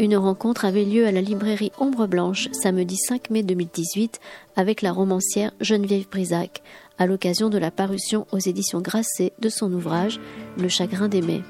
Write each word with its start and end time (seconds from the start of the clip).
Une 0.00 0.16
rencontre 0.16 0.64
avait 0.64 0.84
lieu 0.84 1.06
à 1.06 1.12
la 1.12 1.20
librairie 1.20 1.72
Ombre 1.80 2.06
Blanche 2.06 2.48
samedi 2.52 2.96
5 2.96 3.30
mai 3.30 3.42
2018 3.42 4.20
avec 4.54 4.80
la 4.80 4.92
romancière 4.92 5.50
Geneviève 5.60 6.08
Brisac 6.08 6.62
à 6.98 7.06
l'occasion 7.06 7.48
de 7.48 7.58
la 7.58 7.72
parution 7.72 8.24
aux 8.30 8.38
éditions 8.38 8.80
Grasset 8.80 9.32
de 9.40 9.48
son 9.48 9.72
ouvrage 9.72 10.20
Le 10.56 10.68
chagrin 10.68 11.08
d'aimer. 11.08 11.42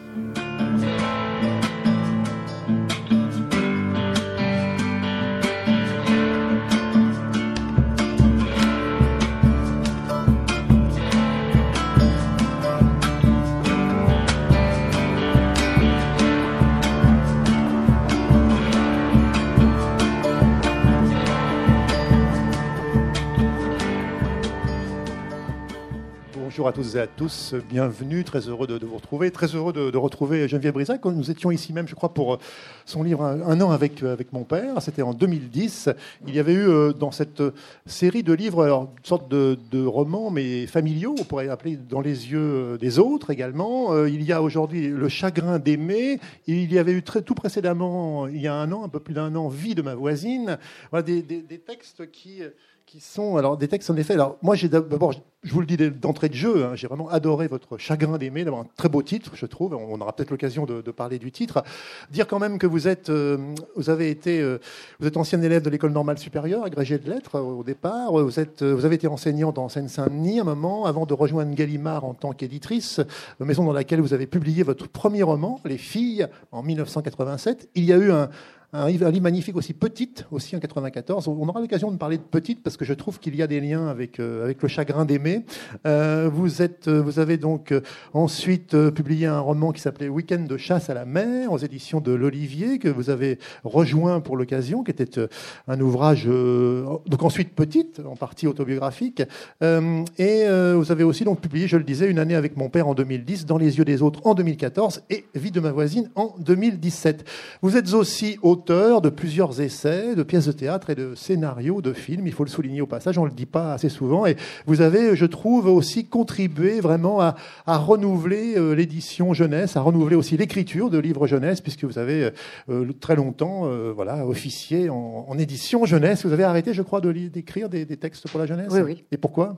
À 26.68 26.72
toutes 26.72 26.96
et 26.96 27.00
à 27.00 27.06
tous, 27.06 27.54
bienvenue, 27.70 28.24
très 28.24 28.40
heureux 28.40 28.66
de, 28.66 28.84
vous 28.84 28.96
retrouver, 28.96 29.30
très 29.30 29.46
heureux 29.46 29.72
de, 29.72 29.96
retrouver 29.96 30.46
Geneviève 30.48 30.74
Brisac. 30.74 31.02
Nous 31.02 31.30
étions 31.30 31.50
ici 31.50 31.72
même, 31.72 31.88
je 31.88 31.94
crois, 31.94 32.12
pour 32.12 32.34
euh, 32.34 32.38
son 32.84 33.02
livre 33.02 33.24
Un, 33.24 33.60
an 33.62 33.70
avec, 33.70 34.02
euh, 34.02 34.12
avec 34.12 34.34
mon 34.34 34.44
père, 34.44 34.82
c'était 34.82 35.00
en 35.00 35.14
2010. 35.14 35.88
Il 36.26 36.34
y 36.34 36.38
avait 36.38 36.52
eu 36.52 36.68
euh, 36.68 36.92
dans 36.92 37.10
cette 37.10 37.42
série 37.86 38.22
de 38.22 38.34
livres 38.34 38.66
une 38.66 38.86
sorte 39.02 39.30
de, 39.30 39.86
romans, 39.86 40.30
mais 40.30 40.66
familiaux, 40.66 41.14
on 41.18 41.24
pourrait 41.24 41.48
appeler 41.48 41.76
Dans 41.76 42.02
les 42.02 42.30
yeux 42.30 42.76
des 42.78 42.98
autres 42.98 43.30
également. 43.30 44.04
Il 44.04 44.22
y 44.22 44.32
a 44.32 44.42
aujourd'hui 44.42 44.88
Le 44.88 45.08
chagrin 45.08 45.58
d'aimer, 45.58 46.20
il 46.46 46.70
y 46.70 46.78
avait 46.78 46.92
eu 46.92 47.02
tout 47.02 47.34
précédemment, 47.34 48.26
il 48.26 48.42
y 48.42 48.46
a 48.46 48.54
un 48.54 48.70
an, 48.72 48.84
un 48.84 48.90
peu 48.90 49.00
plus 49.00 49.14
d'un 49.14 49.34
an, 49.36 49.48
Vie 49.48 49.74
de 49.74 49.80
ma 49.80 49.94
voisine. 49.94 50.58
Des, 50.92 51.22
des 51.22 51.58
textes 51.58 52.10
qui 52.10 52.42
qui 52.88 53.00
sont 53.00 53.36
alors 53.36 53.58
des 53.58 53.68
textes 53.68 53.90
en 53.90 53.96
effet. 53.96 54.14
Alors 54.14 54.38
moi, 54.40 54.54
j'ai 54.54 54.70
d'abord, 54.70 55.12
je 55.12 55.52
vous 55.52 55.60
le 55.60 55.66
dis 55.66 55.76
d'entrée 55.76 56.30
de 56.30 56.34
jeu, 56.34 56.64
hein, 56.64 56.74
j'ai 56.74 56.86
vraiment 56.86 57.10
adoré 57.10 57.46
votre 57.46 57.76
Chagrin 57.76 58.16
d'aimer, 58.16 58.44
d'avoir 58.44 58.62
un 58.62 58.66
très 58.76 58.88
beau 58.88 59.02
titre, 59.02 59.32
je 59.34 59.44
trouve. 59.44 59.74
On 59.74 60.00
aura 60.00 60.16
peut-être 60.16 60.30
l'occasion 60.30 60.64
de, 60.64 60.80
parler 60.90 61.18
du 61.18 61.30
titre. 61.30 61.62
Dire 62.10 62.26
quand 62.26 62.38
même 62.38 62.58
que 62.58 62.66
vous 62.66 62.88
êtes, 62.88 63.10
euh, 63.10 63.36
vous 63.76 63.90
avez 63.90 64.08
été, 64.08 64.40
euh, 64.40 64.58
vous 65.00 65.06
êtes 65.06 65.18
ancien 65.18 65.40
élève 65.42 65.60
de 65.62 65.68
l'école 65.68 65.92
normale 65.92 66.16
supérieure, 66.16 66.64
agrégé 66.64 66.96
de 66.96 67.10
lettres 67.10 67.36
euh, 67.36 67.40
au 67.40 67.62
départ. 67.62 68.10
Vous 68.12 68.40
êtes, 68.40 68.62
vous 68.62 68.86
avez 68.86 68.94
été 68.94 69.06
enseignante 69.06 69.58
en 69.58 69.68
Seine-Saint-Denis 69.68 70.40
un 70.40 70.44
moment 70.44 70.86
avant 70.86 71.04
de 71.04 71.12
rejoindre 71.12 71.54
Gallimard 71.54 72.06
en 72.06 72.14
tant 72.14 72.32
qu'éditrice, 72.32 73.02
maison 73.38 73.64
dans 73.64 73.74
laquelle 73.74 74.00
vous 74.00 74.14
avez 74.14 74.26
publié 74.26 74.62
votre 74.62 74.88
premier 74.88 75.22
roman, 75.22 75.60
Les 75.66 75.78
Filles, 75.78 76.26
en 76.52 76.62
1987. 76.62 77.68
Il 77.74 77.84
y 77.84 77.92
a 77.92 77.98
eu 77.98 78.10
un 78.10 78.30
un 78.74 78.86
livre, 78.88 79.10
magnifique 79.20 79.56
aussi, 79.56 79.72
Petite, 79.72 80.26
aussi 80.30 80.54
en 80.54 80.60
94. 80.60 81.26
On 81.26 81.48
aura 81.48 81.58
l'occasion 81.58 81.90
de 81.90 81.96
parler 81.96 82.18
de 82.18 82.22
Petite 82.22 82.62
parce 82.62 82.76
que 82.76 82.84
je 82.84 82.92
trouve 82.92 83.18
qu'il 83.18 83.34
y 83.34 83.40
a 83.40 83.46
des 83.46 83.60
liens 83.60 83.88
avec, 83.88 84.20
euh, 84.20 84.44
avec 84.44 84.62
le 84.62 84.68
chagrin 84.68 85.06
d'aimer. 85.06 85.46
Euh, 85.86 86.28
vous, 86.30 86.60
euh, 86.60 87.02
vous 87.02 87.18
avez 87.18 87.38
donc 87.38 87.72
ensuite 88.12 88.76
publié 88.90 89.26
un 89.26 89.40
roman 89.40 89.72
qui 89.72 89.80
s'appelait 89.80 90.08
Week-end 90.08 90.44
de 90.46 90.56
chasse 90.58 90.90
à 90.90 90.94
la 90.94 91.06
mer 91.06 91.50
aux 91.50 91.56
éditions 91.56 92.00
de 92.00 92.12
l'Olivier 92.12 92.78
que 92.78 92.88
vous 92.88 93.08
avez 93.08 93.38
rejoint 93.64 94.20
pour 94.20 94.36
l'occasion, 94.36 94.84
qui 94.84 94.90
était 94.90 95.18
un 95.66 95.80
ouvrage, 95.80 96.26
donc 96.26 97.22
ensuite 97.22 97.54
Petite, 97.54 98.02
en 98.04 98.16
partie 98.16 98.46
autobiographique. 98.46 99.22
et 99.62 100.44
vous 100.74 100.92
avez 100.92 101.04
aussi 101.04 101.24
donc 101.24 101.40
publié, 101.40 101.68
je 101.68 101.76
le 101.76 101.84
disais, 101.84 102.10
Une 102.10 102.18
année 102.18 102.34
avec 102.34 102.56
mon 102.56 102.68
père 102.68 102.88
en 102.88 102.94
2010, 102.94 103.46
Dans 103.46 103.58
les 103.58 103.78
yeux 103.78 103.84
des 103.84 104.02
autres 104.02 104.26
en 104.26 104.34
2014 104.34 105.02
et 105.08 105.24
Vie 105.34 105.50
de 105.50 105.60
ma 105.60 105.72
voisine 105.72 106.10
en 106.16 106.34
2017. 106.38 107.24
Vous 107.62 107.76
êtes 107.76 107.94
aussi 107.94 108.38
au 108.42 108.57
auteur 108.58 109.00
de 109.00 109.08
plusieurs 109.08 109.60
essais, 109.60 110.16
de 110.16 110.22
pièces 110.22 110.46
de 110.46 110.52
théâtre 110.52 110.90
et 110.90 110.94
de 110.94 111.14
scénarios 111.14 111.80
de 111.80 111.92
films. 111.92 112.26
Il 112.26 112.32
faut 112.32 112.44
le 112.44 112.50
souligner 112.50 112.80
au 112.80 112.86
passage, 112.86 113.16
on 113.16 113.24
ne 113.24 113.28
le 113.28 113.34
dit 113.34 113.46
pas 113.46 113.72
assez 113.72 113.88
souvent. 113.88 114.26
Et 114.26 114.36
vous 114.66 114.80
avez, 114.80 115.14
je 115.14 115.26
trouve, 115.26 115.66
aussi 115.66 116.06
contribué 116.06 116.80
vraiment 116.80 117.20
à, 117.20 117.36
renouveler 117.66 118.54
euh, 118.56 118.74
l'édition 118.74 119.32
jeunesse, 119.32 119.76
à 119.76 119.80
renouveler 119.80 120.16
aussi 120.16 120.36
l'écriture 120.36 120.90
de 120.90 120.98
livres 120.98 121.26
jeunesse, 121.26 121.60
puisque 121.60 121.84
vous 121.84 121.98
avez 121.98 122.30
euh, 122.68 122.92
très 123.00 123.14
longtemps 123.14 123.62
euh, 123.66 123.92
voilà, 123.94 124.26
officié 124.26 124.90
en, 124.90 125.38
édition 125.38 125.84
jeunesse. 125.84 126.26
Vous 126.26 126.32
avez 126.32 126.42
arrêté, 126.42 126.74
je 126.74 126.82
crois, 126.82 127.00
d'écrire 127.00 127.68
des, 127.68 127.84
des 127.84 127.96
textes 127.96 128.28
pour 128.28 128.40
la 128.40 128.46
jeunesse? 128.46 128.72
Oui, 128.72 128.80
oui. 128.80 129.04
Et 129.12 129.16
pourquoi? 129.16 129.56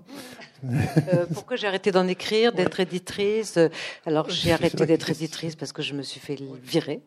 Euh, 0.64 1.26
pourquoi 1.32 1.56
j'ai 1.56 1.66
arrêté 1.66 1.90
d'en 1.90 2.06
écrire, 2.08 2.52
d'être 2.52 2.80
éditrice? 2.80 3.58
Alors 4.06 4.28
j'ai 4.30 4.52
arrêté 4.52 4.86
d'être 4.86 5.10
éditrice 5.10 5.56
parce 5.56 5.72
que 5.72 5.82
je 5.82 5.94
me 5.94 6.02
suis 6.02 6.20
fait 6.20 6.38
virer. 6.62 7.00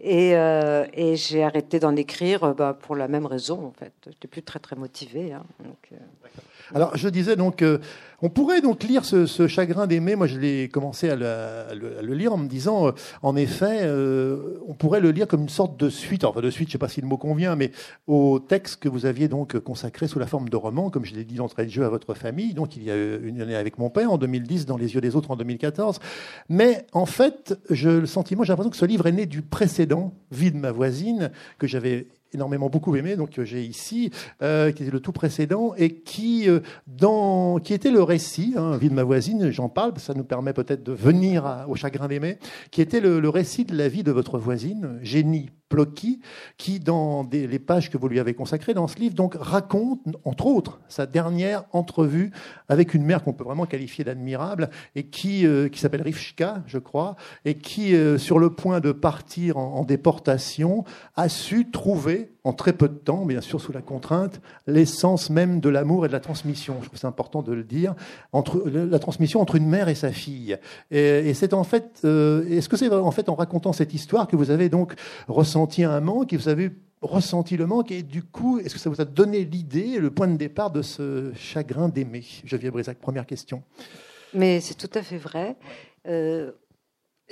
Et, 0.00 0.36
euh, 0.36 0.86
et 0.92 1.16
j'ai 1.16 1.42
arrêté 1.42 1.80
d'en 1.80 1.96
écrire 1.96 2.44
euh, 2.44 2.54
bah, 2.54 2.78
pour 2.80 2.94
la 2.94 3.08
même 3.08 3.26
raison 3.26 3.66
en 3.66 3.72
fait. 3.72 3.92
J'étais 4.06 4.28
plus 4.28 4.42
très 4.42 4.60
très 4.60 4.76
motivée. 4.76 5.32
Hein, 5.32 5.44
donc, 5.64 5.90
alors, 6.74 6.96
je 6.96 7.08
disais 7.08 7.36
donc, 7.36 7.62
euh, 7.62 7.78
on 8.22 8.28
pourrait 8.28 8.60
donc 8.60 8.82
lire 8.82 9.04
ce, 9.04 9.46
chagrin 9.46 9.86
d'aimer. 9.86 10.16
Moi, 10.16 10.26
je 10.26 10.38
l'ai 10.38 10.68
commencé 10.68 11.08
à 11.08 11.14
le, 11.16 12.14
lire 12.14 12.32
en 12.32 12.38
me 12.38 12.48
disant, 12.48 12.88
euh, 12.88 12.92
en 13.22 13.36
effet, 13.36 13.80
euh, 13.82 14.58
on 14.66 14.74
pourrait 14.74 15.00
le 15.00 15.10
lire 15.10 15.28
comme 15.28 15.42
une 15.42 15.48
sorte 15.48 15.78
de 15.78 15.88
suite, 15.88 16.24
enfin 16.24 16.40
de 16.40 16.50
suite, 16.50 16.68
je 16.68 16.70
ne 16.70 16.72
sais 16.72 16.78
pas 16.78 16.88
si 16.88 17.00
le 17.00 17.06
mot 17.06 17.18
convient, 17.18 17.54
mais 17.54 17.70
au 18.06 18.40
texte 18.40 18.80
que 18.80 18.88
vous 18.88 19.06
aviez 19.06 19.28
donc 19.28 19.58
consacré 19.60 20.08
sous 20.08 20.18
la 20.18 20.26
forme 20.26 20.48
de 20.48 20.56
roman, 20.56 20.90
comme 20.90 21.04
je 21.04 21.14
l'ai 21.14 21.24
dit 21.24 21.36
d'entrée 21.36 21.66
de 21.66 21.70
jeu 21.70 21.84
à 21.84 21.88
votre 21.88 22.14
famille. 22.14 22.54
Donc, 22.54 22.76
il 22.76 22.82
y 22.82 22.90
a 22.90 22.96
une 22.96 23.40
année 23.40 23.56
avec 23.56 23.78
mon 23.78 23.90
père 23.90 24.10
en 24.10 24.18
2010, 24.18 24.66
dans 24.66 24.76
les 24.76 24.94
yeux 24.94 25.00
des 25.00 25.14
autres 25.14 25.30
en 25.30 25.36
2014. 25.36 26.00
Mais 26.48 26.86
en 26.92 27.06
fait, 27.06 27.58
je 27.70 27.90
le 27.90 28.06
sentiment, 28.06 28.42
j'ai 28.42 28.52
l'impression 28.52 28.70
que 28.70 28.76
ce 28.76 28.86
livre 28.86 29.06
est 29.06 29.12
né 29.12 29.26
du 29.26 29.42
précédent, 29.42 30.14
Vie 30.32 30.50
de 30.50 30.56
ma 30.56 30.72
voisine, 30.72 31.30
que 31.58 31.66
j'avais 31.66 32.08
énormément 32.36 32.68
beaucoup 32.68 32.94
aimé, 32.96 33.16
donc 33.16 33.40
j'ai 33.42 33.64
ici, 33.64 34.10
euh, 34.42 34.70
qui 34.70 34.82
était 34.82 34.92
le 34.92 35.00
tout 35.00 35.12
précédent, 35.12 35.74
et 35.76 36.00
qui, 36.00 36.48
euh, 36.48 36.60
dans, 36.86 37.58
qui 37.58 37.74
était 37.74 37.90
le 37.90 38.02
récit, 38.02 38.54
hein, 38.56 38.76
Vie 38.76 38.90
de 38.90 38.94
ma 38.94 39.02
voisine, 39.02 39.50
j'en 39.50 39.68
parle, 39.68 39.92
ça 39.96 40.14
nous 40.14 40.24
permet 40.24 40.52
peut-être 40.52 40.82
de 40.82 40.92
venir 40.92 41.64
au 41.68 41.74
chagrin 41.74 42.08
d'aimer, 42.08 42.38
qui 42.70 42.82
était 42.82 43.00
le, 43.00 43.20
le, 43.20 43.28
récit 43.28 43.64
de 43.64 43.76
la 43.76 43.88
vie 43.88 44.02
de 44.02 44.12
votre 44.12 44.38
voisine, 44.38 44.98
Génie 45.02 45.50
Plocky, 45.68 46.20
qui, 46.58 46.78
dans 46.78 47.28
les 47.30 47.58
pages 47.58 47.90
que 47.90 47.98
vous 47.98 48.08
lui 48.08 48.20
avez 48.20 48.34
consacrées 48.34 48.74
dans 48.74 48.86
ce 48.86 48.96
livre, 48.96 49.14
donc 49.14 49.36
raconte, 49.38 50.00
entre 50.24 50.46
autres, 50.46 50.80
sa 50.88 51.06
dernière 51.06 51.64
entrevue 51.72 52.30
avec 52.68 52.94
une 52.94 53.04
mère 53.04 53.22
qu'on 53.22 53.32
peut 53.32 53.44
vraiment 53.44 53.66
qualifier 53.66 54.04
d'admirable, 54.04 54.70
et 54.94 55.04
qui, 55.04 55.46
euh, 55.46 55.68
qui 55.68 55.80
s'appelle 55.80 56.02
Rivka, 56.02 56.62
je 56.66 56.78
crois, 56.78 57.16
et 57.44 57.54
qui, 57.54 57.94
euh, 57.94 58.18
sur 58.18 58.38
le 58.38 58.50
point 58.50 58.80
de 58.80 58.92
partir 58.92 59.56
en, 59.56 59.84
déportation, 59.84 60.84
a 61.16 61.28
su 61.28 61.70
trouver, 61.70 62.30
en 62.46 62.52
très 62.52 62.72
peu 62.72 62.88
de 62.88 62.94
temps, 62.94 63.26
bien 63.26 63.40
sûr 63.40 63.60
sous 63.60 63.72
la 63.72 63.82
contrainte, 63.82 64.40
l'essence 64.68 65.30
même 65.30 65.58
de 65.58 65.68
l'amour 65.68 66.04
et 66.04 66.08
de 66.08 66.12
la 66.12 66.20
transmission. 66.20 66.76
Je 66.80 66.86
trouve 66.86 66.98
c'est 66.98 67.06
important 67.06 67.42
de 67.42 67.52
le 67.52 67.64
dire, 67.64 67.96
entre 68.32 68.62
la 68.68 69.00
transmission 69.00 69.40
entre 69.40 69.56
une 69.56 69.66
mère 69.66 69.88
et 69.88 69.96
sa 69.96 70.12
fille. 70.12 70.56
Et, 70.92 71.34
c'est 71.34 71.54
en 71.54 71.64
fait, 71.64 72.00
euh, 72.04 72.48
est-ce 72.48 72.68
que 72.68 72.76
c'est 72.76 72.92
en 72.92 73.10
fait 73.10 73.28
en 73.28 73.34
racontant 73.34 73.72
cette 73.72 73.94
histoire 73.94 74.28
que 74.28 74.36
vous 74.36 74.50
avez 74.52 74.68
donc 74.68 74.94
ressenti 75.26 75.82
un 75.82 75.98
manque 75.98 76.32
et 76.32 76.36
vous 76.36 76.48
avez 76.48 76.70
ressenti 77.02 77.56
le 77.56 77.66
manque 77.66 77.90
et 77.90 78.04
du 78.04 78.22
coup, 78.22 78.60
est-ce 78.60 78.74
que 78.74 78.80
ça 78.80 78.90
vous 78.90 79.00
a 79.00 79.04
donné 79.04 79.44
l'idée, 79.44 79.98
le 79.98 80.10
point 80.12 80.28
de 80.28 80.36
départ 80.36 80.70
de 80.70 80.82
ce 80.82 81.32
chagrin 81.34 81.88
d'aimer? 81.88 82.24
Geneviève 82.44 82.74
Brisac, 82.74 82.98
première 82.98 83.26
question. 83.26 83.64
Mais 84.34 84.60
c'est 84.60 84.74
tout 84.74 84.96
à 84.96 85.02
fait 85.02 85.18
vrai. 85.18 85.56
Euh, 86.06 86.52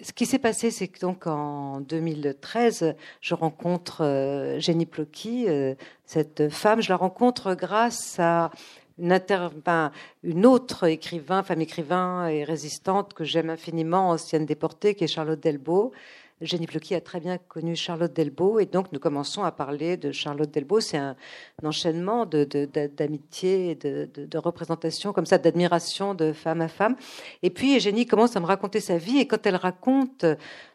ce 0.03 0.13
qui 0.13 0.27
s'est 0.27 0.39
passé, 0.39 0.71
c'est 0.71 0.89
que 0.89 0.99
donc 0.99 1.27
en 1.27 1.81
2013, 1.81 2.97
je 3.21 3.35
rencontre 3.35 4.03
euh, 4.03 4.59
Jenny 4.59 4.87
Plocky, 4.87 5.47
euh, 5.49 5.75
cette 6.05 6.49
femme. 6.49 6.83
Je 6.83 6.89
la 6.89 6.97
rencontre 6.97 7.55
grâce 7.55 8.19
à 8.19 8.51
une, 8.99 9.21
ben, 9.65 9.93
une, 10.23 10.47
autre 10.47 10.89
écrivain, 10.89 11.43
femme 11.43 11.61
écrivain 11.61 12.27
et 12.27 12.45
résistante 12.45 13.15
que 13.15 13.25
j'aime 13.25 13.51
infiniment, 13.51 14.11
ancienne 14.11 14.47
déportée, 14.47 14.95
qui 14.95 15.05
est 15.05 15.09
Charlotte 15.09 15.41
Delbo. 15.41 15.93
Jenny 16.41 16.67
Plocky 16.67 16.95
a 16.95 17.01
très 17.01 17.21
bien 17.21 17.39
connu 17.39 17.77
Charlotte 17.77 18.13
Delbo 18.13 18.59
et 18.59 18.67
donc 18.67 18.91
nous 18.93 18.99
commençons 18.99 19.45
à 19.45 19.53
parler 19.53 19.97
de 19.97 20.11
Charlotte 20.11 20.51
Delbo. 20.51 20.81
C'est 20.81 20.97
un, 20.97 21.17
enchaînement 21.63 22.27
d'amitié, 22.27 23.77
de, 23.77 24.09
de, 24.13 24.27
de, 24.27 24.39
représentation 24.39 25.13
comme 25.13 25.27
ça, 25.27 25.39
d'admiration 25.39 26.15
de 26.15 26.33
femme 26.33 26.61
à 26.61 26.69
femme. 26.69 26.97
Et 27.43 27.51
puis 27.51 27.79
Jenny 27.79 28.07
commence 28.07 28.37
à 28.37 28.41
me 28.41 28.47
raconter 28.47 28.81
sa 28.81 28.99
vie 28.99 29.19
et 29.19 29.27
quand 29.27 29.47
elle 29.47 29.57
raconte 29.57 30.25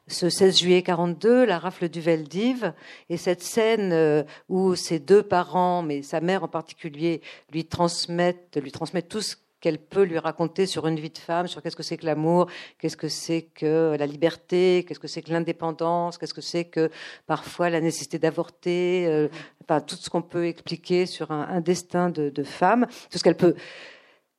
ce 0.07 0.29
16 0.29 0.57
juillet 0.57 0.81
42, 0.81 1.45
la 1.45 1.59
rafle 1.59 1.89
du 1.89 2.01
Veldiv, 2.01 2.73
et 3.09 3.17
cette 3.17 3.43
scène 3.43 3.91
euh, 3.93 4.23
où 4.47 4.75
ses 4.75 4.99
deux 4.99 5.23
parents, 5.23 5.83
mais 5.83 6.01
sa 6.01 6.19
mère 6.19 6.43
en 6.43 6.47
particulier, 6.47 7.21
lui 7.51 7.65
transmettent, 7.65 8.57
lui 8.61 8.71
transmettent 8.71 9.09
tout 9.09 9.21
ce 9.21 9.35
qu'elle 9.61 9.77
peut 9.77 10.03
lui 10.03 10.17
raconter 10.17 10.65
sur 10.65 10.87
une 10.87 10.99
vie 10.99 11.09
de 11.09 11.17
femme, 11.17 11.47
sur 11.47 11.61
qu'est-ce 11.61 11.75
que 11.75 11.83
c'est 11.83 11.97
que 11.97 12.05
l'amour, 12.05 12.47
qu'est-ce 12.77 12.97
que 12.97 13.09
c'est 13.09 13.41
que 13.41 13.95
la 13.97 14.05
liberté, 14.05 14.85
qu'est-ce 14.87 14.99
que 14.99 15.07
c'est 15.07 15.21
que 15.21 15.31
l'indépendance, 15.31 16.17
qu'est-ce 16.17 16.33
que 16.33 16.41
c'est 16.41 16.65
que 16.65 16.89
parfois 17.27 17.69
la 17.69 17.81
nécessité 17.81 18.19
d'avorter, 18.19 19.05
euh, 19.07 19.27
enfin, 19.63 19.81
tout 19.81 19.95
ce 19.95 20.09
qu'on 20.09 20.21
peut 20.21 20.47
expliquer 20.47 21.05
sur 21.05 21.31
un, 21.31 21.61
destin 21.61 22.09
de, 22.09 22.43
femme, 22.43 22.87
tout 23.09 23.17
ce 23.17 23.23
qu'elle 23.23 23.35
peut. 23.35 23.55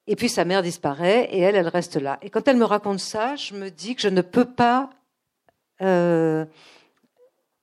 Et 0.07 0.17
puis 0.17 0.29
sa 0.29 0.45
mère 0.45 0.63
disparaît 0.63 1.29
et 1.31 1.41
elle, 1.41 1.55
elle 1.55 1.69
reste 1.69 1.97
là. 1.97 2.19
Et 2.23 2.31
quand 2.31 2.49
elle 2.49 2.57
me 2.57 2.65
raconte 2.65 3.01
ça, 3.01 3.37
je 3.37 3.55
me 3.55 3.71
dis 3.71 3.95
que 3.95 4.03
je 4.03 4.09
ne 4.09 4.23
peux 4.23 4.47
pas. 4.47 4.91
Euh, 5.83 6.45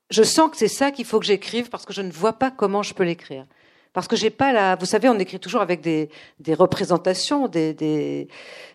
je 0.09 0.23
sens 0.23 0.49
que 0.49 0.57
c'est 0.57 0.67
ça 0.67 0.91
qu'il 0.91 1.05
faut 1.05 1.19
que 1.19 1.25
j'écrive 1.25 1.69
parce 1.69 1.85
que 1.85 1.93
je 1.93 2.01
ne 2.01 2.11
vois 2.11 2.33
pas 2.33 2.51
comment 2.51 2.83
je 2.83 2.93
peux 2.93 3.03
l'écrire. 3.03 3.45
Parce 3.97 4.07
que 4.07 4.15
j'ai 4.15 4.29
pas 4.29 4.53
la. 4.53 4.75
Vous 4.75 4.85
savez, 4.85 5.09
on 5.09 5.17
écrit 5.17 5.39
toujours 5.39 5.61
avec 5.61 5.81
des, 5.81 6.07
représentations, 6.53 7.47
des, 7.47 8.27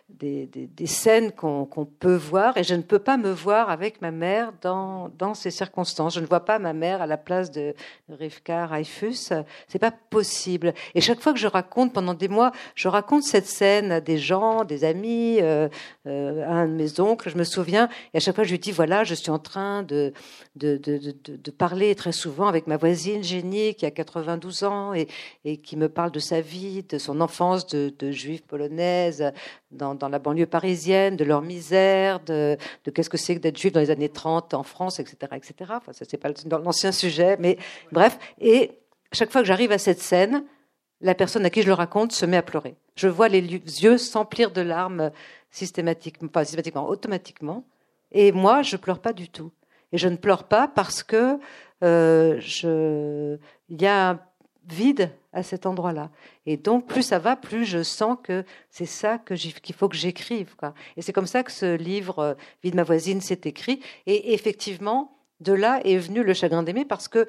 des, 0.09 0.45
des, 0.47 0.85
scènes 0.85 1.31
qu'on 1.31 1.87
peut 1.99 2.15
voir 2.15 2.57
et 2.57 2.63
je 2.63 2.75
ne 2.75 2.81
peux 2.81 2.99
pas 2.99 3.17
me 3.17 3.31
voir 3.31 3.69
avec 3.69 4.01
ma 4.01 4.11
mère 4.11 4.51
dans, 4.61 5.09
dans 5.17 5.33
ces 5.33 5.49
circonstances. 5.49 6.15
Je 6.15 6.19
ne 6.19 6.25
vois 6.25 6.45
pas 6.45 6.59
ma 6.59 6.73
mère 6.73 7.01
à 7.01 7.07
la 7.07 7.17
place 7.17 7.51
de 7.51 7.73
Rivka 8.09 8.67
Reifus. 8.67 9.33
C'est 9.67 9.79
pas 9.79 9.91
possible. 9.91 10.73
Et 10.93 11.01
chaque 11.01 11.19
fois 11.19 11.33
que 11.33 11.39
je 11.39 11.47
raconte 11.47 11.93
pendant 11.93 12.13
des 12.13 12.27
mois, 12.27 12.51
je 12.75 12.87
raconte 12.87 13.23
cette 13.23 13.47
scène 13.47 13.91
à 13.91 14.01
des 14.01 14.17
gens, 14.17 14.65
des 14.65 14.83
amis, 14.83 15.39
euh, 15.41 15.67
euh, 16.05 16.43
à 16.43 16.51
un 16.51 16.67
de 16.67 16.73
mes 16.73 16.99
oncles, 16.99 17.29
je 17.29 17.37
me 17.37 17.43
souviens. 17.43 17.89
Et 18.13 18.17
à 18.17 18.19
chaque 18.19 18.35
fois, 18.35 18.43
je 18.43 18.51
lui 18.51 18.59
dis 18.59 18.71
voilà, 18.71 19.03
je 19.03 19.15
suis 19.15 19.31
en 19.31 19.39
train 19.39 19.83
de, 19.83 20.13
de, 20.55 20.77
de, 20.77 20.97
de, 20.97 21.35
de 21.37 21.51
parler 21.51 21.95
très 21.95 22.11
souvent 22.11 22.47
avec 22.47 22.67
ma 22.67 22.77
voisine 22.77 23.23
Jenny 23.23 23.73
qui 23.73 23.85
a 23.85 23.91
92 23.91 24.63
ans 24.63 24.93
et, 24.93 25.07
et 25.43 25.57
qui 25.57 25.75
me 25.75 25.89
parle 25.89 26.11
de 26.11 26.19
sa 26.19 26.41
vie, 26.41 26.83
de 26.83 26.97
son 26.97 27.21
enfance 27.21 27.65
de, 27.67 27.91
de 27.97 28.11
juive 28.11 28.43
polonaise 28.43 29.31
dans, 29.73 29.95
dans, 29.95 30.09
la 30.09 30.19
banlieue 30.19 30.45
parisienne, 30.45 31.15
de 31.15 31.23
leur 31.23 31.41
misère, 31.41 32.19
de, 32.21 32.57
de 32.85 32.91
qu'est-ce 32.91 33.09
que 33.09 33.17
c'est 33.17 33.35
que 33.35 33.41
d'être 33.41 33.57
juif 33.57 33.73
dans 33.73 33.79
les 33.79 33.91
années 33.91 34.09
30 34.09 34.53
en 34.53 34.63
France, 34.63 34.99
etc., 34.99 35.17
etc. 35.35 35.53
Enfin, 35.75 35.93
ça 35.93 36.05
c'est 36.07 36.17
pas 36.17 36.31
dans 36.45 36.59
l'ancien 36.59 36.91
sujet, 36.91 37.37
mais 37.39 37.57
bref. 37.91 38.17
Et 38.39 38.71
chaque 39.11 39.31
fois 39.31 39.41
que 39.41 39.47
j'arrive 39.47 39.71
à 39.71 39.77
cette 39.77 39.99
scène, 39.99 40.43
la 41.01 41.15
personne 41.15 41.45
à 41.45 41.49
qui 41.49 41.61
je 41.61 41.67
le 41.67 41.73
raconte 41.73 42.11
se 42.11 42.25
met 42.25 42.37
à 42.37 42.41
pleurer. 42.41 42.75
Je 42.95 43.07
vois 43.07 43.27
les 43.27 43.41
yeux 43.41 43.97
s'emplir 43.97 44.51
de 44.51 44.61
larmes 44.61 45.11
systématiquement, 45.51 46.29
pas 46.29 46.45
systématiquement, 46.45 46.87
automatiquement. 46.87 47.63
Et 48.11 48.31
moi, 48.31 48.61
je 48.61 48.77
pleure 48.77 48.99
pas 48.99 49.13
du 49.13 49.29
tout. 49.29 49.51
Et 49.91 49.97
je 49.97 50.07
ne 50.07 50.15
pleure 50.15 50.45
pas 50.45 50.67
parce 50.67 51.03
que 51.03 51.39
euh, 51.83 52.39
je, 52.39 53.37
il 53.69 53.81
y 53.81 53.85
a 53.85 54.19
vide 54.67 55.11
à 55.33 55.43
cet 55.43 55.65
endroit-là. 55.65 56.09
Et 56.45 56.57
donc, 56.57 56.87
plus 56.87 57.03
ça 57.03 57.19
va, 57.19 57.35
plus 57.35 57.65
je 57.65 57.83
sens 57.83 58.17
que 58.23 58.45
c'est 58.69 58.85
ça 58.85 59.17
qu'il 59.17 59.75
faut 59.75 59.89
que 59.89 59.95
j'écrive. 59.95 60.55
Et 60.97 61.01
c'est 61.01 61.13
comme 61.13 61.27
ça 61.27 61.43
que 61.43 61.51
ce 61.51 61.75
livre, 61.75 62.19
euh, 62.19 62.33
Vie 62.63 62.71
de 62.71 62.75
ma 62.75 62.83
voisine, 62.83 63.21
s'est 63.21 63.41
écrit. 63.45 63.81
Et 64.05 64.33
effectivement, 64.33 65.17
de 65.39 65.53
là 65.53 65.81
est 65.83 65.97
venu 65.97 66.23
le 66.23 66.33
chagrin 66.33 66.63
d'aimer 66.63 66.85
parce 66.85 67.07
que 67.07 67.27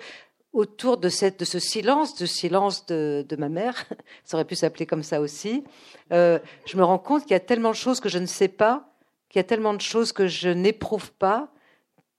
autour 0.52 0.98
de, 0.98 1.08
cette, 1.08 1.40
de 1.40 1.44
ce 1.44 1.58
silence, 1.58 2.14
de 2.16 2.26
silence 2.26 2.86
de, 2.86 3.26
de 3.28 3.36
ma 3.36 3.48
mère, 3.48 3.86
ça 4.24 4.36
aurait 4.36 4.44
pu 4.44 4.54
s'appeler 4.54 4.86
comme 4.86 5.02
ça 5.02 5.20
aussi, 5.20 5.64
euh, 6.12 6.38
je 6.66 6.76
me 6.76 6.84
rends 6.84 6.98
compte 6.98 7.22
qu'il 7.22 7.32
y 7.32 7.34
a 7.34 7.40
tellement 7.40 7.70
de 7.70 7.76
choses 7.76 8.00
que 8.00 8.08
je 8.08 8.18
ne 8.18 8.26
sais 8.26 8.48
pas, 8.48 8.88
qu'il 9.28 9.40
y 9.40 9.44
a 9.44 9.44
tellement 9.44 9.74
de 9.74 9.80
choses 9.80 10.12
que 10.12 10.28
je 10.28 10.48
n'éprouve 10.48 11.10
pas, 11.12 11.48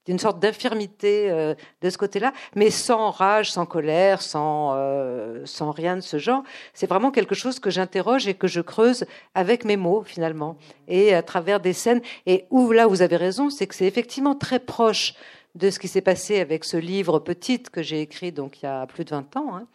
d'une 0.06 0.18
sorte 0.18 0.38
d'infirmité 0.38 1.30
euh, 1.30 1.54
de 1.82 1.90
ce 1.90 1.98
côté-là, 1.98 2.32
mais 2.54 2.70
sans 2.70 3.10
rage, 3.10 3.50
sans 3.50 3.66
colère, 3.66 4.22
sans, 4.22 4.72
euh, 4.74 5.42
sans 5.44 5.70
rien 5.70 5.96
de 5.96 6.00
ce 6.00 6.18
genre. 6.18 6.42
C'est 6.74 6.88
vraiment 6.88 7.10
quelque 7.10 7.34
chose 7.34 7.58
que 7.58 7.70
j'interroge 7.70 8.28
et 8.28 8.34
que 8.34 8.46
je 8.46 8.60
creuse 8.60 9.04
avec 9.34 9.64
mes 9.64 9.76
mots 9.76 10.02
finalement, 10.04 10.56
et 10.88 11.14
à 11.14 11.22
travers 11.22 11.60
des 11.60 11.72
scènes. 11.72 12.00
Et 12.26 12.46
où 12.50 12.72
là, 12.72 12.86
vous 12.86 13.02
avez 13.02 13.16
raison, 13.16 13.50
c'est 13.50 13.66
que 13.66 13.74
c'est 13.74 13.86
effectivement 13.86 14.34
très 14.34 14.60
proche 14.60 15.14
de 15.54 15.70
ce 15.70 15.78
qui 15.78 15.88
s'est 15.88 16.02
passé 16.02 16.40
avec 16.40 16.64
ce 16.64 16.76
livre 16.76 17.18
Petite 17.18 17.70
que 17.70 17.82
j'ai 17.82 18.02
écrit 18.02 18.30
donc 18.30 18.60
il 18.60 18.66
y 18.66 18.68
a 18.68 18.86
plus 18.86 19.04
de 19.04 19.10
20 19.10 19.36
ans, 19.36 19.56
hein, 19.56 19.66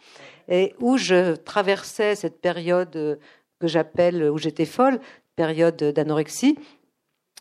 et 0.48 0.74
où 0.80 0.96
je 0.96 1.34
traversais 1.34 2.14
cette 2.14 2.40
période 2.40 3.18
que 3.60 3.66
j'appelle, 3.66 4.30
où 4.30 4.38
j'étais 4.38 4.64
folle, 4.64 5.00
période 5.36 5.76
d'anorexie, 5.76 6.56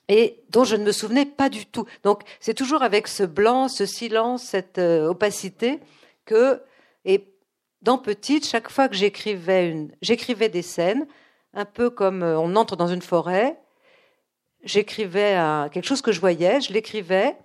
et 0.07 0.43
dont 0.49 0.63
je 0.63 0.75
ne 0.75 0.83
me 0.83 0.91
souvenais 0.91 1.25
pas 1.25 1.49
du 1.49 1.65
tout. 1.65 1.85
Donc 2.03 2.21
c'est 2.39 2.53
toujours 2.53 2.83
avec 2.83 3.07
ce 3.07 3.23
blanc, 3.23 3.67
ce 3.67 3.85
silence, 3.85 4.43
cette 4.43 4.77
euh, 4.77 5.07
opacité 5.07 5.79
que 6.25 6.61
et 7.05 7.27
dans 7.81 7.97
petite, 7.97 8.47
chaque 8.47 8.69
fois 8.69 8.87
que 8.87 8.95
j'écrivais 8.95 9.69
une, 9.69 9.91
j'écrivais 10.01 10.49
des 10.49 10.61
scènes, 10.61 11.07
un 11.53 11.65
peu 11.65 11.89
comme 11.89 12.23
euh, 12.23 12.39
on 12.39 12.55
entre 12.55 12.75
dans 12.75 12.87
une 12.87 13.01
forêt. 13.01 13.57
J'écrivais 14.63 15.35
quelque 15.73 15.87
chose 15.87 16.03
que 16.03 16.11
je 16.11 16.19
voyais, 16.19 16.61
je 16.61 16.71
l'écrivais, 16.71 17.35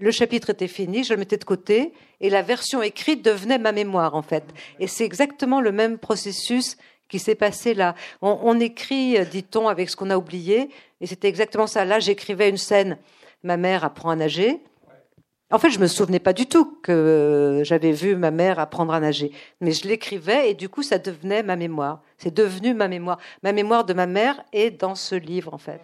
le 0.00 0.10
chapitre 0.10 0.50
était 0.50 0.66
fini, 0.66 1.04
je 1.04 1.12
le 1.12 1.18
mettais 1.18 1.36
de 1.36 1.44
côté, 1.44 1.92
et 2.20 2.30
la 2.30 2.42
version 2.42 2.82
écrite 2.82 3.22
devenait 3.22 3.58
ma 3.58 3.70
mémoire 3.70 4.14
en 4.14 4.22
fait. 4.22 4.44
Et 4.80 4.86
c'est 4.86 5.04
exactement 5.04 5.60
le 5.60 5.72
même 5.72 5.98
processus 5.98 6.76
qui 7.10 7.18
s'est 7.18 7.34
passé 7.34 7.74
là. 7.74 7.94
On, 8.22 8.58
écrit, 8.58 9.18
euh, 9.18 9.24
dit-on, 9.24 9.68
avec 9.68 9.90
ce 9.90 9.96
qu'on 9.96 10.08
a 10.08 10.16
oublié, 10.16 10.70
et 11.00 11.06
c'était 11.06 11.28
exactement 11.28 11.66
ça. 11.66 11.84
Là, 11.84 11.98
j'écrivais 11.98 12.48
une 12.48 12.56
scène. 12.56 12.96
Ma 13.42 13.56
mère 13.56 13.84
apprend 13.84 14.10
à 14.10 14.16
nager. 14.16 14.60
En 15.50 15.58
fait, 15.58 15.70
je 15.70 15.80
me 15.80 15.88
souvenais 15.88 16.20
pas 16.20 16.32
du 16.32 16.46
tout 16.46 16.78
que 16.82 16.92
euh, 16.92 17.64
j'avais 17.64 17.90
vu 17.90 18.14
ma 18.14 18.30
mère 18.30 18.60
apprendre 18.60 18.92
à 18.92 19.00
nager, 19.00 19.32
mais 19.60 19.72
je 19.72 19.88
l'écrivais 19.88 20.50
et 20.50 20.54
du 20.54 20.68
coup, 20.68 20.84
ça 20.84 20.98
devenait 20.98 21.42
ma 21.42 21.56
mémoire. 21.56 22.02
C'est 22.18 22.32
devenu 22.32 22.72
ma 22.72 22.86
mémoire. 22.86 23.18
Ma 23.42 23.52
mémoire 23.52 23.84
de 23.84 23.92
ma 23.92 24.06
mère 24.06 24.40
est 24.52 24.70
dans 24.70 24.94
ce 24.94 25.16
livre, 25.16 25.52
en 25.52 25.58
fait. 25.58 25.80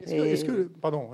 Est-ce 0.00 0.44
que, 0.44 0.70
pardon, 0.80 1.10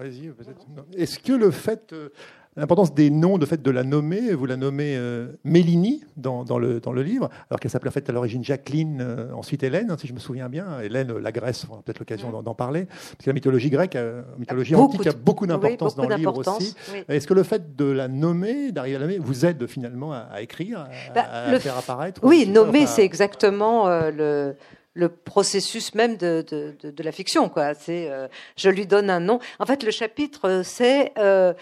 Est-ce 0.96 1.18
que 1.18 1.32
le 1.32 1.50
fait 1.50 1.92
euh, 1.92 2.10
L'importance 2.54 2.92
des 2.92 3.08
noms, 3.08 3.38
de 3.38 3.46
fait 3.46 3.62
de 3.62 3.70
la 3.70 3.82
nommer, 3.82 4.34
vous 4.34 4.44
la 4.44 4.56
nommez 4.56 4.94
euh, 4.94 5.28
Mélini 5.42 6.04
dans, 6.18 6.44
dans, 6.44 6.58
le, 6.58 6.80
dans 6.80 6.92
le 6.92 7.02
livre, 7.02 7.30
alors 7.48 7.58
qu'elle 7.58 7.70
s'appelait 7.70 7.88
en 7.88 7.92
fait 7.92 8.10
à 8.10 8.12
l'origine 8.12 8.44
Jacqueline, 8.44 9.00
euh, 9.00 9.32
ensuite 9.32 9.62
Hélène, 9.62 9.90
hein, 9.90 9.96
si 9.98 10.06
je 10.06 10.12
me 10.12 10.18
souviens 10.18 10.50
bien. 10.50 10.80
Hélène, 10.80 11.16
la 11.16 11.32
Grèce, 11.32 11.66
on 11.70 11.78
a 11.78 11.82
peut-être 11.82 12.00
l'occasion 12.00 12.28
mm. 12.28 12.42
d'en 12.42 12.54
parler, 12.54 12.84
parce 12.84 13.24
que 13.24 13.30
la 13.30 13.32
mythologie 13.32 13.70
grecque, 13.70 13.94
la 13.94 14.00
euh, 14.00 14.22
mythologie 14.36 14.74
antique 14.74 15.06
a 15.06 15.14
beaucoup 15.14 15.46
d'importance 15.46 15.96
dans 15.96 16.06
le 16.06 16.14
livre 16.14 16.36
aussi. 16.36 16.74
Est-ce 17.08 17.26
que 17.26 17.32
le 17.32 17.42
fait 17.42 17.74
de 17.74 17.86
la 17.86 18.08
nommer, 18.08 18.70
d'arriver 18.70 18.96
à 18.96 18.98
la 18.98 19.06
nommer, 19.06 19.18
vous 19.18 19.46
aide 19.46 19.66
finalement 19.66 20.12
à, 20.12 20.42
écrire, 20.42 20.80
à, 20.80 21.12
bah, 21.14 21.58
faire 21.58 21.78
apparaître 21.78 22.20
Oui, 22.22 22.46
nommer, 22.46 22.86
c'est 22.86 23.04
exactement 23.04 23.88
le 23.88 24.54
le 24.94 25.08
processus 25.08 25.94
même 25.94 26.18
de, 26.18 26.44
de, 26.50 26.76
de, 26.82 26.90
de 26.90 27.02
la 27.02 27.12
fiction. 27.12 27.48
Quoi. 27.48 27.72
C'est, 27.72 28.10
je 28.58 28.68
lui 28.68 28.86
donne 28.86 29.08
un 29.08 29.20
nom. 29.20 29.38
En 29.58 29.64
fait, 29.64 29.84
le 29.84 29.90
chapitre, 29.90 30.60
c'est 30.64 31.14
euh, 31.16 31.54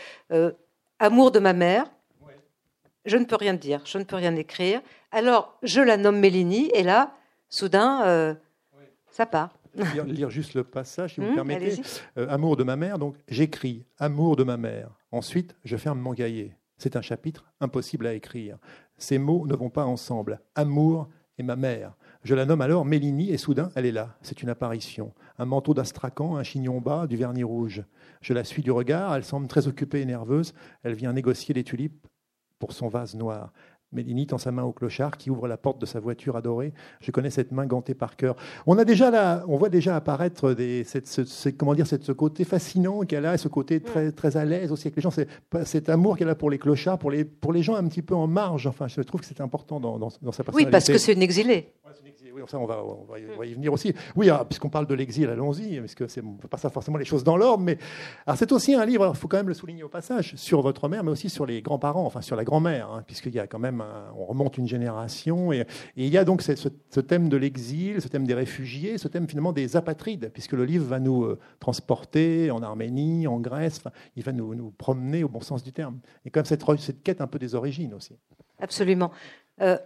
Amour 1.00 1.32
de 1.32 1.38
ma 1.38 1.54
mère. 1.54 1.90
Je 3.06 3.16
ne 3.16 3.24
peux 3.24 3.36
rien 3.36 3.54
dire, 3.54 3.80
je 3.86 3.96
ne 3.96 4.04
peux 4.04 4.16
rien 4.16 4.36
écrire. 4.36 4.82
Alors, 5.10 5.58
je 5.62 5.80
la 5.80 5.96
nomme 5.96 6.20
Mélanie, 6.20 6.70
et 6.74 6.82
là, 6.82 7.16
soudain, 7.48 8.04
euh, 8.04 8.34
ça 9.10 9.24
part. 9.24 9.56
Lire, 9.74 10.04
lire, 10.04 10.30
juste 10.30 10.52
le 10.52 10.64
passage, 10.64 11.14
si 11.14 11.20
vous 11.20 11.26
me 11.26 11.30
hum, 11.30 11.36
permettez. 11.36 11.80
Euh, 12.18 12.28
amour 12.28 12.56
de 12.56 12.64
ma 12.64 12.76
mère, 12.76 12.98
donc 12.98 13.16
j'écris 13.28 13.86
Amour 13.98 14.36
de 14.36 14.44
ma 14.44 14.58
mère. 14.58 14.90
Ensuite, 15.12 15.56
je 15.64 15.78
ferme 15.78 15.98
mon 15.98 16.12
cahier. 16.12 16.54
C'est 16.76 16.96
un 16.96 17.02
chapitre 17.02 17.46
impossible 17.60 18.06
à 18.06 18.12
écrire. 18.12 18.58
Ces 18.98 19.18
mots 19.18 19.46
ne 19.46 19.56
vont 19.56 19.70
pas 19.70 19.84
ensemble. 19.84 20.40
Amour 20.54 21.08
et 21.38 21.42
ma 21.42 21.56
mère. 21.56 21.94
Je 22.22 22.34
la 22.34 22.44
nomme 22.44 22.60
alors 22.60 22.84
Mélanie 22.84 23.30
et 23.30 23.38
soudain, 23.38 23.70
elle 23.74 23.86
est 23.86 23.92
là. 23.92 24.16
C'est 24.20 24.42
une 24.42 24.50
apparition. 24.50 25.14
Un 25.38 25.46
manteau 25.46 25.72
d'astracan, 25.72 26.36
un 26.36 26.42
chignon 26.42 26.80
bas, 26.80 27.06
du 27.06 27.16
vernis 27.16 27.44
rouge. 27.44 27.82
Je 28.20 28.34
la 28.34 28.44
suis 28.44 28.62
du 28.62 28.70
regard, 28.70 29.14
elle 29.14 29.24
semble 29.24 29.46
très 29.46 29.68
occupée 29.68 30.02
et 30.02 30.04
nerveuse. 30.04 30.52
Elle 30.82 30.94
vient 30.94 31.14
négocier 31.14 31.54
les 31.54 31.64
tulipes 31.64 32.06
pour 32.58 32.72
son 32.72 32.88
vase 32.88 33.14
noir. 33.14 33.54
Mélanie 33.92 34.26
tend 34.26 34.38
sa 34.38 34.52
main 34.52 34.62
au 34.62 34.72
clochard 34.72 35.16
qui 35.16 35.30
ouvre 35.30 35.48
la 35.48 35.56
porte 35.56 35.80
de 35.80 35.86
sa 35.86 35.98
voiture 35.98 36.36
adorée. 36.36 36.72
Je 37.00 37.10
connais 37.10 37.30
cette 37.30 37.50
main 37.50 37.66
gantée 37.66 37.94
par 37.94 38.16
cœur. 38.16 38.36
On 38.66 38.78
a 38.78 38.84
déjà 38.84 39.10
là, 39.10 39.44
on 39.48 39.56
voit 39.56 39.68
déjà 39.68 39.96
apparaître 39.96 40.52
des, 40.52 40.84
cette, 40.84 41.08
ce, 41.08 41.48
comment 41.48 41.74
dire, 41.74 41.86
cette, 41.86 42.04
ce 42.04 42.12
côté 42.12 42.44
fascinant 42.44 43.00
qu'elle 43.00 43.26
a, 43.26 43.36
ce 43.36 43.48
côté 43.48 43.80
très, 43.80 44.12
très 44.12 44.36
à 44.36 44.44
l'aise 44.44 44.70
aussi 44.70 44.86
avec 44.86 44.96
les 44.96 45.02
gens. 45.02 45.10
C'est, 45.10 45.26
cet 45.64 45.88
amour 45.88 46.16
qu'elle 46.16 46.28
a 46.28 46.36
pour 46.36 46.50
les 46.50 46.58
clochards, 46.58 46.98
pour 46.98 47.10
les, 47.10 47.24
pour 47.24 47.52
les 47.52 47.62
gens 47.62 47.74
un 47.74 47.86
petit 47.88 48.02
peu 48.02 48.14
en 48.14 48.28
marge. 48.28 48.66
Enfin, 48.66 48.86
je 48.86 49.00
trouve 49.02 49.22
que 49.22 49.26
c'est 49.26 49.40
important 49.40 49.80
dans, 49.80 49.98
dans, 49.98 50.10
sa 50.10 50.18
personnalité. 50.20 50.54
Oui, 50.54 50.70
parce 50.70 50.86
que 50.86 50.98
c'est 50.98 51.12
une 51.12 51.22
exilée 51.22 51.72
oui, 52.32 52.42
ça, 52.46 52.58
on 52.58 52.66
va, 52.66 52.82
on 52.84 53.04
va, 53.04 53.46
y, 53.46 53.54
venir 53.54 53.72
aussi. 53.72 53.94
Oui, 54.16 54.28
ah, 54.30 54.44
puisqu'on 54.48 54.68
parle 54.68 54.86
de 54.86 54.94
l'exil, 54.94 55.28
allons-y, 55.28 55.80
parce 55.80 55.94
que 55.94 56.06
c'est, 56.06 56.22
on 56.22 56.32
ne 56.32 56.38
peut 56.38 56.48
pas 56.48 56.58
ça 56.58 56.70
forcément 56.70 56.98
les 56.98 57.04
choses 57.04 57.24
dans 57.24 57.36
l'ordre, 57.36 57.62
mais 57.62 57.78
alors 58.26 58.38
c'est 58.38 58.52
aussi 58.52 58.74
un 58.74 58.84
livre, 58.84 59.10
il 59.12 59.18
faut 59.18 59.28
quand 59.28 59.36
même 59.36 59.48
le 59.48 59.54
souligner 59.54 59.82
au 59.82 59.88
passage, 59.88 60.34
sur 60.36 60.62
votre 60.62 60.88
mère, 60.88 61.04
mais 61.04 61.10
aussi 61.10 61.30
sur 61.30 61.46
les 61.46 61.62
grands-parents, 61.62 62.04
enfin 62.04 62.20
sur 62.20 62.36
la 62.36 62.44
grand-mère, 62.44 62.90
hein, 62.90 63.02
puisqu'il 63.06 63.34
y 63.34 63.38
a 63.38 63.46
quand 63.46 63.58
même, 63.58 63.79
on 64.16 64.24
remonte 64.24 64.58
une 64.58 64.68
génération, 64.68 65.52
et, 65.52 65.66
il 65.96 66.08
y 66.08 66.18
a 66.18 66.24
donc 66.24 66.42
ce, 66.42 67.00
thème 67.00 67.28
de 67.28 67.36
l'exil, 67.36 68.00
ce 68.00 68.08
thème 68.08 68.26
des 68.26 68.34
réfugiés, 68.34 68.98
ce 68.98 69.08
thème 69.08 69.28
finalement 69.28 69.52
des 69.52 69.76
apatrides, 69.76 70.30
puisque 70.32 70.52
le 70.52 70.64
livre 70.64 70.86
va 70.86 71.00
nous 71.00 71.24
euh, 71.24 71.38
transporter 71.58 72.50
en 72.50 72.62
Arménie, 72.62 73.26
en 73.26 73.38
Grèce, 73.38 73.82
il 74.16 74.22
va 74.22 74.32
nous, 74.32 74.70
promener 74.78 75.24
au 75.24 75.28
bon 75.28 75.40
sens 75.40 75.62
du 75.62 75.72
terme. 75.72 75.98
Et 76.24 76.30
comme 76.30 76.44
cette, 76.44 76.64
cette 76.78 77.02
quête 77.02 77.20
un 77.20 77.26
peu 77.26 77.38
des 77.38 77.54
origines 77.54 77.94
aussi. 77.94 78.16
Absolument. 78.58 79.10
Euh, 79.60 79.76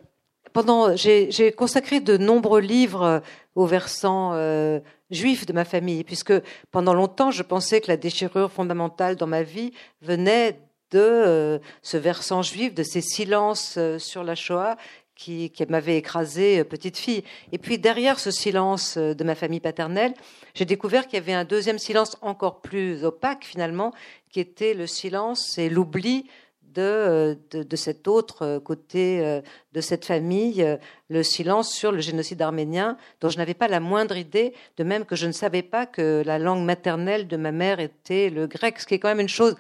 pendant, 0.53 0.95
j'ai 0.95 1.53
consacré 1.53 2.01
de 2.01 2.17
nombreux 2.17 2.61
livres 2.61 3.03
euh, 3.03 3.21
au 3.57 3.67
versant 3.67 4.35
euh, 4.35 4.79
juif 5.11 5.47
de 5.47 5.53
ma 5.53 5.65
famille, 5.65 6.05
puisque 6.05 6.33
pendant 6.71 6.95
longtemps, 6.95 7.31
je 7.31 7.43
pensais 7.43 7.81
que 7.81 7.89
la 7.89 7.97
déchirure 7.97 8.53
fondamentale 8.53 9.17
dans 9.17 9.27
ma 9.27 9.43
vie 9.43 9.73
venait 10.03 10.61
de 10.95 11.01
euh, 11.01 11.59
ce 11.83 11.97
versant 11.97 12.43
juif, 12.43 12.73
de 12.73 12.83
ces 12.83 13.01
silences 13.01 13.79
sur 13.99 14.25
la 14.25 14.35
Shoah 14.35 14.77
qui, 15.15 15.53
m'avait 15.69 15.97
écrasée 15.97 16.61
euh, 16.61 16.65
petite 16.65 16.99
fille. 16.99 17.23
Et 17.53 17.59
puis 17.59 17.79
derrière 17.79 18.19
ce 18.19 18.31
silence 18.31 18.97
euh, 18.97 19.15
de 19.15 19.25
ma 19.25 19.35
famille 19.35 19.61
paternelle, 19.61 20.15
j'ai 20.55 20.65
découvert 20.65 21.07
qu'il 21.07 21.19
y 21.19 21.23
avait 21.23 21.33
un 21.33 21.45
deuxième 21.45 21.79
silence 21.79 22.17
encore 22.21 22.61
plus 22.61 23.05
opaque 23.05 23.45
finalement, 23.45 23.93
qui 24.31 24.41
était 24.41 24.75
le 24.75 24.87
silence 24.87 25.59
et 25.59 25.69
l'oubli 25.69 26.27
de, 26.63 26.83
euh, 26.83 27.35
de, 27.53 27.77
cet 27.77 28.09
autre 28.09 28.59
côté 28.59 29.41
de 29.73 29.81
cette 29.81 30.05
famille, 30.05 30.67
le 31.09 31.23
silence 31.23 31.73
sur 31.73 31.93
le 31.93 32.01
génocide 32.01 32.43
arménien, 32.43 32.97
dont 33.21 33.29
je 33.29 33.39
n'avais 33.39 33.55
pas 33.55 33.69
la 33.69 33.79
moindre 33.79 34.17
idée, 34.17 34.55
de 34.77 34.83
même 34.83 35.05
que 35.05 35.15
je 35.15 35.27
ne 35.29 35.33
savais 35.33 35.63
pas 35.63 35.87
que 35.87 36.25
la 36.27 36.41
langue 36.41 36.65
maternelle 36.65 37.29
de 37.29 37.37
ma 37.37 37.53
mère 37.53 37.79
était 37.79 38.29
le 38.29 38.49
grec, 38.49 38.81
ce 38.81 38.87
qui 38.87 38.95
est 38.95 38.99
quand 38.99 39.09
même 39.09 39.21
une 39.21 39.29
chose 39.29 39.55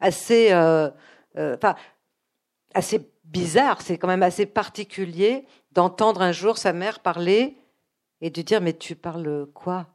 assez, 0.00 0.52
enfin, 0.54 1.74
assez 2.74 3.10
bizarre, 3.24 3.82
c'est 3.82 3.98
quand 3.98 4.08
même 4.08 4.22
assez 4.22 4.46
particulier 4.46 5.46
d'entendre 5.72 6.22
un 6.22 6.32
jour 6.32 6.58
sa 6.58 6.72
mère 6.72 7.00
parler 7.00 7.56
et 8.20 8.30
de 8.30 8.42
dire 8.42 8.60
mais 8.60 8.72
tu 8.72 8.96
parles 8.96 9.46
quoi? 9.54 9.86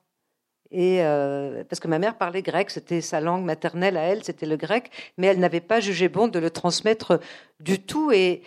Et 0.73 1.03
euh, 1.03 1.63
parce 1.65 1.79
que 1.79 1.87
ma 1.87 1.99
mère 1.99 2.17
parlait 2.17 2.41
grec, 2.41 2.71
c'était 2.71 3.01
sa 3.01 3.21
langue 3.21 3.45
maternelle 3.45 3.95
à 3.95 4.01
elle, 4.01 4.23
c'était 4.23 4.47
le 4.47 4.57
grec, 4.57 4.89
mais 5.17 5.27
elle 5.27 5.39
n'avait 5.39 5.61
pas 5.61 5.79
jugé 5.79 6.09
bon 6.09 6.27
de 6.27 6.39
le 6.39 6.49
transmettre 6.49 7.19
du 7.59 7.79
tout. 7.79 8.11
Et, 8.11 8.41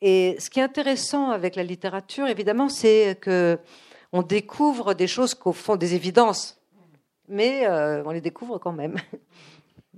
et 0.00 0.36
ce 0.38 0.48
qui 0.48 0.60
est 0.60 0.62
intéressant 0.62 1.30
avec 1.30 1.54
la 1.54 1.62
littérature, 1.62 2.26
évidemment, 2.26 2.70
c'est 2.70 3.18
que 3.20 3.58
on 4.12 4.22
découvre 4.22 4.94
des 4.94 5.06
choses 5.06 5.34
qu'au 5.34 5.52
fond 5.52 5.76
des 5.76 5.94
évidences, 5.94 6.58
mais 7.28 7.66
euh, 7.66 8.02
on 8.04 8.12
les 8.12 8.22
découvre 8.22 8.58
quand 8.58 8.72
même. 8.72 8.96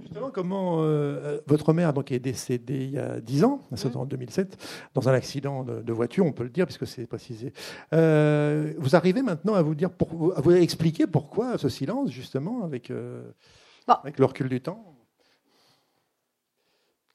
Justement, 0.00 0.30
comment 0.30 0.78
euh, 0.80 1.38
votre 1.46 1.72
mère 1.72 1.92
donc, 1.92 2.10
est 2.10 2.18
décédée 2.18 2.84
il 2.84 2.90
y 2.90 2.98
a 2.98 3.20
10 3.20 3.44
ans, 3.44 3.60
mmh. 3.70 3.96
en 3.96 4.04
2007, 4.06 4.56
dans 4.92 5.08
un 5.08 5.12
accident 5.12 5.62
de, 5.62 5.92
voiture, 5.92 6.26
on 6.26 6.32
peut 6.32 6.42
le 6.42 6.50
dire 6.50 6.66
puisque 6.66 6.86
c'est 6.86 7.06
précisé. 7.06 7.52
Euh, 7.92 8.74
vous 8.78 8.96
arrivez 8.96 9.22
maintenant 9.22 9.54
à 9.54 9.62
vous 9.62 9.76
dire, 9.76 9.90
pour, 9.90 10.36
à 10.36 10.40
vous 10.40 10.50
expliquer 10.50 11.06
pourquoi 11.06 11.58
ce 11.58 11.68
silence, 11.68 12.10
justement, 12.10 12.64
avec, 12.64 12.90
euh, 12.90 13.22
avec 13.86 14.18
le 14.18 14.24
recul 14.24 14.48
du 14.48 14.60
temps? 14.60 14.96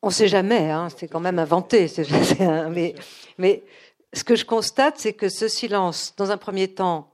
On 0.01 0.07
ne 0.07 0.13
sait 0.13 0.29
jamais, 0.29 0.71
hein, 0.71 0.87
c'est 0.95 1.09
quand 1.09 1.19
même 1.19 1.39
inventé. 1.39 1.91
mais, 2.71 2.95
mais 3.37 3.63
ce 4.13 4.23
que 4.23 4.37
je 4.37 4.45
constate, 4.45 4.95
c'est 4.97 5.11
que 5.11 5.27
ce 5.27 5.49
silence, 5.49 6.13
dans 6.15 6.31
un 6.31 6.37
premier 6.37 6.69
temps, 6.69 7.11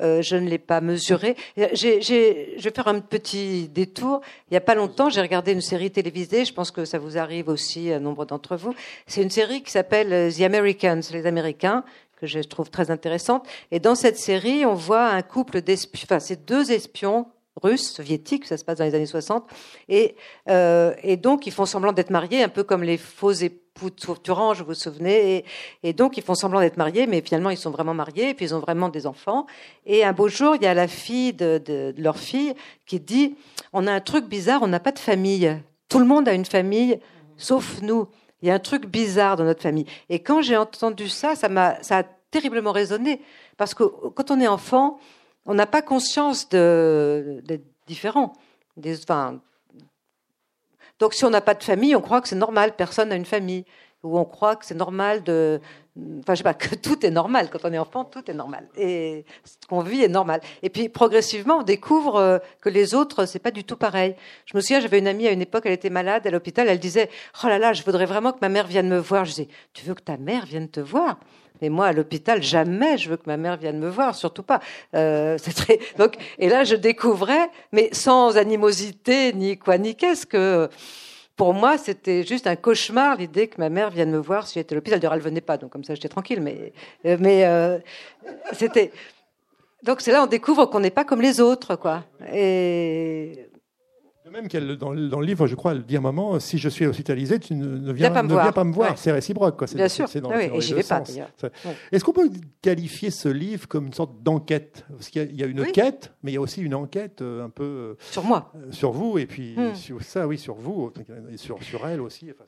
euh, 0.00 0.22
je 0.22 0.36
ne 0.36 0.48
l'ai 0.48 0.58
pas 0.58 0.80
mesuré. 0.80 1.36
J'ai, 1.72 2.00
je 2.02 2.62
vais 2.62 2.70
faire 2.70 2.88
un 2.88 3.00
petit 3.00 3.68
détour. 3.68 4.20
Il 4.50 4.54
n'y 4.54 4.56
a 4.56 4.60
pas 4.60 4.74
longtemps, 4.74 5.08
j'ai 5.08 5.20
regardé 5.20 5.52
une 5.52 5.60
série 5.60 5.90
télévisée. 5.90 6.44
Je 6.44 6.52
pense 6.52 6.70
que 6.70 6.84
ça 6.84 6.98
vous 6.98 7.18
arrive 7.18 7.48
aussi 7.48 7.92
à 7.92 8.00
nombre 8.00 8.24
d'entre 8.24 8.56
vous. 8.56 8.74
C'est 9.06 9.22
une 9.22 9.30
série 9.30 9.62
qui 9.62 9.70
s'appelle 9.70 10.12
euh, 10.12 10.30
The 10.30 10.42
Americans, 10.42 11.00
les 11.12 11.26
Américains, 11.26 11.84
que 12.20 12.26
je 12.26 12.40
trouve 12.40 12.70
très 12.70 12.90
intéressante. 12.90 13.46
Et 13.70 13.80
dans 13.80 13.94
cette 13.94 14.18
série, 14.18 14.64
on 14.64 14.74
voit 14.74 15.08
un 15.08 15.22
couple 15.22 15.60
d'espions, 15.60 16.06
enfin, 16.06 16.20
c'est 16.20 16.44
deux 16.44 16.72
espions 16.72 17.26
russes, 17.62 17.92
soviétiques, 17.92 18.46
ça 18.46 18.56
se 18.56 18.64
passe 18.64 18.78
dans 18.78 18.84
les 18.84 18.94
années 18.94 19.06
60, 19.06 19.48
et, 19.88 20.16
euh, 20.48 20.92
et 21.04 21.16
donc 21.16 21.46
ils 21.46 21.52
font 21.52 21.66
semblant 21.66 21.92
d'être 21.92 22.10
mariés, 22.10 22.42
un 22.42 22.48
peu 22.48 22.64
comme 22.64 22.82
les 22.82 22.96
faux 22.96 23.30
époux 23.30 23.63
Turange, 24.22 24.60
vous 24.60 24.66
vous 24.66 24.74
souvenez, 24.74 25.44
et, 25.82 25.92
donc 25.92 26.16
ils 26.16 26.22
font 26.22 26.34
semblant 26.34 26.60
d'être 26.60 26.76
mariés, 26.76 27.06
mais 27.06 27.20
finalement 27.20 27.50
ils 27.50 27.56
sont 27.56 27.70
vraiment 27.70 27.94
mariés, 27.94 28.30
et 28.30 28.34
puis 28.34 28.46
ils 28.46 28.54
ont 28.54 28.60
vraiment 28.60 28.88
des 28.88 29.06
enfants. 29.06 29.46
Et 29.84 30.04
un 30.04 30.12
beau 30.12 30.28
jour, 30.28 30.54
il 30.56 30.62
y 30.62 30.66
a 30.66 30.74
la 30.74 30.88
fille 30.88 31.32
de, 31.32 31.92
leur 31.98 32.16
fille 32.16 32.54
qui 32.86 33.00
dit, 33.00 33.36
on 33.72 33.86
a 33.86 33.92
un 33.92 34.00
truc 34.00 34.26
bizarre, 34.26 34.62
on 34.62 34.68
n'a 34.68 34.80
pas 34.80 34.92
de 34.92 34.98
famille. 34.98 35.60
Tout 35.88 35.98
le 35.98 36.06
monde 36.06 36.28
a 36.28 36.34
une 36.34 36.44
famille, 36.44 37.00
sauf 37.36 37.80
nous. 37.82 38.06
Il 38.42 38.48
y 38.48 38.50
a 38.50 38.54
un 38.54 38.60
truc 38.60 38.86
bizarre 38.86 39.36
dans 39.36 39.44
notre 39.44 39.62
famille. 39.62 39.86
Et 40.08 40.20
quand 40.20 40.42
j'ai 40.42 40.56
entendu 40.56 41.08
ça, 41.08 41.34
ça 41.34 41.48
m'a, 41.48 41.82
ça 41.82 41.98
a 41.98 42.02
terriblement 42.30 42.72
résonné, 42.72 43.20
parce 43.56 43.74
que 43.74 43.82
quand 43.82 44.30
on 44.30 44.40
est 44.40 44.48
enfant, 44.48 44.98
on 45.46 45.54
n'a 45.54 45.66
pas 45.66 45.82
conscience 45.82 46.48
d'être 46.48 47.64
différent. 47.86 48.32
Donc 50.98 51.14
si 51.14 51.24
on 51.24 51.30
n'a 51.30 51.40
pas 51.40 51.54
de 51.54 51.62
famille, 51.62 51.96
on 51.96 52.00
croit 52.00 52.20
que 52.20 52.28
c'est 52.28 52.36
normal, 52.36 52.76
personne 52.76 53.08
n'a 53.08 53.16
une 53.16 53.24
famille. 53.24 53.64
Ou 54.02 54.18
on 54.18 54.24
croit 54.24 54.56
que 54.56 54.66
c'est 54.66 54.74
normal 54.74 55.22
de... 55.24 55.60
Enfin, 55.96 56.34
je 56.34 56.38
sais 56.38 56.44
pas, 56.44 56.54
que 56.54 56.74
tout 56.74 57.04
est 57.06 57.10
normal. 57.10 57.48
Quand 57.50 57.60
on 57.64 57.72
est 57.72 57.78
enfant, 57.78 58.04
tout 58.04 58.28
est 58.30 58.34
normal. 58.34 58.66
Et 58.76 59.24
ce 59.44 59.66
qu'on 59.68 59.80
vit 59.80 60.02
est 60.02 60.08
normal. 60.08 60.40
Et 60.62 60.70
puis, 60.70 60.88
progressivement, 60.88 61.58
on 61.58 61.62
découvre 61.62 62.16
euh, 62.16 62.38
que 62.60 62.68
les 62.68 62.94
autres, 62.94 63.26
c'est 63.26 63.38
pas 63.38 63.50
du 63.50 63.64
tout 63.64 63.76
pareil. 63.76 64.16
Je 64.46 64.56
me 64.56 64.60
souviens, 64.60 64.80
j'avais 64.80 64.98
une 64.98 65.08
amie 65.08 65.26
à 65.28 65.30
une 65.30 65.42
époque, 65.42 65.62
elle 65.66 65.72
était 65.72 65.90
malade 65.90 66.26
à 66.26 66.30
l'hôpital, 66.30 66.68
elle 66.68 66.80
disait, 66.80 67.10
oh 67.42 67.46
là 67.46 67.58
là, 67.58 67.72
je 67.72 67.82
voudrais 67.82 68.06
vraiment 68.06 68.32
que 68.32 68.38
ma 68.40 68.48
mère 68.48 68.66
vienne 68.66 68.88
me 68.88 68.98
voir. 68.98 69.24
Je 69.24 69.30
disais, 69.30 69.48
tu 69.72 69.84
veux 69.84 69.94
que 69.94 70.02
ta 70.02 70.16
mère 70.16 70.46
vienne 70.46 70.68
te 70.68 70.80
voir? 70.80 71.18
Mais 71.62 71.68
moi, 71.68 71.86
à 71.86 71.92
l'hôpital, 71.92 72.42
jamais 72.42 72.98
je 72.98 73.08
veux 73.08 73.16
que 73.16 73.26
ma 73.26 73.36
mère 73.36 73.56
vienne 73.56 73.78
me 73.78 73.88
voir, 73.88 74.14
surtout 74.16 74.42
pas. 74.42 74.60
Euh, 74.94 75.38
très... 75.38 75.78
Donc, 75.98 76.16
et 76.38 76.48
là, 76.48 76.64
je 76.64 76.74
découvrais, 76.74 77.48
mais 77.72 77.90
sans 77.92 78.36
animosité 78.36 79.32
ni 79.32 79.56
quoi 79.56 79.78
ni 79.78 79.94
qu'est-ce 79.94 80.26
que. 80.26 80.68
Pour 81.36 81.52
moi, 81.52 81.78
c'était 81.78 82.22
juste 82.22 82.46
un 82.46 82.54
cauchemar 82.54 83.16
l'idée 83.16 83.48
que 83.48 83.58
ma 83.58 83.68
mère 83.68 83.90
vienne 83.90 84.10
me 84.10 84.18
voir 84.18 84.46
si 84.46 84.54
j'étais 84.54 84.74
à 84.74 84.76
l'hôpital. 84.76 85.00
D'ailleurs, 85.00 85.14
elle 85.14 85.20
venait 85.20 85.40
pas, 85.40 85.56
donc 85.56 85.70
comme 85.70 85.82
ça, 85.82 85.94
j'étais 85.94 86.08
tranquille. 86.08 86.40
Mais, 86.40 86.72
euh, 87.06 87.16
mais 87.18 87.44
euh, 87.44 87.78
c'était. 88.52 88.92
Donc 89.82 90.00
c'est 90.00 90.12
là 90.12 90.22
on 90.22 90.26
découvre 90.26 90.64
qu'on 90.66 90.80
n'est 90.80 90.90
pas 90.90 91.04
comme 91.04 91.20
les 91.20 91.40
autres, 91.40 91.76
quoi. 91.76 92.04
Et 92.32 93.48
de 94.24 94.30
même 94.30 94.48
qu'elle, 94.48 94.76
dans, 94.76 94.94
dans, 94.94 95.20
le 95.20 95.26
livre, 95.26 95.46
je 95.46 95.54
crois, 95.54 95.72
elle 95.72 95.84
dit 95.84 95.96
à 95.96 95.98
un 95.98 96.02
moment 96.02 96.40
si 96.40 96.56
je 96.56 96.70
suis 96.70 96.86
hospitalisée, 96.86 97.38
tu 97.38 97.54
ne, 97.54 97.92
viens, 97.92 98.10
pas 98.10 98.22
me 98.22 98.72
voir. 98.72 98.96
C'est 98.96 99.12
réciproque. 99.12 99.58
Quoi. 99.58 99.66
Bien 99.74 99.88
sûr. 99.88 100.08
Dans, 100.22 100.30
oui, 100.30 100.48
et 100.54 100.60
j'y 100.62 100.72
vais 100.72 100.82
pas 100.82 101.02
Est-ce 101.92 102.02
qu'on 102.02 102.12
peut 102.12 102.30
qualifier 102.62 103.10
ce 103.10 103.28
livre 103.28 103.68
comme 103.68 103.86
une 103.86 103.92
sorte 103.92 104.22
d'enquête? 104.22 104.86
Parce 104.90 105.10
qu'il 105.10 105.34
y, 105.34 105.42
a 105.42 105.46
une 105.46 105.66
quête, 105.66 106.12
mais 106.22 106.32
il 106.32 106.34
y 106.34 106.38
a 106.38 106.40
aussi 106.40 106.62
une 106.62 106.74
enquête 106.74 107.20
euh, 107.20 107.44
un 107.44 107.50
peu. 107.50 107.64
Euh, 107.64 107.94
sur 108.00 108.24
moi. 108.24 108.50
Euh, 108.56 108.72
sur 108.72 108.92
vous, 108.92 109.18
et 109.18 109.26
puis 109.26 109.56
hmm. 109.58 109.74
sur 109.74 110.02
ça, 110.02 110.26
oui, 110.26 110.38
sur 110.38 110.54
vous, 110.54 110.90
et 111.30 111.36
sur, 111.36 111.62
sur 111.62 111.86
elle 111.86 112.00
aussi. 112.00 112.30
Enfin, 112.30 112.44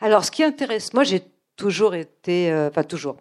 Alors, 0.00 0.24
ce 0.24 0.32
qui 0.32 0.42
intéresse, 0.42 0.92
moi, 0.94 1.04
j'ai 1.04 1.22
toujours 1.54 1.94
été. 1.94 2.52
Enfin, 2.52 2.82
toujours. 2.82 3.18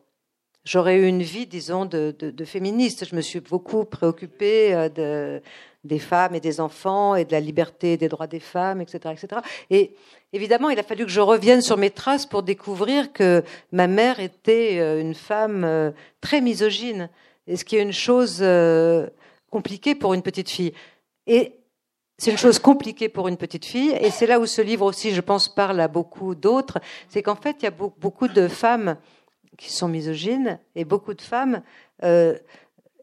J'aurais 0.65 0.97
eu 0.97 1.07
une 1.07 1.21
vie, 1.21 1.45
disons, 1.45 1.85
de, 1.85 2.13
de, 2.17 2.31
de, 2.31 2.45
féministe. 2.45 3.05
Je 3.05 3.15
me 3.15 3.21
suis 3.21 3.39
beaucoup 3.39 3.85
préoccupée 3.85 4.89
de 4.93 5.41
des 5.83 5.99
femmes 5.99 6.35
et 6.35 6.39
des 6.39 6.59
enfants 6.59 7.15
et 7.15 7.25
de 7.25 7.31
la 7.31 7.39
liberté 7.39 7.93
et 7.93 7.97
des 7.97 8.09
droits 8.09 8.27
des 8.27 8.39
femmes, 8.39 8.81
etc., 8.81 9.13
etc. 9.13 9.41
Et 9.69 9.95
évidemment, 10.33 10.69
il 10.69 10.79
a 10.79 10.83
fallu 10.83 11.05
que 11.05 11.11
je 11.11 11.21
revienne 11.21 11.61
sur 11.61 11.77
mes 11.77 11.89
traces 11.89 12.25
pour 12.25 12.43
découvrir 12.43 13.13
que 13.13 13.43
ma 13.71 13.87
mère 13.87 14.19
était 14.19 14.79
euh, 14.79 14.99
une 14.99 15.15
femme 15.15 15.63
euh, 15.63 15.91
très 16.21 16.41
misogyne, 16.41 17.09
et 17.47 17.55
ce 17.55 17.63
qui 17.63 17.77
est 17.77 17.81
une 17.81 17.93
chose 17.93 18.39
euh, 18.41 19.07
compliquée 19.49 19.95
pour 19.95 20.13
une 20.13 20.21
petite 20.21 20.49
fille. 20.49 20.73
Et 21.27 21.53
c'est 22.17 22.31
une 22.31 22.37
chose 22.37 22.59
compliquée 22.59 23.07
pour 23.07 23.29
une 23.29 23.37
petite 23.37 23.65
fille, 23.65 23.95
et 24.01 24.11
c'est 24.11 24.27
là 24.27 24.39
où 24.39 24.45
ce 24.45 24.61
livre 24.61 24.85
aussi, 24.85 25.11
je 25.11 25.21
pense, 25.21 25.47
parle 25.47 25.79
à 25.79 25.87
beaucoup 25.87 26.35
d'autres. 26.35 26.79
C'est 27.07 27.23
qu'en 27.23 27.35
fait, 27.35 27.55
il 27.61 27.63
y 27.63 27.67
a 27.67 27.71
beaucoup 27.71 28.27
de 28.27 28.49
femmes 28.49 28.97
qui 29.57 29.71
sont 29.71 29.87
misogynes 29.87 30.59
et 30.75 30.83
beaucoup 30.83 31.13
de 31.13 31.21
femmes 31.21 31.61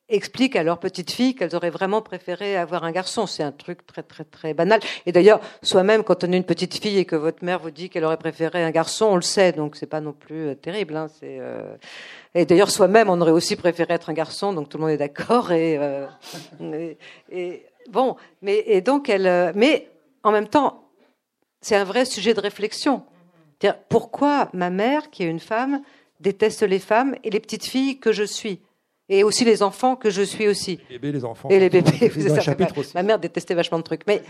expliquent 0.09 0.57
à 0.57 0.63
leur 0.63 0.79
petite 0.79 1.11
fille 1.11 1.35
qu'elles 1.35 1.57
auraient 1.57 1.71
vraiment 1.71 2.01
préféré 2.01 2.57
avoir 2.57 2.85
un 2.85 2.93
garçon. 2.93 3.27
C'est 3.27 3.43
un 3.43 3.53
truc 3.53 3.87
très 3.87 4.03
très 4.03 4.25
très 4.25 4.55
banal. 4.55 4.81
Et 5.05 5.13
d'ailleurs, 5.13 5.41
soi-même, 5.63 6.05
quand 6.05 6.23
on 6.25 6.33
est 6.33 6.37
une 6.37 6.45
petite 6.45 6.81
fille 6.81 6.99
et 6.99 7.05
que 7.05 7.17
votre 7.17 7.45
mère 7.45 7.59
vous 7.59 7.71
dit 7.71 7.91
qu'elle 7.91 8.05
aurait 8.05 8.17
préféré 8.17 8.63
un 8.63 8.71
garçon, 8.71 9.07
on 9.07 9.17
le 9.17 9.23
sait, 9.23 9.53
donc 9.53 9.77
c'est 9.77 9.87
pas 9.87 10.01
non 10.01 10.13
plus 10.13 10.49
euh, 10.49 10.55
terrible. 10.55 10.97
Hein, 10.97 11.09
c'est, 11.09 11.39
euh... 11.41 11.77
Et 12.35 12.45
d'ailleurs, 12.45 12.71
soi-même, 12.71 13.11
on 13.11 13.21
aurait 13.21 13.33
aussi 13.33 13.57
préféré 13.57 13.95
être 13.95 14.11
un 14.11 14.15
garçon, 14.15 14.53
donc 14.53 14.69
tout 14.69 14.79
le 14.79 14.83
monde 14.83 14.93
est 14.93 14.97
d'accord. 14.97 15.51
Et, 15.53 15.77
euh... 15.79 16.07
et, 17.31 17.67
bon, 17.91 18.17
mais 18.43 18.63
et 18.67 18.81
donc 18.81 19.09
elle, 19.09 19.27
euh, 19.27 19.53
mais 19.55 19.89
en 20.23 20.31
même 20.31 20.49
temps, 20.49 20.85
c'est 21.61 21.77
un 21.77 21.85
vrai 21.85 22.05
sujet 22.05 22.35
de 22.35 22.41
réflexion. 22.41 23.03
Pourquoi 23.89 24.51
ma 24.53 24.71
mère, 24.71 25.11
qui 25.11 25.25
est 25.25 25.29
une 25.29 25.41
femme, 25.41 25.83
déteste 26.21 26.63
les 26.63 26.79
femmes 26.79 27.17
et 27.25 27.31
les 27.31 27.41
petites 27.41 27.65
filles 27.65 27.99
que 27.99 28.13
je 28.13 28.23
suis? 28.23 28.61
Et 29.09 29.25
aussi 29.25 29.45
les 29.45 29.63
enfants 29.63 29.97
que 29.97 30.11
je 30.11 30.23
suis 30.23 30.49
aussi. 30.49 30.81
Les 30.91 30.99
bébés, 30.99 31.13
les 31.13 31.25
enfants. 31.25 31.49
Et 31.49 31.59
les 31.59 31.71
bébés, 31.71 31.91
c'est 32.15 32.41
ça. 32.41 32.55
Ma, 32.59 32.67
ma, 32.95 33.03
mère 33.03 33.19
détestait 33.19 33.55
vachement 33.55 33.79
de 33.79 33.85
trucs. 33.85 34.07
Mais, 34.07 34.23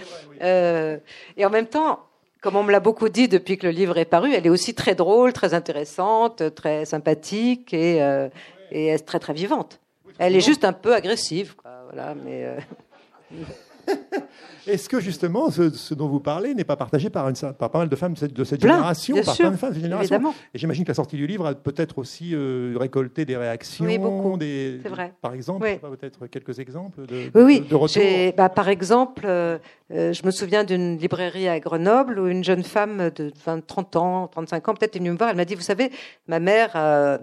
euh, 0.43 0.99
et 1.37 1.47
en 1.47 1.51
même 1.51 1.67
temps, 1.67 2.01
comme 2.41 2.57
on 2.57 2.63
me 2.63 2.73
l'a 2.73 2.81
beaucoup 2.81 3.09
dit 3.09 3.29
depuis 3.29 3.59
que 3.59 3.67
le 3.67 3.73
livre 3.73 3.99
est 3.99 4.05
paru, 4.05 4.33
elle 4.35 4.47
est 4.47 4.51
aussi 4.51 4.75
très 4.75 4.95
drôle, 4.95 5.33
très 5.33 5.55
intéressante, 5.55 6.55
très 6.55 6.85
sympathique 6.85 7.73
et, 7.73 8.03
euh, 8.03 8.29
et 8.71 8.99
très 8.99 9.19
très 9.19 9.33
vivante. 9.33 9.81
Elle 10.19 10.37
est 10.37 10.41
juste 10.41 10.65
un 10.65 10.73
peu 10.73 10.95
agressive, 10.95 11.57
quoi, 11.57 11.71
voilà, 11.91 12.15
mais. 12.15 12.45
Euh... 12.45 12.59
Est-ce 14.67 14.89
que 14.89 14.99
justement, 14.99 15.51
ce, 15.51 15.95
dont 15.95 16.09
vous 16.09 16.19
parlez 16.19 16.53
n'est 16.55 16.65
pas 16.65 16.77
partagé 16.77 17.09
par, 17.09 17.29
une, 17.29 17.37
par 17.37 17.71
pas 17.71 17.79
mal 17.79 17.89
de 17.89 17.97
femmes 17.97 18.15
de 18.15 18.19
cette, 18.19 18.33
de 18.33 18.45
cette 18.45 18.61
génération 18.61 19.17
Par 19.25 19.37
plein 19.37 19.51
de 19.53 19.57
femmes 19.57 19.71
de 19.71 19.75
cette 19.75 19.85
génération? 19.85 20.35
Et 20.53 20.59
j'imagine 20.59 20.85
que 20.85 20.89
la 20.91 20.95
sortie 20.95 21.17
du 21.17 21.27
livre 21.27 21.47
a 21.47 21.55
peut-être 21.55 21.99
aussi 21.99 22.31
euh, 22.35 22.75
récolté 22.77 23.25
des 23.25 23.37
réactions. 23.37 23.85
Oui, 23.85 23.99
beaucoup. 23.99 24.37
Des, 24.37 24.81
C'est 24.83 24.89
vrai. 24.89 25.13
Par 25.23 25.35
exemple, 25.35 25.67
peut-être 25.81 26.27
quelques 26.27 26.59
exemples 26.59 27.07
de, 27.07 27.31
oui, 27.35 27.61
de, 27.61 27.75
retour. 27.75 28.03
Bah, 28.37 28.49
par 28.49 28.69
exemple, 28.69 29.25
euh, 29.25 29.59
euh, 29.93 30.13
je 30.13 30.27
me 30.27 30.33
souviens 30.33 30.65
d'une 30.65 30.99
librairie 30.99 31.49
à 31.49 31.61
Grenoble 31.61 32.19
où 32.19 32.27
une 32.27 32.43
jeune 32.43 32.65
femme 32.65 33.11
de 33.15 33.33
20, 33.45 33.65
30 33.67 33.97
ans, 33.97 34.27
35 34.29 34.69
ans, 34.69 34.75
peut-être 34.75 34.97
est 34.97 34.99
venue 34.99 35.13
me 35.13 35.17
voir. 35.17 35.31
Elle 35.31 35.37
m'a 35.37 35.45
dit, 35.45 35.55
vous 35.55 35.61
savez, 35.61 35.93
ma 36.27 36.41
mère 36.41 36.75
a 36.75 37.19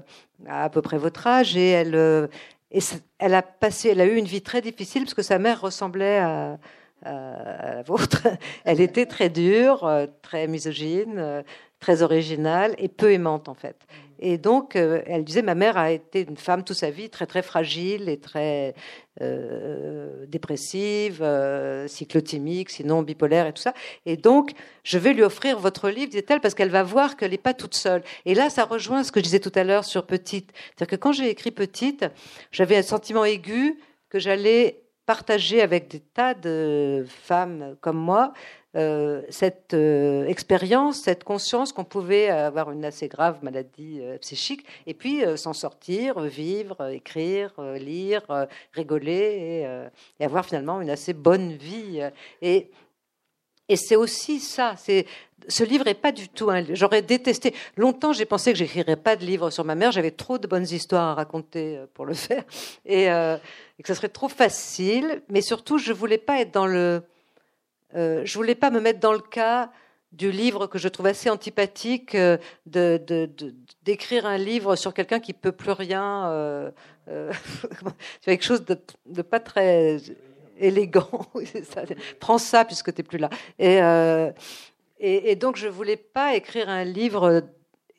à 0.49 0.69
peu 0.69 0.81
près 0.81 0.97
votre 0.97 1.25
âge 1.27 1.57
et 1.57 1.69
elle, 1.69 2.29
et 2.73 2.79
elle 3.19 3.35
a 3.35 3.43
passé, 3.43 3.89
elle 3.89 4.01
a 4.01 4.05
eu 4.05 4.15
une 4.15 4.25
vie 4.25 4.41
très 4.41 4.61
difficile 4.61 5.03
parce 5.03 5.13
que 5.13 5.21
sa 5.21 5.39
mère 5.39 5.61
ressemblait 5.61 6.17
à, 6.17 6.57
à 7.05 7.75
la 7.75 7.83
vôtre. 7.83 8.27
Elle 8.65 8.81
était 8.81 9.05
très 9.05 9.29
dure, 9.29 9.85
euh, 9.85 10.07
très 10.21 10.47
misogyne, 10.47 11.15
euh, 11.17 11.43
très 11.79 12.01
originale 12.01 12.73
et 12.77 12.87
peu 12.87 13.11
aimante 13.11 13.49
en 13.49 13.53
fait. 13.53 13.77
Et 14.25 14.37
donc, 14.37 14.77
euh, 14.77 15.01
elle 15.05 15.25
disait, 15.25 15.41
ma 15.41 15.53
mère 15.53 15.75
a 15.75 15.91
été 15.91 16.25
une 16.25 16.37
femme 16.37 16.63
toute 16.63 16.77
sa 16.77 16.89
vie 16.89 17.09
très 17.09 17.25
très 17.25 17.41
fragile 17.41 18.07
et 18.07 18.17
très 18.17 18.73
euh, 19.19 20.25
dépressive, 20.27 21.21
euh, 21.21 21.89
cyclotimique, 21.89 22.69
sinon 22.69 23.01
bipolaire 23.01 23.47
et 23.47 23.51
tout 23.51 23.61
ça. 23.61 23.73
Et 24.05 24.15
donc, 24.15 24.53
je 24.85 24.97
vais 24.97 25.11
lui 25.11 25.23
offrir 25.23 25.59
votre 25.59 25.89
livre, 25.89 26.09
disait-elle, 26.09 26.39
parce 26.39 26.53
qu'elle 26.53 26.69
va 26.69 26.83
voir 26.83 27.17
qu'elle 27.17 27.31
n'est 27.31 27.37
pas 27.37 27.53
toute 27.53 27.75
seule. 27.75 28.01
Et 28.23 28.33
là, 28.33 28.49
ça 28.49 28.63
rejoint 28.63 29.03
ce 29.03 29.11
que 29.11 29.19
je 29.19 29.25
disais 29.25 29.41
tout 29.41 29.51
à 29.55 29.65
l'heure 29.65 29.83
sur 29.83 30.05
Petite. 30.05 30.53
C'est-à-dire 30.53 30.97
que 30.97 31.01
quand 31.01 31.11
j'ai 31.11 31.29
écrit 31.29 31.51
Petite, 31.51 32.05
j'avais 32.53 32.77
un 32.77 32.81
sentiment 32.81 33.25
aigu 33.25 33.77
que 34.07 34.19
j'allais 34.19 34.83
partager 35.05 35.61
avec 35.61 35.89
des 35.89 35.99
tas 35.99 36.33
de 36.33 37.05
femmes 37.09 37.75
comme 37.81 37.97
moi 37.97 38.31
euh, 38.75 39.21
cette 39.29 39.75
euh, 39.75 40.25
expérience, 40.25 41.01
cette 41.01 41.23
conscience 41.23 41.71
qu'on 41.71 41.83
pouvait 41.83 42.29
avoir 42.29 42.71
une 42.71 42.83
assez 42.85 43.07
grave 43.07 43.37
maladie 43.43 43.99
euh, 44.01 44.17
psychique 44.17 44.65
et 44.87 44.95
puis 44.95 45.21
s'en 45.35 45.53
sortir, 45.53 46.19
vivre, 46.21 46.89
écrire, 46.89 47.53
lire, 47.75 48.47
rigoler 48.73 49.67
et, 50.19 50.25
avoir 50.25 50.45
finalement 50.45 50.81
une 50.81 50.89
assez 50.89 51.13
bonne 51.13 51.53
vie. 51.53 52.01
Et, 52.41 52.71
c'est 53.75 53.95
aussi 53.95 54.39
ça. 54.39 54.75
Ce 55.47 55.63
livre 55.63 55.87
est 55.87 55.93
pas 55.95 56.11
du 56.11 56.29
tout. 56.29 56.49
J'aurais 56.73 57.01
détesté. 57.01 57.55
Longtemps, 57.75 58.13
j'ai 58.13 58.25
pensé 58.25 58.51
que 58.51 58.57
j'écrirais 58.59 58.95
pas 58.95 59.15
de 59.15 59.25
livre 59.25 59.49
sur 59.49 59.65
ma 59.65 59.73
mère. 59.73 59.91
J'avais 59.91 60.11
trop 60.11 60.37
de 60.37 60.47
bonnes 60.47 60.67
histoires 60.69 61.09
à 61.09 61.13
raconter 61.15 61.79
pour 61.93 62.05
le 62.05 62.13
faire 62.13 62.43
et, 62.85 63.05
que 63.05 63.87
ce 63.87 63.93
serait 63.93 64.09
trop 64.09 64.29
facile. 64.29 65.23
Mais 65.29 65.41
surtout, 65.41 65.77
je 65.77 65.91
voulais 65.91 66.19
pas 66.19 66.39
être 66.39 66.51
dans 66.51 66.67
le 66.67 67.03
euh, 67.95 68.21
je 68.25 68.33
voulais 68.35 68.55
pas 68.55 68.69
me 68.69 68.79
mettre 68.79 68.99
dans 68.99 69.13
le 69.13 69.19
cas 69.19 69.71
du 70.11 70.31
livre 70.31 70.67
que 70.67 70.77
je 70.77 70.87
trouve 70.87 71.07
assez 71.07 71.29
antipathique, 71.29 72.15
euh, 72.15 72.37
d'écrire 73.83 74.25
un 74.25 74.37
livre 74.37 74.75
sur 74.75 74.93
quelqu'un 74.93 75.19
qui 75.19 75.33
peut 75.33 75.51
plus 75.51 75.71
rien, 75.71 76.27
euh, 76.29 76.71
euh 77.07 77.31
quelque 78.21 78.43
chose 78.43 78.63
de, 78.65 79.21
pas 79.21 79.39
très 79.39 79.97
élégant. 80.59 81.09
Prends 82.19 82.37
ça 82.37 82.63
puisque 82.63 82.93
tu 82.93 83.01
n'es 83.01 83.07
plus 83.07 83.17
là. 83.17 83.29
Et, 84.99 85.35
donc 85.35 85.57
je 85.57 85.67
voulais 85.67 85.97
pas 85.97 86.35
écrire 86.35 86.69
un 86.69 86.83
livre 86.83 87.43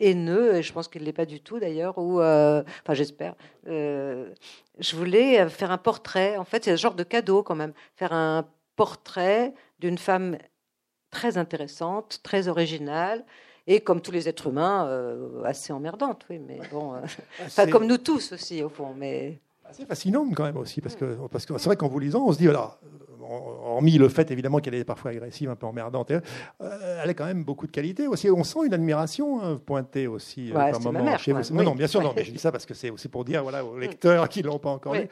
haineux, 0.01 0.57
et 0.57 0.63
je 0.63 0.73
pense 0.73 0.89
qu'il 0.89 1.03
ne 1.03 1.07
l'est 1.07 1.13
pas 1.13 1.27
du 1.27 1.41
tout 1.41 1.59
d'ailleurs, 1.59 1.99
ou 1.99 2.21
enfin 2.21 2.95
j'espère. 2.95 3.35
je 3.67 4.97
voulais 4.97 5.49
faire 5.49 5.73
un 5.73 5.79
portrait. 5.79 6.37
En 6.37 6.45
fait, 6.45 6.65
c'est 6.65 6.73
un 6.73 6.77
genre 6.77 6.95
de 6.95 7.03
cadeau 7.03 7.43
quand 7.43 7.57
même, 7.57 7.73
faire 7.97 8.13
un 8.13 8.47
portrait 8.77 9.55
d'une 9.79 9.99
femme 9.99 10.39
très 11.11 11.39
intéressante, 11.39 12.21
très 12.23 12.49
originale, 12.49 13.25
et 13.67 13.81
comme 13.81 14.01
tous 14.01 14.11
les 14.11 14.29
êtres 14.29 14.49
humains, 14.49 14.87
euh, 14.89 15.43
assez 15.45 15.73
emmerdante, 15.73 16.27
oui, 16.29 16.39
mais 16.39 16.61
bon, 16.71 16.95
euh, 16.95 17.67
comme 17.71 17.87
nous 17.87 17.99
tous 17.99 18.33
aussi, 18.33 18.63
au 18.63 18.69
fond. 18.69 18.95
Mais... 18.97 19.41
C'est 19.73 19.87
fascinant 19.87 20.29
quand 20.35 20.45
même 20.45 20.59
aussi, 20.59 20.81
parce 20.81 20.97
que, 20.97 21.17
parce 21.31 21.47
que 21.47 21.57
c'est 21.57 21.67
vrai 21.67 21.77
qu'en 21.77 21.89
vous 21.89 21.99
lisant, 21.99 22.27
on 22.27 22.33
se 22.33 22.39
dit, 22.39 22.45
voilà, 22.45 22.79
hormis 23.65 23.99
le 23.99 24.09
fait 24.09 24.31
évidemment 24.31 24.59
qu'elle 24.59 24.75
est 24.75 24.85
parfois 24.85 25.11
agressive, 25.11 25.51
un 25.51 25.57
peu 25.57 25.67
emmerdante, 25.67 26.11
euh, 26.11 26.21
elle 27.03 27.11
a 27.11 27.15
quand 27.15 27.25
même 27.25 27.45
beaucoup 27.45 27.67
de 27.67 27.73
qualités 27.73 28.07
aussi. 28.07 28.31
On 28.31 28.45
sent 28.45 28.61
une 28.67 28.75
admiration 28.75 29.43
hein, 29.43 29.61
pointée 29.65 30.07
aussi 30.07 30.51
euh, 30.51 30.55
par 30.55 30.81
moment 30.81 31.17
chez 31.19 31.33
vous. 31.33 31.63
Non, 31.63 31.75
bien 31.75 31.87
sûr, 31.87 32.03
non, 32.03 32.13
mais 32.15 32.25
je 32.25 32.33
dis 32.33 32.39
ça 32.39 32.53
parce 32.53 32.67
que 32.67 32.75
c'est 32.75 32.91
aussi 32.91 33.09
pour 33.09 33.25
dire 33.25 33.43
voilà, 33.43 33.65
aux 33.65 33.79
lecteurs 33.79 34.29
qui 34.29 34.43
ne 34.43 34.49
l'ont 34.49 34.59
pas 34.59 34.71
encore 34.71 34.95
lu. 34.95 35.09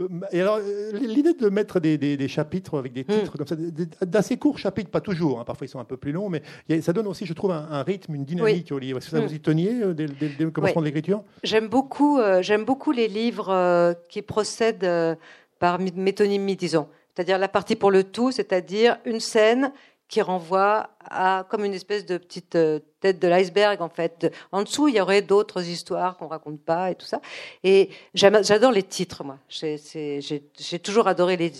Euh, 0.00 0.08
et 0.32 0.40
alors, 0.40 0.58
l'idée 0.92 1.34
de 1.34 1.48
mettre 1.48 1.80
des, 1.80 2.28
chapitres 2.28 2.78
avec 2.78 2.92
des 2.92 3.02
hmm. 3.02 3.20
titres 3.20 3.36
comme 3.36 3.46
ça, 3.46 3.56
d'assez 4.02 4.36
courts 4.36 4.58
chapitres, 4.58 4.90
pas 4.90 5.00
toujours, 5.00 5.40
hein, 5.40 5.44
parfois 5.44 5.66
ils 5.66 5.70
sont 5.70 5.78
un 5.78 5.84
peu 5.84 5.96
plus 5.96 6.12
longs, 6.12 6.28
mais 6.28 6.42
ça 6.80 6.92
donne 6.92 7.06
aussi, 7.06 7.26
je 7.26 7.32
trouve, 7.32 7.52
un, 7.52 7.82
rythme, 7.82 8.14
une 8.14 8.24
dynamique 8.24 8.72
au 8.72 8.78
livre. 8.78 8.98
Est-ce 8.98 9.10
que 9.10 9.16
ça 9.16 9.22
hmm. 9.22 9.26
vous 9.26 9.34
y 9.34 9.40
teniez 9.40 9.94
dès, 9.94 10.06
le 10.38 10.50
commencement 10.50 10.80
de 10.80 10.86
l'écriture? 10.86 11.22
J'aime 11.42 11.68
beaucoup, 11.68 12.18
j'aime 12.40 12.64
beaucoup 12.64 12.92
les 12.92 13.08
livres 13.08 13.94
qui 14.08 14.22
procèdent 14.22 15.18
par 15.58 15.78
métonymie, 15.78 16.56
disons 16.56 16.88
c'est-à-dire 17.16 17.38
la 17.38 17.48
partie 17.48 17.76
pour 17.76 17.90
le 17.90 18.04
tout, 18.04 18.30
c'est-à-dire 18.30 18.98
une 19.06 19.20
scène 19.20 19.72
qui 20.06 20.20
renvoie 20.20 20.90
à 21.00 21.46
comme 21.48 21.64
une 21.64 21.72
espèce 21.72 22.04
de 22.04 22.18
petite 22.18 22.54
euh, 22.56 22.78
tête 23.00 23.18
de 23.18 23.26
l'iceberg 23.26 23.80
en 23.80 23.88
fait. 23.88 24.32
En 24.52 24.62
dessous, 24.62 24.88
il 24.88 24.96
y 24.96 25.00
aurait 25.00 25.22
d'autres 25.22 25.66
histoires 25.66 26.18
qu'on 26.18 26.28
raconte 26.28 26.60
pas 26.60 26.90
et 26.90 26.94
tout 26.94 27.06
ça. 27.06 27.20
Et 27.64 27.88
j'adore 28.14 28.70
les 28.70 28.82
titres, 28.82 29.24
moi. 29.24 29.38
J'ai 29.48 30.78
toujours 30.82 31.08
adoré 31.08 31.36
les. 31.36 31.52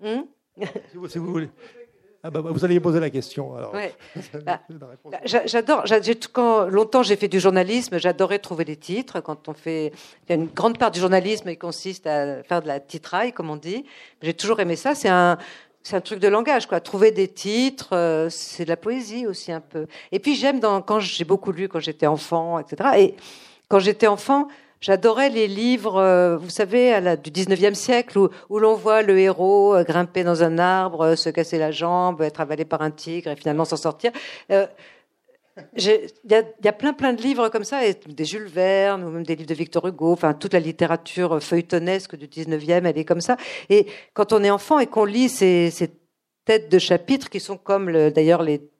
Hmm 0.00 0.22
si 1.08 1.18
vous 1.18 1.32
voulez. 1.32 1.50
Ah 2.28 2.30
bah, 2.30 2.42
bah, 2.42 2.50
vous 2.52 2.62
allez 2.62 2.78
poser 2.78 3.00
la 3.00 3.08
question. 3.08 3.56
Alors. 3.56 3.74
Bah, 4.44 4.60
j'adore. 5.24 5.84
Quand 6.32 6.66
longtemps 6.66 7.02
j'ai 7.02 7.16
fait 7.16 7.28
du 7.28 7.40
journalisme, 7.40 7.98
j'adorais 7.98 8.38
trouver 8.38 8.66
des 8.66 8.76
titres. 8.76 9.20
Quand 9.20 9.48
on 9.48 9.54
fait, 9.54 9.92
il 10.24 10.28
y 10.28 10.32
a 10.32 10.34
une 10.34 10.48
grande 10.48 10.76
part 10.76 10.90
du 10.90 11.00
journalisme 11.00 11.48
qui 11.48 11.56
consiste 11.56 12.06
à 12.06 12.42
faire 12.42 12.60
de 12.60 12.66
la 12.66 12.80
titraille, 12.80 13.32
comme 13.32 13.48
on 13.48 13.56
dit. 13.56 13.86
J'ai 14.20 14.34
toujours 14.34 14.60
aimé 14.60 14.76
ça. 14.76 14.94
C'est 14.94 15.08
un, 15.08 15.38
c'est 15.82 15.96
un 15.96 16.02
truc 16.02 16.18
de 16.18 16.28
langage, 16.28 16.66
quoi. 16.66 16.80
Trouver 16.80 17.12
des 17.12 17.28
titres, 17.28 17.96
euh, 17.96 18.28
c'est 18.28 18.64
de 18.64 18.68
la 18.68 18.76
poésie 18.76 19.26
aussi 19.26 19.50
un 19.50 19.60
peu. 19.60 19.86
Et 20.12 20.18
puis 20.18 20.34
j'aime 20.34 20.60
quand 20.60 21.00
j'ai 21.00 21.24
beaucoup 21.24 21.52
lu 21.52 21.66
quand 21.66 21.80
j'étais 21.80 22.06
enfant, 22.06 22.58
etc. 22.58 22.90
Et 22.98 23.14
quand 23.68 23.78
j'étais 23.78 24.06
enfant, 24.06 24.48
J'adorais 24.80 25.28
les 25.28 25.48
livres, 25.48 25.96
euh, 25.96 26.36
vous 26.36 26.50
savez, 26.50 27.16
du 27.22 27.30
19e 27.30 27.74
siècle, 27.74 28.16
où, 28.48 28.58
l'on 28.58 28.74
voit 28.74 29.02
le 29.02 29.18
héros 29.18 29.74
euh, 29.74 29.82
grimper 29.82 30.22
dans 30.22 30.44
un 30.44 30.58
arbre, 30.58 31.00
euh, 31.00 31.16
se 31.16 31.30
casser 31.30 31.58
la 31.58 31.72
jambe, 31.72 32.22
être 32.22 32.40
avalé 32.40 32.64
par 32.64 32.82
un 32.82 32.92
tigre 32.92 33.30
et 33.30 33.36
finalement 33.36 33.64
s'en 33.64 33.76
sortir. 33.76 34.12
Il 34.48 34.68
y, 36.30 36.68
a, 36.68 36.72
plein 36.72 36.92
plein 36.92 37.12
de 37.12 37.20
livres 37.20 37.48
comme 37.48 37.64
ça, 37.64 37.80
des 38.06 38.24
Jules 38.24 38.46
Verne, 38.46 39.02
ou 39.02 39.10
même 39.10 39.24
des 39.24 39.34
livres 39.34 39.48
de 39.48 39.54
Victor 39.54 39.84
Hugo, 39.88 40.12
enfin 40.12 40.32
toute 40.32 40.52
la 40.52 40.60
littérature 40.60 41.42
feuilletonesque 41.42 42.14
du 42.14 42.28
19e, 42.28 42.86
elle 42.86 42.96
est 42.96 43.04
comme 43.04 43.20
ça. 43.20 43.36
Et 43.68 43.88
quand 44.14 44.32
on 44.32 44.44
est 44.44 44.50
enfant 44.50 44.78
et 44.78 44.86
qu'on 44.86 45.04
lit 45.04 45.28
ces, 45.28 45.72
têtes 46.44 46.70
de 46.70 46.78
chapitres 46.78 47.28
qui 47.28 47.40
sont 47.40 47.56
comme 47.56 47.90
d'ailleurs 48.10 48.44
les, 48.44 48.70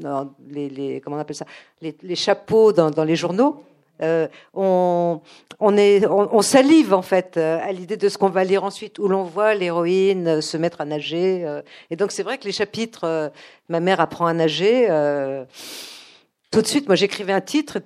comment 0.00 1.16
on 1.16 1.20
appelle 1.20 1.36
ça, 1.36 1.44
les, 1.82 2.16
chapeaux 2.16 2.72
dans 2.72 3.04
les 3.04 3.14
journaux, 3.14 3.62
euh, 4.02 4.28
on, 4.54 5.20
on, 5.60 5.76
est, 5.76 6.06
on, 6.06 6.42
salive 6.42 6.94
en 6.94 7.02
fait 7.02 7.36
euh, 7.36 7.58
à 7.62 7.72
l'idée 7.72 7.96
de 7.96 8.08
ce 8.08 8.18
qu'on 8.18 8.28
va 8.28 8.44
lire 8.44 8.64
ensuite, 8.64 8.98
où 8.98 9.08
l'on 9.08 9.24
voit 9.24 9.54
l'héroïne 9.54 10.40
se 10.40 10.56
mettre 10.56 10.80
à 10.80 10.84
nager. 10.84 11.44
Euh. 11.44 11.62
et 11.90 11.96
donc 11.96 12.12
c'est 12.12 12.22
vrai 12.22 12.38
que 12.38 12.44
les 12.44 12.52
chapitres, 12.52 13.32
ma 13.68 13.80
mère 13.80 14.00
apprend 14.00 14.26
à 14.26 14.32
nager. 14.32 14.86
tout 16.50 16.62
de 16.62 16.66
suite, 16.66 16.86
moi 16.86 16.96
j'écrivais 16.96 17.32
un 17.32 17.40
titre. 17.40 17.78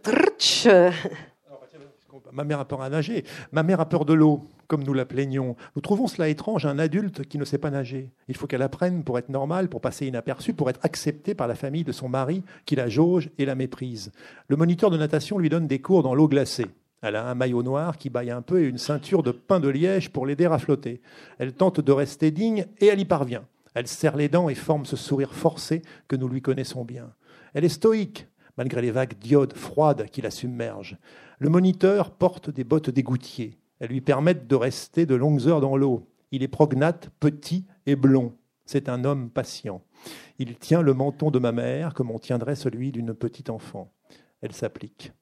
Ma 2.33 2.45
mère 2.45 2.61
a 2.61 2.65
peur 2.65 2.81
à 2.81 2.89
nager. 2.89 3.25
Ma 3.53 3.63
mère 3.63 3.81
a 3.81 3.89
peur 3.89 4.05
de 4.05 4.15
l'eau 4.15 4.49
comme 4.67 4.85
nous 4.85 4.95
la 4.95 5.05
plaignons. 5.05 5.55
Nous 5.77 5.83
trouvons 5.83 6.07
cela 6.07 6.31
étrange, 6.31 6.65
un 6.65 6.79
adulte 6.79 7.27
qui 7.27 7.37
ne 7.37 7.45
sait 7.45 7.59
pas 7.59 7.71
nager. 7.71 8.11
Il 8.29 8.37
faut 8.37 8.47
qu'elle 8.47 8.63
apprenne 8.63 9.05
pour 9.05 9.19
être 9.19 9.29
normale, 9.29 9.69
pour 9.69 9.83
passer 9.83 10.07
inaperçue, 10.07 10.55
pour 10.55 10.71
être 10.71 10.81
acceptée 10.83 11.35
par 11.35 11.47
la 11.47 11.55
famille 11.55 11.85
de 11.85 11.93
son 11.93 12.09
mari 12.09 12.43
qui 12.65 12.75
la 12.75 12.89
jauge 12.89 13.29
et 13.37 13.45
la 13.45 13.55
méprise. 13.55 14.13
Le 14.49 14.57
moniteur 14.57 14.89
de 14.89 14.97
natation 14.97 15.37
lui 15.37 15.51
donne 15.51 15.67
des 15.67 15.81
cours 15.81 16.03
dans 16.03 16.15
l'eau 16.15 16.27
glacée. 16.27 16.69
Elle 17.03 17.17
a 17.17 17.29
un 17.29 17.35
maillot 17.35 17.63
noir 17.63 17.99
qui 17.99 18.09
baille 18.09 18.31
un 18.31 18.41
peu 18.41 18.63
et 18.63 18.67
une 18.67 18.79
ceinture 18.79 19.23
de 19.23 19.33
pain 19.33 19.61
de 19.61 19.69
liège 19.69 20.09
pour 20.11 20.25
l'aider 20.25 20.47
à 20.47 20.59
flotter. 20.59 21.03
Elle 21.39 21.53
tente 21.53 21.81
de 21.81 21.93
rester 21.93 22.31
digne 22.31 22.65
et 22.81 22.87
elle 22.87 23.01
y 23.01 23.05
parvient. 23.05 23.45
Elle 23.75 23.89
serre 23.89 24.17
les 24.17 24.31
dents 24.31 24.49
et 24.49 24.55
forme 24.55 24.87
ce 24.87 24.97
sourire 24.97 25.35
forcé 25.35 25.83
que 26.09 26.17
nous 26.17 26.29
lui 26.29 26.41
connaissons 26.41 26.85
bien. 26.85 27.13
Elle 27.53 27.65
est 27.65 27.69
stoïque, 27.69 28.27
malgré 28.57 28.83
les 28.83 28.91
vagues 28.91 29.19
diodes 29.19 29.55
froides 29.55 30.07
qui 30.11 30.23
la 30.23 30.31
submergent. 30.31 30.97
Le 31.43 31.49
moniteur 31.49 32.13
porte 32.13 32.51
des 32.51 32.63
bottes 32.63 32.89
d'égoutier. 32.89 33.59
Elles 33.81 33.91
lui 33.91 34.01
permettent 34.01 34.47
de 34.47 34.55
rester 34.55 35.07
de 35.07 35.17
longues 35.17 35.49
heures 35.49 35.61
dans 35.61 35.77
l'eau. 35.77 36.09
Il 36.31 36.45
est 36.45 36.47
prognate, 36.47 37.11
petit 37.19 37.67
et 37.85 37.97
blond. 37.97 38.37
C'est 38.65 38.89
un 38.89 39.05
homme 39.05 39.29
patient. 39.29 39.83
Il 40.39 40.55
tient 40.55 40.83
le 40.83 40.95
menton 40.95 41.33
de 41.33 41.41
ma 41.41 41.51
mère 41.51 41.95
comme 41.95 42.13
on 42.13 42.21
tiendrait 42.21 42.55
celui 42.55 42.93
d'une 42.93 43.13
petite 43.13 43.51
enfant. 43.51 43.93
Elle 44.41 44.53
s'applique. 44.53 45.15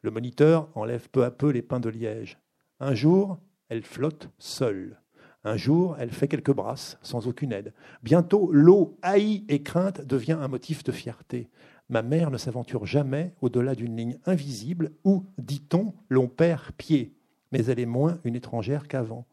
Le 0.00 0.10
moniteur 0.10 0.70
enlève 0.74 1.10
peu 1.10 1.24
à 1.24 1.30
peu 1.30 1.50
les 1.50 1.60
pains 1.60 1.78
de 1.78 1.90
liège. 1.90 2.38
Un 2.80 2.94
jour, 2.94 3.36
elle 3.68 3.82
flotte 3.82 4.30
seule. 4.38 5.02
Un 5.44 5.58
jour, 5.58 5.94
elle 5.98 6.10
fait 6.10 6.26
quelques 6.26 6.54
brasses, 6.54 6.98
sans 7.02 7.28
aucune 7.28 7.52
aide. 7.52 7.74
Bientôt, 8.02 8.50
l'eau, 8.50 8.96
haïe 9.02 9.44
et 9.50 9.62
crainte, 9.62 10.00
devient 10.00 10.38
un 10.40 10.48
motif 10.48 10.84
de 10.84 10.90
fierté. 10.90 11.50
Ma 11.88 12.02
mère 12.02 12.30
ne 12.30 12.38
s'aventure 12.38 12.84
jamais 12.84 13.34
au-delà 13.40 13.74
d'une 13.74 13.96
ligne 13.96 14.18
invisible 14.26 14.92
où, 15.04 15.24
dit-on, 15.38 15.94
l'on 16.08 16.28
perd 16.28 16.72
pied. 16.72 17.14
Mais 17.52 17.64
elle 17.66 17.78
est 17.78 17.86
moins 17.86 18.18
une 18.24 18.34
étrangère 18.34 18.88
qu'avant. 18.88 19.26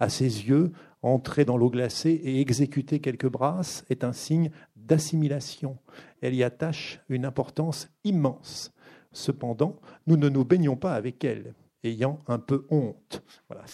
À 0.00 0.08
ses 0.08 0.48
yeux, 0.48 0.72
entrer 1.02 1.44
dans 1.44 1.56
l'eau 1.56 1.70
glacée 1.70 2.10
et 2.10 2.40
exécuter 2.40 3.00
quelques 3.00 3.28
brasses 3.28 3.84
est 3.90 4.02
un 4.02 4.12
signe 4.12 4.50
d'assimilation. 4.74 5.78
Elle 6.20 6.34
y 6.34 6.42
attache 6.42 7.00
une 7.08 7.24
importance 7.24 7.88
immense. 8.02 8.72
Cependant, 9.12 9.76
nous 10.06 10.16
ne 10.16 10.28
nous 10.28 10.44
baignons 10.44 10.76
pas 10.76 10.94
avec 10.94 11.24
elle 11.24 11.54
ayant 11.84 12.18
un 12.28 12.38
peu 12.38 12.66
honte. 12.70 13.22
Voilà, 13.48 13.64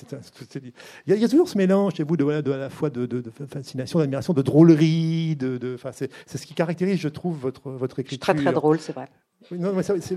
il, 1.07 1.21
y 1.21 1.25
a, 1.25 1.29
toujours 1.29 1.49
ce 1.49 1.59
mélange 1.59 1.95
chez 1.95 2.05
vous 2.05 2.16
de, 2.16 2.25
voilà, 2.25 2.42
de 2.42 2.53
à 2.53 2.57
la 2.57 2.71
fois 2.71 2.90
de, 2.90 3.23
fascination, 3.49 3.99
d'admiration, 3.99 4.33
de 4.33 4.42
drôlerie. 4.42 5.37
De, 5.37 5.59
de 5.59 5.77
c'est, 5.92 6.11
ce 6.27 6.47
qui 6.47 6.55
caractérise, 6.55 7.01
je 7.01 7.09
trouve, 7.09 7.37
votre, 7.38 7.71
votre 7.71 7.99
écriture. 7.99 8.35
Très 8.35 8.35
très 8.35 8.53
drôle, 8.53 8.79
c'est 8.79 8.92
vrai. 8.92 9.09
non, 9.51 9.73
mais 9.73 9.83
c'est, 9.83 10.16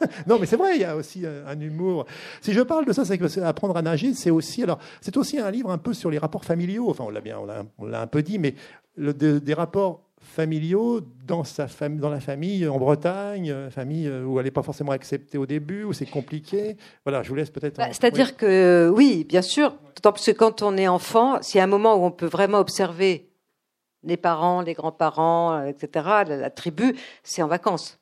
non, 0.26 0.38
mais 0.38 0.46
c'est 0.46 0.56
vrai, 0.56 0.76
il 0.76 0.80
y 0.80 0.84
a 0.84 0.96
aussi 0.96 1.24
un, 1.26 1.60
humour. 1.60 2.06
Si 2.40 2.52
je 2.52 2.60
parle 2.60 2.86
de 2.86 2.92
ça, 2.92 3.04
c'est 3.04 3.18
que 3.18 3.40
apprendre 3.40 3.76
à 3.76 3.82
nager, 3.82 4.14
c'est 4.14 4.30
aussi 4.30 4.62
alors, 4.62 4.78
c'est 5.00 5.16
aussi 5.16 5.38
un 5.38 5.50
livre 5.50 5.70
un 5.70 5.78
peu 5.78 5.92
sur 5.92 6.10
les 6.10 6.18
rapports 6.18 6.44
familiaux. 6.44 6.88
Enfin, 6.90 7.04
on 7.06 7.10
l'a 7.10 7.20
bien, 7.20 7.38
on 7.78 7.86
l'a, 7.86 8.00
un 8.00 8.06
peu 8.06 8.22
dit, 8.22 8.38
mais 8.38 8.54
le, 8.96 9.12
des 9.12 9.54
rapports 9.54 10.09
familiaux 10.30 11.00
dans, 11.26 11.44
sa 11.44 11.66
dans 11.88 12.08
la 12.08 12.20
famille 12.20 12.66
en 12.66 12.78
Bretagne, 12.78 13.50
euh, 13.50 13.70
famille 13.70 14.06
euh, 14.06 14.24
où 14.24 14.38
elle 14.38 14.44
n'est 14.44 14.50
pas 14.50 14.62
forcément 14.62 14.92
acceptée 14.92 15.36
au 15.36 15.46
début, 15.46 15.84
où 15.84 15.92
c'est 15.92 16.06
compliqué. 16.06 16.76
Voilà, 17.04 17.22
je 17.22 17.28
vous 17.28 17.34
laisse 17.34 17.50
peut-être. 17.50 17.76
Bah, 17.76 17.88
c'est-à-dire 17.88 18.36
que 18.36 18.90
oui, 18.94 19.24
bien 19.24 19.42
sûr, 19.42 19.74
d'autant 19.96 20.12
plus 20.12 20.26
que 20.26 20.30
quand 20.30 20.62
on 20.62 20.76
est 20.76 20.88
enfant, 20.88 21.42
s'il 21.42 21.58
y 21.58 21.60
a 21.60 21.64
un 21.64 21.66
moment 21.66 21.96
où 21.96 22.04
on 22.04 22.10
peut 22.10 22.26
vraiment 22.26 22.58
observer 22.58 23.28
les 24.02 24.16
parents, 24.16 24.62
les 24.62 24.74
grands-parents, 24.74 25.58
euh, 25.58 25.64
etc., 25.66 26.06
la 26.26 26.50
tribu, 26.50 26.96
c'est 27.22 27.42
en 27.42 27.48
vacances 27.48 28.00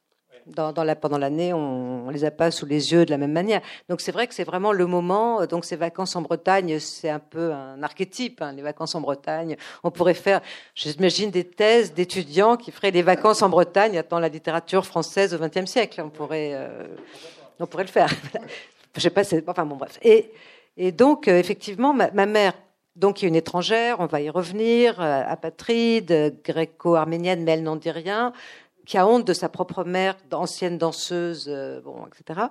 dans, 0.54 0.96
pendant 0.96 1.18
l'année, 1.18 1.52
on, 1.52 2.06
ne 2.06 2.12
les 2.12 2.24
a 2.24 2.30
pas 2.30 2.50
sous 2.50 2.66
les 2.66 2.92
yeux 2.92 3.04
de 3.04 3.10
la 3.10 3.18
même 3.18 3.32
manière. 3.32 3.60
Donc 3.88 4.00
c'est 4.00 4.12
vrai 4.12 4.26
que 4.26 4.34
c'est 4.34 4.44
vraiment 4.44 4.72
le 4.72 4.86
moment. 4.86 5.46
Donc 5.46 5.64
ces 5.64 5.76
vacances 5.76 6.16
en 6.16 6.22
Bretagne, 6.22 6.78
c'est 6.78 7.10
un 7.10 7.18
peu 7.18 7.52
un 7.52 7.82
archétype. 7.82 8.42
Hein, 8.42 8.52
les 8.52 8.62
vacances 8.62 8.94
en 8.94 9.00
Bretagne, 9.00 9.56
on 9.84 9.90
pourrait 9.90 10.14
faire, 10.14 10.40
j'imagine, 10.74 11.30
des 11.30 11.44
thèses 11.44 11.94
d'étudiants 11.94 12.56
qui 12.56 12.70
feraient 12.70 12.90
les 12.90 13.02
vacances 13.02 13.42
en 13.42 13.48
Bretagne 13.48 14.02
dans 14.08 14.20
la 14.20 14.28
littérature 14.28 14.86
française 14.86 15.34
au 15.34 15.38
XXe 15.38 15.70
siècle. 15.70 16.00
On 16.04 16.10
pourrait, 16.10 16.52
euh, 16.54 16.86
on 17.60 17.66
pourrait 17.66 17.84
le 17.84 17.90
faire. 17.90 18.10
Je 18.96 19.02
sais 19.02 19.10
pas, 19.10 19.22
enfin 19.46 19.66
bon 19.66 19.76
bref. 19.76 19.98
Et, 20.02 20.32
donc 20.92 21.28
euh, 21.28 21.38
effectivement, 21.38 21.92
ma, 21.92 22.26
mère 22.26 22.54
donc, 22.96 23.16
qui 23.16 23.26
est 23.26 23.28
une 23.28 23.36
étrangère, 23.36 24.00
on 24.00 24.06
va 24.06 24.20
y 24.20 24.28
revenir, 24.28 25.00
euh, 25.00 25.22
apatride, 25.24 26.40
gréco-arménienne, 26.44 27.44
mais 27.44 27.52
elle 27.52 27.62
n'en 27.62 27.76
dit 27.76 27.92
rien 27.92 28.32
qui 28.88 28.96
a 28.96 29.06
honte 29.06 29.26
de 29.26 29.34
sa 29.34 29.50
propre 29.50 29.84
mère, 29.84 30.16
ancienne 30.32 30.78
danseuse, 30.78 31.44
euh, 31.48 31.78
bon, 31.82 32.06
etc. 32.06 32.46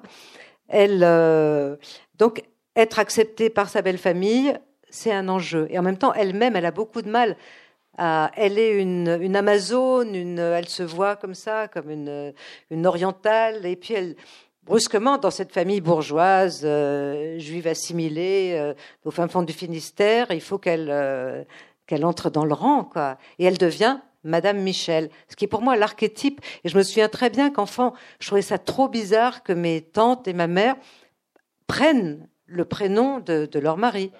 Elle, 0.67 1.01
euh, 1.03 1.77
donc, 2.19 2.43
être 2.75 2.99
acceptée 2.99 3.49
par 3.49 3.69
sa 3.69 3.81
belle 3.81 3.97
famille, 3.97 4.55
c'est 4.91 5.11
un 5.11 5.29
enjeu. 5.29 5.65
Et 5.71 5.79
en 5.79 5.81
même 5.81 5.97
temps, 5.97 6.13
elle-même, 6.13 6.55
elle 6.55 6.67
a 6.67 6.71
beaucoup 6.71 7.01
de 7.01 7.09
mal. 7.09 7.37
À, 7.97 8.29
elle 8.35 8.59
est 8.59 8.79
une, 8.79 9.17
une 9.19 9.35
Amazone, 9.35 10.13
une, 10.13 10.37
elle 10.37 10.69
se 10.69 10.83
voit 10.83 11.15
comme 11.15 11.33
ça, 11.33 11.67
comme 11.67 11.89
une, 11.89 12.35
une 12.69 12.85
orientale, 12.85 13.65
et 13.65 13.75
puis 13.75 13.95
elle, 13.95 14.15
brusquement, 14.61 15.17
dans 15.17 15.31
cette 15.31 15.51
famille 15.51 15.81
bourgeoise, 15.81 16.61
euh, 16.63 17.39
juive 17.39 17.65
assimilée, 17.65 18.73
au 19.03 19.09
fin 19.09 19.27
fond 19.27 19.41
du 19.41 19.53
Finistère, 19.53 20.27
il 20.29 20.41
faut 20.41 20.59
qu'elle 20.59 21.47
qu'elle 21.87 22.05
entre 22.05 22.29
dans 22.29 22.43
le 22.43 22.53
rang, 22.53 22.83
quoi. 22.83 23.17
Et 23.39 23.45
elle 23.45 23.57
devient 23.57 23.97
Madame 24.27 24.59
Michel, 24.59 25.09
ce 25.29 25.35
qui 25.35 25.45
est 25.45 25.47
pour 25.47 25.61
moi 25.61 25.75
l'archétype. 25.75 26.41
Et 26.63 26.69
je 26.69 26.77
me 26.77 26.83
souviens 26.83 27.09
très 27.09 27.29
bien 27.29 27.49
qu'enfant, 27.49 27.93
je 28.19 28.27
trouvais 28.27 28.41
ça 28.41 28.57
trop 28.57 28.87
bizarre 28.87 29.43
que 29.43 29.53
mes 29.53 29.81
tantes 29.81 30.27
et 30.27 30.33
ma 30.33 30.47
mère 30.47 30.75
prennent 31.65 32.27
le 32.45 32.65
prénom 32.65 33.19
de, 33.19 33.59
leur 33.59 33.77
mari. 33.77 34.11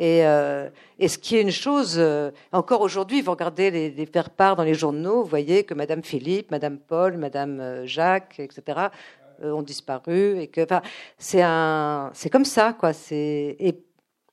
Euh, 0.00 0.70
et, 0.98 1.08
ce 1.08 1.18
qui 1.18 1.36
est 1.36 1.42
une 1.42 1.50
chose, 1.50 1.96
euh, 1.98 2.30
encore 2.52 2.80
aujourd'hui, 2.80 3.20
vous 3.20 3.32
regardez 3.32 3.70
les, 3.70 3.90
les 3.90 4.06
faire-part 4.06 4.56
dans 4.56 4.62
les 4.62 4.72
journaux, 4.72 5.22
vous 5.22 5.28
voyez 5.28 5.64
que 5.64 5.74
Madame 5.74 6.02
Philippe, 6.02 6.50
Madame 6.50 6.78
Paul, 6.78 7.18
Madame 7.18 7.60
euh, 7.60 7.86
Jacques, 7.86 8.40
etc., 8.40 8.88
ont 9.42 9.62
disparu. 9.62 10.38
Et 10.40 10.48
que, 10.48 10.66
c'est 11.18 11.42
un, 11.42 12.10
c'est 12.14 12.30
comme 12.30 12.44
ça, 12.44 12.74
quoi. 12.78 12.92
C'est, 12.92 13.56
et 13.58 13.82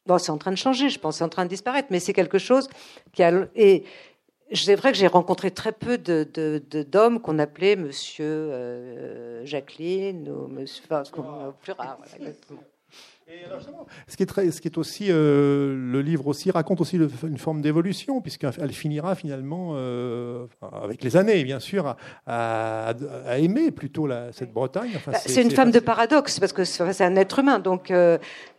bon, 0.05 0.17
c'est 0.17 0.31
en 0.31 0.37
train 0.37 0.51
de 0.51 0.57
changer, 0.57 0.89
je 0.89 0.99
pense, 0.99 1.17
c'est 1.17 1.23
en 1.23 1.29
train 1.29 1.45
de 1.45 1.49
disparaître, 1.49 1.89
mais 1.91 1.99
c'est 1.99 2.13
quelque 2.13 2.37
chose 2.37 2.67
qui 3.13 3.23
a, 3.23 3.31
c'est 4.53 4.75
vrai 4.75 4.91
que 4.91 4.97
j'ai 4.97 5.07
rencontré 5.07 5.51
très 5.51 5.71
peu 5.71 5.97
de, 5.97 6.23
d'hommes 6.89 7.19
qu'on 7.19 7.39
appelait 7.39 7.75
Monsieur 7.75 8.25
euh, 8.25 9.45
Jacqueline 9.45 10.29
ou 10.29 10.47
Monsieur, 10.47 10.83
enfin, 10.89 11.03
plus 11.61 11.73
rare. 11.73 11.97
ce 14.07 14.15
qui 14.15 14.23
est, 14.23 14.25
très, 14.25 14.51
ce 14.51 14.61
qui 14.61 14.69
est 14.69 14.77
aussi, 14.77 15.07
euh, 15.09 15.75
le 15.75 16.01
livre 16.01 16.27
aussi 16.27 16.49
raconte 16.49 16.79
aussi 16.79 16.97
une 17.23 17.37
forme 17.37 17.61
d'évolution, 17.61 18.21
puisqu'elle 18.21 18.71
finira 18.71 19.15
finalement, 19.15 19.71
euh, 19.75 20.45
avec 20.61 21.03
les 21.03 21.17
années 21.17 21.43
bien 21.43 21.59
sûr, 21.59 21.97
à, 22.25 22.93
aimer 23.37 23.71
plutôt 23.71 24.07
la, 24.07 24.31
cette 24.31 24.53
Bretagne. 24.53 24.91
Enfin, 24.95 25.11
bah, 25.11 25.19
c'est, 25.25 25.41
une 25.41 25.51
femme 25.51 25.71
de 25.71 25.79
paradoxe, 25.79 26.39
parce 26.39 26.53
que 26.53 26.63
c'est 26.63 27.03
un 27.03 27.15
être 27.17 27.39
humain, 27.39 27.59
donc 27.59 27.91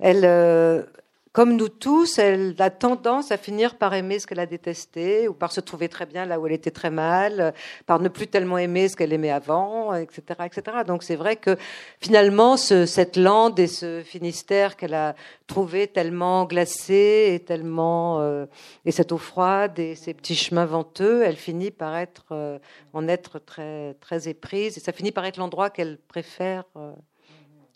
elle 0.00 0.86
comme 1.32 1.56
nous 1.56 1.68
tous, 1.68 2.18
elle 2.18 2.54
a 2.58 2.70
tendance 2.70 3.30
à 3.30 3.36
finir 3.36 3.76
par 3.76 3.94
aimer 3.94 4.18
ce 4.18 4.26
qu'elle 4.26 4.40
a 4.40 4.46
détesté, 4.46 5.28
ou 5.28 5.34
par 5.34 5.52
se 5.52 5.60
trouver 5.60 5.88
très 5.88 6.06
bien 6.06 6.24
là 6.24 6.40
où 6.40 6.46
elle 6.46 6.52
était 6.52 6.70
très 6.70 6.90
mal, 6.90 7.54
par 7.86 8.00
ne 8.00 8.08
plus 8.08 8.26
tellement 8.26 8.58
aimer 8.58 8.88
ce 8.88 8.96
qu'elle 8.96 9.12
aimait 9.12 9.30
avant, 9.30 9.94
etc., 9.94 10.22
etc. 10.44 10.78
Donc 10.86 11.02
c'est 11.02 11.16
vrai 11.16 11.36
que 11.36 11.56
finalement, 12.00 12.56
cette 12.56 13.16
lande 13.16 13.58
et 13.58 13.66
ce 13.66 14.02
Finistère 14.02 14.76
qu'elle 14.76 14.94
a 14.94 15.14
trouvé 15.46 15.86
tellement 15.86 16.44
glacé 16.44 17.32
et 17.34 17.40
tellement 17.40 18.20
euh, 18.20 18.46
et 18.84 18.92
cette 18.92 19.12
eau 19.12 19.18
froide 19.18 19.78
et 19.78 19.94
ces 19.94 20.14
petits 20.14 20.36
chemins 20.36 20.66
venteux, 20.66 21.22
elle 21.22 21.36
finit 21.36 21.70
par 21.70 21.96
être 21.96 22.26
euh, 22.32 22.58
en 22.92 23.08
être 23.08 23.38
très 23.38 23.94
très 23.94 24.28
éprise 24.28 24.76
et 24.76 24.80
ça 24.80 24.92
finit 24.92 25.12
par 25.12 25.24
être 25.24 25.38
l'endroit 25.38 25.70
qu'elle 25.70 25.98
préfère. 25.98 26.64
Euh, 26.76 26.92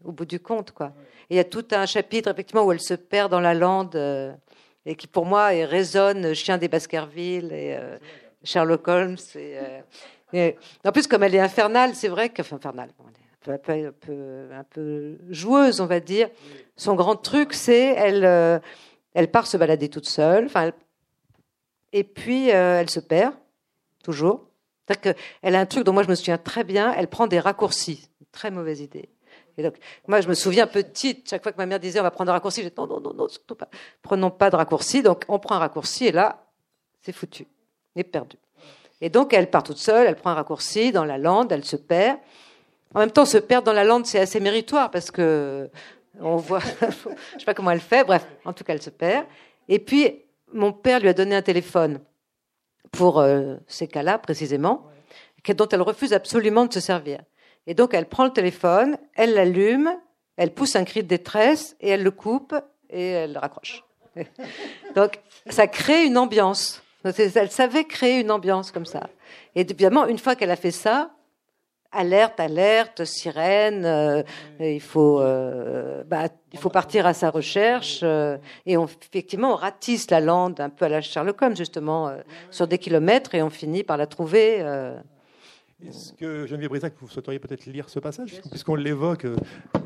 au 0.04 0.12
bout 0.12 0.24
du 0.24 0.40
compte, 0.40 0.72
quoi. 0.72 0.92
Il 1.30 1.36
y 1.36 1.38
a 1.38 1.44
tout 1.44 1.64
un 1.70 1.86
chapitre, 1.86 2.30
effectivement, 2.30 2.64
où 2.64 2.72
elle 2.72 2.80
se 2.80 2.94
perd 2.94 3.30
dans 3.30 3.40
la 3.40 3.54
lande, 3.54 3.96
euh, 3.96 4.32
et 4.84 4.96
qui, 4.96 5.06
pour 5.06 5.24
moi, 5.24 5.46
résonne 5.46 6.34
Chien 6.34 6.58
des 6.58 6.68
Baskerville 6.68 7.52
et 7.52 7.76
euh, 7.76 7.96
Sherlock 8.44 8.86
Holmes. 8.88 9.16
Euh, 9.36 10.52
en 10.84 10.92
plus, 10.92 11.06
comme 11.06 11.22
elle 11.22 11.34
est 11.34 11.40
infernale, 11.40 11.94
c'est 11.94 12.08
vrai 12.08 12.28
que, 12.28 12.42
enfin, 12.42 12.56
infernale, 12.56 12.90
un, 13.46 13.58
peu, 13.58 14.48
un, 14.52 14.64
peu, 14.64 15.18
joueuse, 15.30 15.80
on 15.80 15.86
va 15.86 16.00
dire. 16.00 16.28
Son 16.76 16.94
grand 16.94 17.16
truc, 17.16 17.54
c'est 17.54 17.94
elle, 17.96 18.60
elle 19.14 19.30
part 19.30 19.46
se 19.46 19.56
balader 19.56 19.88
toute 19.88 20.08
seule, 20.08 20.48
et 21.92 22.04
puis 22.04 22.48
elle 22.48 22.88
se 22.88 23.00
perd, 23.00 23.34
toujours. 24.02 24.46
C'est-à-dire 24.86 25.14
qu'elle 25.14 25.54
a 25.54 25.60
un 25.60 25.66
truc 25.66 25.84
dont 25.84 25.92
moi 25.92 26.02
je 26.02 26.08
me 26.08 26.14
souviens 26.14 26.38
très 26.38 26.64
bien, 26.64 26.92
elle 26.96 27.08
prend 27.08 27.26
des 27.26 27.40
raccourcis. 27.40 28.08
Très 28.32 28.50
mauvaise 28.50 28.80
idée. 28.80 29.10
Et 29.58 29.62
donc, 29.62 29.74
moi, 30.06 30.20
je 30.20 30.28
me 30.28 30.34
souviens 30.34 30.66
petite, 30.66 31.28
chaque 31.28 31.42
fois 31.42 31.52
que 31.52 31.58
ma 31.58 31.66
mère 31.66 31.78
disait 31.78 32.00
on 32.00 32.04
va 32.04 32.10
prendre 32.10 32.30
un 32.30 32.34
raccourci, 32.34 32.62
je 32.62 32.68
disais 32.68 32.74
non, 32.78 32.86
non, 32.86 33.00
non, 33.00 33.14
non, 33.14 33.28
surtout 33.28 33.54
pas. 33.54 33.68
Prenons 34.02 34.30
pas 34.30 34.50
de 34.50 34.56
raccourci. 34.56 35.02
Donc, 35.02 35.24
on 35.28 35.38
prend 35.38 35.56
un 35.56 35.60
raccourci 35.60 36.06
et 36.06 36.12
là, 36.12 36.44
c'est 37.02 37.12
foutu. 37.12 37.46
On 37.94 38.00
est 38.00 38.04
perdu. 38.04 38.36
Et 39.00 39.10
donc, 39.10 39.34
elle 39.34 39.50
part 39.50 39.62
toute 39.62 39.78
seule, 39.78 40.06
elle 40.06 40.16
prend 40.16 40.30
un 40.30 40.34
raccourci 40.34 40.92
dans 40.92 41.04
la 41.04 41.18
lande, 41.18 41.52
elle 41.52 41.64
se 41.64 41.76
perd. 41.76 42.18
En 42.94 43.00
même 43.00 43.10
temps, 43.10 43.24
se 43.24 43.38
perdre 43.38 43.66
dans 43.66 43.72
la 43.72 43.84
lande, 43.84 44.06
c'est 44.06 44.20
assez 44.20 44.40
méritoire 44.40 44.90
parce 44.90 45.10
que 45.10 45.68
on 46.20 46.36
voit, 46.36 46.60
je 46.80 47.38
sais 47.38 47.44
pas 47.44 47.54
comment 47.54 47.70
elle 47.70 47.80
fait, 47.80 48.04
bref, 48.04 48.26
en 48.44 48.52
tout 48.52 48.64
cas, 48.64 48.74
elle 48.74 48.82
se 48.82 48.90
perd. 48.90 49.26
Et 49.68 49.78
puis, 49.78 50.22
mon 50.52 50.72
père 50.72 51.00
lui 51.00 51.08
a 51.08 51.14
donné 51.14 51.34
un 51.34 51.42
téléphone 51.42 52.00
pour 52.90 53.20
euh, 53.20 53.56
ces 53.66 53.88
cas-là, 53.88 54.18
précisément, 54.18 54.86
dont 55.56 55.68
elle 55.68 55.82
refuse 55.82 56.12
absolument 56.12 56.66
de 56.66 56.72
se 56.72 56.80
servir. 56.80 57.20
Et 57.66 57.74
donc, 57.74 57.94
elle 57.94 58.06
prend 58.06 58.24
le 58.24 58.32
téléphone, 58.32 58.98
elle 59.14 59.34
l'allume, 59.34 59.90
elle 60.36 60.52
pousse 60.52 60.76
un 60.76 60.84
cri 60.84 61.02
de 61.02 61.08
détresse 61.08 61.76
et 61.80 61.90
elle 61.90 62.02
le 62.02 62.10
coupe 62.10 62.54
et 62.90 63.08
elle 63.10 63.34
le 63.34 63.38
raccroche. 63.38 63.84
donc, 64.94 65.20
ça 65.48 65.66
crée 65.66 66.04
une 66.04 66.18
ambiance. 66.18 66.82
Elle 67.04 67.50
savait 67.50 67.84
créer 67.84 68.20
une 68.20 68.30
ambiance 68.30 68.70
comme 68.70 68.86
ça. 68.86 69.08
Et 69.54 69.62
évidemment, 69.62 70.06
une 70.06 70.18
fois 70.18 70.36
qu'elle 70.36 70.50
a 70.50 70.56
fait 70.56 70.70
ça, 70.70 71.10
alerte, 71.92 72.40
alerte, 72.40 73.04
sirène, 73.04 73.84
euh, 73.84 74.22
il 74.60 74.80
faut, 74.80 75.20
euh, 75.20 76.02
bah, 76.06 76.28
il 76.52 76.58
faut 76.58 76.70
partir 76.70 77.06
à 77.06 77.14
sa 77.14 77.30
recherche. 77.30 78.00
Euh, 78.02 78.38
et 78.66 78.74
effectivement, 78.74 79.52
on 79.52 79.56
ratisse 79.56 80.10
la 80.10 80.20
lande 80.20 80.60
un 80.60 80.70
peu 80.70 80.86
à 80.86 80.88
la 80.88 81.00
Sherlock 81.00 81.40
Holmes, 81.42 81.56
justement, 81.56 82.12
sur 82.50 82.66
des 82.66 82.78
kilomètres, 82.78 83.34
et 83.34 83.42
on 83.42 83.50
finit 83.50 83.84
par 83.84 83.96
la 83.96 84.06
trouver. 84.06 84.64
Est-ce 85.86 86.12
que 86.12 86.46
Geneviève 86.46 86.70
Brisac, 86.70 86.94
vous 87.00 87.08
souhaiteriez 87.08 87.38
peut-être 87.38 87.66
lire 87.66 87.88
ce 87.88 87.98
passage, 87.98 88.40
puisqu'on 88.50 88.76
l'évoque, 88.76 89.24
euh, 89.24 89.36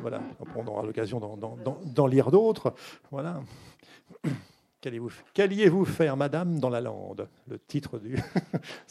voilà, 0.00 0.20
on 0.54 0.66
aura 0.66 0.82
l'occasion 0.82 1.18
d'en 1.18 2.06
lire 2.06 2.30
d'autres, 2.30 2.74
voilà. 3.10 3.40
Qu'alliez-vous 5.34 5.84
faire, 5.84 6.16
madame, 6.16 6.60
dans 6.60 6.70
la 6.70 6.80
lande? 6.80 7.28
Le 7.48 7.58
titre 7.58 7.98
du. 7.98 8.16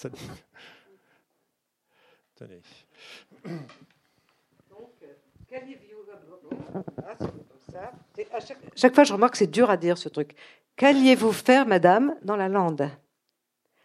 Tenez. 2.35 2.61
chaque, 8.75 8.93
fois, 8.93 9.05
je 9.05 9.13
remarque 9.13 9.33
que 9.33 9.37
c'est 9.37 9.47
dur 9.47 9.69
à 9.69 9.77
dire 9.77 9.97
ce 9.97 10.09
truc. 10.09 10.35
Qu'alliez-vous 10.75 11.31
faire, 11.31 11.65
madame, 11.65 12.17
dans 12.23 12.35
la 12.35 12.49
lande? 12.49 12.89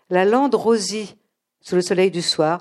La 0.08 0.24
lande 0.24 0.56
rosie 0.56 1.16
sous 1.60 1.76
le 1.76 1.82
soleil 1.82 2.10
du 2.10 2.22
soir. 2.22 2.60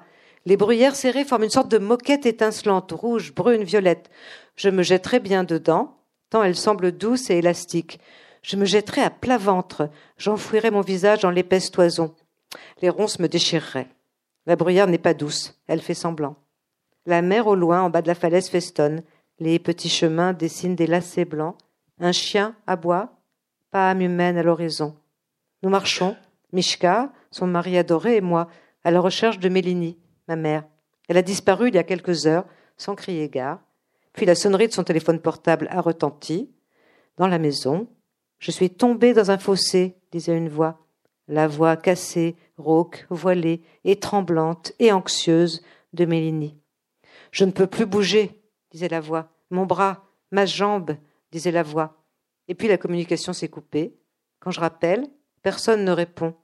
Les 0.50 0.58
bruyères 0.58 0.96
serrées 0.96 1.26
forment 1.26 1.44
une 1.44 1.52
sorte 1.52 1.70
de 1.70 1.78
moquette 1.78 2.26
étincelante, 2.26 2.92
rouge, 2.92 3.36
brune, 3.36 3.62
violette. 3.62 4.10
Je 4.56 4.72
me 4.72 4.82
jetterai 4.82 5.20
bien 5.20 5.44
dedans, 5.44 6.00
tant 6.32 6.42
elle 6.42 6.56
semble 6.56 6.92
douce 6.92 7.30
et 7.30 7.36
élastique. 7.36 8.00
Je 8.42 8.56
me 8.56 8.66
jetterai 8.66 9.04
à 9.04 9.12
plat 9.12 9.38
ventre, 9.38 9.92
j'enfouirai 10.18 10.72
mon 10.72 10.82
visage 10.82 11.20
dans 11.20 11.30
l'épaisse 11.30 11.70
toison. 11.70 12.16
Les 12.82 12.90
ronces 12.90 13.20
me 13.20 13.28
déchireraient. 13.28 13.90
La 14.48 14.56
bruyère 14.56 14.88
n'est 14.88 14.98
pas 14.98 15.14
douce, 15.14 15.62
elle 15.68 15.84
fait 15.84 15.94
semblant. 15.94 16.36
La 17.06 17.22
mer 17.22 17.46
au 17.46 17.54
loin, 17.54 17.84
en 17.84 17.92
bas 17.92 18.02
de 18.02 18.08
la 18.08 18.16
falaise, 18.16 18.50
festonne. 18.50 19.04
Les 19.38 19.60
petits 19.60 19.88
chemins 19.88 20.34
dessinent 20.34 20.76
des 20.76 20.88
lacets 20.88 21.26
blancs. 21.26 21.58
Un 22.00 22.12
chien 22.12 22.56
aboie, 22.66 23.12
pas 23.70 23.92
âme 23.92 24.02
humaine 24.02 24.40
à 24.40 24.42
l'horizon. 24.42 24.96
Nous 25.62 25.70
marchons, 25.70 26.18
Mishka, 26.54 27.12
son 27.30 27.46
mari 27.46 27.78
adoré 27.78 28.16
et 28.16 28.22
moi, 28.22 28.48
à 28.84 28.90
la 28.90 29.00
recherche 29.00 29.38
de 29.38 29.50
Mélanie, 29.50 30.00
ma 30.30 30.36
mère. 30.36 30.64
Elle 31.10 31.18
a 31.18 31.22
disparu 31.22 31.68
il 31.68 31.76
y 31.76 31.80
a 31.80 31.84
quelques 31.84 32.28
heures, 32.28 32.46
sans 32.78 32.96
crier 32.96 33.28
gare. 33.28 33.60
Puis 34.14 34.26
la 34.26 34.36
sonnerie 34.36 34.68
de 34.68 34.74
son 34.74 34.84
téléphone 34.84 35.20
portable 35.20 35.68
a 35.72 35.82
retenti. 35.82 36.50
Dans 37.18 37.28
la 37.28 37.40
maison, 37.40 37.88
je 38.38 38.52
suis 38.52 38.70
tombée 38.70 39.14
dans 39.14 39.32
un 39.32 39.38
fossé, 39.38 39.98
disait 40.12 40.38
une 40.38 40.48
voix. 40.48 40.80
La 41.28 41.48
voix 41.48 41.76
cassée, 41.76 42.36
rauque, 42.58 43.06
voilée 43.10 43.62
et 43.84 44.00
tremblante 44.00 44.72
et 44.80 44.92
anxieuse 44.92 45.64
de 45.94 46.06
Mélanie. 46.06 46.58
Je 47.32 47.44
ne 47.44 47.52
peux 47.52 47.68
plus 47.68 47.86
bouger, 47.86 48.42
disait 48.72 48.88
la 48.88 49.02
voix. 49.02 49.30
Mon 49.50 49.66
bras, 49.66 50.06
ma 50.32 50.46
jambe, 50.46 50.96
disait 51.32 51.52
la 51.52 51.64
voix. 51.64 52.04
Et 52.48 52.56
puis 52.56 52.68
la 52.68 52.78
communication 52.78 53.34
s'est 53.34 53.50
coupée. 53.50 53.96
Quand 54.40 54.52
je 54.52 54.60
rappelle, 54.60 55.08
personne 55.42 55.84
ne 55.84 55.92
répond. 55.92 56.36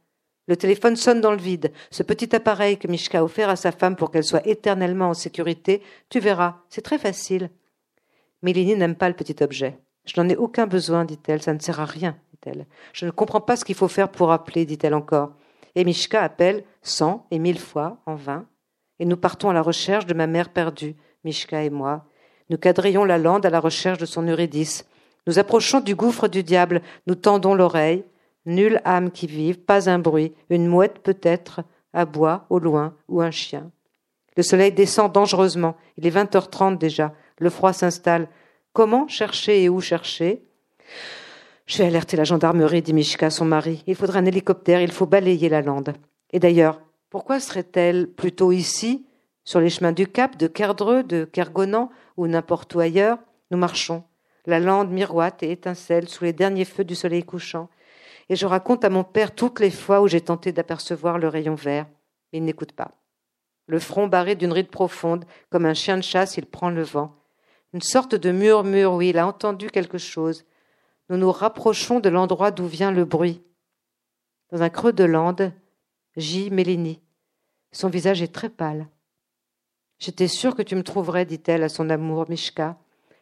Le 0.47 0.55
téléphone 0.55 0.95
sonne 0.95 1.21
dans 1.21 1.31
le 1.31 1.38
vide. 1.38 1.71
Ce 1.89 2.03
petit 2.03 2.36
appareil 2.36 2.77
que 2.77 2.88
Mishka 2.88 3.19
a 3.19 3.23
offert 3.23 3.49
à 3.49 3.55
sa 3.55 3.71
femme 3.71 3.95
pour 3.95 4.12
qu'elle 4.12 4.23
soit 4.23 4.45
éternellement 4.47 5.10
en 5.10 5.13
sécurité, 5.13 5.81
tu 6.10 6.19
verras, 6.19 6.58
c'est 6.69 6.84
très 6.84 6.99
facile. 6.99 7.49
Mélanie 8.43 8.75
n'aime 8.75 8.95
pas 8.95 9.10
le 9.10 9.15
petit 9.15 9.43
objet. 9.43 9.79
Je 10.05 10.21
n'en 10.21 10.29
ai 10.29 10.36
aucun 10.36 10.67
besoin, 10.67 11.03
dit-elle, 11.03 11.41
ça 11.41 11.53
ne 11.53 11.60
sert 11.60 11.79
à 11.79 11.86
rien, 11.86 12.15
dit-elle. 12.31 12.67
Je 12.93 13.05
ne 13.05 13.12
comprends 13.12 13.41
pas 13.41 13.55
ce 13.55 13.65
qu'il 13.65 13.75
faut 13.75 13.88
faire 13.88 14.10
pour 14.10 14.31
appeler, 14.31 14.65
dit-elle 14.65 14.93
encore. 14.93 15.31
Et 15.73 15.84
Mishka 15.84 16.21
appelle 16.21 16.63
cent 16.84 17.25
et 17.31 17.39
mille 17.39 17.60
fois, 17.60 17.97
en 18.05 18.15
vain, 18.15 18.45
et 18.99 19.05
nous 19.05 19.17
partons 19.17 19.49
à 19.49 19.53
la 19.53 19.62
recherche 19.62 20.05
de 20.05 20.13
ma 20.13 20.27
mère 20.27 20.49
perdue, 20.49 20.95
Mishka 21.23 21.63
et 21.63 21.69
moi. 21.69 22.05
Nous 22.49 22.58
quadrillons 22.58 23.03
la 23.03 23.17
lande 23.17 23.45
à 23.45 23.49
la 23.49 23.60
recherche 23.60 23.97
de 23.97 24.05
son 24.05 24.21
Eurydice. 24.23 24.86
Nous 25.27 25.39
approchons 25.39 25.79
du 25.79 25.95
gouffre 25.95 26.27
du 26.27 26.43
diable, 26.43 26.81
nous 27.08 27.15
tendons 27.15 27.55
l'oreille. 27.55 28.03
Nulle 28.45 28.81
âme 28.86 29.12
qui 29.12 29.27
vive, 29.27 29.60
pas 29.60 29.89
un 29.89 29.99
bruit, 29.99 30.34
une 30.49 30.67
mouette 30.67 30.99
peut-être, 30.99 31.62
aboie 31.93 32.45
au 32.49 32.60
loin, 32.60 32.95
ou 33.08 33.21
un 33.21 33.31
chien. 33.31 33.71
Le 34.38 34.43
soleil 34.43 34.71
descend 34.71 35.12
dangereusement. 35.12 35.75
Il 35.97 36.05
est 36.05 36.12
vingt 36.12 36.36
heures 36.36 36.49
trente 36.49 36.77
déjà. 36.77 37.13
Le 37.39 37.49
froid 37.49 37.73
s'installe. 37.73 38.27
Comment 38.73 39.08
chercher 39.08 39.63
et 39.63 39.69
où 39.69 39.79
chercher? 39.79 40.43
Je 41.65 41.77
vais 41.79 41.86
alerter 41.86 42.17
la 42.17 42.25
gendarmerie, 42.25 42.81
dit 42.81 42.93
Mishka, 42.93 43.29
son 43.29 43.45
mari. 43.45 43.84
Il 43.88 43.95
faudra 43.95 44.19
un 44.19 44.25
hélicoptère, 44.25 44.81
il 44.81 44.91
faut 44.91 45.05
balayer 45.05 45.49
la 45.49 45.62
lande. 45.62 45.93
Et 46.31 46.39
d'ailleurs, 46.39 46.81
pourquoi 47.10 47.39
serait-elle 47.39 48.08
plutôt 48.08 48.51
ici, 48.51 49.05
sur 49.45 49.62
les 49.62 49.69
chemins 49.69 49.93
du 49.93 50.05
Cap, 50.05 50.38
de 50.38 50.47
Kerdreux, 50.47 51.03
de 51.03 51.23
Kergonan 51.23 51.89
ou 52.17 52.27
n'importe 52.27 52.75
où 52.75 52.79
ailleurs? 52.79 53.17
Nous 53.51 53.58
marchons. 53.58 54.03
La 54.45 54.60
lande 54.60 54.91
miroite 54.91 55.41
et 55.43 55.51
étincelle 55.51 56.10
sous 56.10 56.23
les 56.23 56.34
derniers 56.34 56.65
feux 56.65 56.84
du 56.84 56.93
soleil 56.93 57.23
couchant. 57.23 57.69
Et 58.30 58.36
je 58.36 58.46
raconte 58.46 58.84
à 58.84 58.90
mon 58.90 59.04
père 59.04 59.36
toutes 59.36 59.60
les 59.60 59.72
fois 59.72 60.02
où 60.02 60.08
j'ai 60.08 60.22
tenté 60.22 60.52
d'apercevoir 60.52 61.20
le 61.20 61.28
rayon 61.28 61.56
vert. 61.56 61.86
Mais 62.32 62.40
il 62.40 62.46
n'écoute 62.46 62.72
pas. 62.72 62.92
Le 63.68 63.80
front 63.80 64.08
barré 64.08 64.36
d'une 64.36 64.52
ride 64.52 64.70
profonde, 64.70 65.26
comme 65.50 65.66
un 65.66 65.74
chien 65.74 65.98
de 65.98 66.04
chasse, 66.04 66.38
il 66.38 66.46
prend 66.46 66.70
le 66.70 66.84
vent. 66.84 67.16
Une 67.74 67.82
sorte 67.82 68.16
de 68.16 68.32
murmure, 68.32 68.94
oui, 68.94 69.10
il 69.10 69.18
a 69.18 69.28
entendu 69.28 69.70
quelque 69.70 69.98
chose. 69.98 70.46
Nous 71.10 71.18
nous 71.18 71.32
rapprochons 71.32 72.00
de 72.00 72.10
l'endroit 72.10 72.52
d'où 72.52 72.66
vient 72.66 72.92
le 72.92 73.06
bruit. 73.06 73.42
Dans 74.52 74.62
un 74.62 74.70
creux 74.70 74.94
de 74.94 75.04
lande, 75.04 75.52
gît 76.16 76.50
Mélanie. 76.50 77.02
Son 77.72 77.90
visage 77.90 78.22
est 78.22 78.34
très 78.34 78.50
pâle. 78.50 78.88
J'étais 80.00 80.28
sûre 80.28 80.56
que 80.56 80.62
tu 80.62 80.76
me 80.76 80.84
trouverais, 80.84 81.26
dit-elle 81.26 81.64
à 81.64 81.70
son 81.70 81.90
amour 81.90 82.26
Mishka. 82.30 82.78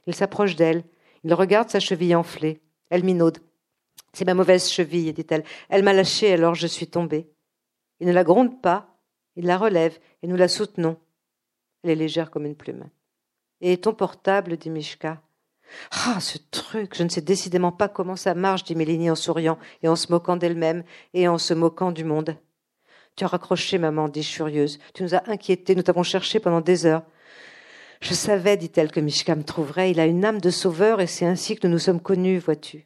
Il 0.06 0.16
s'approche 0.16 0.56
d'elle. 0.56 0.84
Il 1.24 1.34
regarde 1.34 1.70
sa 1.70 1.80
cheville 1.80 2.16
enflée. 2.16 2.62
Elle 2.90 3.04
minaude. 3.04 3.40
C'est 4.14 4.26
ma 4.26 4.36
mauvaise 4.36 4.70
cheville, 4.70 5.12
dit-elle. 5.14 5.44
Elle, 5.70 5.84
m'a 5.84 5.94
lâchée, 5.94 6.34
alors 6.34 6.56
je 6.56 6.68
suis 6.68 6.88
tombée. 6.88 7.28
Il 8.00 8.08
ne 8.08 8.14
la 8.14 8.24
gronde 8.24 8.62
pas. 8.62 8.98
Il 9.36 9.46
la 9.46 9.58
relève 9.58 9.98
et 10.22 10.28
nous 10.28 10.36
la 10.36 10.48
soutenons. 10.48 10.98
Elle 11.84 11.90
est 11.90 11.96
légère 11.96 12.30
comme 12.30 12.46
une 12.46 12.56
plume. 12.56 12.90
Et 13.62 13.78
ton 13.78 13.94
portable, 13.94 14.58
dit 14.58 14.70
Mishka. 14.70 15.22
Ah, 15.92 16.20
ce 16.20 16.38
truc, 16.52 16.96
je 16.96 17.04
ne 17.04 17.10
sais 17.10 17.22
décidément 17.22 17.72
pas 17.72 17.88
comment 17.88 18.16
ça 18.16 18.36
marche, 18.36 18.64
dit 18.64 18.76
Mélanie 18.76 19.10
en 19.10 19.16
souriant 19.16 19.58
et 19.82 19.88
en 19.88 19.96
se 19.96 20.12
moquant 20.12 20.36
d'elle-même 20.36 20.84
et 21.16 21.28
en 21.28 21.40
se 21.40 21.56
moquant 21.56 21.92
du 21.92 22.04
monde. 22.04 22.38
Tu 23.16 23.24
as 23.24 23.28
raccroché, 23.28 23.80
maman, 23.80 24.10
dit 24.10 24.24
furieuse. 24.24 24.80
Tu 24.94 25.04
nous 25.04 25.16
as 25.16 25.28
inquiétés, 25.30 25.76
nous 25.76 25.84
t'avons 25.84 26.04
cherché 26.04 26.40
pendant 26.40 26.62
des 26.62 26.86
heures. 26.86 27.04
Je 28.02 28.14
savais, 28.14 28.58
dit-elle, 28.58 28.92
que 28.92 29.00
Mishka 29.00 29.36
me 29.36 29.44
trouverait. 29.44 29.92
Il 29.92 30.00
a 30.00 30.06
une 30.06 30.26
âme 30.26 30.42
de 30.42 30.50
sauveur 30.50 31.00
et 31.00 31.08
c'est 31.08 31.26
ainsi 31.26 31.56
que 31.56 31.66
nous 31.66 31.74
nous 31.74 31.80
sommes 31.80 32.02
connus, 32.02 32.40
vois-tu. 32.40 32.86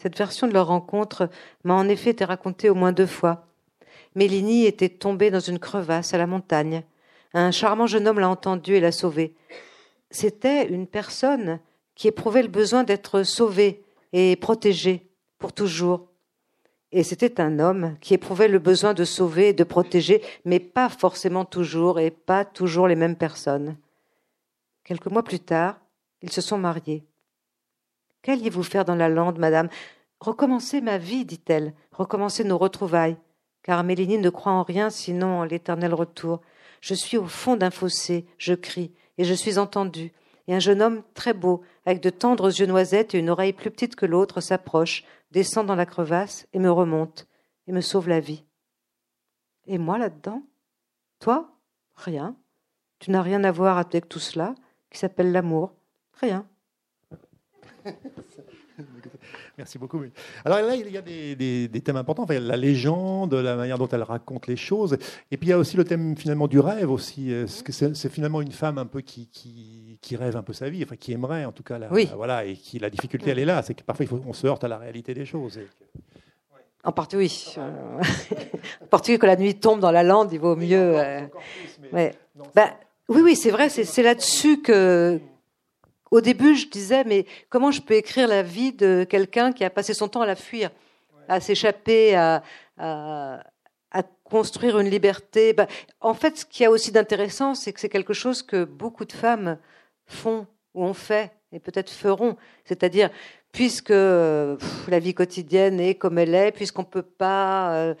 Cette 0.00 0.16
version 0.16 0.48
de 0.48 0.54
leur 0.54 0.68
rencontre 0.68 1.28
m'a 1.62 1.74
en 1.74 1.86
effet 1.86 2.10
été 2.10 2.24
racontée 2.24 2.70
au 2.70 2.74
moins 2.74 2.92
deux 2.92 3.06
fois. 3.06 3.46
Mélanie 4.14 4.64
était 4.64 4.88
tombée 4.88 5.30
dans 5.30 5.40
une 5.40 5.58
crevasse 5.58 6.14
à 6.14 6.18
la 6.18 6.26
montagne. 6.26 6.84
Un 7.34 7.50
charmant 7.50 7.86
jeune 7.86 8.08
homme 8.08 8.18
l'a 8.18 8.30
entendu 8.30 8.74
et 8.74 8.80
l'a 8.80 8.92
sauvée. 8.92 9.34
C'était 10.10 10.66
une 10.66 10.86
personne 10.86 11.60
qui 11.94 12.08
éprouvait 12.08 12.42
le 12.42 12.48
besoin 12.48 12.82
d'être 12.82 13.24
sauvée 13.24 13.84
et 14.14 14.36
protégée 14.36 15.10
pour 15.38 15.52
toujours. 15.52 16.08
Et 16.92 17.02
c'était 17.02 17.38
un 17.38 17.58
homme 17.58 17.98
qui 18.00 18.14
éprouvait 18.14 18.48
le 18.48 18.58
besoin 18.58 18.94
de 18.94 19.04
sauver 19.04 19.50
et 19.50 19.52
de 19.52 19.64
protéger, 19.64 20.22
mais 20.46 20.60
pas 20.60 20.88
forcément 20.88 21.44
toujours 21.44 22.00
et 22.00 22.10
pas 22.10 22.46
toujours 22.46 22.88
les 22.88 22.96
mêmes 22.96 23.16
personnes. 23.16 23.76
Quelques 24.82 25.06
mois 25.06 25.22
plus 25.22 25.40
tard, 25.40 25.78
ils 26.22 26.32
se 26.32 26.40
sont 26.40 26.58
mariés. 26.58 27.04
Qu'alliez-vous 28.22 28.62
faire 28.62 28.84
dans 28.84 28.94
la 28.94 29.08
lande, 29.08 29.38
madame? 29.38 29.68
Recommencer 30.20 30.80
ma 30.80 30.98
vie, 30.98 31.24
dit-elle, 31.24 31.74
recommencer 31.92 32.44
nos 32.44 32.58
retrouvailles, 32.58 33.16
car 33.62 33.82
Mélanie 33.84 34.18
ne 34.18 34.30
croit 34.30 34.52
en 34.52 34.62
rien 34.62 34.90
sinon 34.90 35.40
en 35.40 35.44
l'éternel 35.44 35.94
retour. 35.94 36.40
Je 36.80 36.94
suis 36.94 37.16
au 37.16 37.26
fond 37.26 37.56
d'un 37.56 37.70
fossé, 37.70 38.26
je 38.36 38.54
crie, 38.54 38.92
et 39.16 39.24
je 39.24 39.34
suis 39.34 39.58
entendu. 39.58 40.12
Et 40.46 40.54
un 40.54 40.58
jeune 40.58 40.82
homme 40.82 41.02
très 41.14 41.32
beau, 41.32 41.62
avec 41.86 42.02
de 42.02 42.10
tendres 42.10 42.48
yeux 42.48 42.66
noisettes 42.66 43.14
et 43.14 43.18
une 43.18 43.30
oreille 43.30 43.52
plus 43.52 43.70
petite 43.70 43.96
que 43.96 44.06
l'autre, 44.06 44.40
s'approche, 44.40 45.04
descend 45.30 45.66
dans 45.66 45.74
la 45.74 45.86
crevasse 45.86 46.46
et 46.52 46.58
me 46.58 46.70
remonte, 46.70 47.26
et 47.66 47.72
me 47.72 47.80
sauve 47.80 48.08
la 48.08 48.20
vie. 48.20 48.44
Et 49.66 49.78
moi 49.78 49.96
là-dedans? 49.96 50.42
Toi? 51.20 51.56
Rien. 51.94 52.36
Tu 52.98 53.10
n'as 53.10 53.22
rien 53.22 53.44
à 53.44 53.52
voir 53.52 53.78
avec 53.78 54.08
tout 54.08 54.18
cela, 54.18 54.54
qui 54.90 54.98
s'appelle 54.98 55.32
l'amour. 55.32 55.72
Rien. 56.20 56.46
Merci 59.58 59.78
beaucoup. 59.78 60.02
Alors 60.44 60.60
là, 60.60 60.74
il 60.74 60.90
y 60.90 60.96
a 60.96 61.02
des, 61.02 61.82
thèmes 61.84 61.96
importants. 61.96 62.22
Enfin, 62.22 62.40
la 62.40 62.56
légende, 62.56 63.34
la 63.34 63.56
manière 63.56 63.78
dont 63.78 63.88
elle 63.88 64.02
raconte 64.02 64.46
les 64.46 64.56
choses. 64.56 64.96
Et 65.30 65.36
puis 65.36 65.48
il 65.48 65.50
y 65.50 65.52
a 65.52 65.58
aussi 65.58 65.76
le 65.76 65.84
thème 65.84 66.16
finalement 66.16 66.48
du 66.48 66.58
rêve 66.58 66.90
aussi. 66.90 67.32
C'est, 67.46 68.08
finalement 68.08 68.40
une 68.40 68.52
femme 68.52 68.78
un 68.78 68.86
peu 68.86 69.00
qui, 69.00 69.28
qui, 70.00 70.16
rêve 70.16 70.36
un 70.36 70.42
peu 70.42 70.52
sa 70.52 70.70
vie, 70.70 70.82
enfin 70.82 70.96
qui 70.96 71.12
aimerait 71.12 71.44
en 71.44 71.52
tout 71.52 71.62
cas. 71.62 71.78
La, 71.78 71.92
oui. 71.92 72.08
Voilà, 72.16 72.44
et 72.44 72.54
qui 72.54 72.78
la 72.78 72.90
difficulté, 72.90 73.30
elle 73.30 73.38
est 73.38 73.44
là. 73.44 73.62
C'est 73.62 73.74
que 73.74 73.82
parfois 73.82 74.06
on 74.26 74.32
se 74.32 74.46
heurte 74.46 74.64
à 74.64 74.68
la 74.68 74.78
réalité 74.78 75.14
des 75.14 75.26
choses. 75.26 75.60
En 76.82 76.92
partie, 76.92 77.16
oui. 77.16 77.54
en 78.82 78.86
partie, 78.86 79.18
que 79.18 79.26
la 79.26 79.36
nuit 79.36 79.54
tombe 79.54 79.80
dans 79.80 79.90
la 79.90 80.02
lande, 80.02 80.32
il 80.32 80.40
vaut 80.40 80.56
mieux. 80.56 80.98
Euh, 80.98 81.20
ben, 81.92 82.70
oui, 83.08 83.20
oui, 83.22 83.36
c'est 83.36 83.50
vrai. 83.50 83.68
C'est 83.68 84.02
là-dessus 84.02 84.62
que, 84.62 85.20
au 86.10 86.20
début, 86.20 86.56
je 86.56 86.68
disais, 86.68 87.04
mais 87.04 87.26
comment 87.48 87.70
je 87.70 87.80
peux 87.80 87.94
écrire 87.94 88.28
la 88.28 88.42
vie 88.42 88.72
de 88.72 89.06
quelqu'un 89.08 89.52
qui 89.52 89.64
a 89.64 89.70
passé 89.70 89.94
son 89.94 90.08
temps 90.08 90.22
à 90.22 90.26
la 90.26 90.36
fuir, 90.36 90.70
à 91.28 91.40
s'échapper, 91.40 92.16
à, 92.16 92.42
construire 94.24 94.78
une 94.78 94.88
liberté? 94.88 95.52
Bah, 95.52 95.66
En 96.00 96.14
fait, 96.14 96.38
ce 96.38 96.44
qu'il 96.44 96.62
y 96.62 96.66
a 96.66 96.70
aussi 96.70 96.92
d'intéressant, 96.92 97.54
c'est 97.54 97.72
que 97.72 97.80
c'est 97.80 97.88
quelque 97.88 98.14
chose 98.14 98.42
que 98.42 98.64
beaucoup 98.64 99.04
de 99.04 99.12
femmes 99.12 99.58
font 100.06 100.46
ou 100.74 100.84
ont 100.84 100.94
fait 100.94 101.32
et 101.52 101.58
peut-être 101.58 101.90
feront. 101.90 102.36
C'est-à-dire 102.64 103.10
puisque 103.52 103.90
la 103.90 104.98
vie 105.00 105.14
quotidienne 105.14 105.80
est 105.80 105.96
comme 105.96 106.18
elle 106.18 106.34
est, 106.34 106.52
puisqu'on 106.52 106.82
ne 106.82 106.86
peut 106.86 107.02
pas 107.02 107.94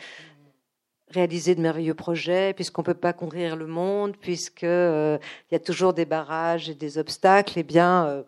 réaliser 1.10 1.54
de 1.54 1.60
merveilleux 1.60 1.94
projets, 1.94 2.52
puisqu'on 2.54 2.82
ne 2.82 2.86
peut 2.86 2.94
pas 2.94 3.12
conquérir 3.12 3.56
le 3.56 3.66
monde, 3.66 4.16
puisqu'il 4.16 4.66
euh, 4.66 5.18
y 5.50 5.54
a 5.54 5.58
toujours 5.58 5.92
des 5.92 6.04
barrages 6.04 6.70
et 6.70 6.74
des 6.74 6.98
obstacles, 6.98 7.58
eh 7.58 7.62
bien, 7.62 8.06
euh, 8.06 8.22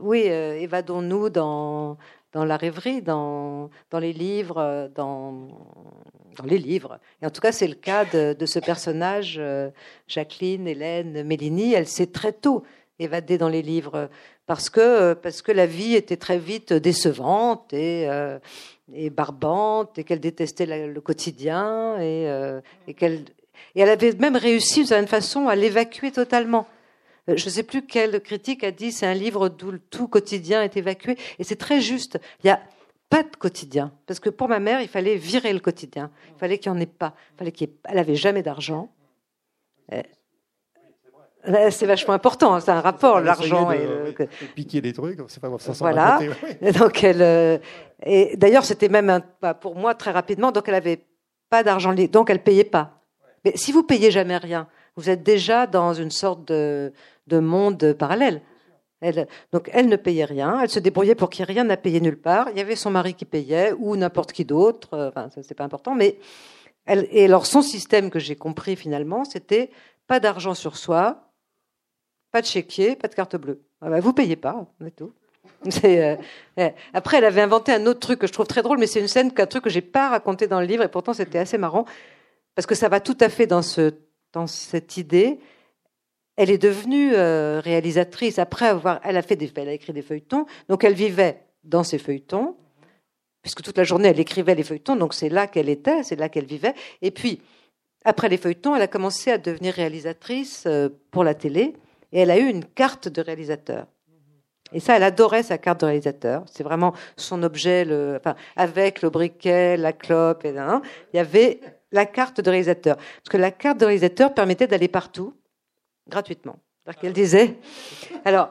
oui, 0.00 0.24
euh, 0.28 0.54
évadons-nous 0.54 1.30
dans, 1.30 1.98
dans 2.32 2.44
la 2.44 2.56
rêverie, 2.56 3.02
dans, 3.02 3.70
dans 3.90 3.98
les 3.98 4.12
livres, 4.12 4.90
dans, 4.94 5.48
dans 6.36 6.44
les 6.44 6.58
livres. 6.58 6.98
Et 7.20 7.26
en 7.26 7.30
tout 7.30 7.40
cas, 7.40 7.52
c'est 7.52 7.68
le 7.68 7.74
cas 7.74 8.04
de, 8.04 8.32
de 8.32 8.46
ce 8.46 8.58
personnage, 8.58 9.40
Jacqueline, 10.08 10.66
Hélène, 10.66 11.22
Mélanie. 11.24 11.74
Elle 11.74 11.86
s'est 11.86 12.08
très 12.10 12.32
tôt 12.32 12.64
évadée 12.98 13.38
dans 13.38 13.48
les 13.48 13.62
livres 13.62 14.10
parce 14.46 14.68
que, 14.68 15.14
parce 15.14 15.42
que 15.42 15.52
la 15.52 15.66
vie 15.66 15.94
était 15.94 16.16
très 16.16 16.38
vite 16.38 16.72
décevante 16.72 17.72
et 17.72 18.08
et 18.94 19.10
barbante 19.10 19.98
et 19.98 20.04
qu'elle 20.04 20.20
détestait 20.20 20.66
le 20.66 21.00
quotidien 21.00 21.96
et, 21.98 22.28
euh, 22.28 22.60
et 22.86 22.94
qu'elle 22.94 23.24
et 23.74 23.80
elle 23.80 23.88
avait 23.88 24.12
même 24.12 24.36
réussi 24.36 24.80
d'une 24.80 24.86
certaine 24.86 25.08
façon 25.08 25.48
à 25.48 25.56
l'évacuer 25.56 26.10
totalement. 26.12 26.66
Euh, 27.28 27.36
je 27.36 27.46
ne 27.46 27.50
sais 27.50 27.62
plus 27.62 27.86
quel 27.86 28.20
critique 28.20 28.64
a 28.64 28.70
dit 28.70 28.92
c'est 28.92 29.06
un 29.06 29.14
livre 29.14 29.48
d'où 29.48 29.70
le 29.70 29.78
tout 29.78 30.08
quotidien 30.08 30.62
est 30.62 30.76
évacué 30.76 31.16
et 31.38 31.44
c'est 31.44 31.56
très 31.56 31.80
juste. 31.80 32.18
Il 32.42 32.48
y 32.48 32.50
a 32.50 32.60
pas 33.08 33.22
de 33.22 33.36
quotidien 33.36 33.92
parce 34.06 34.20
que 34.20 34.30
pour 34.30 34.48
ma 34.48 34.58
mère 34.58 34.80
il 34.80 34.88
fallait 34.88 35.16
virer 35.16 35.52
le 35.52 35.60
quotidien. 35.60 36.10
Il 36.34 36.38
fallait 36.38 36.58
qu'il 36.58 36.72
n'y 36.72 36.78
en 36.78 36.80
ait 36.80 36.86
pas. 36.86 37.14
Il 37.34 37.38
fallait 37.38 37.52
qu'elle 37.52 37.70
avait 37.84 38.16
jamais 38.16 38.42
d'argent. 38.42 38.90
Euh, 41.48 41.70
c'est 41.70 41.86
vachement 41.86 42.14
important, 42.14 42.60
c'est 42.60 42.70
un 42.70 42.80
rapport, 42.80 43.20
l'argent 43.20 43.72
et 43.72 43.80
piquer 44.54 44.80
des 44.80 44.92
trucs, 44.92 45.18
c'est 45.26 45.40
pas 45.40 45.50
ça. 45.58 45.72
Voilà. 45.72 46.20
Donc 46.78 47.02
elle, 47.02 47.22
euh, 47.22 47.58
et 48.04 48.36
d'ailleurs 48.36 48.64
c'était 48.64 48.88
même 48.88 49.10
un, 49.10 49.22
bah, 49.40 49.54
pour 49.54 49.74
moi 49.74 49.94
très 49.94 50.12
rapidement, 50.12 50.52
donc 50.52 50.68
elle 50.68 50.74
avait 50.74 51.04
pas 51.50 51.64
d'argent, 51.64 51.94
donc 51.94 52.30
elle 52.30 52.42
payait 52.42 52.64
pas. 52.64 53.02
Mais 53.44 53.52
si 53.56 53.72
vous 53.72 53.82
payez 53.82 54.12
jamais 54.12 54.36
rien, 54.36 54.68
vous 54.96 55.10
êtes 55.10 55.22
déjà 55.24 55.66
dans 55.66 55.94
une 55.94 56.10
sorte 56.12 56.46
de, 56.46 56.92
de 57.26 57.38
monde 57.38 57.92
parallèle. 57.94 58.42
Elle, 59.00 59.26
donc 59.52 59.68
elle 59.72 59.88
ne 59.88 59.96
payait 59.96 60.24
rien, 60.24 60.60
elle 60.62 60.68
se 60.68 60.78
débrouillait 60.78 61.16
pour 61.16 61.28
qu'il 61.28 61.44
n'y 61.44 61.50
ait 61.50 61.54
rien 61.54 61.70
à 61.70 61.76
payer 61.76 62.00
nulle 62.00 62.20
part. 62.20 62.50
Il 62.50 62.56
y 62.56 62.60
avait 62.60 62.76
son 62.76 62.90
mari 62.90 63.14
qui 63.14 63.24
payait 63.24 63.72
ou 63.76 63.96
n'importe 63.96 64.32
qui 64.32 64.44
d'autre. 64.44 64.94
Euh, 64.94 65.08
enfin, 65.08 65.28
c'est 65.42 65.56
pas 65.56 65.64
important, 65.64 65.96
mais 65.96 66.18
elle, 66.86 67.08
et 67.10 67.24
alors 67.24 67.46
son 67.46 67.62
système 67.62 68.10
que 68.10 68.20
j'ai 68.20 68.36
compris 68.36 68.76
finalement, 68.76 69.24
c'était 69.24 69.70
pas 70.06 70.20
d'argent 70.20 70.54
sur 70.54 70.76
soi, 70.76 71.31
pas 72.32 72.40
de 72.40 72.46
chéquier, 72.46 72.96
pas 72.96 73.08
de 73.08 73.14
carte 73.14 73.36
bleue. 73.36 73.60
Ah 73.80 73.90
bah, 73.90 74.00
vous 74.00 74.12
payez 74.12 74.36
pas, 74.36 74.66
c'est 74.80 74.96
tout. 74.96 75.12
Euh, 75.84 76.16
après, 76.92 77.18
elle 77.18 77.24
avait 77.24 77.40
inventé 77.40 77.72
un 77.72 77.86
autre 77.86 78.00
truc 78.00 78.18
que 78.18 78.26
je 78.26 78.32
trouve 78.32 78.46
très 78.46 78.62
drôle, 78.62 78.78
mais 78.78 78.86
c'est 78.86 79.00
une 79.00 79.08
scène, 79.08 79.32
un 79.36 79.46
truc 79.46 79.64
que 79.64 79.70
j'ai 79.70 79.80
pas 79.80 80.08
raconté 80.08 80.46
dans 80.48 80.60
le 80.60 80.66
livre, 80.66 80.82
et 80.82 80.88
pourtant 80.88 81.12
c'était 81.12 81.38
assez 81.38 81.58
marrant, 81.58 81.84
parce 82.54 82.66
que 82.66 82.74
ça 82.74 82.88
va 82.88 83.00
tout 83.00 83.16
à 83.20 83.28
fait 83.28 83.46
dans, 83.46 83.62
ce, 83.62 83.94
dans 84.32 84.46
cette 84.46 84.96
idée. 84.96 85.38
Elle 86.36 86.50
est 86.50 86.58
devenue 86.58 87.12
euh, 87.14 87.60
réalisatrice 87.60 88.38
après 88.38 88.66
avoir, 88.66 89.00
elle 89.04 89.16
a 89.16 89.22
fait 89.22 89.36
des, 89.36 89.52
elle 89.54 89.68
a 89.68 89.72
écrit 89.72 89.92
des 89.92 90.02
feuilletons, 90.02 90.46
donc 90.68 90.82
elle 90.82 90.94
vivait 90.94 91.42
dans 91.62 91.84
ses 91.84 91.98
feuilletons, 91.98 92.56
puisque 93.42 93.62
toute 93.62 93.76
la 93.76 93.84
journée 93.84 94.08
elle 94.08 94.20
écrivait 94.20 94.54
les 94.54 94.64
feuilletons, 94.64 94.96
donc 94.96 95.14
c'est 95.14 95.28
là 95.28 95.46
qu'elle 95.46 95.68
était, 95.68 96.02
c'est 96.02 96.16
là 96.16 96.28
qu'elle 96.28 96.46
vivait. 96.46 96.74
Et 97.02 97.10
puis 97.10 97.40
après 98.04 98.28
les 98.28 98.36
feuilletons, 98.36 98.74
elle 98.74 98.82
a 98.82 98.88
commencé 98.88 99.30
à 99.30 99.38
devenir 99.38 99.74
réalisatrice 99.74 100.64
euh, 100.66 100.88
pour 101.10 101.22
la 101.22 101.34
télé 101.34 101.74
et 102.12 102.20
elle 102.20 102.30
a 102.30 102.38
eu 102.38 102.46
une 102.46 102.64
carte 102.64 103.08
de 103.08 103.20
réalisateur. 103.20 103.86
Et 104.72 104.80
ça, 104.80 104.96
elle 104.96 105.02
adorait 105.02 105.42
sa 105.42 105.58
carte 105.58 105.80
de 105.80 105.86
réalisateur. 105.86 106.44
C'est 106.50 106.62
vraiment 106.62 106.94
son 107.16 107.42
objet, 107.42 107.84
le, 107.84 108.16
enfin, 108.18 108.36
avec 108.56 109.02
le 109.02 109.10
briquet, 109.10 109.76
la 109.76 109.92
clope, 109.92 110.44
et 110.44 110.50
il 110.50 111.16
y 111.16 111.18
avait 111.18 111.60
la 111.90 112.06
carte 112.06 112.40
de 112.40 112.48
réalisateur. 112.48 112.96
Parce 112.96 113.28
que 113.30 113.36
la 113.36 113.50
carte 113.50 113.78
de 113.78 113.84
réalisateur 113.84 114.32
permettait 114.32 114.66
d'aller 114.66 114.88
partout, 114.88 115.34
gratuitement. 116.08 116.56
Alors 116.86 116.98
qu'elle 116.98 117.12
disait, 117.12 117.58
alors, 118.24 118.50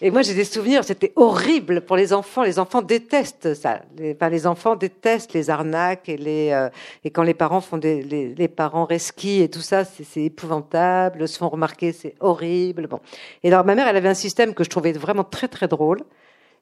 et 0.00 0.10
moi, 0.10 0.22
j'ai 0.22 0.34
des 0.34 0.44
souvenirs, 0.44 0.82
c'était 0.82 1.12
horrible 1.14 1.80
pour 1.82 1.96
les 1.96 2.12
enfants. 2.12 2.42
Les 2.42 2.58
enfants 2.58 2.82
détestent 2.82 3.54
ça. 3.54 3.82
Les, 3.96 4.14
enfin, 4.14 4.28
les 4.28 4.46
enfants 4.46 4.74
détestent 4.74 5.32
les 5.34 5.50
arnaques 5.50 6.08
et 6.08 6.16
les 6.16 6.50
euh, 6.50 6.68
et 7.04 7.10
quand 7.10 7.22
les 7.22 7.34
parents 7.34 7.60
font 7.60 7.78
des 7.78 8.02
les, 8.02 8.48
parents 8.48 8.86
resquis 8.86 9.40
et 9.40 9.48
tout 9.48 9.60
ça, 9.60 9.84
c'est 9.84 10.22
épouvantable. 10.22 11.28
Se 11.28 11.38
font 11.38 11.48
remarquer, 11.48 11.92
c'est 11.92 12.16
horrible. 12.18 12.88
Bon. 12.88 12.98
Et 13.44 13.48
alors, 13.48 13.64
ma 13.64 13.76
mère, 13.76 13.86
elle 13.86 13.96
avait 13.96 14.08
un 14.08 14.14
système 14.14 14.52
que 14.52 14.64
je 14.64 14.70
trouvais 14.70 14.92
vraiment 14.92 15.24
très 15.24 15.46
très 15.46 15.68
drôle. 15.68 16.02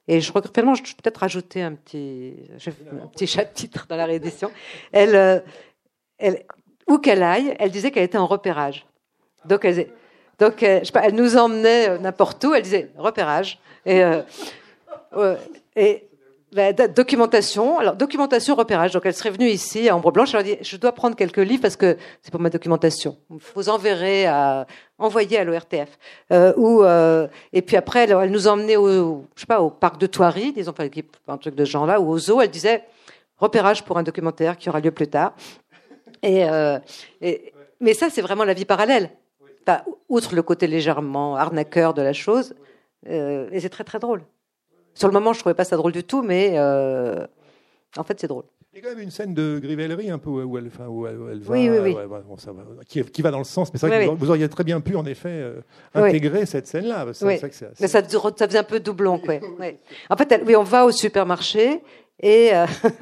Et 0.07 0.21
je 0.21 0.31
regrette 0.31 0.53
tellement, 0.53 0.75
je 0.75 0.83
vais 0.83 0.89
peut-être 1.01 1.17
rajouter 1.17 1.63
un 1.63 1.73
petit, 1.73 2.35
un 2.67 3.07
petit 3.07 3.25
chapitre 3.25 3.87
dans 3.89 3.95
la 3.95 4.05
réédition. 4.05 4.51
Elle, 4.91 5.15
euh, 5.15 5.39
elle, 6.19 6.43
où 6.87 6.99
qu'elle 6.99 7.23
aille, 7.23 7.55
elle 7.57 7.71
disait 7.71 7.89
qu'elle 7.89 8.03
était 8.03 8.17
en 8.17 8.27
repérage. 8.27 8.85
Donc, 9.45 9.65
elle, 9.65 9.87
donc, 10.43 10.61
euh, 10.61 10.81
elle 11.01 11.15
nous 11.15 11.37
emmenait 11.37 11.89
euh, 11.89 11.97
n'importe 11.99 12.43
où, 12.43 12.53
elle 12.53 12.63
disait 12.63 12.89
repérage. 12.97 13.59
Et, 13.85 14.03
euh, 14.03 15.35
documentation, 16.93 17.79
alors 17.79 17.95
documentation, 17.95 18.53
repérage. 18.55 18.91
Donc 18.91 19.05
elle 19.05 19.13
serait 19.13 19.29
venue 19.29 19.47
ici 19.47 19.87
à 19.87 19.95
Ombre 19.95 20.11
Blanche. 20.11 20.33
Elle 20.33 20.39
a 20.41 20.43
dit 20.43 20.57
je 20.61 20.75
dois 20.75 20.91
prendre 20.91 21.15
quelques 21.15 21.37
livres 21.37 21.61
parce 21.61 21.77
que 21.77 21.97
c'est 22.21 22.29
pour 22.29 22.41
ma 22.41 22.49
documentation. 22.49 23.15
Vous 23.55 23.69
enverrez 23.69 24.25
à 24.25 24.67
envoyer 24.97 25.39
à 25.39 25.45
l'ORTF. 25.45 25.97
Et 26.29 27.61
puis 27.61 27.77
après 27.77 28.03
elle, 28.03 28.29
nous 28.29 28.47
emmenait 28.47 28.75
au 28.75 29.25
je 29.35 29.41
sais 29.41 29.47
pas 29.47 29.61
au 29.61 29.69
parc 29.69 29.97
de 29.97 30.07
Thoiry, 30.07 30.51
disons 30.51 30.73
un 31.27 31.37
truc 31.37 31.55
de 31.55 31.65
genre 31.65 31.87
là, 31.87 32.01
ou 32.01 32.09
au 32.09 32.19
zoo. 32.19 32.41
Elle 32.41 32.51
disait 32.51 32.83
repérage 33.37 33.83
pour 33.83 33.97
un 33.97 34.03
documentaire 34.03 34.57
qui 34.57 34.69
aura 34.69 34.81
lieu 34.81 34.91
plus 34.91 35.07
tard. 35.07 35.33
Mais 36.21 37.93
ça 37.93 38.09
c'est 38.11 38.21
vraiment 38.21 38.43
la 38.43 38.53
vie 38.53 38.65
parallèle 38.65 39.09
outre 40.09 40.35
le 40.35 40.43
côté 40.43 40.67
légèrement 40.67 41.35
arnaqueur 41.35 41.93
de 41.93 42.01
la 42.01 42.13
chose, 42.13 42.55
euh, 43.09 43.49
et 43.51 43.59
c'est 43.59 43.69
très 43.69 43.83
très 43.83 43.99
drôle. 43.99 44.23
Sur 44.93 45.07
le 45.07 45.13
moment, 45.13 45.33
je 45.33 45.39
trouvais 45.39 45.55
pas 45.55 45.63
ça 45.63 45.75
drôle 45.75 45.91
du 45.91 46.03
tout, 46.03 46.21
mais 46.21 46.51
euh, 46.53 47.25
en 47.97 48.03
fait, 48.03 48.19
c'est 48.19 48.27
drôle. 48.27 48.45
Il 48.73 48.77
y 48.77 48.79
a 48.79 48.89
quand 48.89 48.95
même 48.95 49.03
une 49.03 49.11
scène 49.11 49.35
de 49.35 49.59
grivellerie 49.59 50.09
un 50.09 50.17
peu 50.17 50.29
où 50.29 50.57
elle, 50.57 50.71
où 50.87 51.05
elle, 51.05 51.39
va, 51.41 51.53
oui, 51.53 51.69
oui, 51.69 51.77
oui. 51.79 51.95
qui, 52.87 53.03
qui, 53.03 53.21
va 53.21 53.29
dans 53.29 53.37
le 53.37 53.43
sens. 53.43 53.71
Mais 53.71 53.77
c'est 53.77 53.87
vrai 53.87 54.07
que 54.07 54.11
vous, 54.11 54.29
auriez 54.31 54.49
très 54.49 54.63
bien 54.63 54.81
pu 54.81 54.95
en 54.95 55.05
effet 55.05 55.29
euh, 55.29 55.61
intégrer 55.93 56.47
cette 56.47 56.65
scène-là. 56.65 57.05
Mais 57.21 57.37
ça, 57.37 57.49
ça, 57.51 58.47
faisait 58.47 58.57
un 58.57 58.63
peu 58.63 58.79
doublon, 58.79 59.19
quoi. 59.19 59.35
En 60.09 60.17
fait, 60.17 60.41
oui, 60.45 60.55
on 60.55 60.63
va 60.63 60.85
au 60.85 60.91
supermarché 60.91 61.83
et 62.19 62.51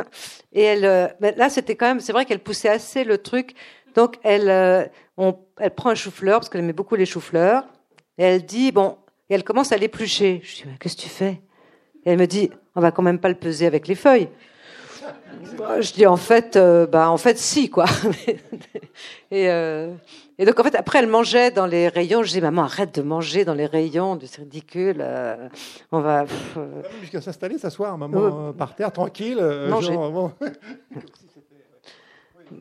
et 0.52 0.62
elle. 0.62 0.82
là, 0.82 1.50
c'était 1.50 1.76
quand 1.76 1.88
même. 1.88 2.00
C'est 2.02 2.12
vrai 2.12 2.26
qu'elle 2.26 2.40
poussait 2.40 2.70
assez 2.70 3.06
le 3.06 3.18
truc. 3.18 3.56
Donc, 3.96 4.18
elle, 4.24 4.50
elle 4.50 5.72
prend 5.76 5.90
un 5.90 5.96
chou-fleur, 5.96 6.40
parce 6.40 6.50
qu'elle 6.50 6.62
aimait 6.62 6.74
beaucoup 6.74 6.96
les 6.96 7.06
chou-fleurs, 7.06 7.66
et 8.18 8.24
elle 8.24 8.46
dit, 8.46 8.72
bon, 8.72 8.98
et 9.32 9.34
elle 9.34 9.46
commence 9.46 9.72
à 9.72 9.78
l'éplucher. 9.78 10.42
Je 10.44 10.56
dis, 10.56 10.64
qu'est-ce 10.78 10.98
que 10.98 11.02
tu 11.04 11.10
fais? 11.10 11.42
Et 12.06 12.12
elle 12.12 12.20
me 12.20 12.28
dit, 12.28 12.50
on 12.76 12.82
va 12.82 12.92
quand 12.92 13.02
même 13.02 13.20
pas 13.20 13.30
le 13.30 13.36
peser 13.36 13.66
avec 13.66 13.88
les 13.88 13.96
feuilles. 13.96 14.28
Je 15.80 15.94
dis, 15.94 16.06
en 16.06 16.18
fait, 16.18 16.58
euh, 16.58 16.86
bah, 16.86 17.10
en 17.10 17.18
fait, 17.18 17.38
si, 17.38 17.70
quoi. 17.70 17.86
et, 19.32 19.50
euh, 19.50 19.94
et, 20.38 20.46
donc, 20.46 20.60
en 20.60 20.64
fait, 20.64 20.76
après, 20.76 21.00
elle 21.00 21.08
mangeait 21.08 21.50
dans 21.50 21.66
les 21.66 21.88
rayons. 21.88 22.24
Je 22.24 22.32
dis, 22.32 22.42
maman, 22.42 22.64
arrête 22.64 22.94
de 22.94 23.02
manger 23.02 23.46
dans 23.46 23.54
les 23.54 23.66
rayons, 23.66 24.20
c'est 24.22 24.42
ridicule. 24.42 24.98
Euh, 25.00 25.48
on 25.92 26.02
va. 26.02 26.26
Jusqu'à 27.00 27.22
s'installer, 27.22 27.58
s'asseoir, 27.58 27.98
maman, 27.98 28.52
par 28.54 28.76
terre, 28.76 28.92
tranquille. 28.92 29.42
Manger. 29.70 29.98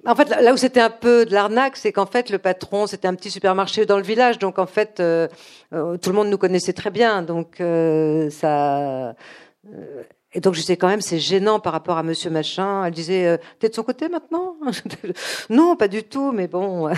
En 0.07 0.15
fait, 0.15 0.29
là 0.29 0.53
où 0.53 0.57
c'était 0.57 0.81
un 0.81 0.91
peu 0.91 1.27
de 1.27 1.33
l'arnaque, 1.33 1.77
c'est 1.77 1.93
qu'en 1.93 2.07
fait, 2.07 2.31
le 2.31 2.39
patron, 2.39 2.87
c'était 2.87 3.09
un 3.09 3.15
petit 3.15 3.31
supermarché 3.31 3.87
dans 3.87 3.97
le 3.97 4.03
village, 4.03 4.39
donc 4.39 4.59
en 4.59 4.67
fait, 4.67 5.01
euh, 5.01 5.29
euh, 5.73 5.97
tout 5.97 6.11
le 6.11 6.17
monde 6.17 6.29
nous 6.29 6.39
connaissait 6.39 6.73
très 6.73 6.91
bien, 6.91 7.23
donc 7.23 7.61
euh, 7.61 8.31
ça. 8.31 9.15
et 10.33 10.41
donc 10.41 10.55
je 10.55 10.61
disais 10.61 10.77
quand 10.77 10.89
même, 10.89 11.01
c'est 11.01 11.19
gênant 11.19 11.61
par 11.61 11.73
rapport 11.73 11.99
à 11.99 12.03
Monsieur 12.03 12.31
Machin. 12.31 12.85
Elle 12.85 12.93
disait, 12.93 13.39
t'es 13.59 13.69
de 13.69 13.75
son 13.75 13.83
côté 13.83 14.09
maintenant 14.09 14.57
Non, 15.51 15.77
pas 15.77 15.89
du 15.89 16.03
tout, 16.03 16.33
mais 16.33 16.47
bon. 16.47 16.91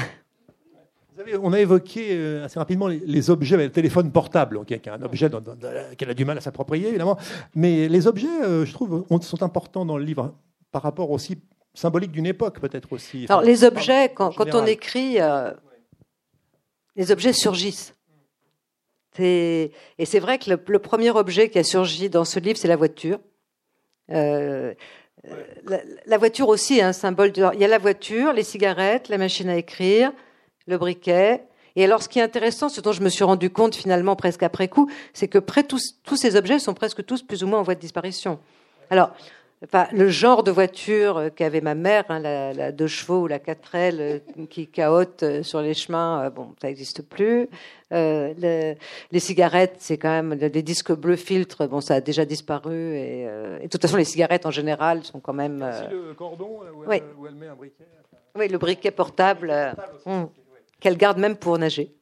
on 1.43 1.53
a 1.53 1.61
évoqué 1.61 2.41
assez 2.45 2.59
rapidement 2.59 2.89
les, 2.89 3.31
objets, 3.31 3.57
le 3.57 3.71
téléphone 3.71 4.13
portable, 4.13 4.65
qui 4.65 4.75
est 4.75 4.89
un 4.89 5.03
objet 5.03 5.31
qu'elle 5.97 6.11
a 6.11 6.15
du 6.15 6.25
mal 6.25 6.39
à 6.39 6.41
s'approprier, 6.41 6.89
évidemment. 6.89 7.19
Mais 7.55 7.89
les 7.89 8.07
objets, 8.07 8.29
je 8.65 8.73
trouve, 8.73 9.05
sont 9.23 9.43
importants 9.43 9.85
dans 9.85 9.99
le 9.99 10.05
livre 10.05 10.35
par 10.71 10.83
rapport 10.83 11.11
aussi 11.11 11.39
symbolique 11.75 12.13
d'une 12.13 12.27
époque 12.27 12.61
peut-être 12.61 12.93
aussi. 12.93 13.27
Alors 13.29 13.43
les 13.43 13.65
objets, 13.65 14.13
quand, 14.15 14.33
on 14.55 14.67
écrit, 14.67 15.21
euh, 15.21 15.51
les 16.97 17.11
objets 17.11 17.33
surgissent. 17.33 17.95
Et 19.19 19.73
c'est 20.05 20.21
vrai 20.21 20.39
que 20.39 20.51
le, 20.51 20.79
premier 20.79 21.11
objet 21.11 21.51
qui 21.51 21.59
a 21.59 21.65
surgi 21.65 22.09
dans 22.09 22.25
ce 22.25 22.41
livre, 22.41 22.59
c'est 22.59 22.69
la 22.69 22.77
voiture. 22.77 23.19
Euh, 24.11 24.75
la, 26.07 26.19
voiture 26.19 26.49
aussi 26.49 26.79
est 26.79 26.83
un 26.83 26.93
symbole. 26.93 27.33
il 27.37 27.61
y 27.61 27.65
a 27.65 27.69
la 27.69 27.79
voiture, 27.79 28.33
les 28.33 28.43
cigarettes, 28.43 29.09
la 29.09 29.19
machine 29.19 29.49
à 29.49 29.57
écrire, 29.57 30.13
le 30.67 30.79
briquet. 30.79 31.45
Et 31.77 31.85
alors, 31.85 32.03
ce 32.03 32.09
qui 32.09 32.19
est 32.19 32.23
intéressant, 32.23 32.69
ce 32.69 32.81
dont 32.81 32.93
je 32.93 33.03
me 33.03 33.09
suis 33.09 33.25
rendu 33.25 33.51
compte 33.51 33.75
finalement 33.75 34.17
presque 34.17 34.43
après 34.43 34.69
coup, 34.69 34.91
c'est 35.15 35.29
que 35.29 35.39
près 35.39 35.63
tous, 35.63 35.99
tous 36.03 36.17
ces 36.17 36.37
objets 36.37 36.59
sont 36.59 36.75
presque 36.75 37.05
tous 37.05 37.23
plus 37.23 37.45
ou 37.45 37.47
moins 37.47 37.61
en 37.61 37.63
voie 37.63 37.75
de 37.75 37.81
disparition. 37.81 38.39
Alors, 38.91 39.15
Enfin, 39.65 39.87
le 39.93 40.09
genre 40.09 40.43
de 40.43 40.51
voiture 40.51 41.31
qu'avait 41.37 41.61
ma 41.61 41.77
mère, 41.77 42.05
hein, 42.09 42.19
la, 42.19 42.73
deux 42.73 42.89
chevaux 42.89 43.21
ou 43.23 43.27
la 43.29 43.39
4L 43.39 43.97
euh, 44.01 44.19
qui 44.51 44.67
caote 44.67 45.23
euh, 45.23 45.45
sur 45.45 45.63
les 45.63 45.75
chemins, 45.75 46.25
euh, 46.25 46.31
bon, 46.31 46.53
ça 46.61 46.67
n'existe 46.67 47.03
plus. 47.03 47.49
les 47.93 48.77
cigarettes, 49.19 49.77
c'est 49.79 49.99
quand 49.99 50.11
même 50.11 50.35
les 50.35 50.63
disques 50.63 50.93
bleus 50.93 51.15
filtres, 51.15 51.69
bon, 51.69 51.81
ça 51.81 51.95
a 51.95 52.01
déjà 52.01 52.25
disparu. 52.25 52.97
Et, 52.97 53.25
de 53.63 53.69
toute 53.69 53.81
façon, 53.81 53.97
les 53.97 54.05
cigarettes 54.05 54.47
en 54.47 54.51
général 54.51 55.05
sont 55.05 55.21
quand 55.21 55.33
même. 55.33 55.65
le 55.91 56.13
cordon 56.15 56.61
où 56.75 56.93
elle, 56.93 57.35
met 57.35 57.47
un 57.47 57.55
briquet. 57.55 57.85
Oui, 58.35 58.49
le 58.49 58.59
briquet 58.59 58.91
portable, 58.91 59.55
hum, 60.07 60.29
qu'elle 60.81 60.97
garde 60.97 61.19
même 61.19 61.37
pour 61.37 61.57
nager. 61.59 61.93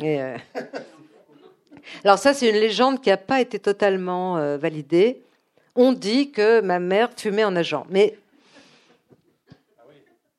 Et, 0.00 0.20
Alors 2.04 2.18
ça, 2.18 2.34
c'est 2.34 2.50
une 2.50 2.56
légende 2.56 3.00
qui 3.00 3.08
n'a 3.08 3.16
pas 3.16 3.40
été 3.40 3.58
totalement 3.58 4.56
validée 4.58 5.22
on 5.78 5.92
dit 5.92 6.32
que 6.32 6.60
ma 6.60 6.80
mère 6.80 7.10
fumait 7.16 7.44
en 7.44 7.52
nageant. 7.52 7.86
Mais 7.88 8.18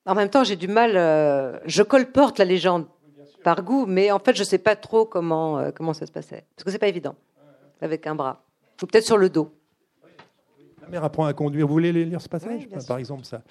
en 0.05 0.13
même 0.13 0.29
temps, 0.29 0.43
j'ai 0.43 0.57
du 0.57 0.67
mal. 0.67 0.91
Euh, 0.95 1.57
je 1.65 1.81
colporte 1.81 2.37
la 2.39 2.45
légende 2.45 2.85
par 3.43 3.63
goût, 3.63 3.85
mais 3.85 4.11
en 4.11 4.19
fait, 4.19 4.35
je 4.35 4.41
ne 4.41 4.45
sais 4.45 4.57
pas 4.57 4.75
trop 4.75 5.05
comment, 5.05 5.57
euh, 5.57 5.71
comment 5.71 5.93
ça 5.93 6.05
se 6.05 6.11
passait. 6.11 6.43
Parce 6.55 6.65
que 6.65 6.71
c'est 6.71 6.77
pas 6.77 6.89
évident, 6.89 7.15
avec 7.81 8.05
un 8.05 8.15
bras. 8.15 8.43
Ou 8.83 8.85
peut-être 8.85 9.05
sur 9.05 9.17
le 9.17 9.29
dos. 9.29 9.49
Ma 10.81 10.89
mère 10.89 11.05
apprend 11.05 11.25
à 11.25 11.33
conduire. 11.33 11.65
Vous 11.67 11.73
voulez 11.73 11.93
lire 11.93 12.21
ce 12.21 12.27
passage, 12.27 12.67
par 12.87 12.97
exemple 12.97 13.23
ça 13.23 13.41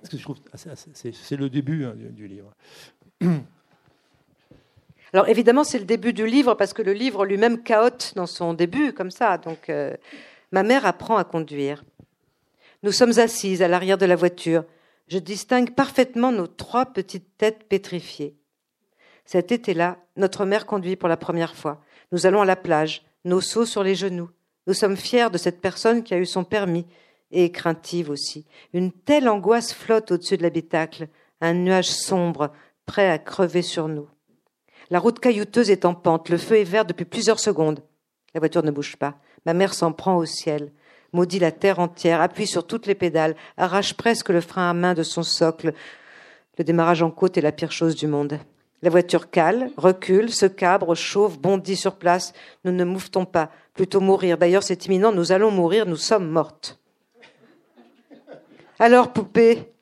Parce 0.00 0.10
que 0.10 0.18
je 0.18 0.22
trouve 0.22 0.36
c'est 0.92 1.36
le 1.36 1.48
début 1.48 1.86
hein, 1.86 1.94
du, 1.96 2.28
livre. 2.28 2.52
Alors 5.14 5.26
évidemment, 5.28 5.64
c'est 5.64 5.78
le 5.78 5.86
début 5.86 6.12
du 6.12 6.26
livre 6.26 6.52
parce 6.52 6.74
que 6.74 6.82
le 6.82 6.92
livre 6.92 7.24
lui-même 7.24 7.62
caote 7.62 8.12
dans 8.14 8.26
son 8.26 8.52
début, 8.52 8.92
comme 8.92 9.10
ça. 9.10 9.38
Donc 9.38 9.70
euh, 9.70 9.94
Ma 10.52 10.62
mère 10.62 10.86
apprend 10.86 11.16
à 11.16 11.24
conduire. 11.24 11.84
Nous 12.82 12.92
sommes 12.92 13.18
assises 13.18 13.62
à 13.62 13.68
l'arrière 13.68 13.98
de 13.98 14.06
la 14.06 14.16
voiture. 14.16 14.64
Je 15.08 15.18
distingue 15.18 15.74
parfaitement 15.74 16.32
nos 16.32 16.46
trois 16.46 16.86
petites 16.86 17.36
têtes 17.36 17.64
pétrifiées. 17.68 18.36
Cet 19.24 19.52
été-là, 19.52 19.98
notre 20.16 20.44
mère 20.44 20.66
conduit 20.66 20.96
pour 20.96 21.08
la 21.08 21.16
première 21.16 21.54
fois. 21.54 21.82
Nous 22.12 22.26
allons 22.26 22.40
à 22.40 22.46
la 22.46 22.56
plage, 22.56 23.02
nos 23.24 23.40
seaux 23.40 23.66
sur 23.66 23.82
les 23.82 23.94
genoux. 23.94 24.30
Nous 24.66 24.74
sommes 24.74 24.96
fiers 24.96 25.30
de 25.30 25.38
cette 25.38 25.60
personne 25.60 26.02
qui 26.02 26.14
a 26.14 26.18
eu 26.18 26.26
son 26.26 26.44
permis, 26.44 26.86
et 27.30 27.52
craintive 27.52 28.10
aussi. 28.10 28.46
Une 28.72 28.92
telle 28.92 29.28
angoisse 29.28 29.72
flotte 29.72 30.12
au-dessus 30.12 30.36
de 30.36 30.42
l'habitacle, 30.42 31.08
un 31.40 31.54
nuage 31.54 31.90
sombre, 31.90 32.52
prêt 32.86 33.10
à 33.10 33.18
crever 33.18 33.62
sur 33.62 33.88
nous. 33.88 34.08
La 34.90 34.98
route 34.98 35.20
caillouteuse 35.20 35.70
est 35.70 35.84
en 35.84 35.94
pente, 35.94 36.30
le 36.30 36.38
feu 36.38 36.56
est 36.56 36.64
vert 36.64 36.86
depuis 36.86 37.04
plusieurs 37.04 37.38
secondes. 37.38 37.80
La 38.34 38.40
voiture 38.40 38.62
ne 38.62 38.70
bouge 38.70 38.96
pas. 38.96 39.18
Ma 39.46 39.54
mère 39.54 39.74
s'en 39.74 39.92
prend 39.92 40.16
au 40.16 40.24
ciel, 40.24 40.72
maudit 41.12 41.38
la 41.38 41.52
terre 41.52 41.78
entière, 41.78 42.20
appuie 42.20 42.46
sur 42.46 42.66
toutes 42.66 42.86
les 42.86 42.94
pédales, 42.94 43.36
arrache 43.56 43.94
presque 43.94 44.28
le 44.28 44.40
frein 44.40 44.70
à 44.70 44.74
main 44.74 44.94
de 44.94 45.02
son 45.02 45.22
socle. 45.22 45.72
Le 46.58 46.64
démarrage 46.64 47.02
en 47.02 47.10
côte 47.10 47.38
est 47.38 47.42
la 47.42 47.52
pire 47.52 47.72
chose 47.72 47.94
du 47.94 48.06
monde. 48.06 48.38
La 48.82 48.90
voiture 48.90 49.30
cale, 49.30 49.70
recule, 49.76 50.30
se 50.30 50.46
cabre, 50.46 50.94
chauffe, 50.94 51.38
bondit 51.38 51.76
sur 51.76 51.96
place. 51.96 52.32
Nous 52.64 52.72
ne 52.72 52.84
mouvetons 52.84 53.24
pas, 53.24 53.50
plutôt 53.74 54.00
mourir. 54.00 54.38
D'ailleurs, 54.38 54.62
c'est 54.62 54.86
imminent, 54.86 55.12
nous 55.12 55.32
allons 55.32 55.50
mourir, 55.50 55.86
nous 55.86 55.96
sommes 55.96 56.28
mortes. 56.28 56.78
Alors, 58.78 59.12
poupée, 59.12 59.72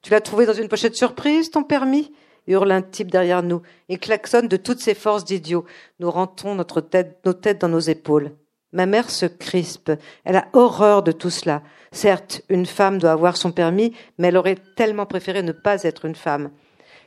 tu 0.00 0.10
l'as 0.10 0.22
trouvé 0.22 0.46
dans 0.46 0.54
une 0.54 0.68
pochette 0.68 0.96
surprise, 0.96 1.50
ton 1.50 1.62
permis? 1.62 2.12
hurle 2.46 2.70
un 2.70 2.82
type 2.82 3.10
derrière 3.10 3.42
nous 3.42 3.62
et 3.88 3.98
klaxonne 3.98 4.48
de 4.48 4.56
toutes 4.56 4.80
ses 4.80 4.94
forces 4.94 5.24
d'idiot. 5.24 5.64
Nous 5.98 6.10
rentrons 6.10 6.54
notre 6.54 6.80
tête, 6.80 7.18
nos 7.24 7.32
têtes 7.32 7.60
dans 7.60 7.68
nos 7.68 7.80
épaules. 7.80 8.30
Ma 8.72 8.86
mère 8.86 9.10
se 9.10 9.26
crispe. 9.26 9.92
Elle 10.24 10.36
a 10.36 10.48
horreur 10.52 11.02
de 11.02 11.12
tout 11.12 11.30
cela. 11.30 11.62
Certes, 11.92 12.42
une 12.48 12.66
femme 12.66 12.98
doit 12.98 13.12
avoir 13.12 13.36
son 13.36 13.52
permis, 13.52 13.94
mais 14.18 14.28
elle 14.28 14.36
aurait 14.36 14.58
tellement 14.76 15.06
préféré 15.06 15.42
ne 15.42 15.52
pas 15.52 15.82
être 15.84 16.04
une 16.04 16.14
femme. 16.14 16.50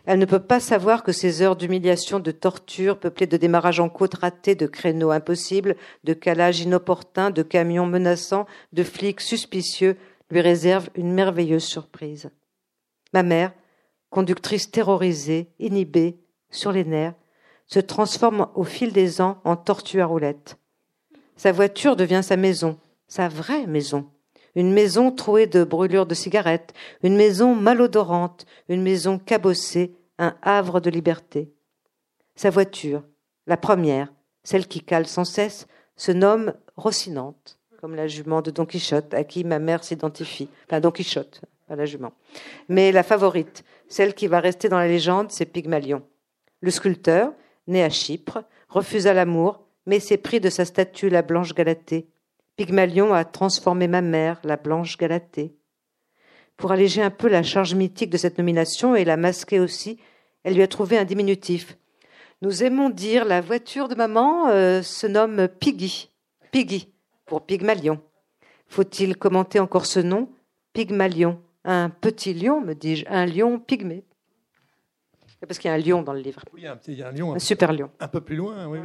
Elle 0.06 0.20
ne 0.20 0.26
peut 0.26 0.40
pas 0.40 0.60
savoir 0.60 1.04
que 1.04 1.12
ces 1.12 1.42
heures 1.42 1.56
d'humiliation, 1.56 2.20
de 2.20 2.32
torture, 2.32 3.00
peuplées 3.00 3.28
de 3.28 3.38
démarrages 3.38 3.80
en 3.80 3.90
côte 3.90 4.16
ratés, 4.16 4.56
de 4.56 4.66
créneaux 4.66 5.12
impossibles, 5.12 5.76
de 6.04 6.14
calages 6.14 6.62
inopportuns, 6.62 7.32
de 7.32 7.44
camions 7.44 7.86
menaçants, 7.86 8.48
de 8.74 8.84
flics 8.84 9.22
suspicieux, 9.22 9.98
lui 10.32 10.42
réservent 10.42 10.90
une 10.96 11.12
merveilleuse 11.12 11.64
surprise. 11.64 12.30
Ma 13.14 13.24
mère, 13.24 13.52
conductrice 14.10 14.72
terrorisée, 14.72 15.52
inhibée, 15.60 16.20
sur 16.50 16.72
les 16.72 16.86
nerfs, 16.86 17.14
se 17.68 17.80
transforme 17.80 18.48
au 18.56 18.64
fil 18.64 18.94
des 18.94 19.22
ans 19.22 19.40
en 19.44 19.56
tortue 19.56 20.02
à 20.02 20.06
roulettes. 20.06 20.59
Sa 21.40 21.54
voiture 21.54 21.96
devient 21.96 22.20
sa 22.22 22.36
maison, 22.36 22.78
sa 23.08 23.30
vraie 23.30 23.66
maison. 23.66 24.10
Une 24.56 24.74
maison 24.74 25.10
trouée 25.10 25.48
de 25.48 25.64
brûlures 25.64 26.06
de 26.06 26.14
cigarettes, 26.14 26.74
une 27.02 27.16
maison 27.16 27.56
malodorante, 27.56 28.46
une 28.68 28.82
maison 28.82 29.18
cabossée, 29.18 29.96
un 30.18 30.36
havre 30.42 30.82
de 30.82 30.90
liberté. 30.90 31.50
Sa 32.36 32.50
voiture, 32.50 33.04
la 33.48 33.56
première, 33.56 34.12
celle 34.44 34.68
qui 34.68 34.82
cale 34.82 35.08
sans 35.08 35.24
cesse, 35.24 35.68
se 35.96 36.12
nomme 36.12 36.54
Rocinante, 36.76 37.58
comme 37.80 37.96
la 37.96 38.08
jument 38.08 38.42
de 38.42 38.52
Don 38.52 38.66
Quichotte, 38.66 39.14
à 39.14 39.24
qui 39.24 39.46
ma 39.46 39.60
mère 39.60 39.86
s'identifie. 39.86 40.50
Enfin, 40.66 40.82
Don 40.82 40.92
Quichotte, 40.92 41.40
pas 41.70 41.78
la 41.78 41.86
jument. 41.86 42.12
Mais 42.68 42.92
la 42.92 43.04
favorite, 43.04 43.64
celle 43.88 44.14
qui 44.14 44.28
va 44.28 44.42
rester 44.42 44.68
dans 44.68 44.78
la 44.78 44.90
légende, 44.90 45.32
c'est 45.32 45.46
Pygmalion. 45.46 46.04
Le 46.60 46.70
sculpteur, 46.70 47.32
né 47.68 47.82
à 47.82 47.90
Chypre, 47.90 48.44
refusa 48.68 49.14
l'amour, 49.14 49.69
mais 49.86 50.00
c'est 50.00 50.18
pris 50.18 50.40
de 50.40 50.50
sa 50.50 50.66
statue, 50.66 51.10
la 51.10 51.22
Blanche 51.22 51.54
Galatée. 51.54 52.08
Pygmalion 52.56 53.14
a 53.14 53.26
transformé 53.26 53.88
ma 53.88 54.02
mère, 54.02 54.40
la 54.44 54.58
Blanche 54.58 54.98
Galatée. 54.98 55.56
Pour 56.58 56.72
alléger 56.72 57.02
un 57.02 57.10
peu 57.10 57.30
la 57.30 57.42
charge 57.42 57.74
mythique 57.74 58.10
de 58.10 58.18
cette 58.18 58.38
nomination 58.38 58.96
et 58.96 59.06
la 59.06 59.16
masquer 59.16 59.60
aussi, 59.60 59.98
elle 60.44 60.56
lui 60.56 60.62
a 60.62 60.68
trouvé 60.68 60.98
un 60.98 61.06
diminutif. 61.06 61.78
Nous 62.42 62.64
aimons 62.64 62.90
dire 62.90 63.26
la 63.26 63.42
voiture 63.42 63.88
de 63.88 63.96
maman 63.96 64.50
euh, 64.50 64.82
se 64.82 65.08
nomme 65.08 65.48
Piggy. 65.48 66.10
Piggy, 66.52 66.90
pour 67.26 67.46
Pygmalion. 67.46 68.02
Faut-il 68.68 69.18
commenter 69.18 69.60
encore 69.60 69.86
ce 69.86 70.00
nom? 70.00 70.30
Pygmalion. 70.74 71.42
Un 71.66 71.90
petit 71.90 72.34
lion, 72.34 72.62
me 72.62 72.74
dis-je, 72.74 73.06
un 73.10 73.26
lion 73.26 73.60
pygmée. 73.60 74.04
Parce 75.48 75.58
qu'il 75.58 75.70
y 75.70 75.72
a 75.72 75.76
un 75.76 75.80
lion 75.80 76.02
dans 76.02 76.12
le 76.12 76.20
livre. 76.20 76.42
Oui, 76.54 76.66
il 76.88 76.94
y 76.96 77.02
a 77.02 77.08
un 77.08 77.12
lion. 77.12 77.34
Un, 77.34 77.40
super 77.40 77.72
lion. 77.72 77.90
Un 78.02 78.10
peu 78.10 78.20
plus 78.20 78.36
loin, 78.36 78.68
oui. 78.68 78.80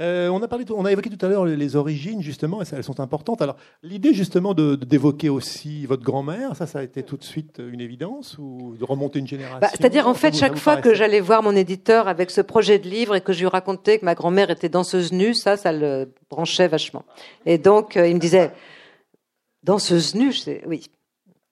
Euh, 0.00 0.28
on, 0.28 0.42
a 0.42 0.48
parlé, 0.48 0.66
on 0.70 0.84
a 0.84 0.92
évoqué 0.92 1.08
tout 1.08 1.24
à 1.24 1.30
l'heure 1.30 1.46
les 1.46 1.76
origines, 1.76 2.20
justement, 2.22 2.62
et 2.62 2.66
elles 2.70 2.84
sont 2.84 3.00
importantes. 3.00 3.40
Alors, 3.40 3.56
l'idée, 3.82 4.12
justement, 4.12 4.52
d'évoquer 4.52 4.76
de, 4.76 4.84
d'évoquer 4.84 5.28
aussi 5.30 5.86
votre 5.86 6.02
grand-mère, 6.02 6.54
ça, 6.56 6.66
ça 6.66 6.80
a 6.80 6.82
été 6.82 7.02
tout 7.02 7.16
de 7.16 7.24
suite 7.24 7.58
une 7.58 7.80
évidence 7.80 8.36
ou 8.38 8.76
de 8.78 8.84
remonter 8.84 9.18
une 9.18 9.26
génération? 9.26 9.60
Bah, 9.60 9.68
C'est-à-dire, 9.70 10.06
en 10.06 10.14
fait, 10.14 10.36
chaque 10.36 10.58
fois 10.58 10.76
que 10.76 10.92
j'allais 10.94 11.20
voir 11.20 11.42
mon 11.42 11.56
éditeur 11.56 12.06
avec 12.06 12.30
ce 12.30 12.42
projet 12.42 12.78
de 12.78 12.88
livre 12.88 13.14
et 13.16 13.22
que 13.22 13.32
je 13.32 13.40
lui 13.40 13.48
racontais 13.48 13.98
que 13.98 14.04
ma 14.04 14.14
grand-mère 14.14 14.50
était 14.50 14.68
danseuse 14.68 15.12
nue, 15.12 15.34
ça, 15.34 15.56
ça 15.56 15.72
le 15.72 16.12
branchait 16.28 16.68
vachement. 16.68 17.04
Et 17.46 17.56
donc, 17.56 17.96
euh, 17.96 18.06
il 18.06 18.14
me 18.14 18.20
disait, 18.20 18.52
danseuse 19.62 20.14
nue, 20.14 20.34
oui. 20.66 20.90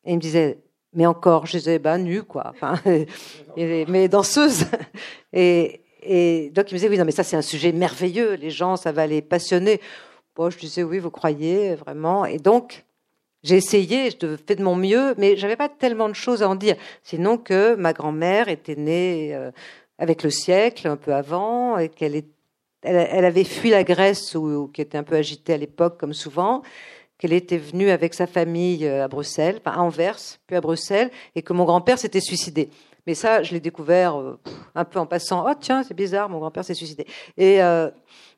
Et 0.04 0.12
il 0.12 0.16
me 0.16 0.20
disait, 0.20 0.58
mais 0.96 1.06
encore, 1.06 1.46
je 1.46 1.58
disais, 1.58 1.78
bah, 1.78 1.98
nu, 1.98 2.22
quoi. 2.22 2.44
Enfin, 2.48 2.80
mais 3.56 4.08
danseuse. 4.08 4.64
Et, 5.32 5.82
et 6.02 6.50
donc, 6.54 6.70
il 6.70 6.74
me 6.74 6.78
disait, 6.78 6.88
oui, 6.88 6.98
non, 6.98 7.04
mais 7.04 7.10
ça, 7.10 7.24
c'est 7.24 7.36
un 7.36 7.42
sujet 7.42 7.72
merveilleux. 7.72 8.34
Les 8.34 8.50
gens, 8.50 8.76
ça 8.76 8.92
va 8.92 9.06
les 9.06 9.20
passionner. 9.20 9.80
Bon, 10.34 10.48
je 10.50 10.58
disais, 10.58 10.82
oui, 10.82 10.98
vous 10.98 11.10
croyez, 11.10 11.74
vraiment. 11.74 12.24
Et 12.24 12.38
donc, 12.38 12.84
j'ai 13.42 13.56
essayé, 13.56 14.10
je 14.10 14.36
fais 14.46 14.54
de 14.54 14.62
mon 14.62 14.76
mieux, 14.76 15.14
mais 15.18 15.36
j'avais 15.36 15.56
pas 15.56 15.68
tellement 15.68 16.08
de 16.08 16.14
choses 16.14 16.42
à 16.42 16.48
en 16.48 16.54
dire. 16.54 16.76
Sinon 17.02 17.38
que 17.38 17.74
ma 17.74 17.92
grand-mère 17.92 18.48
était 18.48 18.76
née 18.76 19.34
euh, 19.34 19.50
avec 19.98 20.22
le 20.22 20.30
siècle, 20.30 20.88
un 20.88 20.96
peu 20.96 21.12
avant, 21.12 21.76
et 21.76 21.88
qu'elle 21.88 22.22
elle, 22.82 23.24
avait 23.24 23.44
fui 23.44 23.70
la 23.70 23.84
Grèce, 23.84 24.34
ou, 24.34 24.70
qui 24.72 24.80
était 24.80 24.98
un 24.98 25.02
peu 25.02 25.16
agitée 25.16 25.54
à 25.54 25.56
l'époque, 25.58 25.98
comme 25.98 26.14
souvent, 26.14 26.62
qu'elle 27.18 27.32
était 27.32 27.58
venue 27.58 27.90
avec 27.90 28.14
sa 28.14 28.26
famille 28.26 28.86
euh, 28.86 29.04
à 29.04 29.08
Bruxelles, 29.08 29.60
à 29.64 29.80
Anvers, 29.80 30.18
puis 30.46 30.56
à 30.56 30.60
Bruxelles, 30.60 31.10
et 31.34 31.42
que 31.42 31.52
mon 31.52 31.64
grand-père 31.64 31.98
s'était 31.98 32.20
suicidé. 32.20 32.68
Mais 33.06 33.14
ça, 33.14 33.42
je 33.42 33.52
l'ai 33.52 33.60
découvert 33.60 34.18
euh, 34.18 34.38
un 34.74 34.84
peu 34.84 34.98
en 34.98 35.06
passant. 35.06 35.44
Oh 35.48 35.54
tiens, 35.58 35.82
c'est 35.82 35.94
bizarre, 35.94 36.28
mon 36.28 36.38
grand-père 36.38 36.64
s'est 36.64 36.74
suicidé. 36.74 37.06
Et 37.36 37.62
euh, 37.62 37.90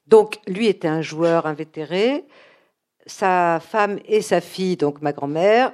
donc, 0.06 0.38
lui 0.46 0.68
était 0.68 0.88
un 0.88 1.02
joueur 1.02 1.46
invétéré. 1.46 2.24
Sa 3.06 3.58
femme 3.60 3.98
et 4.06 4.20
sa 4.20 4.40
fille, 4.40 4.76
donc 4.76 5.00
ma 5.00 5.12
grand-mère, 5.12 5.72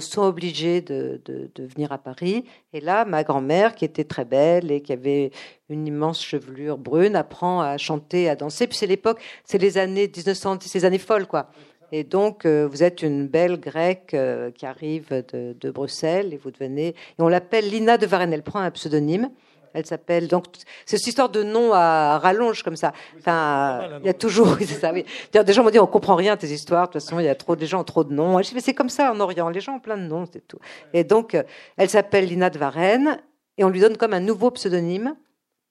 sont 0.00 0.22
obligées 0.22 0.80
de, 0.80 1.20
de, 1.26 1.66
venir 1.66 1.92
à 1.92 1.98
Paris. 1.98 2.46
Et 2.72 2.80
là, 2.80 3.04
ma 3.04 3.22
grand-mère, 3.22 3.74
qui 3.74 3.84
était 3.84 4.04
très 4.04 4.24
belle 4.24 4.72
et 4.72 4.80
qui 4.80 4.94
avait 4.94 5.30
une 5.68 5.86
immense 5.86 6.24
chevelure 6.24 6.78
brune, 6.78 7.14
apprend 7.14 7.60
à 7.60 7.76
chanter, 7.76 8.30
à 8.30 8.34
danser. 8.34 8.66
Puis 8.66 8.78
c'est 8.78 8.86
l'époque, 8.86 9.20
c'est 9.44 9.58
les 9.58 9.76
années 9.76 10.10
1900, 10.10 10.60
ces 10.62 10.86
années 10.86 10.96
folles, 10.96 11.26
quoi. 11.26 11.50
Et 11.92 12.04
donc, 12.04 12.44
euh, 12.44 12.66
vous 12.70 12.82
êtes 12.82 13.02
une 13.02 13.26
belle 13.26 13.58
grecque 13.58 14.12
euh, 14.14 14.50
qui 14.50 14.66
arrive 14.66 15.08
de, 15.10 15.70
Bruxelles 15.70 16.34
et 16.34 16.36
vous 16.36 16.50
devenez. 16.50 16.88
Et 16.88 16.94
on 17.18 17.28
l'appelle 17.28 17.68
Lina 17.68 17.98
de 17.98 18.06
Varenne. 18.06 18.32
Elle 18.32 18.42
prend 18.42 18.60
un 18.60 18.70
pseudonyme. 18.70 19.30
Elle 19.74 19.86
s'appelle 19.86 20.28
donc 20.28 20.46
c'est 20.86 20.96
cette 20.96 21.06
histoire 21.06 21.28
de 21.28 21.42
nom 21.42 21.72
à 21.72 22.18
rallonge 22.18 22.62
comme 22.62 22.74
ça. 22.74 22.92
Enfin, 23.18 23.98
il 24.00 24.06
y 24.06 24.08
a 24.08 24.14
toujours 24.14 24.56
ça. 24.66 24.92
Oui. 24.92 25.04
Des 25.32 25.52
gens 25.52 25.62
m'ont 25.62 25.70
dit 25.70 25.78
on 25.78 25.86
comprend 25.86 26.16
rien 26.16 26.36
tes 26.36 26.48
histoires. 26.48 26.88
De 26.88 26.92
toute 26.92 27.02
façon, 27.02 27.20
il 27.20 27.26
y 27.26 27.28
a 27.28 27.34
trop 27.34 27.54
des 27.54 27.66
gens 27.66 27.80
ont 27.80 27.84
trop 27.84 28.02
de 28.02 28.12
noms. 28.12 28.40
Je 28.42 28.48
dis 28.48 28.54
mais 28.54 28.60
c'est 28.60 28.74
comme 28.74 28.88
ça 28.88 29.12
en 29.12 29.20
Orient. 29.20 29.48
Les 29.50 29.60
gens 29.60 29.76
ont 29.76 29.80
plein 29.80 29.96
de 29.96 30.02
noms, 30.02 30.24
c'est 30.32 30.46
tout. 30.48 30.58
Et 30.94 31.04
donc 31.04 31.34
euh, 31.34 31.42
elle 31.76 31.90
s'appelle 31.90 32.26
Lina 32.26 32.50
de 32.50 32.58
Varenne 32.58 33.20
et 33.58 33.64
on 33.64 33.68
lui 33.68 33.80
donne 33.80 33.96
comme 33.96 34.14
un 34.14 34.20
nouveau 34.20 34.50
pseudonyme, 34.50 35.14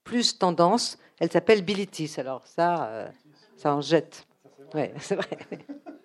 plus 0.03 0.37
tendance. 0.37 0.97
Elle 1.19 1.31
s'appelle 1.31 1.63
Bilitis. 1.63 2.13
Alors 2.17 2.43
ça, 2.45 2.85
euh, 2.89 3.07
ça 3.55 3.73
en 3.73 3.81
jette. 3.81 4.27
Oui, 4.75 4.83
c'est 4.99 5.15
vrai. 5.15 5.37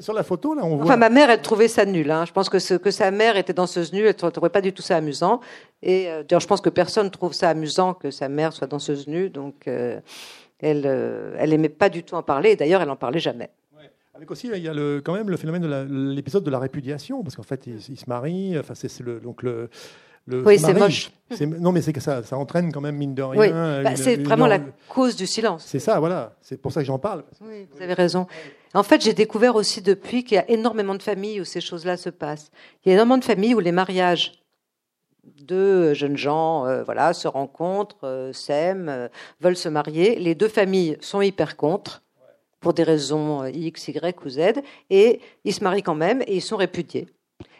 Sur 0.00 0.14
la 0.14 0.22
photo, 0.22 0.54
là, 0.54 0.64
on 0.64 0.76
voit. 0.76 0.84
Enfin, 0.84 0.96
ma 0.96 1.08
mère, 1.08 1.30
elle 1.30 1.42
trouvait 1.42 1.68
ça 1.68 1.84
nul. 1.84 2.10
Hein. 2.10 2.24
Je 2.24 2.32
pense 2.32 2.48
que, 2.48 2.58
ce, 2.58 2.74
que 2.74 2.90
sa 2.90 3.10
mère 3.10 3.36
était 3.36 3.52
danseuse 3.52 3.92
nue, 3.92 4.00
elle 4.06 4.16
ne 4.22 4.30
trouvait 4.30 4.50
pas 4.50 4.60
du 4.60 4.72
tout 4.72 4.82
ça 4.82 4.96
amusant. 4.96 5.40
Et 5.82 6.08
euh, 6.08 6.22
d'ailleurs, 6.22 6.40
je 6.40 6.46
pense 6.46 6.60
que 6.60 6.70
personne 6.70 7.10
trouve 7.10 7.32
ça 7.32 7.50
amusant 7.50 7.94
que 7.94 8.10
sa 8.10 8.28
mère 8.28 8.52
soit 8.52 8.66
danseuse 8.66 9.06
nue. 9.08 9.30
Donc, 9.30 9.66
euh, 9.68 10.00
elle, 10.60 10.84
euh, 10.86 11.36
elle 11.38 11.52
aimait 11.52 11.68
pas 11.68 11.88
du 11.88 12.02
tout 12.02 12.14
en 12.14 12.22
parler. 12.22 12.50
Et 12.50 12.56
d'ailleurs, 12.56 12.82
elle 12.82 12.90
en 12.90 12.96
parlait 12.96 13.20
jamais. 13.20 13.50
Avec 14.14 14.30
aussi, 14.30 14.48
il 14.52 14.62
y 14.62 14.68
a 14.68 14.74
le, 14.74 15.00
quand 15.02 15.14
même 15.14 15.30
le 15.30 15.36
phénomène 15.36 15.62
de 15.62 16.12
l'épisode 16.14 16.44
de 16.44 16.50
la 16.50 16.58
répudiation, 16.58 17.22
parce 17.22 17.34
qu'en 17.34 17.42
fait, 17.42 17.66
ils, 17.66 17.80
se 17.80 18.04
marient. 18.08 18.58
Enfin, 18.58 18.74
c'est 18.74 19.00
le, 19.00 19.20
donc 19.20 19.42
le. 19.42 19.68
Le 20.28 20.46
oui, 20.46 20.56
c'est 20.56 20.72
moche. 20.72 21.10
Non, 21.40 21.72
mais 21.72 21.82
c'est 21.82 21.92
que 21.92 22.00
ça, 22.00 22.22
ça 22.22 22.36
entraîne 22.36 22.70
quand 22.70 22.80
même 22.80 22.94
mine 22.94 23.12
de 23.12 23.22
rien. 23.22 23.40
Oui. 23.40 23.50
Bah, 23.82 23.96
c'est 23.96 24.22
vraiment 24.22 24.46
la 24.46 24.60
cause 24.88 25.16
du 25.16 25.26
silence. 25.26 25.64
C'est 25.66 25.80
ça, 25.80 25.98
voilà. 25.98 26.36
C'est 26.40 26.62
pour 26.62 26.70
ça 26.70 26.80
que 26.80 26.86
j'en 26.86 27.00
parle. 27.00 27.24
Oui, 27.40 27.66
vous 27.74 27.82
avez 27.82 27.94
raison. 27.94 28.28
En 28.74 28.82
fait, 28.82 29.02
j'ai 29.02 29.12
découvert 29.12 29.54
aussi 29.56 29.82
depuis 29.82 30.24
qu'il 30.24 30.36
y 30.36 30.38
a 30.38 30.50
énormément 30.50 30.94
de 30.94 31.02
familles 31.02 31.40
où 31.40 31.44
ces 31.44 31.60
choses-là 31.60 31.96
se 31.96 32.08
passent. 32.08 32.50
Il 32.84 32.88
y 32.88 32.92
a 32.92 32.94
énormément 32.94 33.18
de 33.18 33.24
familles 33.24 33.54
où 33.54 33.60
les 33.60 33.72
mariages 33.72 34.32
de 35.24 35.92
jeunes 35.94 36.16
gens 36.16 36.66
euh, 36.66 36.82
voilà, 36.82 37.12
se 37.12 37.28
rencontrent, 37.28 38.04
euh, 38.04 38.32
s'aiment, 38.32 38.88
euh, 38.88 39.08
veulent 39.40 39.56
se 39.56 39.68
marier. 39.68 40.16
Les 40.16 40.34
deux 40.34 40.48
familles 40.48 40.96
sont 41.00 41.20
hyper 41.20 41.56
contre 41.56 42.02
pour 42.60 42.72
des 42.72 42.82
raisons 42.82 43.44
X, 43.44 43.88
Y 43.88 44.24
ou 44.24 44.28
Z, 44.30 44.62
et 44.88 45.20
ils 45.44 45.52
se 45.52 45.62
marient 45.64 45.82
quand 45.82 45.94
même 45.94 46.22
et 46.22 46.36
ils 46.36 46.42
sont 46.42 46.56
répudiés. 46.56 47.08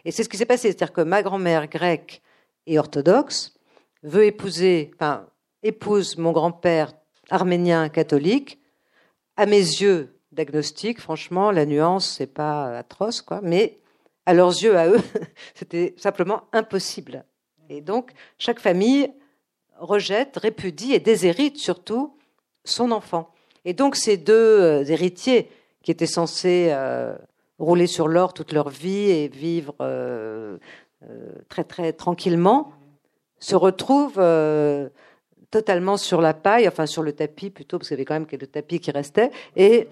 Et 0.05 0.13
c'est 0.13 0.23
ce 0.23 0.29
qui 0.29 0.37
s'est 0.37 0.47
passé, 0.47 0.69
c'est-à-dire 0.69 0.93
que 0.93 1.01
ma 1.01 1.23
grand-mère 1.23 1.67
grecque 1.67 2.23
et 2.67 2.79
orthodoxe 2.79 3.55
veut 4.03 4.25
épouser, 4.25 4.93
enfin, 4.95 5.27
épouse 5.63 6.17
mon 6.19 6.33
grand-père 6.33 6.93
arménien 7.31 7.89
catholique. 7.89 8.61
À 9.37 9.47
mes 9.47 9.59
yeux, 9.59 10.12
d'agnostic, 10.33 11.01
franchement, 11.01 11.51
la 11.51 11.67
nuance, 11.67 12.09
c'est 12.09 12.27
pas 12.27 12.79
atroce, 12.79 13.21
quoi. 13.21 13.41
Mais 13.43 13.79
à 14.27 14.35
leurs 14.35 14.51
yeux, 14.51 14.77
à 14.77 14.89
eux, 14.89 15.01
c'était 15.55 15.95
simplement 15.97 16.43
impossible. 16.53 17.25
Et 17.69 17.81
donc, 17.81 18.13
chaque 18.39 18.61
famille 18.61 19.13
rejette, 19.79 20.37
répudie 20.37 20.93
et 20.93 21.01
déshérite 21.01 21.59
surtout 21.59 22.17
son 22.65 22.93
enfant. 22.93 23.33
Et 23.65 23.75
donc, 23.75 23.97
ces 23.97 24.17
deux 24.17 24.61
euh, 24.61 24.85
héritiers 24.85 25.51
qui 25.83 25.91
étaient 25.91 26.07
censés 26.07 26.69
euh, 26.71 27.17
rouler 27.59 27.87
sur 27.87 28.09
l'or 28.09 28.35
toute 28.35 28.53
leur 28.53 28.69
vie 28.69 29.11
et 29.11 29.29
vivre 29.29 29.75
euh, 29.81 30.59
très 31.49 31.65
très 31.65 31.93
tranquillement, 31.93 32.73
se 33.41 33.57
retrouvent 33.57 34.21
totalement 35.53 35.97
sur 35.97 36.21
la 36.21 36.35
paille, 36.35 36.67
enfin 36.67 36.87
sur 36.87 37.05
le 37.05 37.13
tapis 37.13 37.51
plutôt, 37.51 37.79
parce 37.79 37.89
qu'il 37.89 37.95
y 37.97 37.99
avait 37.99 38.05
quand 38.05 38.15
même 38.15 38.27
quelques 38.27 38.51
tapis 38.51 38.81
qui 38.81 38.91
restaient. 38.91 39.31
Et 39.55 39.87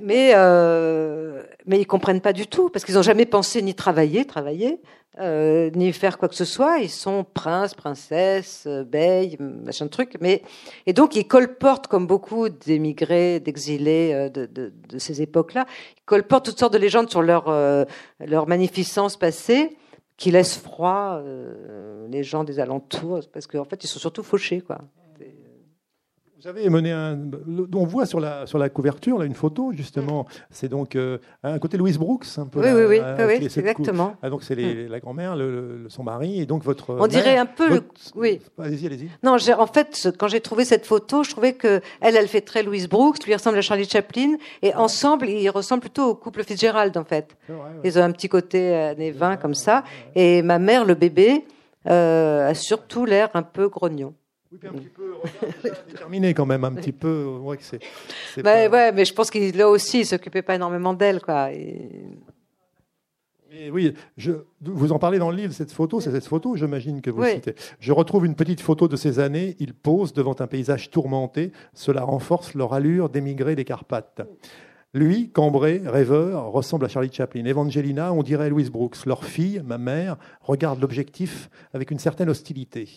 mais 0.00 0.32
euh, 0.34 1.42
mais 1.66 1.80
ils 1.80 1.86
comprennent 1.86 2.20
pas 2.20 2.32
du 2.32 2.46
tout 2.46 2.68
parce 2.70 2.84
qu'ils 2.84 2.94
n'ont 2.94 3.02
jamais 3.02 3.26
pensé 3.26 3.62
ni 3.62 3.74
travailler, 3.74 4.24
travailler, 4.24 4.80
euh, 5.18 5.70
ni 5.74 5.92
faire 5.92 6.18
quoi 6.18 6.28
que 6.28 6.34
ce 6.34 6.44
soit. 6.44 6.78
Ils 6.78 6.90
sont 6.90 7.24
princes, 7.24 7.74
princesses, 7.74 8.64
euh, 8.66 8.84
bey, 8.84 9.36
machin 9.40 9.86
de 9.86 9.90
truc. 9.90 10.16
Mais 10.20 10.42
et 10.86 10.92
donc 10.92 11.16
ils 11.16 11.26
colportent 11.26 11.86
comme 11.88 12.06
beaucoup 12.06 12.48
d'émigrés, 12.48 13.40
d'exilés 13.40 14.12
euh, 14.12 14.28
de, 14.28 14.46
de, 14.46 14.72
de, 14.88 14.98
ces 14.98 15.22
époques-là. 15.22 15.66
Ils 15.96 16.04
colportent 16.04 16.44
toutes 16.46 16.58
sortes 16.58 16.74
de 16.74 16.78
légendes 16.78 17.10
sur 17.10 17.22
leur 17.22 17.46
leur 18.20 18.46
magnificence 18.46 19.16
passée 19.16 19.76
qui 20.16 20.30
laisse 20.30 20.56
froid 20.56 21.20
euh, 21.20 22.06
les 22.08 22.24
gens 22.24 22.44
des 22.44 22.58
alentours, 22.60 23.20
parce 23.32 23.46
qu'en 23.46 23.64
fait, 23.64 23.84
ils 23.84 23.88
sont 23.88 23.98
surtout 23.98 24.22
fauchés. 24.22 24.60
Quoi. 24.60 24.78
Vous 26.38 26.48
avez 26.48 26.68
mené 26.68 26.92
un. 26.92 27.18
On 27.74 27.86
voit 27.86 28.04
sur 28.04 28.20
la, 28.20 28.46
sur 28.46 28.58
la 28.58 28.68
couverture 28.68 29.18
là, 29.18 29.24
une 29.24 29.34
photo, 29.34 29.72
justement. 29.72 30.26
C'est 30.50 30.68
donc 30.68 30.94
euh, 30.94 31.16
un 31.42 31.58
côté 31.58 31.78
Louise 31.78 31.96
Brooks, 31.96 32.26
un 32.36 32.44
peu. 32.44 32.60
Oui, 32.60 32.68
oui, 32.72 32.98
oui, 32.98 33.26
oui, 33.26 33.44
exactement. 33.44 34.16
Ah, 34.20 34.28
donc 34.28 34.42
c'est 34.42 34.54
mm. 34.54 34.88
la 34.88 35.00
grand-mère, 35.00 35.34
le, 35.34 35.86
son 35.88 36.02
mari, 36.02 36.38
et 36.40 36.44
donc 36.44 36.62
votre. 36.62 36.94
On 37.00 37.06
dirait 37.06 37.38
un 37.38 37.46
peu. 37.46 37.80
Oui. 38.14 38.40
Allez-y, 38.58 38.86
allez-y. 38.86 39.08
Non, 39.22 39.36
en 39.58 39.66
fait, 39.66 40.10
quand 40.18 40.28
j'ai 40.28 40.40
trouvé 40.40 40.66
cette 40.66 40.84
photo, 40.84 41.24
je 41.24 41.30
trouvais 41.30 41.54
que 41.54 41.80
elle, 42.02 42.16
elle 42.16 42.28
fait 42.28 42.42
très 42.42 42.62
Louise 42.62 42.88
Brooks, 42.88 43.24
lui 43.24 43.32
ressemble 43.32 43.56
à 43.56 43.62
Charlie 43.62 43.88
Chaplin, 43.88 44.36
et 44.60 44.74
ensemble, 44.74 45.30
ils 45.30 45.48
ressemblent 45.48 45.80
plutôt 45.80 46.10
au 46.10 46.14
couple 46.14 46.44
Fitzgerald, 46.44 46.94
en 46.98 47.04
fait. 47.04 47.34
Ils 47.82 47.98
ont 47.98 48.02
un 48.02 48.12
petit 48.12 48.28
côté 48.28 48.74
années 48.74 49.10
20 49.10 49.36
comme 49.38 49.54
ça. 49.54 49.84
Et 50.14 50.42
ma 50.42 50.58
mère, 50.58 50.84
le 50.84 50.94
bébé, 50.94 51.46
euh, 51.88 52.50
a 52.50 52.54
surtout 52.54 53.04
l'air 53.04 53.30
un 53.34 53.42
peu 53.42 53.68
grognon. 53.68 54.12
Oui, 54.52 54.58
un 54.68 54.72
petit 54.72 54.88
peu 54.88 55.14
déterminé 55.88 56.32
quand 56.34 56.46
même, 56.46 56.64
un 56.64 56.72
petit 56.72 56.92
peu. 56.92 57.24
Ouais, 57.42 57.58
c'est, 57.60 57.80
bah, 58.42 58.68
ouais, 58.68 58.92
mais 58.92 59.04
je 59.04 59.12
pense 59.12 59.30
qu'il 59.30 59.56
là 59.56 59.68
aussi, 59.68 60.00
il 60.00 60.06
s'occupait 60.06 60.42
pas 60.42 60.54
énormément 60.54 60.94
d'elle, 60.94 61.20
quoi. 61.20 61.48
oui, 63.72 63.94
je, 64.16 64.32
vous 64.60 64.92
en 64.92 64.98
parlez 64.98 65.18
dans 65.18 65.30
le 65.30 65.36
livre, 65.36 65.52
cette 65.52 65.72
photo, 65.72 66.00
c'est 66.00 66.12
cette 66.12 66.26
photo, 66.26 66.54
j'imagine 66.54 67.00
que 67.00 67.10
vous 67.10 67.24
citez. 67.24 67.54
Je 67.80 67.92
retrouve 67.92 68.24
une 68.24 68.36
petite 68.36 68.60
photo 68.60 68.86
de 68.86 68.96
ces 68.96 69.18
années. 69.18 69.56
Ils 69.58 69.74
posent 69.74 70.12
devant 70.12 70.36
un 70.38 70.46
paysage 70.46 70.90
tourmenté. 70.90 71.50
Cela 71.74 72.02
renforce 72.02 72.54
leur 72.54 72.72
allure 72.72 73.08
d'émigrés 73.08 73.56
des 73.56 73.64
Carpates. 73.64 74.22
Lui, 74.94 75.28
cambré, 75.30 75.82
rêveur, 75.84 76.52
ressemble 76.52 76.86
à 76.86 76.88
Charlie 76.88 77.12
Chaplin. 77.12 77.44
Evangelina, 77.44 78.12
on 78.12 78.22
dirait 78.22 78.48
Louise 78.48 78.70
Brooks. 78.70 79.04
Leur 79.04 79.24
fille, 79.24 79.60
ma 79.64 79.76
mère, 79.76 80.16
regarde 80.40 80.80
l'objectif 80.80 81.50
avec 81.74 81.90
une 81.90 81.98
certaine 81.98 82.30
hostilité. 82.30 82.88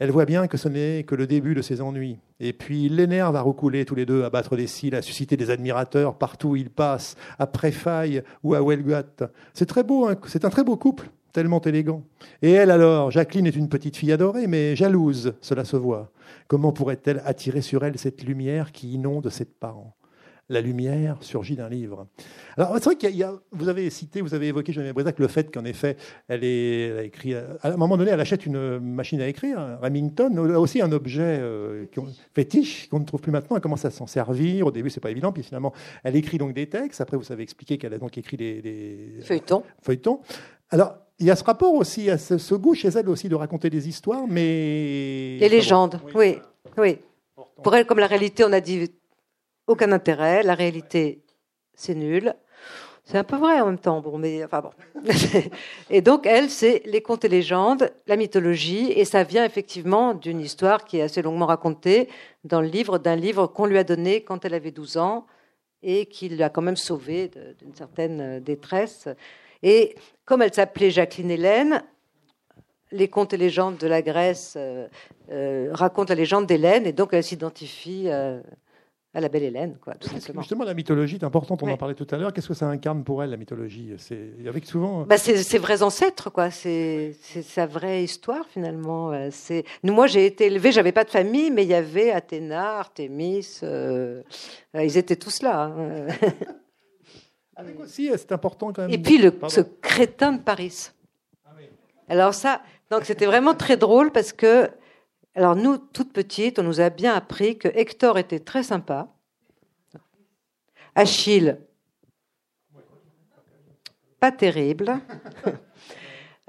Elle 0.00 0.10
voit 0.10 0.24
bien 0.24 0.48
que 0.48 0.56
ce 0.56 0.68
n'est 0.68 1.04
que 1.04 1.14
le 1.14 1.28
début 1.28 1.54
de 1.54 1.62
ses 1.62 1.80
ennuis. 1.80 2.18
Et 2.40 2.52
puis 2.52 2.86
il 2.86 2.96
l'énerve 2.96 3.36
à 3.36 3.42
recouler 3.42 3.84
tous 3.84 3.94
les 3.94 4.06
deux, 4.06 4.24
à 4.24 4.30
battre 4.30 4.56
des 4.56 4.66
cils, 4.66 4.96
à 4.96 5.02
susciter 5.02 5.36
des 5.36 5.50
admirateurs 5.50 6.18
partout 6.18 6.48
où 6.48 6.56
il 6.56 6.68
passe, 6.68 7.14
à 7.38 7.46
Préfaille 7.46 8.22
ou 8.42 8.54
à 8.54 8.60
Welgat. 8.60 9.30
C'est 9.52 9.66
très 9.66 9.84
beau, 9.84 10.08
hein. 10.08 10.16
c'est 10.26 10.44
un 10.44 10.50
très 10.50 10.64
beau 10.64 10.76
couple, 10.76 11.10
tellement 11.32 11.60
élégant. 11.60 12.02
Et 12.42 12.50
elle 12.50 12.72
alors, 12.72 13.12
Jacqueline 13.12 13.46
est 13.46 13.54
une 13.54 13.68
petite 13.68 13.96
fille 13.96 14.12
adorée, 14.12 14.48
mais 14.48 14.74
jalouse, 14.74 15.34
cela 15.40 15.64
se 15.64 15.76
voit. 15.76 16.10
Comment 16.48 16.72
pourrait-elle 16.72 17.22
attirer 17.24 17.60
sur 17.60 17.84
elle 17.84 17.96
cette 17.96 18.24
lumière 18.24 18.72
qui 18.72 18.94
inonde 18.94 19.30
ses 19.30 19.44
parents? 19.44 19.94
La 20.48 20.60
lumière 20.60 21.16
surgit 21.20 21.56
d'un 21.56 21.68
livre. 21.68 22.06
Alors, 22.56 22.74
c'est 22.74 22.84
vrai 22.84 22.96
qu'il 22.96 23.16
y, 23.16 23.22
a, 23.22 23.32
vous 23.52 23.68
avez 23.68 23.88
cité, 23.90 24.20
vous 24.20 24.34
avez 24.34 24.48
évoqué, 24.48 24.72
Geneviève 24.72 24.94
Brisac, 24.94 25.18
le 25.18 25.28
fait 25.28 25.52
qu'en 25.52 25.64
effet, 25.64 25.96
elle, 26.28 26.44
est, 26.44 26.98
a 26.98 27.02
écrit, 27.02 27.34
à 27.34 27.46
un 27.62 27.76
moment 27.76 27.96
donné, 27.96 28.10
elle 28.10 28.20
achète 28.20 28.46
une 28.46 28.78
machine 28.78 29.20
à 29.20 29.28
écrire, 29.28 29.58
un 29.58 29.76
Remington, 29.76 30.36
aussi 30.56 30.82
un 30.82 30.92
objet 30.92 31.38
euh, 31.40 31.86
fétiche 32.34 32.88
qu'on 32.88 33.00
ne 33.00 33.04
trouve 33.04 33.20
plus 33.20 33.32
maintenant. 33.32 33.56
Elle 33.56 33.62
commence 33.62 33.84
à 33.84 33.90
s'en 33.90 34.06
servir. 34.06 34.66
Au 34.66 34.70
début, 34.70 34.90
c'est 34.90 35.00
pas 35.00 35.10
évident, 35.10 35.32
puis 35.32 35.42
finalement, 35.42 35.72
elle 36.02 36.16
écrit 36.16 36.38
donc 36.38 36.52
des 36.52 36.68
textes. 36.68 37.00
Après, 37.00 37.16
vous 37.16 37.32
avez 37.32 37.42
expliqué 37.42 37.78
qu'elle 37.78 37.94
a 37.94 37.98
donc 37.98 38.16
écrit 38.18 38.36
des, 38.36 39.18
feuilletons. 39.22 39.62
feuilletons. 39.82 40.20
Alors, 40.70 40.96
il 41.18 41.26
y 41.26 41.30
a 41.30 41.36
ce 41.36 41.44
rapport 41.44 41.74
aussi, 41.74 42.10
à 42.10 42.18
ce, 42.18 42.54
goût 42.54 42.74
chez 42.74 42.88
elle 42.88 43.08
aussi 43.08 43.28
de 43.28 43.34
raconter 43.34 43.70
des 43.70 43.88
histoires, 43.88 44.26
mais. 44.28 45.38
Les 45.38 45.48
légendes, 45.48 46.00
oui. 46.14 46.38
oui. 46.76 46.98
Pour 47.62 47.74
elle, 47.74 47.86
comme 47.86 47.98
la 47.98 48.06
réalité, 48.06 48.44
on 48.44 48.52
a 48.52 48.60
dit 48.60 48.90
aucun 49.66 49.92
intérêt. 49.92 50.42
La 50.42 50.54
réalité, 50.54 51.22
c'est 51.74 51.94
nul. 51.94 52.34
C'est 53.04 53.18
un 53.18 53.24
peu 53.24 53.36
vrai 53.36 53.60
en 53.60 53.66
même 53.66 53.78
temps. 53.78 54.00
Bon, 54.00 54.16
mais 54.16 54.44
enfin 54.44 54.62
bon. 54.62 54.70
et 55.90 56.00
donc 56.00 56.26
elle, 56.26 56.48
c'est 56.48 56.82
les 56.86 57.02
contes 57.02 57.24
et 57.24 57.28
légendes, 57.28 57.92
la 58.06 58.16
mythologie, 58.16 58.92
et 58.92 59.04
ça 59.04 59.24
vient 59.24 59.44
effectivement 59.44 60.14
d'une 60.14 60.40
histoire 60.40 60.84
qui 60.84 60.98
est 60.98 61.02
assez 61.02 61.20
longuement 61.20 61.46
racontée 61.46 62.08
dans 62.44 62.62
le 62.62 62.68
livre, 62.68 62.98
d'un 62.98 63.16
livre 63.16 63.46
qu'on 63.46 63.66
lui 63.66 63.76
a 63.76 63.84
donné 63.84 64.22
quand 64.22 64.44
elle 64.44 64.54
avait 64.54 64.70
12 64.70 64.96
ans 64.96 65.26
et 65.82 66.06
qui 66.06 66.30
l'a 66.30 66.48
quand 66.48 66.62
même 66.62 66.76
sauvée 66.76 67.30
d'une 67.58 67.74
certaine 67.74 68.40
détresse. 68.40 69.06
Et 69.62 69.94
comme 70.24 70.40
elle 70.40 70.54
s'appelait 70.54 70.90
Jacqueline 70.90 71.30
Hélène, 71.30 71.82
les 72.90 73.08
contes 73.08 73.34
et 73.34 73.36
légendes 73.36 73.76
de 73.76 73.86
la 73.86 74.02
Grèce 74.02 74.54
euh, 74.56 74.86
euh, 75.30 75.68
racontent 75.72 76.10
la 76.10 76.14
légende 76.14 76.46
d'Hélène, 76.46 76.86
et 76.86 76.92
donc 76.92 77.12
elle 77.12 77.24
s'identifie. 77.24 78.04
Euh, 78.06 78.40
à 79.14 79.20
la 79.20 79.28
belle 79.28 79.44
Hélène, 79.44 79.76
quoi, 79.80 79.94
tout 79.94 80.08
simplement. 80.08 80.42
Justement, 80.42 80.64
la 80.64 80.74
mythologie 80.74 81.16
est 81.16 81.24
importante, 81.24 81.62
on 81.62 81.70
en 81.70 81.76
parlait 81.76 81.94
tout 81.94 82.06
à 82.10 82.16
l'heure. 82.16 82.32
Qu'est-ce 82.32 82.48
que 82.48 82.54
ça 82.54 82.66
incarne 82.66 83.04
pour 83.04 83.22
elle, 83.22 83.30
la 83.30 83.36
mythologie? 83.36 83.94
C'est 83.96 84.30
avec 84.46 84.66
souvent. 84.66 85.04
Bah, 85.04 85.18
c'est 85.18 85.36
ses 85.42 85.58
vrais 85.58 85.82
ancêtres, 85.82 86.30
quoi. 86.30 86.50
C'est 86.50 87.14
sa 87.42 87.66
vraie 87.66 88.02
histoire, 88.02 88.46
finalement. 88.48 89.12
C'est 89.30 89.64
nous, 89.84 89.94
moi, 89.94 90.08
j'ai 90.08 90.26
été 90.26 90.46
élevée, 90.46 90.72
j'avais 90.72 90.92
pas 90.92 91.04
de 91.04 91.10
famille, 91.10 91.50
mais 91.50 91.62
il 91.62 91.68
y 91.68 91.74
avait 91.74 92.10
Athéna, 92.10 92.78
Artémis, 92.78 93.60
euh, 93.62 94.22
euh, 94.74 94.84
ils 94.84 94.98
étaient 94.98 95.16
tous 95.16 95.42
là. 95.42 95.64
Hein. 95.64 96.06
Avec 97.56 97.78
aussi, 97.78 98.10
c'est 98.16 98.32
important 98.32 98.72
quand 98.72 98.82
même. 98.82 98.90
Et 98.90 98.98
puis 98.98 99.18
le, 99.18 99.32
ce 99.48 99.60
crétin 99.60 100.32
de 100.32 100.40
Paris. 100.40 100.90
Ah 101.44 101.50
Alors 102.08 102.34
ça, 102.34 102.62
Donc 102.90 103.04
c'était 103.04 103.26
vraiment 103.26 103.54
très 103.54 103.76
drôle 103.76 104.10
parce 104.10 104.32
que, 104.32 104.68
alors 105.34 105.56
nous, 105.56 105.78
toutes 105.78 106.12
petites, 106.12 106.58
on 106.58 106.62
nous 106.62 106.80
a 106.80 106.90
bien 106.90 107.14
appris 107.14 107.58
que 107.58 107.68
Hector 107.68 108.18
était 108.18 108.40
très 108.40 108.62
sympa. 108.62 109.08
Achille, 110.94 111.58
pas 114.20 114.32
terrible. 114.32 115.00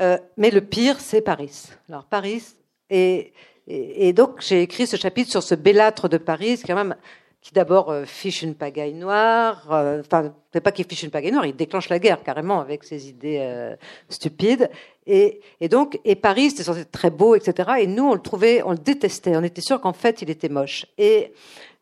Euh, 0.01 0.17
mais 0.35 0.51
le 0.51 0.59
pire, 0.59 0.99
c'est 0.99 1.21
Paris. 1.21 1.69
Alors 1.87 2.03
Paris, 2.03 2.43
et, 2.89 3.31
et, 3.65 4.11
donc 4.11 4.41
j'ai 4.41 4.61
écrit 4.61 4.85
ce 4.87 4.97
chapitre 4.97 5.31
sur 5.31 5.41
ce 5.41 5.55
bellâtre 5.55 6.09
de 6.09 6.17
Paris, 6.17 6.61
quand 6.67 6.75
même, 6.75 6.97
qui 7.45 7.53
d'abord 7.53 7.91
euh, 7.91 8.05
fiche 8.05 8.41
une 8.41 8.55
pagaille 8.55 8.95
noire. 8.95 9.67
Euh, 9.71 10.01
enfin, 10.01 10.33
c'est 10.51 10.61
pas 10.61 10.71
qu'il 10.71 10.85
fiche 10.85 11.03
une 11.03 11.11
pagaille 11.11 11.31
noire, 11.31 11.45
il 11.45 11.55
déclenche 11.55 11.89
la 11.89 11.99
guerre 11.99 12.23
carrément 12.23 12.59
avec 12.59 12.83
ses 12.83 13.07
idées 13.07 13.75
stupides. 14.09 14.71
Et, 15.05 15.41
donc, 15.69 15.99
et 16.03 16.15
Paris, 16.15 16.49
c'était 16.49 16.63
censé 16.63 16.79
être 16.79 16.91
très 16.91 17.11
beau, 17.11 17.35
etc. 17.35 17.73
Et 17.81 17.87
nous, 17.87 18.05
on 18.05 18.13
le 18.15 18.21
trouvait, 18.21 18.63
on 18.63 18.71
le 18.71 18.77
détestait. 18.79 19.35
On 19.35 19.43
était 19.43 19.61
sûr 19.61 19.79
qu'en 19.79 19.93
fait, 19.93 20.23
il 20.23 20.31
était 20.31 20.49
moche. 20.49 20.87
Et 20.97 21.33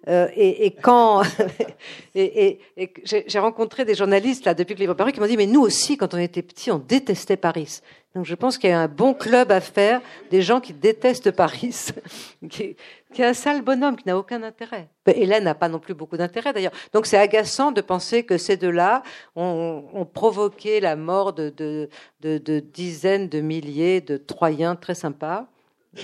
euh, 0.10 0.28
et, 0.36 0.72
quand 0.72 1.24
et, 2.16 2.60
j'ai 3.06 3.40
rencontré 3.40 3.86
des 3.86 3.96
journalistes 3.96 4.44
là 4.44 4.54
depuis 4.54 4.74
que 4.74 4.80
le 4.80 4.84
livre 4.84 4.94
est 4.94 4.98
paru 4.98 5.14
qui 5.14 5.22
m'ont 5.22 5.28
dit 5.28 5.38
mais 5.38 5.46
nous 5.46 5.62
aussi 5.62 5.96
quand 5.96 6.14
on 6.14 6.18
était 6.18 6.42
petits 6.42 6.72
on 6.72 6.80
détestait 6.80 7.38
Paris. 7.38 7.80
Donc 8.16 8.26
je 8.26 8.36
pense 8.36 8.60
qu'il 8.60 8.70
y 8.70 8.74
a 8.74 8.80
un 8.80 8.88
bon 8.88 9.16
club 9.16 9.52
à 9.52 9.60
faire 9.60 10.00
des 10.30 10.44
gens 10.44 10.62
qui 10.62 10.74
détestent 10.74 11.32
Paris, 11.32 11.90
qui, 12.50 12.76
qui 13.12 13.22
est 13.22 13.26
un 13.26 13.34
sale 13.34 13.64
bonhomme 13.64 13.96
qui 13.96 14.08
n'a 14.08 14.18
aucun 14.18 14.44
intérêt. 14.44 14.88
Hélène 15.08 15.46
n'a 15.46 15.56
pas 15.56 15.68
non 15.68 15.80
plus 15.80 15.96
beaucoup 15.96 16.16
d'intérêt 16.16 16.54
d'ailleurs. 16.54 16.74
Donc 16.94 17.08
c'est 17.08 17.18
agaçant 17.18 17.72
de 17.72 17.82
penser 17.82 18.24
que 18.24 18.38
ces 18.38 18.56
deux-là 18.56 19.02
ont, 19.36 19.84
ont, 19.92 20.06
provoqué 20.06 20.80
la 20.80 20.96
mort 20.96 21.34
de, 21.34 21.50
de, 21.50 21.90
de, 22.22 22.38
de, 22.38 22.60
dizaines 22.60 23.30
de 23.30 23.42
milliers 23.42 24.00
de 24.00 24.18
Troyens 24.18 24.76
très 24.76 24.96
sympas 24.96 25.48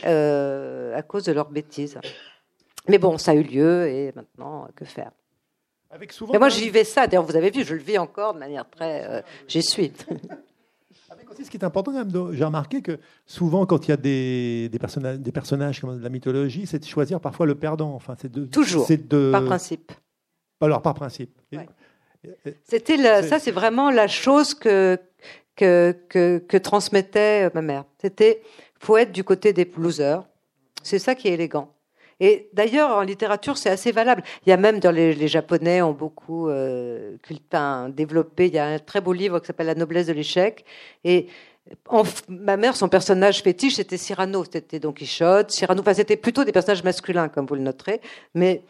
euh, 0.05 0.95
à 0.95 1.03
cause 1.03 1.23
de 1.23 1.31
leurs 1.31 1.49
bêtises. 1.49 1.99
Mais 2.87 2.97
bon, 2.97 3.19
ça 3.19 3.31
a 3.31 3.35
eu 3.35 3.43
lieu 3.43 3.87
et 3.87 4.11
maintenant, 4.15 4.67
que 4.75 4.83
faire? 4.83 5.11
Avec 5.91 6.11
souvent 6.11 6.37
moi, 6.39 6.49
j'y 6.49 6.69
vais 6.71 6.83
ça. 6.83 7.05
D'ailleurs, 7.07 7.23
vous 7.23 7.35
avez 7.35 7.51
vu, 7.51 7.63
je 7.63 7.73
le 7.73 7.81
vis 7.81 7.97
encore 7.97 8.33
de 8.33 8.39
manière 8.39 8.67
très. 8.69 9.07
Euh, 9.07 9.21
j'y 9.47 9.61
suis. 9.61 9.91
Aussi, 11.31 11.45
ce 11.45 11.51
qui 11.51 11.57
est 11.57 11.63
important, 11.63 11.91
j'ai 12.31 12.43
remarqué 12.43 12.81
que 12.81 12.99
souvent, 13.25 13.65
quand 13.65 13.87
il 13.87 13.89
y 13.89 13.93
a 13.93 13.97
des, 13.97 14.69
des, 14.69 14.79
personnages, 14.79 15.19
des 15.19 15.31
personnages 15.31 15.79
comme 15.79 15.97
de 15.97 16.03
la 16.03 16.09
mythologie, 16.09 16.65
c'est 16.65 16.79
de 16.79 16.85
choisir 16.85 17.19
parfois 17.19 17.45
le 17.45 17.55
perdant. 17.55 17.93
Enfin, 17.93 18.15
c'est 18.19 18.31
de, 18.31 18.45
Toujours. 18.45 18.87
De... 18.87 19.29
Par 19.31 19.45
principe. 19.45 19.91
Alors, 20.59 20.81
par 20.81 20.95
principe. 20.95 21.31
C'était 22.63 22.97
ça, 23.23 23.39
c'est 23.39 23.51
vraiment 23.51 23.91
la 23.91 24.07
chose 24.07 24.53
que, 24.53 24.99
que, 25.55 25.95
que, 26.09 26.39
que 26.39 26.57
transmettait 26.57 27.49
ma 27.53 27.61
mère. 27.61 27.85
C'était 28.01 28.41
faut 28.79 28.97
être 28.97 29.11
du 29.11 29.23
côté 29.23 29.53
des 29.53 29.69
losers. 29.77 30.23
C'est 30.81 30.99
ça 30.99 31.15
qui 31.15 31.27
est 31.27 31.33
élégant. 31.33 31.73
Et 32.19 32.49
d'ailleurs, 32.53 32.91
en 32.91 33.01
littérature, 33.01 33.57
c'est 33.57 33.69
assez 33.69 33.91
valable. 33.91 34.23
Il 34.45 34.49
y 34.49 34.53
a 34.53 34.57
même 34.57 34.79
dans 34.79 34.91
les, 34.91 35.27
Japonais 35.27 35.81
ont 35.81 35.93
beaucoup 35.93 36.49
euh, 36.49 37.15
développé. 37.89 38.47
Il 38.47 38.53
y 38.53 38.59
a 38.59 38.65
un 38.65 38.79
très 38.79 39.01
beau 39.01 39.13
livre 39.13 39.39
qui 39.39 39.47
s'appelle 39.47 39.67
La 39.67 39.75
noblesse 39.75 40.07
de 40.07 40.13
l'échec. 40.13 40.65
Et 41.03 41.27
en, 41.87 42.03
ma 42.27 42.57
mère, 42.57 42.75
son 42.75 42.89
personnage 42.89 43.41
fétiche, 43.41 43.75
c'était 43.75 43.97
Cyrano. 43.97 44.43
C'était 44.43 44.79
Don 44.79 44.91
Quichotte, 44.91 45.51
Cyrano. 45.51 45.81
Enfin, 45.81 45.93
c'était 45.93 46.17
plutôt 46.17 46.43
des 46.43 46.51
personnages 46.51 46.83
masculins, 46.83 47.29
comme 47.29 47.45
vous 47.45 47.55
le 47.55 47.61
noterez. 47.61 48.01
Mais 48.33 48.63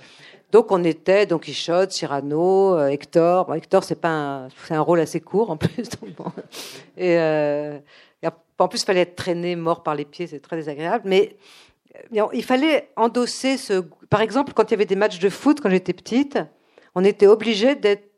donc, 0.52 0.72
on 0.72 0.84
était 0.84 1.26
Don 1.26 1.39
Quichotte, 1.39 1.91
Cyrano, 1.91 2.76
euh, 2.76 2.88
Hector. 2.88 3.45
Bon, 3.45 3.54
Hector, 3.54 3.84
c'est 3.84 4.00
pas 4.00 4.10
un, 4.10 4.50
c'est 4.68 4.74
un 4.74 4.82
rôle 4.82 5.00
assez 5.00 5.22
court 5.22 5.50
en 5.50 5.58
plus. 5.58 5.89
Et, 6.97 7.18
euh, 7.18 7.80
en 8.62 8.68
plus, 8.68 8.82
il 8.82 8.86
fallait 8.86 9.02
être 9.02 9.16
traîné, 9.16 9.56
mort 9.56 9.84
par 9.84 9.95
les 9.95 10.04
pieds. 10.04 10.28
C'est 10.28 10.41
très 10.41 10.58
désagréable. 10.58 11.06
Mais 11.08 11.38
il 12.12 12.44
fallait 12.44 12.92
endosser 12.96 13.58
ce. 13.58 13.82
Par 14.10 14.22
exemple, 14.22 14.54
quand 14.54 14.70
il 14.70 14.72
y 14.72 14.74
avait 14.76 14.86
des 14.86 14.96
matchs 14.96 15.20
de 15.20 15.30
foot, 15.30 15.60
quand 15.62 15.70
j'étais 15.70 15.94
petite, 15.94 16.40
on 16.96 17.04
était 17.04 17.28
obligé 17.28 17.76
d'être 17.76 18.10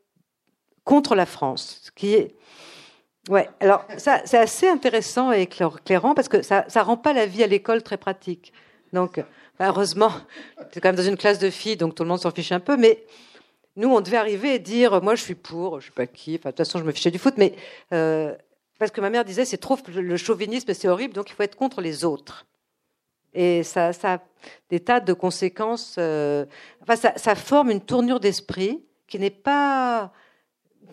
contre 0.84 1.14
la 1.14 1.26
France. 1.26 1.80
Ce 1.82 1.90
qui 1.90 2.14
est. 2.14 2.36
Ouais, 3.28 3.48
alors 3.60 3.84
ça, 3.98 4.20
c'est 4.24 4.38
assez 4.38 4.68
intéressant 4.68 5.32
et 5.32 5.42
éclairant 5.42 6.14
parce 6.14 6.28
que 6.28 6.42
ça 6.42 6.66
ne 6.74 6.80
rend 6.80 6.96
pas 6.96 7.12
la 7.12 7.26
vie 7.26 7.42
à 7.42 7.46
l'école 7.46 7.82
très 7.82 7.96
pratique. 7.96 8.52
Donc, 8.92 9.22
heureusement, 9.60 10.12
c'est 10.72 10.80
quand 10.80 10.88
même 10.88 10.96
dans 10.96 11.02
une 11.02 11.16
classe 11.16 11.38
de 11.38 11.48
filles, 11.48 11.76
donc 11.76 11.94
tout 11.94 12.02
le 12.02 12.08
monde 12.08 12.18
s'en 12.18 12.32
fiche 12.32 12.52
un 12.52 12.60
peu, 12.60 12.76
mais 12.76 13.04
nous, 13.76 13.88
on 13.88 14.00
devait 14.00 14.16
arriver 14.16 14.54
et 14.54 14.58
dire 14.58 15.00
moi, 15.02 15.14
je 15.14 15.22
suis 15.22 15.36
pour, 15.36 15.80
je 15.80 15.86
sais 15.86 15.92
pas 15.92 16.06
qui, 16.06 16.32
de 16.32 16.38
toute 16.38 16.56
façon, 16.56 16.78
je 16.78 16.84
me 16.84 16.92
fichais 16.92 17.12
du 17.12 17.18
foot, 17.18 17.34
mais 17.36 17.54
euh, 17.94 18.34
parce 18.78 18.90
que 18.90 19.00
ma 19.00 19.08
mère 19.08 19.24
disait 19.24 19.44
c'est 19.44 19.58
trop 19.58 19.78
le 19.86 20.16
chauvinisme, 20.16 20.74
c'est 20.74 20.88
horrible, 20.88 21.14
donc 21.14 21.30
il 21.30 21.34
faut 21.34 21.44
être 21.44 21.56
contre 21.56 21.80
les 21.80 22.04
autres. 22.04 22.46
Et 23.34 23.62
ça, 23.62 23.92
ça 23.92 24.14
a 24.14 24.18
des 24.70 24.80
tas 24.80 25.00
de 25.00 25.12
conséquences. 25.12 25.96
Euh, 25.98 26.44
enfin, 26.82 26.96
ça, 26.96 27.12
ça, 27.16 27.34
forme 27.34 27.70
une 27.70 27.80
tournure 27.80 28.20
d'esprit 28.20 28.84
qui 29.06 29.18
n'est 29.18 29.30
pas, 29.30 30.12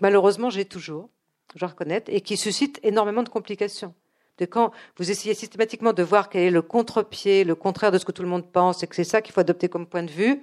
malheureusement, 0.01 0.49
j'ai 0.49 0.65
toujours, 0.65 1.09
je 1.55 1.65
reconnaître, 1.65 2.11
et 2.13 2.21
qui 2.21 2.37
suscite 2.37 2.79
énormément 2.83 3.23
de 3.23 3.29
complications. 3.29 3.93
De 4.37 4.45
quand 4.45 4.71
vous 4.97 5.11
essayez 5.11 5.33
systématiquement 5.33 5.91
de 5.91 6.03
voir 6.03 6.29
quel 6.29 6.43
est 6.43 6.51
le 6.51 6.61
contre-pied, 6.61 7.43
le 7.43 7.55
contraire 7.55 7.91
de 7.91 7.97
ce 7.97 8.05
que 8.05 8.13
tout 8.13 8.23
le 8.23 8.29
monde 8.29 8.49
pense, 8.49 8.83
et 8.83 8.87
que 8.87 8.95
c'est 8.95 9.03
ça 9.03 9.21
qu'il 9.21 9.33
faut 9.33 9.41
adopter 9.41 9.67
comme 9.67 9.85
point 9.85 10.03
de 10.03 10.11
vue, 10.11 10.41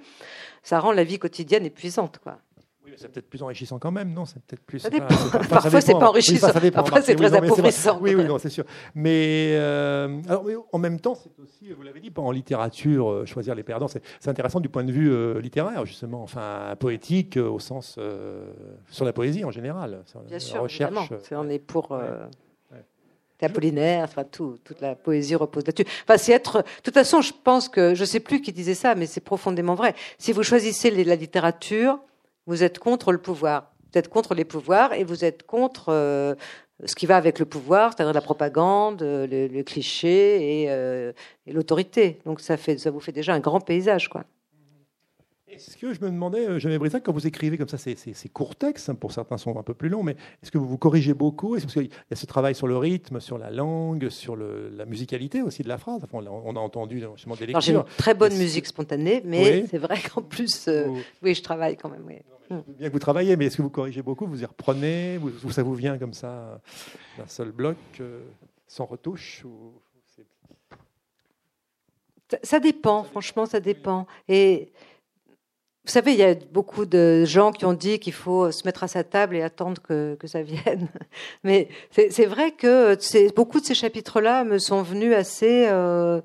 ça 0.61 0.79
rend 0.79 0.91
la 0.91 1.03
vie 1.03 1.17
quotidienne 1.17 1.65
épuisante, 1.65 2.19
quoi 2.21 2.39
c'est 2.97 3.11
peut-être 3.11 3.29
plus 3.29 3.41
enrichissant 3.43 3.79
quand 3.79 3.91
même, 3.91 4.13
non 4.13 4.25
C'est 4.25 4.41
peut-être 4.43 4.63
plus. 4.63 4.83
Parfois, 5.49 5.81
c'est 5.81 5.93
pas 5.93 6.09
enrichissant. 6.09 6.49
Parfois, 6.73 7.01
c'est 7.01 7.15
très 7.15 7.33
appauvrissant. 7.33 7.99
Oui, 8.01 8.15
oui, 8.15 8.25
non, 8.25 8.37
c'est 8.37 8.49
sûr. 8.49 8.65
Mais, 8.95 9.51
euh, 9.53 10.19
alors, 10.27 10.45
en 10.71 10.79
même 10.79 10.99
temps, 10.99 11.15
c'est 11.15 11.39
aussi, 11.39 11.71
vous 11.71 11.83
l'avez 11.83 11.99
dit, 11.99 12.11
en 12.15 12.31
littérature, 12.31 13.09
euh, 13.09 13.25
choisir 13.25 13.55
les 13.55 13.63
perdants, 13.63 13.87
c'est 13.87 14.01
intéressant 14.27 14.59
du 14.59 14.69
point 14.69 14.83
de 14.83 14.91
vue 14.91 15.11
euh, 15.11 15.39
littéraire, 15.39 15.85
justement, 15.85 16.23
enfin 16.23 16.75
poétique 16.79 17.37
au 17.37 17.59
sens 17.59 17.99
sur 18.89 19.05
la 19.05 19.13
poésie 19.13 19.45
en 19.45 19.51
général. 19.51 20.03
Bien 20.27 20.39
sûr, 20.39 20.61
recherche. 20.61 21.13
On 21.31 21.49
est 21.49 21.59
pour. 21.59 21.97
Apollinaire, 23.39 24.05
enfin 24.05 24.23
tout, 24.23 24.57
toute 24.63 24.81
la 24.81 24.95
poésie 24.95 25.35
repose 25.35 25.63
là-dessus. 25.67 25.87
Enfin, 26.03 26.17
c'est 26.17 26.31
être. 26.31 26.57
De 26.57 26.81
toute 26.81 26.95
façon, 26.95 27.21
je 27.21 27.31
pense 27.43 27.69
que 27.69 27.93
je 27.93 28.03
sais 28.03 28.19
plus 28.19 28.41
qui 28.41 28.51
disait 28.51 28.73
ça, 28.73 28.95
mais 28.95 29.05
c'est 29.05 29.21
profondément 29.21 29.75
vrai. 29.75 29.93
Si 30.17 30.33
vous 30.33 30.41
choisissez 30.41 30.89
la 30.89 31.15
littérature, 31.15 31.99
vous 32.47 32.63
êtes 32.63 32.79
contre 32.79 33.11
le 33.11 33.19
pouvoir. 33.19 33.71
Vous 33.91 33.99
êtes 33.99 34.09
contre 34.09 34.33
les 34.33 34.45
pouvoirs 34.45 34.93
et 34.93 35.03
vous 35.03 35.23
êtes 35.23 35.43
contre 35.43 35.89
euh, 35.89 36.33
ce 36.85 36.95
qui 36.95 37.05
va 37.05 37.17
avec 37.17 37.39
le 37.39 37.45
pouvoir, 37.45 37.93
c'est-à-dire 37.93 38.13
la 38.13 38.21
propagande, 38.21 39.01
le, 39.01 39.61
cliché 39.63 40.65
euh, 40.69 41.11
et, 41.45 41.53
l'autorité. 41.53 42.19
Donc 42.25 42.39
ça, 42.39 42.57
fait, 42.57 42.77
ça 42.77 42.89
vous 42.89 42.99
fait 42.99 43.11
déjà 43.11 43.33
un 43.33 43.39
grand 43.39 43.59
paysage. 43.59 44.09
quoi. 44.09 44.23
Est-ce 45.49 45.77
que 45.77 45.93
je 45.93 46.01
me 46.01 46.09
demandais, 46.09 46.45
euh, 46.45 46.59
Jeanne 46.59 46.77
Brisac, 46.77 47.03
quand 47.03 47.13
vous 47.13 47.25
écrivez 47.25 47.57
comme 47.57 47.69
ça, 47.69 47.77
ces, 47.77 47.95
courts 48.29 48.55
textes, 48.55 48.89
hein, 48.89 48.95
pour 48.95 49.11
certains 49.11 49.37
sont 49.37 49.57
un 49.57 49.63
peu 49.63 49.73
plus 49.73 49.89
longs, 49.89 50.03
mais 50.03 50.17
est-ce 50.43 50.51
que 50.51 50.57
vous 50.57 50.67
vous 50.67 50.77
corrigez 50.77 51.13
beaucoup? 51.13 51.55
Est-ce 51.55 51.67
qu'il 51.67 51.83
y 51.85 52.13
a 52.13 52.15
ce 52.15 52.25
travail 52.25 52.53
sur 52.53 52.67
le 52.67 52.77
rythme, 52.77 53.19
sur 53.19 53.37
la 53.37 53.49
langue, 53.49 54.09
sur 54.09 54.35
la 54.35 54.85
musicalité 54.85 55.41
aussi 55.41 55.63
de 55.63 55.69
la 55.69 55.77
phrase? 55.77 56.01
On 56.11 56.55
a 56.55 56.59
entendu 56.59 56.99
justement 57.15 57.35
des 57.35 57.45
lectures. 57.45 57.61
J'ai 57.61 57.73
une 57.73 57.83
très 57.97 58.13
bonne 58.13 58.37
musique 58.37 58.65
spontanée, 58.65 59.21
mais 59.23 59.65
c'est 59.67 59.77
vrai 59.77 59.99
qu'en 60.01 60.21
plus, 60.21 60.69
oui, 61.21 61.33
je 61.33 61.41
travaille 61.41 61.77
quand 61.77 61.89
même. 61.89 62.03
Oui. 62.05 62.17
Bien 62.77 62.87
que 62.87 62.93
vous 62.93 62.99
travaillez, 62.99 63.35
mais 63.35 63.45
est-ce 63.45 63.57
que 63.57 63.61
vous 63.61 63.69
corrigez 63.69 64.01
beaucoup? 64.01 64.25
Vous 64.25 64.41
y 64.41 64.45
reprenez? 64.45 65.17
Ou 65.17 65.51
ça 65.51 65.63
vous 65.63 65.75
vient 65.75 65.97
comme 65.97 66.13
ça 66.13 66.61
d'un 67.17 67.27
seul 67.27 67.51
bloc, 67.51 67.77
euh, 67.99 68.21
sans 68.67 68.85
retouche 68.85 69.43
ça, 72.43 72.59
dépend, 72.59 73.03
franchement, 73.03 73.45
ça 73.45 73.59
dépend. 73.59 74.05
Et 74.27 74.71
vous 75.87 75.93
savez, 75.93 76.11
il 76.11 76.19
y 76.19 76.23
a 76.23 76.35
beaucoup 76.51 76.85
de 76.85 77.23
gens 77.23 77.53
qui 77.53 77.63
ont 77.63 77.71
dit 77.71 77.97
qu'il 77.99 78.11
faut 78.11 78.51
se 78.51 78.63
mettre 78.65 78.83
à 78.83 78.89
sa 78.89 79.05
table 79.05 79.37
et 79.37 79.41
attendre 79.41 79.81
que, 79.81 80.17
ça 80.25 80.41
vienne. 80.41 80.89
Mais 81.45 81.69
c'est 81.91 82.25
vrai 82.25 82.51
que 82.51 82.97
beaucoup 83.33 83.61
de 83.61 83.65
ces 83.65 83.73
chapitres-là 83.73 84.43
me 84.43 84.59
sont 84.59 84.81
venus 84.81 85.15
assez. 85.15 85.65
Euh, 85.69 86.19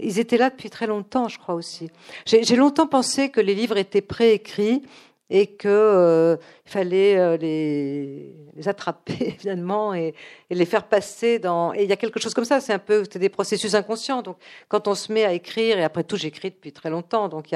ils 0.00 0.18
étaient 0.18 0.36
là 0.36 0.50
depuis 0.50 0.68
très 0.68 0.88
longtemps, 0.88 1.28
je 1.28 1.38
crois 1.38 1.54
aussi. 1.54 1.92
J'ai 2.26 2.56
longtemps 2.56 2.88
pensé 2.88 3.28
que 3.28 3.40
les 3.40 3.54
livres 3.54 3.76
étaient 3.76 4.00
préécrits 4.00 4.82
et 5.30 5.46
qu'il 5.56 5.70
euh, 5.70 6.36
fallait 6.64 7.18
euh, 7.18 7.36
les, 7.36 8.34
les, 8.54 8.68
attraper 8.68 9.30
finalement 9.38 9.94
et, 9.94 10.14
et, 10.48 10.54
les 10.54 10.64
faire 10.64 10.84
passer 10.84 11.38
dans. 11.38 11.74
Et 11.74 11.82
il 11.82 11.88
y 11.88 11.92
a 11.92 11.96
quelque 11.96 12.20
chose 12.20 12.34
comme 12.34 12.44
ça, 12.44 12.60
c'est 12.60 12.72
un 12.72 12.78
peu 12.78 13.04
c'est 13.10 13.18
des 13.18 13.28
processus 13.28 13.74
inconscients. 13.74 14.22
Donc 14.22 14.38
quand 14.68 14.88
on 14.88 14.94
se 14.94 15.12
met 15.12 15.24
à 15.24 15.32
écrire, 15.32 15.78
et 15.78 15.84
après 15.84 16.04
tout 16.04 16.16
j'écris 16.16 16.50
depuis 16.50 16.72
très 16.72 16.90
longtemps, 16.90 17.28
donc 17.28 17.54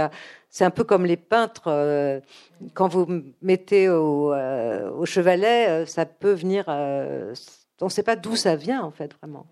c'est 0.51 0.65
un 0.65 0.71
peu 0.71 0.85
comme 0.85 1.07
les 1.07 1.17
peintres 1.17 1.69
euh, 1.69 2.21
quand 2.75 2.89
vous 2.89 3.07
mettez 3.41 3.89
au, 3.89 4.33
euh, 4.33 4.91
au 4.91 5.07
chevalet, 5.07 5.87
ça 5.87 6.05
peut 6.05 6.33
venir. 6.33 6.65
on 6.69 7.87
ne 7.87 7.91
sait 7.91 8.03
pas 8.03 8.17
d'où 8.17 8.37
ça 8.37 8.55
vient 8.57 8.83
en 8.83 8.91
fait 8.91 9.15
vraiment. 9.21 9.47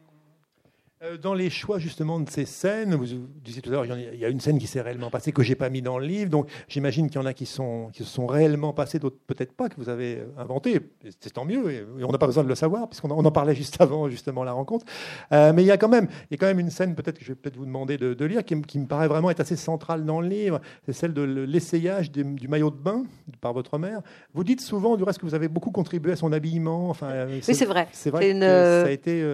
Euh, 1.02 1.16
dans 1.16 1.32
les 1.32 1.48
choix 1.48 1.78
justement 1.78 2.20
de 2.20 2.28
ces 2.28 2.44
scènes, 2.44 2.94
vous 2.94 3.06
disiez 3.42 3.62
tout 3.62 3.70
à 3.70 3.72
l'heure, 3.72 3.86
il 3.86 4.18
y 4.18 4.24
a 4.26 4.28
une 4.28 4.38
scène 4.38 4.58
qui 4.58 4.66
s'est 4.66 4.82
réellement 4.82 5.08
passée 5.08 5.32
que 5.32 5.42
j'ai 5.42 5.54
pas 5.54 5.70
mis 5.70 5.80
dans 5.80 5.98
le 5.98 6.04
livre, 6.04 6.30
donc 6.30 6.50
j'imagine 6.68 7.08
qu'il 7.08 7.18
y 7.18 7.24
en 7.24 7.26
a 7.26 7.32
qui, 7.32 7.46
sont, 7.46 7.88
qui 7.94 8.04
se 8.04 8.10
sont 8.10 8.26
réellement 8.26 8.74
passées, 8.74 8.98
d'autres 8.98 9.16
peut-être 9.26 9.54
pas, 9.54 9.70
que 9.70 9.76
vous 9.78 9.88
avez 9.88 10.18
euh, 10.18 10.26
inventé. 10.36 10.78
C'est 11.20 11.32
tant 11.32 11.46
mieux, 11.46 11.72
et 11.72 11.86
on 12.04 12.12
n'a 12.12 12.18
pas 12.18 12.26
besoin 12.26 12.44
de 12.44 12.50
le 12.50 12.54
savoir, 12.54 12.86
puisqu'on 12.86 13.08
en 13.08 13.32
parlait 13.32 13.54
juste 13.54 13.80
avant 13.80 14.10
justement 14.10 14.44
la 14.44 14.52
rencontre. 14.52 14.84
Euh, 15.32 15.54
mais 15.54 15.62
il 15.62 15.66
y 15.66 15.70
a 15.70 15.78
quand 15.78 15.88
même, 15.88 16.06
il 16.30 16.32
y 16.32 16.34
a 16.34 16.36
quand 16.36 16.48
même 16.48 16.60
une 16.60 16.68
scène, 16.68 16.94
peut-être 16.94 17.18
que 17.18 17.24
je 17.24 17.30
vais 17.30 17.36
peut-être 17.36 17.56
vous 17.56 17.64
demander 17.64 17.96
de, 17.96 18.24
lire, 18.26 18.44
qui, 18.44 18.54
me 18.54 18.86
paraît 18.86 19.08
vraiment 19.08 19.30
être 19.30 19.40
assez 19.40 19.56
centrale 19.56 20.04
dans 20.04 20.20
le 20.20 20.28
livre. 20.28 20.60
C'est 20.84 20.92
celle 20.92 21.14
de 21.14 21.22
l'essayage 21.22 22.12
du 22.12 22.46
maillot 22.46 22.70
de 22.70 22.76
bain 22.76 23.04
par 23.40 23.54
votre 23.54 23.78
mère. 23.78 24.02
Vous 24.34 24.44
dites 24.44 24.60
souvent, 24.60 24.98
du 24.98 25.04
reste, 25.04 25.18
que 25.18 25.24
vous 25.24 25.34
avez 25.34 25.48
beaucoup 25.48 25.70
contribué 25.70 26.12
à 26.12 26.16
son 26.16 26.30
habillement. 26.30 26.90
Enfin, 26.90 27.26
oui, 27.26 27.38
c'est 27.40 27.64
vrai. 27.64 27.88
C'est 27.92 28.10
vrai 28.10 28.34
que 28.34 28.38
ça 28.38 28.84
a 28.84 28.90
été 28.90 29.24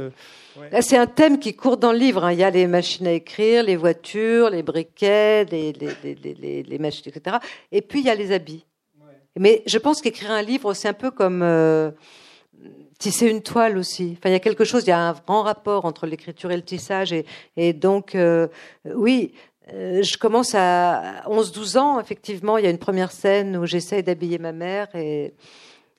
c'est 0.81 0.97
un 0.97 1.07
thème 1.07 1.39
qui 1.39 1.55
court 1.55 1.77
dans 1.77 1.93
le 1.93 1.99
livre. 1.99 2.25
Hein. 2.25 2.33
Il 2.33 2.39
y 2.39 2.45
a 2.45 2.51
les 2.51 2.67
machines 2.67 3.07
à 3.07 3.13
écrire, 3.13 3.63
les 3.63 3.77
voitures, 3.77 4.51
les 4.51 4.63
briquets, 4.63 5.45
les, 5.45 5.73
les, 5.73 6.79
machines, 6.79 7.13
etc. 7.15 7.37
Et 7.73 7.83
puis 7.83 8.01
il 8.01 8.07
y 8.07 8.11
a 8.11 8.15
les 8.15 8.33
habits. 8.33 8.65
Mais 9.39 9.63
je 9.67 9.79
pense 9.79 10.01
qu'écrire 10.01 10.31
un 10.31 10.43
livre, 10.43 10.73
c'est 10.73 10.89
un 10.89 10.95
peu 10.95 11.11
comme 11.11 11.43
euh, 11.43 11.91
tisser 12.99 13.29
une 13.29 13.43
toile 13.43 13.77
aussi. 13.77 14.17
Enfin, 14.19 14.31
il 14.31 14.33
y 14.33 14.37
a 14.37 14.41
quelque 14.41 14.65
chose, 14.65 14.85
il 14.85 14.89
y 14.89 14.93
a 14.93 14.99
un 14.99 15.13
grand 15.13 15.43
rapport 15.43 15.85
entre 15.85 16.07
l'écriture 16.07 16.51
et 16.51 16.57
le 16.57 16.63
tissage. 16.63 17.15
Et, 17.57 17.73
donc, 17.75 18.15
euh, 18.15 18.49
oui, 18.95 19.35
euh, 19.75 20.03
je 20.03 20.17
commence 20.17 20.55
à 20.55 21.23
11-12 21.27 21.79
ans, 21.79 22.01
effectivement. 22.01 22.57
Il 22.57 22.65
y 22.65 22.67
a 22.67 22.71
une 22.71 22.79
première 22.79 23.13
scène 23.13 23.57
où 23.59 23.67
j'essaye 23.67 24.03
d'habiller 24.03 24.39
ma 24.39 24.53
mère 24.53 24.89
et 24.95 25.35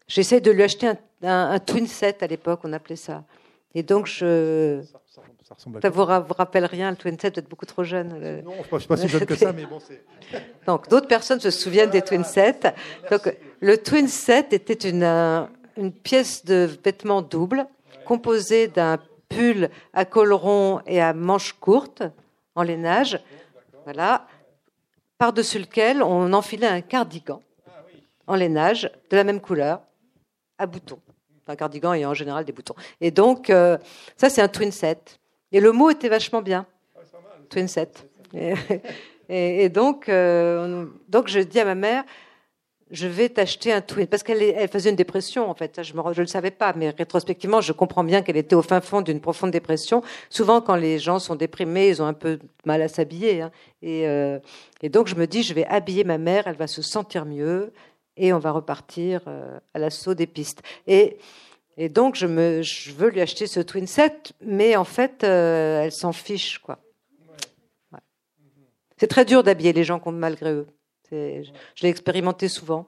j'essaye 0.08 0.42
de 0.42 0.50
lui 0.50 0.64
acheter 0.64 0.88
un, 0.88 0.98
un 1.22 1.60
twin 1.60 1.86
set 1.86 2.24
à 2.24 2.28
l'époque, 2.28 2.62
on 2.64 2.74
appelait 2.74 2.96
ça. 2.96 3.24
Et 3.76 3.84
donc, 3.84 4.08
je. 4.08 4.82
Ça, 5.82 5.90
vous, 5.90 6.02
vous, 6.02 6.34
rappelle 6.34 6.66
rien, 6.66 6.92
le 6.92 6.98
Twin 6.98 7.18
Set, 7.18 7.36
vous 7.36 7.40
êtes 7.40 7.50
beaucoup 7.50 7.66
trop 7.66 7.84
jeune. 7.84 8.42
Non, 8.44 8.54
je 8.70 8.76
ne 8.76 8.80
suis 8.80 8.88
pas 8.88 8.98
si 8.98 9.08
jeune 9.08 9.26
que 9.26 9.36
ça, 9.36 9.54
mais 9.54 9.66
bon, 9.66 9.80
c'est. 9.80 10.04
Donc, 10.68 10.90
d'autres 10.90 11.08
personnes 11.08 11.40
se 11.40 11.52
souviennent 11.52 11.90
des 11.90 12.02
Twin 12.02 12.24
Set. 12.26 12.68
Donc, 13.10 13.34
le 13.62 13.78
Twin 13.78 14.08
Set 14.08 14.52
était 14.52 14.90
une, 14.90 15.04
une 15.78 15.92
pièce 15.94 16.44
de 16.44 16.70
vêtements 16.84 17.22
double 17.22 17.66
composée 18.06 18.68
d'un 18.68 19.00
pull 19.30 19.70
à 19.94 20.06
col 20.06 20.34
rond 20.34 20.82
et 20.86 21.02
à 21.02 21.14
manches 21.14 21.54
courtes 21.54 22.04
en 22.56 22.64
lainage. 22.64 23.20
Voilà. 23.86 24.28
Par-dessus 25.18 25.60
lequel 25.60 26.04
on 26.04 26.34
enfilait 26.34 26.68
un 26.68 26.82
cardigan 26.82 27.42
en 28.28 28.36
lainage 28.36 28.92
de 29.10 29.16
la 29.16 29.24
même 29.24 29.40
couleur 29.40 29.82
à 30.58 30.66
boutons 30.66 31.00
un 31.50 31.56
cardigan 31.56 31.94
et 31.94 32.06
en 32.06 32.14
général 32.14 32.46
des 32.46 32.52
boutons. 32.52 32.76
Et 33.02 33.12
donc, 33.12 33.50
euh, 33.50 33.78
ça, 34.16 34.30
c'est 34.30 34.42
un 34.42 34.48
twin 34.48 34.72
set. 34.72 35.20
Et 35.52 35.60
le 35.60 35.72
mot 35.72 35.90
était 35.90 36.10
vachement 36.10 36.42
bien. 36.42 36.66
twin 37.50 37.68
set. 37.68 38.08
Et, 39.30 39.70
donc, 39.74 40.10
euh, 40.10 40.86
donc, 41.08 41.28
je 41.28 41.40
dis 41.40 41.60
à 41.60 41.66
ma 41.66 41.76
mère, 41.76 42.04
je 42.92 43.08
vais 43.08 43.30
t'acheter 43.30 43.74
un 43.74 43.82
twin. 43.82 44.08
Parce 44.08 44.24
qu'elle 44.24 44.42
elle 44.42 44.70
faisait 44.70 44.90
une 44.90 44.96
dépression, 44.96 45.50
en 45.50 45.54
fait. 45.54 45.82
Je 45.84 45.94
ne 45.94 46.14
le 46.14 46.26
savais 46.26 46.52
pas, 46.52 46.74
mais 46.76 46.90
rétrospectivement, 46.90 47.62
je 47.62 47.74
comprends 47.74 48.04
bien 48.04 48.22
qu'elle 48.22 48.38
était 48.38 48.56
au 48.56 48.62
fin 48.62 48.82
fond 48.82 49.02
d'une 49.02 49.20
profonde 49.20 49.52
dépression. 49.52 50.02
Souvent, 50.30 50.62
quand 50.62 50.76
les 50.76 51.00
gens 51.00 51.20
sont 51.20 51.36
déprimés, 51.36 51.90
ils 51.90 52.02
ont 52.02 52.08
un 52.08 52.14
peu 52.14 52.40
mal 52.66 52.82
à 52.82 52.88
s'habiller. 52.88 53.42
Hein. 53.42 53.52
Euh, 53.84 54.40
et 54.82 54.90
donc, 54.90 55.08
je 55.08 55.16
me 55.16 55.28
dis, 55.28 55.44
je 55.44 55.54
vais 55.54 55.66
habiller 55.66 56.04
ma 56.04 56.18
mère, 56.18 56.48
elle 56.48 56.56
va 56.56 56.68
se 56.68 56.82
sentir 56.82 57.26
mieux 57.26 57.72
et 58.18 58.34
on 58.34 58.40
va 58.40 58.52
repartir 58.52 59.22
euh, 59.28 59.60
à 59.74 59.80
l'assaut 59.80 60.14
des 60.14 60.28
pistes. 60.28 60.62
Et, 60.88 61.18
et 61.78 61.90
donc, 61.90 62.16
je, 62.16 62.28
me, 62.28 62.62
je 62.62 62.92
veux 62.92 63.10
lui 63.10 63.22
acheter 63.22 63.48
ce 63.48 63.60
twin 63.60 63.88
set, 63.88 64.34
mais 64.42 64.76
en 64.76 64.84
fait, 64.84 65.24
euh, 65.24 65.84
elle 65.84 65.92
s'en 65.92 66.12
fiche, 66.12 66.60
quoi. 66.60 66.80
C'est 69.00 69.08
très 69.08 69.26
dur 69.26 69.44
d'habiller 69.44 69.74
les 69.74 69.84
gens 69.84 70.02
malgré 70.12 70.52
eux. 70.52 70.68
Je 71.12 71.52
l'ai 71.84 71.90
expérimenté 71.90 72.48
souvent. 72.48 72.88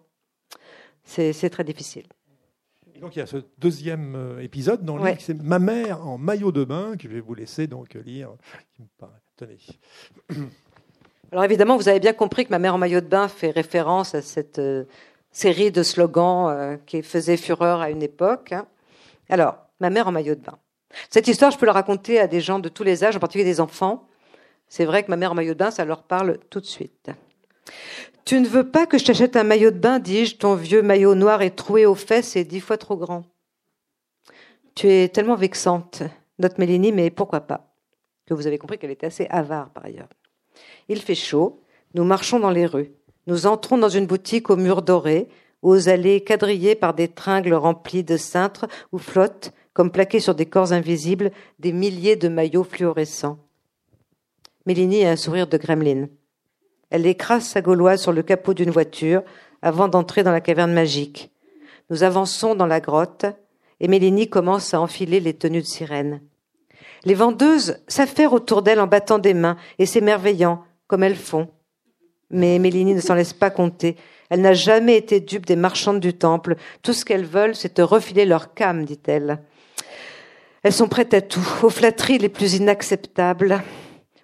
C'est 1.03 1.49
très 1.49 1.63
difficile. 1.63 2.07
Et 2.95 2.99
donc 2.99 3.15
il 3.15 3.19
y 3.19 3.21
a 3.21 3.25
ce 3.25 3.37
deuxième 3.57 4.15
euh, 4.15 4.43
épisode 4.43 4.83
dans 4.83 4.97
livre, 4.97 5.21
c'est 5.21 5.41
Ma 5.41 5.57
mère 5.57 6.05
en 6.05 6.17
maillot 6.17 6.51
de 6.51 6.65
bain, 6.65 6.97
que 6.97 7.07
je 7.07 7.13
vais 7.13 7.21
vous 7.21 7.33
laisser 7.33 7.65
donc 7.65 7.93
lire. 7.93 8.31
Tenez. 9.37 9.57
Alors 11.31 11.45
évidemment, 11.45 11.77
vous 11.77 11.87
avez 11.87 12.01
bien 12.01 12.11
compris 12.11 12.45
que 12.45 12.49
Ma 12.49 12.59
mère 12.59 12.75
en 12.75 12.77
maillot 12.77 12.99
de 12.99 13.07
bain 13.07 13.29
fait 13.29 13.51
référence 13.51 14.15
à 14.15 14.21
cette 14.21 14.59
série 15.31 15.71
de 15.71 15.83
slogans 15.83 16.49
euh, 16.49 16.77
qui 16.85 17.01
faisait 17.01 17.37
fureur 17.37 17.81
à 17.81 17.89
une 17.89 18.03
époque. 18.03 18.51
Hein. 18.51 18.67
Alors, 19.29 19.57
ma 19.79 19.89
mère 19.89 20.07
en 20.07 20.11
maillot 20.11 20.35
de 20.35 20.41
bain. 20.41 20.57
Cette 21.09 21.27
histoire, 21.27 21.51
je 21.51 21.57
peux 21.57 21.65
la 21.65 21.73
raconter 21.73 22.19
à 22.19 22.27
des 22.27 22.41
gens 22.41 22.59
de 22.59 22.69
tous 22.69 22.83
les 22.83 23.03
âges, 23.03 23.15
en 23.15 23.19
particulier 23.19 23.45
des 23.45 23.61
enfants. 23.61 24.07
C'est 24.67 24.85
vrai 24.85 25.03
que 25.03 25.09
ma 25.09 25.17
mère 25.17 25.31
en 25.31 25.35
maillot 25.35 25.53
de 25.53 25.59
bain, 25.59 25.71
ça 25.71 25.85
leur 25.85 26.03
parle 26.03 26.39
tout 26.49 26.59
de 26.59 26.65
suite. 26.65 27.11
Tu 28.25 28.39
ne 28.39 28.47
veux 28.47 28.69
pas 28.69 28.85
que 28.85 28.97
je 28.97 29.05
t'achète 29.05 29.35
un 29.35 29.43
maillot 29.43 29.71
de 29.71 29.79
bain, 29.79 29.99
dis-je, 29.99 30.35
ton 30.35 30.55
vieux 30.55 30.81
maillot 30.81 31.15
noir 31.15 31.41
et 31.41 31.51
troué 31.51 31.85
aux 31.85 31.95
fesses 31.95 32.35
et 32.35 32.43
dix 32.43 32.59
fois 32.59 32.77
trop 32.77 32.97
grand. 32.97 33.23
Tu 34.75 34.87
es 34.87 35.09
tellement 35.09 35.35
vexante, 35.35 36.03
note 36.37 36.57
Mélanie, 36.57 36.91
mais 36.91 37.09
pourquoi 37.09 37.41
pas? 37.41 37.73
Que 38.25 38.33
vous 38.33 38.47
avez 38.47 38.57
compris 38.57 38.77
qu'elle 38.77 38.91
était 38.91 39.07
assez 39.07 39.27
avare 39.29 39.71
par 39.71 39.85
ailleurs. 39.85 40.09
Il 40.87 41.01
fait 41.01 41.15
chaud, 41.15 41.63
nous 41.95 42.03
marchons 42.03 42.39
dans 42.39 42.51
les 42.51 42.65
rues. 42.65 42.91
Nous 43.29 43.45
entrons 43.45 43.77
dans 43.77 43.89
une 43.89 44.07
boutique 44.07 44.49
aux 44.49 44.55
murs 44.55 44.81
dorés, 44.81 45.27
aux 45.61 45.87
allées 45.87 46.23
quadrillées 46.23 46.73
par 46.73 46.95
des 46.95 47.07
tringles 47.07 47.53
remplies 47.53 48.03
de 48.03 48.17
cintres 48.17 48.65
où 48.91 48.97
flottent, 48.97 49.53
comme 49.73 49.91
plaqués 49.91 50.19
sur 50.19 50.33
des 50.33 50.47
corps 50.47 50.73
invisibles, 50.73 51.29
des 51.59 51.71
milliers 51.71 52.15
de 52.15 52.27
maillots 52.27 52.63
fluorescents. 52.63 53.37
Mélanie 54.65 55.05
a 55.05 55.11
un 55.11 55.15
sourire 55.15 55.45
de 55.45 55.57
gremlin. 55.57 56.07
Elle 56.89 57.05
écrase 57.05 57.43
sa 57.43 57.61
gauloise 57.61 58.01
sur 58.01 58.13
le 58.13 58.23
capot 58.23 58.55
d'une 58.55 58.71
voiture 58.71 59.21
avant 59.61 59.89
d'entrer 59.89 60.23
dans 60.23 60.31
la 60.31 60.41
caverne 60.41 60.73
magique. 60.73 61.31
Nous 61.91 62.01
avançons 62.01 62.55
dans 62.55 62.65
la 62.65 62.79
grotte 62.79 63.27
et 63.79 63.87
Mélanie 63.87 64.31
commence 64.31 64.73
à 64.73 64.81
enfiler 64.81 65.19
les 65.19 65.35
tenues 65.35 65.61
de 65.61 65.67
sirène. 65.67 66.21
Les 67.05 67.13
vendeuses 67.13 67.77
s'affairent 67.87 68.33
autour 68.33 68.63
d'elle 68.63 68.81
en 68.81 68.87
battant 68.87 69.19
des 69.19 69.35
mains 69.35 69.57
et 69.77 69.85
s'émerveillant, 69.85 70.63
comme 70.87 71.03
elles 71.03 71.15
font. 71.15 71.47
Mais 72.31 72.59
Mélanie 72.59 72.95
ne 72.95 73.01
s'en 73.01 73.15
laisse 73.15 73.33
pas 73.33 73.49
compter. 73.49 73.95
Elle 74.29 74.41
n'a 74.41 74.53
jamais 74.53 74.95
été 74.95 75.19
dupe 75.19 75.45
des 75.45 75.55
marchandes 75.55 75.99
du 75.99 76.13
temple. 76.13 76.55
Tout 76.83 76.93
ce 76.93 77.03
qu'elles 77.03 77.25
veulent, 77.25 77.55
c'est 77.55 77.75
te 77.75 77.81
refiler 77.81 78.25
leur 78.25 78.53
cam, 78.53 78.85
dit-elle. 78.85 79.39
Elles 80.63 80.73
sont 80.73 80.87
prêtes 80.87 81.13
à 81.13 81.21
tout, 81.21 81.47
aux 81.63 81.69
flatteries 81.69 82.17
les 82.17 82.29
plus 82.29 82.55
inacceptables, 82.55 83.63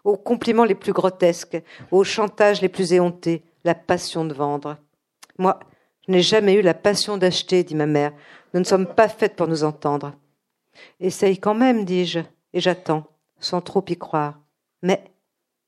aux 0.03 0.17
compliments 0.17 0.65
les 0.65 0.75
plus 0.75 0.93
grotesques, 0.93 1.61
aux 1.91 2.03
chantages 2.03 2.61
les 2.61 2.69
plus 2.69 2.93
éhontés, 2.93 3.43
la 3.63 3.73
passion 3.73 4.25
de 4.25 4.33
vendre. 4.33 4.77
Moi, 5.37 5.59
je 6.07 6.11
n'ai 6.11 6.21
jamais 6.21 6.53
eu 6.53 6.61
la 6.61 6.73
passion 6.73 7.17
d'acheter, 7.17 7.63
dit 7.63 7.75
ma 7.75 7.87
mère. 7.87 8.11
Nous 8.53 8.59
ne 8.59 8.65
sommes 8.65 8.85
pas 8.85 9.07
faites 9.07 9.35
pour 9.35 9.47
nous 9.47 9.63
entendre. 9.63 10.13
Essaye 10.99 11.39
quand 11.39 11.55
même, 11.55 11.85
dis-je, 11.85 12.19
et 12.53 12.59
j'attends, 12.59 13.05
sans 13.39 13.61
trop 13.61 13.83
y 13.87 13.97
croire. 13.97 14.39
Mais 14.81 15.03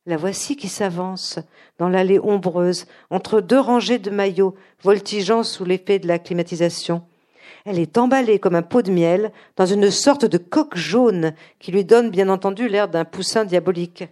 la 0.08 0.18
voici 0.18 0.55
qui 0.55 0.70
s'avance 0.70 1.38
dans 1.78 1.89
l'allée 1.89 2.18
ombreuse, 2.18 2.86
entre 3.10 3.41
deux 3.41 3.60
rangées 3.60 3.99
de 3.99 4.10
maillots, 4.10 4.55
voltigeant 4.82 5.43
sous 5.43 5.66
l'effet 5.66 5.99
de 5.99 6.08
la 6.08 6.18
climatisation. 6.18 7.03
Elle 7.66 7.78
est 7.78 7.97
emballée 7.97 8.39
comme 8.39 8.55
un 8.55 8.62
pot 8.62 8.82
de 8.82 8.89
miel 8.89 9.34
dans 9.58 9.66
une 9.66 9.91
sorte 9.91 10.24
de 10.24 10.38
coque 10.38 10.78
jaune 10.78 11.34
qui 11.60 11.74
lui 11.74 11.84
donne 11.84 12.10
bien 12.10 12.30
entendu 12.30 12.70
l'air 12.70 12.88
d'un 12.88 13.03
poussin 13.03 13.43
diabolique. 13.43 14.05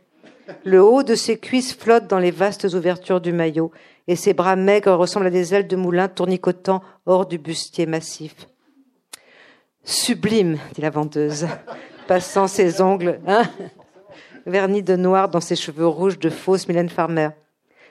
Le 0.66 0.84
haut 0.84 1.02
de 1.02 1.16
ses 1.16 1.40
cuisses 1.40 1.74
flotte 1.74 2.08
dans 2.08 2.20
les 2.20 2.30
vastes 2.30 2.66
ouvertures 2.66 3.22
du 3.22 3.32
maillot, 3.32 3.72
et 4.08 4.18
ses 4.18 4.34
bras 4.34 4.58
maigres 4.58 4.96
ressemblent 4.96 5.28
à 5.28 5.32
des 5.32 5.56
ailes 5.56 5.68
de 5.68 5.78
moulin 5.78 6.10
tournicotant 6.10 6.84
hors 7.06 7.26
du 7.26 7.38
bustier 7.38 7.86
massif. 7.86 8.48
Sublime, 9.86 10.58
dit 10.74 10.82
la 10.82 10.90
vendeuse, 10.90 11.48
passant 12.08 12.48
ses 12.48 12.82
ongles. 12.82 13.20
Hein 13.26 13.44
vernis 14.46 14.84
de 14.84 14.96
noir 14.96 15.30
dans 15.30 15.42
ses 15.42 15.56
cheveux 15.56 15.88
rouges 15.88 16.20
de 16.20 16.30
fausse 16.30 16.68
Mylène 16.68 16.90
Farmer. 16.90 17.30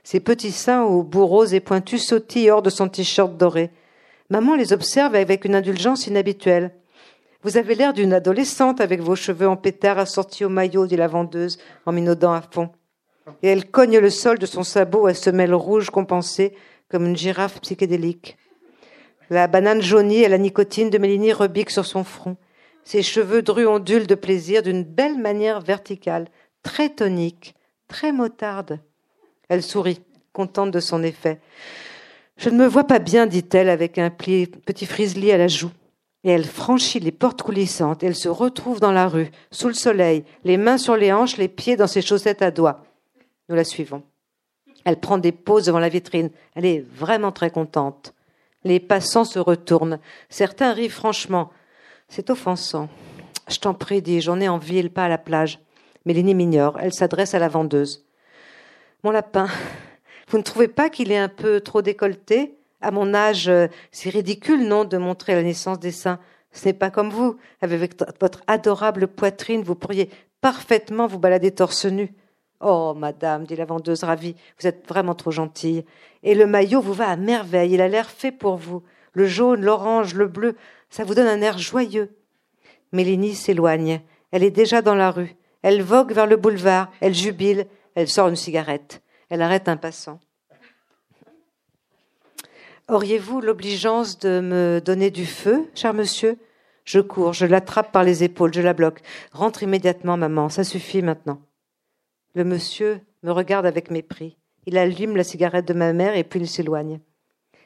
Ses 0.02 0.20
petits 0.20 0.52
seins 0.52 0.82
aux 0.82 1.02
bouts 1.02 1.46
et 1.52 1.60
pointus 1.60 2.06
sautillent 2.06 2.50
hors 2.50 2.62
de 2.62 2.70
son 2.70 2.88
t-shirt 2.88 3.36
doré. 3.36 3.70
Maman 4.30 4.54
les 4.54 4.72
observe 4.72 5.14
avec 5.14 5.44
une 5.44 5.54
indulgence 5.54 6.06
inhabituelle. 6.06 6.72
Vous 7.42 7.56
avez 7.56 7.74
l'air 7.74 7.92
d'une 7.92 8.12
adolescente 8.12 8.80
avec 8.80 9.00
vos 9.00 9.16
cheveux 9.16 9.48
en 9.48 9.56
pétard 9.56 9.98
assortis 9.98 10.44
au 10.44 10.48
maillot, 10.48 10.86
dit 10.86 10.96
la 10.96 11.08
vendeuse 11.08 11.58
en 11.86 11.92
minaudant 11.92 12.32
à 12.32 12.42
fond. 12.42 12.70
Et 13.42 13.48
elle 13.48 13.70
cogne 13.70 13.98
le 13.98 14.10
sol 14.10 14.38
de 14.38 14.46
son 14.46 14.62
sabot 14.62 15.06
à 15.06 15.14
semelle 15.14 15.54
rouge 15.54 15.90
compensée 15.90 16.54
comme 16.88 17.06
une 17.06 17.16
girafe 17.16 17.60
psychédélique. 17.60 18.36
La 19.30 19.46
banane 19.46 19.82
jaunie 19.82 20.22
et 20.22 20.28
la 20.28 20.38
nicotine 20.38 20.90
de 20.90 20.98
Mélanie 20.98 21.32
rebique 21.32 21.70
sur 21.70 21.86
son 21.86 22.04
front. 22.04 22.36
Ses 22.84 23.02
cheveux 23.02 23.40
drus 23.40 23.66
ondulent 23.66 24.06
de 24.06 24.14
plaisir 24.14 24.62
d'une 24.62 24.84
belle 24.84 25.18
manière 25.18 25.60
verticale, 25.60 26.28
très 26.64 26.88
tonique, 26.88 27.54
très 27.86 28.10
motarde. 28.10 28.80
Elle 29.48 29.62
sourit, 29.62 30.00
contente 30.32 30.72
de 30.72 30.80
son 30.80 31.04
effet. 31.04 31.40
Je 32.36 32.48
ne 32.50 32.56
me 32.56 32.66
vois 32.66 32.84
pas 32.84 32.98
bien, 32.98 33.26
dit-elle 33.26 33.68
avec 33.68 33.98
un 33.98 34.10
petit 34.10 34.86
frisli 34.86 35.30
à 35.30 35.38
la 35.38 35.46
joue. 35.46 35.70
Et 36.24 36.30
elle 36.30 36.46
franchit 36.46 36.98
les 36.98 37.12
portes 37.12 37.42
coulissantes, 37.42 38.02
elle 38.02 38.16
se 38.16 38.30
retrouve 38.30 38.80
dans 38.80 38.92
la 38.92 39.06
rue, 39.06 39.30
sous 39.50 39.68
le 39.68 39.74
soleil, 39.74 40.24
les 40.42 40.56
mains 40.56 40.78
sur 40.78 40.96
les 40.96 41.12
hanches, 41.12 41.36
les 41.36 41.48
pieds 41.48 41.76
dans 41.76 41.86
ses 41.86 42.00
chaussettes 42.00 42.40
à 42.42 42.50
doigts. 42.50 42.82
Nous 43.48 43.54
la 43.54 43.62
suivons. 43.62 44.02
Elle 44.86 44.98
prend 44.98 45.18
des 45.18 45.32
pauses 45.32 45.66
devant 45.66 45.78
la 45.78 45.90
vitrine. 45.90 46.30
Elle 46.54 46.64
est 46.64 46.80
vraiment 46.80 47.30
très 47.30 47.50
contente. 47.50 48.14
Les 48.64 48.80
passants 48.80 49.24
se 49.24 49.38
retournent. 49.38 49.98
Certains 50.30 50.72
rient 50.72 50.88
franchement. 50.88 51.50
C'est 52.08 52.30
offensant. 52.30 52.88
Je 53.48 53.58
t'en 53.58 53.74
prie, 53.74 54.00
dis 54.00 54.22
j'en 54.22 54.40
ai 54.40 54.48
en 54.48 54.58
ville, 54.58 54.90
pas 54.90 55.04
à 55.04 55.08
la 55.08 55.18
plage. 55.18 55.58
Mélanie 56.06 56.34
m'ignore. 56.34 56.78
Elle 56.80 56.92
s'adresse 56.92 57.34
à 57.34 57.38
la 57.38 57.48
vendeuse. 57.48 58.04
Mon 59.02 59.10
lapin, 59.10 59.48
vous 60.28 60.38
ne 60.38 60.42
trouvez 60.42 60.68
pas 60.68 60.90
qu'il 60.90 61.12
est 61.12 61.18
un 61.18 61.28
peu 61.28 61.60
trop 61.60 61.82
décolleté? 61.82 62.54
À 62.80 62.90
mon 62.90 63.14
âge, 63.14 63.48
euh, 63.48 63.68
c'est 63.92 64.10
ridicule, 64.10 64.66
non, 64.66 64.84
de 64.84 64.98
montrer 64.98 65.34
la 65.34 65.42
naissance 65.42 65.78
des 65.78 65.92
seins. 65.92 66.18
Ce 66.52 66.66
n'est 66.66 66.74
pas 66.74 66.90
comme 66.90 67.10
vous. 67.10 67.36
Avec 67.60 67.98
votre 68.20 68.42
adorable 68.46 69.08
poitrine, 69.08 69.62
vous 69.62 69.74
pourriez 69.74 70.10
parfaitement 70.40 71.06
vous 71.06 71.18
balader 71.18 71.50
torse 71.50 71.86
nu. 71.86 72.12
Oh, 72.60 72.94
madame, 72.96 73.44
dit 73.44 73.56
la 73.56 73.64
vendeuse 73.64 74.04
ravie, 74.04 74.36
vous 74.60 74.66
êtes 74.66 74.86
vraiment 74.88 75.14
trop 75.14 75.30
gentille. 75.30 75.84
Et 76.22 76.34
le 76.34 76.46
maillot 76.46 76.80
vous 76.80 76.92
va 76.92 77.08
à 77.08 77.16
merveille, 77.16 77.72
il 77.72 77.80
a 77.80 77.88
l'air 77.88 78.08
fait 78.08 78.32
pour 78.32 78.56
vous. 78.56 78.82
Le 79.12 79.26
jaune, 79.26 79.62
l'orange, 79.62 80.14
le 80.14 80.26
bleu, 80.26 80.56
ça 80.88 81.04
vous 81.04 81.14
donne 81.14 81.26
un 81.26 81.40
air 81.40 81.58
joyeux. 81.58 82.16
Mélinie 82.92 83.34
s'éloigne. 83.34 84.00
Elle 84.30 84.44
est 84.44 84.50
déjà 84.50 84.82
dans 84.82 84.94
la 84.94 85.10
rue. 85.10 85.36
Elle 85.64 85.80
vogue 85.80 86.12
vers 86.12 86.26
le 86.26 86.36
boulevard, 86.36 86.92
elle 87.00 87.14
jubile, 87.14 87.66
elle 87.94 88.06
sort 88.06 88.28
une 88.28 88.36
cigarette. 88.36 89.00
Elle 89.30 89.40
arrête 89.40 89.66
un 89.66 89.78
passant. 89.78 90.20
Auriez-vous 92.86 93.40
l'obligeance 93.40 94.18
de 94.18 94.40
me 94.40 94.82
donner 94.84 95.10
du 95.10 95.24
feu, 95.24 95.64
cher 95.74 95.94
monsieur? 95.94 96.36
Je 96.84 97.00
cours, 97.00 97.32
je 97.32 97.46
l'attrape 97.46 97.92
par 97.92 98.04
les 98.04 98.22
épaules, 98.22 98.52
je 98.52 98.60
la 98.60 98.74
bloque. 98.74 99.00
Rentre 99.32 99.62
immédiatement, 99.62 100.18
maman, 100.18 100.50
ça 100.50 100.64
suffit 100.64 101.00
maintenant. 101.00 101.40
Le 102.34 102.44
monsieur 102.44 103.00
me 103.22 103.32
regarde 103.32 103.64
avec 103.64 103.90
mépris. 103.90 104.36
Il 104.66 104.76
allume 104.76 105.16
la 105.16 105.24
cigarette 105.24 105.66
de 105.66 105.72
ma 105.72 105.94
mère 105.94 106.14
et 106.14 106.24
puis 106.24 106.40
il 106.40 106.46
s'éloigne. 106.46 107.00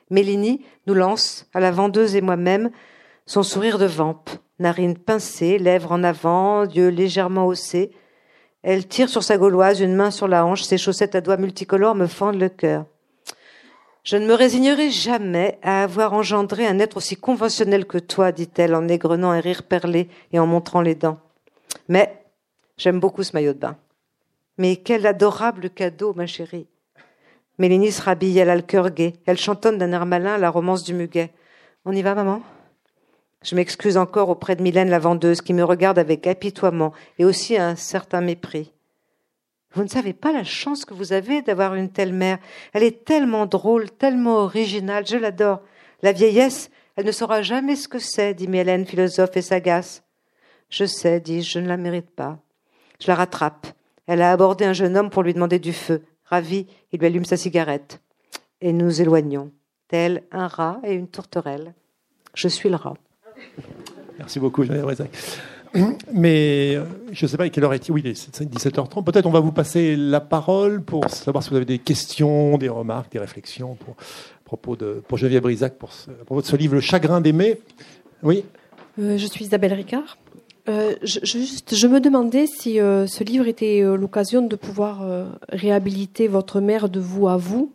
Mélanie 0.09 0.65
nous 0.87 0.95
lance, 0.95 1.49
à 1.53 1.59
la 1.59 1.73
vendeuse 1.73 2.15
et 2.15 2.21
moi-même, 2.21 2.71
son 3.29 3.43
sourire 3.43 3.79
de 3.79 3.85
vampe, 3.85 4.31
narines 4.59 4.97
pincées, 4.97 5.59
lèvres 5.59 5.93
en 5.93 6.03
avant, 6.03 6.65
yeux 6.65 6.89
légèrement 6.89 7.47
haussés. 7.47 7.93
Elle 8.63 8.89
tire 8.89 9.11
sur 9.11 9.23
sa 9.23 9.37
gauloise, 9.37 9.81
une 9.81 9.95
main 9.95 10.11
sur 10.11 10.27
la 10.29 10.47
hanche, 10.47 10.63
ses 10.63 10.79
chaussettes 10.79 11.15
à 11.15 11.21
doigts 11.21 11.37
multicolores 11.37 11.95
me 11.95 12.07
fendent 12.07 12.41
le 12.41 12.49
cœur. 12.49 12.87
Je 14.03 14.17
ne 14.17 14.27
me 14.27 14.33
résignerai 14.33 14.91
jamais 14.91 15.59
à 15.63 15.83
avoir 15.83 16.15
engendré 16.15 16.67
un 16.67 16.79
être 16.79 16.97
aussi 16.97 17.17
conventionnel 17.17 17.85
que 17.85 17.99
toi, 17.99 18.33
dit-elle 18.33 18.75
en 18.75 18.89
égrenant 18.89 19.31
un 19.31 19.41
rire 19.41 19.63
perlé 19.63 20.09
et 20.33 20.39
en 20.39 20.47
montrant 20.47 20.81
les 20.81 20.95
dents. 20.95 21.19
Mais 21.89 22.25
j'aime 22.79 22.99
beaucoup 22.99 23.23
ce 23.23 23.35
maillot 23.35 23.53
de 23.53 23.59
bain. 23.59 23.77
Mais 24.57 24.77
quel 24.77 25.07
adorable 25.07 25.69
cadeau, 25.69 26.15
ma 26.15 26.27
chérie. 26.27 26.67
Mélanie 27.59 27.93
se 27.93 28.01
rhabille, 28.01 28.39
elle 28.39 28.51
a 28.51 28.57
le 28.57 28.63
cœur 28.63 28.91
gai. 28.91 29.17
Elle 29.27 29.37
chantonne 29.37 29.77
d'un 29.77 29.93
air 29.93 30.07
malin 30.07 30.39
la 30.39 30.49
romance 30.49 30.83
du 30.83 30.95
muguet. 30.95 31.31
On 31.85 31.93
y 31.93 32.01
va, 32.01 32.15
maman? 32.15 32.41
Je 33.43 33.55
m'excuse 33.55 33.97
encore 33.97 34.31
auprès 34.31 34.57
de 34.57 34.63
Mylène 34.63 34.91
la 34.91 34.99
vendeuse 34.99 35.43
qui 35.43 35.55
me 35.55 35.65
regarde 35.65 35.99
avec 35.99 36.27
apitoiement 36.27 36.93
et 37.19 37.25
aussi 37.25 37.57
un 37.57 37.77
certain 37.77 38.21
mépris. 38.21 38.73
Vous 39.75 39.83
ne 39.83 39.89
savez 39.89 40.13
pas 40.13 40.33
la 40.33 40.45
chance 40.45 40.85
que 40.85 40.95
vous 40.95 41.13
avez 41.13 41.43
d'avoir 41.43 41.75
une 41.75 41.91
telle 41.91 42.13
mère. 42.13 42.39
Elle 42.73 42.83
est 42.83 43.05
tellement 43.05 43.47
drôle, 43.47 43.91
tellement 43.91 44.39
originale, 44.39 45.07
je 45.07 45.17
l'adore. 45.17 45.61
La 46.03 46.13
vieillesse, 46.13 46.71
elle 46.97 47.07
ne 47.07 47.13
saura 47.13 47.43
jamais 47.43 47.77
ce 47.77 47.87
que 47.87 47.99
c'est, 47.99 48.35
dit 48.35 48.49
Mylène, 48.49 48.87
philosophe 48.87 49.37
et 49.37 49.43
sagace. 49.43 50.03
Je 50.71 50.85
sais, 50.85 51.21
dis-je, 51.21 51.53
je 51.53 51.59
ne 51.61 51.69
la 51.69 51.77
mérite 51.77 52.11
pas. 52.11 52.39
Je 53.01 53.07
la 53.07 53.15
rattrape. 53.15 53.69
Elle 54.07 54.23
a 54.23 54.33
abordé 54.33 54.65
un 54.65 54.73
jeune 54.73 54.97
homme 54.97 55.11
pour 55.11 55.23
lui 55.23 55.35
demander 55.35 55.59
du 55.59 55.73
feu. 55.73 56.03
Ravi, 56.25 56.67
il 56.93 56.99
lui 56.99 57.07
allume 57.07 57.25
sa 57.25 57.37
cigarette. 57.37 58.01
Et 58.61 58.73
nous 58.73 59.01
éloignons, 59.01 59.53
tel 59.87 60.25
un 60.33 60.49
rat 60.49 60.81
et 60.83 60.95
une 60.95 61.09
tourterelle. 61.09 61.75
Je 62.35 62.49
suis 62.49 62.69
le 62.69 62.77
rat. 62.77 62.95
Merci 64.19 64.41
beaucoup, 64.41 64.65
Jean 64.65 64.75
Mais 66.13 66.75
euh, 66.77 66.85
je 67.13 67.25
ne 67.25 67.29
sais 67.29 67.37
pas 67.37 67.45
à 67.45 67.49
quelle 67.49 67.65
heure 67.65 67.75
est-il. 67.75 67.93
Oui, 67.93 68.03
il 68.05 68.11
est 68.11 68.41
17h30. 68.43 69.05
Peut-être 69.05 69.27
on 69.27 69.31
va 69.31 69.41
vous 69.41 69.53
passer 69.53 69.97
la 69.97 70.21
parole 70.21 70.83
pour 70.83 71.09
savoir 71.09 71.45
si 71.45 71.51
vous 71.51 71.57
avez 71.57 71.65
des 71.65 71.79
questions, 71.79 72.59
des 72.59 72.69
remarques, 72.69 73.13
des 73.13 73.19
réflexions 73.19 73.75
pour, 73.77 73.95
à 73.95 74.45
propos 74.45 74.77
de, 74.77 75.03
pour 75.07 75.19
Geneviève 75.19 75.43
Brisac, 75.43 75.75
pour, 75.75 75.93
ce, 75.93 76.11
ce 76.43 76.57
livre 76.57 76.75
Le 76.75 76.81
chagrin 76.81 77.21
d'aimer. 77.21 77.61
Oui. 78.23 78.45
Euh, 78.99 79.19
je 79.19 79.27
suis 79.27 79.45
Isabelle 79.45 79.75
Ricard. 79.75 80.19
Euh, 80.69 80.95
je, 81.03 81.87
me 81.87 81.99
demandais 82.01 82.47
si 82.47 82.75
ce 82.75 83.25
livre 83.25 83.47
était 83.47 83.81
l'occasion 83.81 84.43
de 84.43 84.55
pouvoir 84.55 85.01
réhabiliter 85.49 86.29
votre 86.29 86.61
mère 86.61 86.91
de 86.91 87.01
vous 87.01 87.27
à 87.27 87.39
vous 87.39 87.73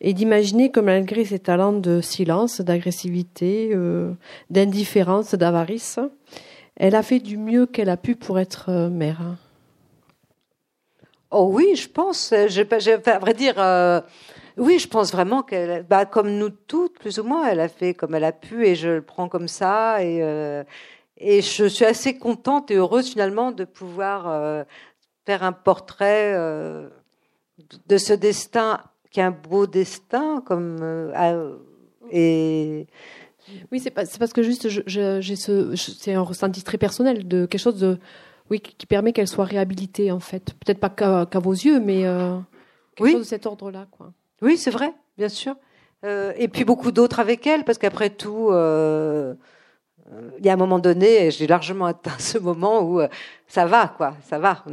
et 0.00 0.14
d'imaginer 0.14 0.70
que 0.70 0.80
malgré 0.80 1.24
ses 1.24 1.38
talents 1.38 1.72
de 1.72 2.00
silence, 2.00 2.60
d'agressivité, 2.60 3.76
d'indifférence, 4.48 5.34
d'avarice, 5.34 5.98
elle 6.76 6.94
a 6.94 7.02
fait 7.02 7.18
du 7.18 7.36
mieux 7.36 7.66
qu'elle 7.66 7.90
a 7.90 7.96
pu 7.96 8.16
pour 8.16 8.38
être 8.38 8.88
mère. 8.88 9.36
Oh 11.30 11.50
oui, 11.52 11.76
je 11.76 11.88
pense. 11.88 12.32
à 12.32 13.18
vrai 13.18 13.34
dire, 13.34 13.56
oui, 14.56 14.78
je 14.78 14.88
pense 14.88 15.12
vraiment 15.12 15.42
qu'elle, 15.42 15.82
bah, 15.82 16.06
comme 16.06 16.30
nous 16.30 16.50
toutes, 16.50 16.98
plus 16.98 17.18
ou 17.18 17.24
moins, 17.24 17.46
elle 17.46 17.60
a 17.60 17.68
fait 17.68 17.92
comme 17.92 18.14
elle 18.14 18.24
a 18.24 18.32
pu 18.32 18.66
et 18.66 18.74
je 18.74 18.88
le 18.88 19.02
prends 19.02 19.28
comme 19.28 19.48
ça 19.48 19.98
et 21.20 21.42
je 21.42 21.66
suis 21.66 21.84
assez 21.84 22.18
contente 22.18 22.70
et 22.70 22.76
heureuse 22.76 23.10
finalement 23.10 23.52
de 23.52 23.64
pouvoir 23.64 24.26
euh, 24.26 24.64
faire 25.26 25.42
un 25.42 25.52
portrait 25.52 26.32
euh, 26.34 26.88
de 27.86 27.98
ce 27.98 28.14
destin 28.14 28.80
qui 29.10 29.20
est 29.20 29.24
un 29.24 29.30
beau 29.30 29.66
destin, 29.66 30.42
comme 30.46 30.78
euh, 30.82 31.56
et 32.10 32.86
oui, 33.72 33.80
c'est, 33.80 33.92
c'est 34.06 34.18
parce 34.18 34.32
que 34.32 34.42
juste 34.42 34.68
j'ai 34.68 35.36
ce, 35.36 35.74
c'est 35.76 36.14
un 36.14 36.22
ressenti 36.22 36.62
très 36.62 36.78
personnel 36.78 37.26
de 37.26 37.46
quelque 37.46 37.60
chose 37.60 37.78
de 37.78 37.98
oui 38.50 38.60
qui 38.60 38.86
permet 38.86 39.12
qu'elle 39.12 39.28
soit 39.28 39.44
réhabilitée 39.44 40.12
en 40.12 40.20
fait, 40.20 40.54
peut-être 40.54 40.80
pas 40.80 40.90
qu'à, 40.90 41.38
vos 41.38 41.52
yeux, 41.52 41.80
mais 41.80 42.02
quelque 42.02 43.04
oui. 43.04 43.12
chose 43.12 43.22
de 43.22 43.26
cet 43.26 43.46
ordre-là, 43.46 43.86
quoi. 43.90 44.12
Oui, 44.42 44.56
c'est 44.56 44.70
vrai, 44.70 44.92
bien 45.18 45.28
sûr. 45.28 45.54
et 46.04 46.48
puis 46.48 46.64
beaucoup 46.64 46.92
d'autres 46.92 47.20
avec 47.20 47.46
elle, 47.46 47.64
parce 47.64 47.78
qu'après 47.78 48.10
tout 48.10 48.50
il 50.38 50.44
y 50.44 50.48
a 50.48 50.52
un 50.52 50.56
moment 50.56 50.78
donné, 50.78 51.30
j'ai 51.30 51.46
largement 51.46 51.86
atteint 51.86 52.18
ce 52.18 52.38
moment 52.38 52.82
où 52.82 53.00
euh, 53.00 53.08
ça 53.46 53.66
va, 53.66 53.88
quoi, 53.96 54.14
ça 54.28 54.38
va. 54.38 54.64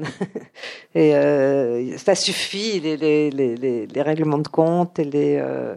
et 0.96 1.16
euh, 1.16 1.98
ça 1.98 2.16
suffit, 2.16 2.80
les, 2.80 3.88
règlements 3.96 4.38
de 4.38 4.48
compte 4.48 5.00
et 5.00 5.04
les, 5.04 5.38
euh, 5.40 5.76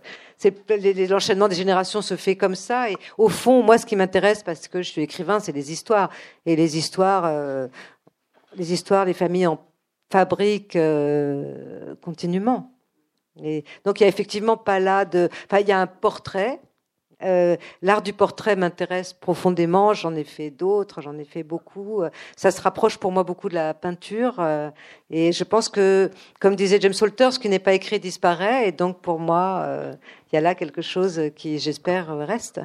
l'enchaînement 1.09 1.49
des 1.49 1.55
générations 1.55 2.03
se 2.03 2.17
fait 2.17 2.37
comme 2.37 2.55
ça. 2.55 2.91
Et 2.91 2.97
au 3.19 3.29
fond, 3.29 3.63
moi, 3.63 3.79
ce 3.79 3.87
qui 3.87 3.97
m'intéresse, 3.97 4.43
parce 4.43 4.69
que 4.69 4.83
je 4.83 4.91
suis 4.91 5.03
écrivain, 5.03 5.41
c'est 5.41 5.53
les 5.53 5.73
histoires. 5.73 6.11
Et 6.47 6.57
les 6.57 6.79
histoires, 6.79 7.25
euh, 7.27 7.69
les 8.57 8.73
histoires, 8.73 9.05
les 9.05 9.15
familles 9.15 9.47
en 9.47 9.59
fabriquent 10.11 10.77
euh, 10.77 11.95
continuellement. 12.03 12.73
Donc, 13.85 14.01
il 14.01 14.03
y 14.03 14.05
a 14.05 14.09
effectivement 14.09 14.57
pas 14.57 14.81
là 14.81 15.05
de. 15.05 15.29
Enfin, 15.47 15.61
il 15.61 15.69
y 15.69 15.73
a 15.73 15.81
un 15.81 15.87
portrait 15.87 16.61
euh, 17.23 17.57
l'art 17.83 18.03
du 18.03 18.13
portrait 18.13 18.57
m'intéresse 18.57 19.13
profondément. 19.13 19.95
J'en 19.95 20.15
ai 20.15 20.25
fait 20.25 20.51
d'autres, 20.51 21.01
j'en 21.01 21.19
ai 21.19 21.25
fait 21.25 21.43
beaucoup. 21.43 22.03
Euh, 22.03 22.11
ça 22.37 22.51
se 22.51 22.61
rapproche 22.61 22.99
pour 22.99 23.13
moi 23.13 23.23
beaucoup 23.23 23.49
de 23.49 23.55
la 23.55 23.75
peinture. 23.75 24.37
Euh, 24.39 24.71
et 25.11 25.33
je 25.33 25.45
pense 25.45 25.69
que, 25.69 26.11
comme 26.41 26.57
disait 26.57 26.81
James 26.81 26.93
Salter, 26.93 27.31
ce 27.33 27.39
qui 27.39 27.49
n'est 27.49 27.59
pas 27.59 27.75
écrit 27.75 28.01
disparaît. 28.01 28.69
Et 28.69 28.73
donc, 28.73 29.01
pour 29.01 29.19
moi, 29.19 29.67
il 30.31 30.35
y 30.35 30.39
a 30.39 30.41
là 30.41 30.55
quelque 30.55 30.83
chose 30.83 31.21
qui, 31.37 31.59
j'espère, 31.59 32.17
reste. 32.19 32.61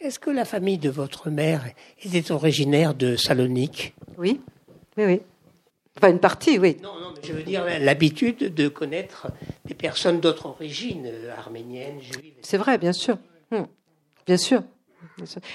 Est-ce 0.00 0.18
que 0.18 0.30
la 0.30 0.44
famille 0.44 0.78
de 0.78 0.90
votre 0.90 1.30
mère 1.30 1.64
était 2.02 2.32
originaire 2.32 2.94
de 2.94 3.16
Salonique? 3.16 3.94
Oui, 4.16 4.40
oui, 4.96 5.04
oui. 5.04 5.20
Enfin, 5.98 6.12
une 6.12 6.20
partie, 6.20 6.58
oui. 6.58 6.76
Non, 6.80 6.94
non, 7.00 7.12
mais 7.14 7.28
je 7.28 7.32
veux 7.32 7.42
dire 7.42 7.64
l'habitude 7.80 8.54
de 8.54 8.68
connaître 8.68 9.26
des 9.64 9.74
personnes 9.74 10.20
d'autres 10.20 10.46
origines, 10.46 11.06
euh, 11.06 11.34
arméniennes, 11.36 12.00
juives. 12.00 12.34
C'est 12.42 12.56
vrai, 12.56 12.78
bien 12.78 12.92
sûr. 12.92 13.18
Hmm. 13.50 13.64
Bien 14.24 14.36
sûr. 14.36 14.62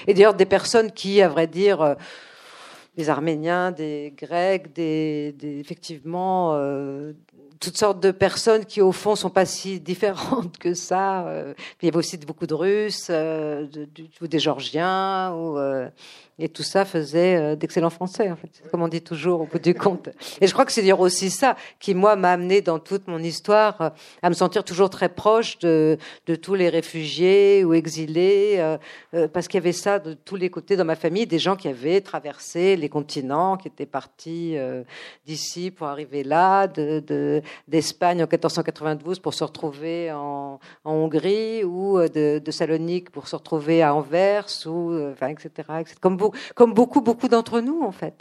Et 0.06 0.12
d'ailleurs, 0.12 0.34
des 0.34 0.44
personnes 0.44 0.92
qui, 0.92 1.22
à 1.22 1.28
vrai 1.28 1.46
dire, 1.46 1.80
euh, 1.80 1.94
des 2.96 3.08
Arméniens, 3.08 3.70
des 3.70 4.12
Grecs, 4.16 4.74
des, 4.74 5.34
effectivement, 5.42 6.54
euh, 6.54 7.14
toutes 7.58 7.78
sortes 7.78 8.00
de 8.00 8.10
personnes 8.10 8.66
qui, 8.66 8.82
au 8.82 8.92
fond, 8.92 9.16
sont 9.16 9.30
pas 9.30 9.46
si 9.46 9.80
différentes 9.80 10.58
que 10.58 10.74
ça. 10.74 11.26
il 11.80 11.86
y 11.86 11.88
avait 11.88 11.96
aussi 11.96 12.18
beaucoup 12.18 12.46
de 12.46 12.54
Russes, 12.54 13.08
de, 13.08 13.88
des 14.20 14.38
Georgiens, 14.38 15.32
ou, 15.34 15.58
Et 16.38 16.48
tout 16.48 16.64
ça 16.64 16.84
faisait 16.84 17.36
euh, 17.36 17.54
d'excellents 17.56 17.90
Français, 17.90 18.28
en 18.28 18.34
fait, 18.34 18.50
comme 18.72 18.82
on 18.82 18.88
dit 18.88 19.02
toujours 19.02 19.42
au 19.42 19.46
bout 19.46 19.60
du 19.60 19.72
compte. 19.72 20.08
Et 20.40 20.48
je 20.48 20.52
crois 20.52 20.64
que 20.64 20.72
c'est 20.72 20.82
dire 20.82 20.98
aussi 20.98 21.30
ça 21.30 21.54
qui, 21.78 21.94
moi, 21.94 22.16
m'a 22.16 22.32
amené 22.32 22.60
dans 22.60 22.80
toute 22.80 23.06
mon 23.06 23.20
histoire 23.20 23.80
euh, 23.80 23.90
à 24.20 24.30
me 24.30 24.34
sentir 24.34 24.64
toujours 24.64 24.90
très 24.90 25.08
proche 25.08 25.60
de, 25.60 25.96
tous 26.42 26.54
les 26.54 26.68
réfugiés 26.68 27.64
ou 27.64 27.72
exilés, 27.72 28.56
euh, 29.14 29.28
parce 29.28 29.46
qu'il 29.46 29.58
y 29.58 29.62
avait 29.62 29.72
ça 29.72 30.00
de 30.00 30.14
tous 30.14 30.34
les 30.34 30.50
côtés 30.50 30.76
dans 30.76 30.84
ma 30.84 30.96
famille, 30.96 31.26
des 31.26 31.38
gens 31.38 31.54
qui 31.54 31.68
avaient 31.68 32.00
traversé 32.00 32.76
les 32.76 32.88
continents, 32.88 33.56
qui 33.56 33.68
étaient 33.68 33.86
partis 33.86 34.56
d'ici 35.24 35.70
pour 35.70 35.86
arriver 35.86 36.24
là, 36.24 36.66
d'Espagne 36.66 38.18
de, 38.18 38.24
en 38.24 38.26
1492 38.26 39.20
pour 39.20 39.34
se 39.34 39.44
retrouver 39.44 40.10
en, 40.12 40.58
Hongrie, 40.84 41.62
ou 41.62 42.00
de, 42.00 42.42
Salonique 42.50 43.10
pour 43.10 43.28
se 43.28 43.36
retrouver 43.36 43.82
à 43.82 43.94
Anvers, 43.94 44.46
ou, 44.66 44.92
enfin, 45.12 45.28
etc., 45.28 45.50
comme 46.54 46.74
beaucoup, 46.74 47.00
beaucoup 47.00 47.28
d'entre 47.28 47.60
nous, 47.60 47.82
en 47.82 47.92
fait. 47.92 48.14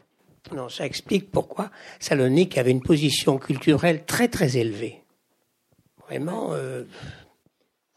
Non, 0.54 0.70
ça 0.70 0.86
explique 0.86 1.32
pourquoi 1.32 1.70
Salonique 1.99 2.58
avait 2.58 2.72
une 2.72 2.82
position 2.82 3.38
culturelle 3.38 4.06
très, 4.06 4.28
très 4.28 4.58
élevée. 4.58 5.01
Vraiment. 6.08 6.49
Euh, 6.51 6.84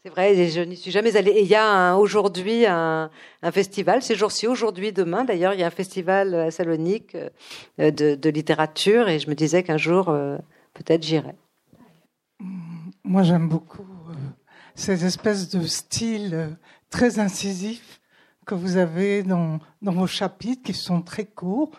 c'est 0.03 0.09
vrai, 0.09 0.47
je 0.47 0.61
n'y 0.61 0.77
suis 0.77 0.91
jamais 0.91 1.17
allée. 1.17 1.31
Et 1.31 1.41
il 1.41 1.47
y 1.47 1.55
a 1.55 1.95
aujourd'hui 1.97 2.65
un, 2.65 3.09
festival, 3.51 4.01
ces 4.01 4.15
jours-ci, 4.15 4.47
aujourd'hui, 4.47 4.93
demain 4.93 5.25
d'ailleurs, 5.25 5.53
il 5.53 5.59
y 5.59 5.63
a 5.63 5.67
un 5.67 5.71
festival 5.71 6.33
à 6.33 6.51
Salonique 6.51 7.17
euh, 7.79 7.91
de, 7.91 8.29
littérature 8.29 9.09
et 9.09 9.19
je 9.19 9.29
me 9.29 9.35
disais 9.35 9.63
qu'un 9.63 9.77
jour, 9.77 10.07
euh, 10.07 10.37
peut-être 10.73 11.03
j'irai. 11.03 11.35
Moi, 13.03 13.23
j'aime 13.23 13.49
beaucoup 13.49 13.85
ces 14.75 15.05
espèces 15.05 15.49
de 15.49 15.65
styles 15.65 16.55
très 16.89 17.19
incisifs 17.19 17.96
que 18.47 18.55
vous 18.55 18.77
avez 18.77 19.23
dans, 19.23 19.59
dans 19.81 19.91
vos 19.91 20.07
chapitres 20.07 20.63
qui 20.63 20.73
sont 20.73 21.01
très 21.01 21.25
courts, 21.25 21.69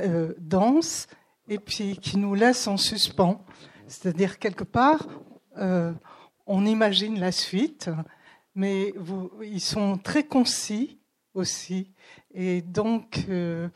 euh, 0.00 0.34
denses, 0.38 1.06
et 1.48 1.58
puis 1.58 1.96
qui 1.96 2.18
nous 2.18 2.34
laissent 2.34 2.66
en 2.66 2.76
suspens. 2.76 3.40
C'est-à-dire, 3.86 4.40
quelque 4.40 4.64
part, 4.64 5.06
euh, 5.56 5.92
on 6.46 6.66
imagine 6.66 7.20
la 7.20 7.30
suite, 7.30 7.88
mais 8.56 8.92
ils 9.40 9.60
sont 9.60 9.96
très 9.98 10.24
concis 10.24 10.98
aussi, 11.32 11.92
et 12.34 12.60
donc 12.60 13.24
euh, 13.28 13.68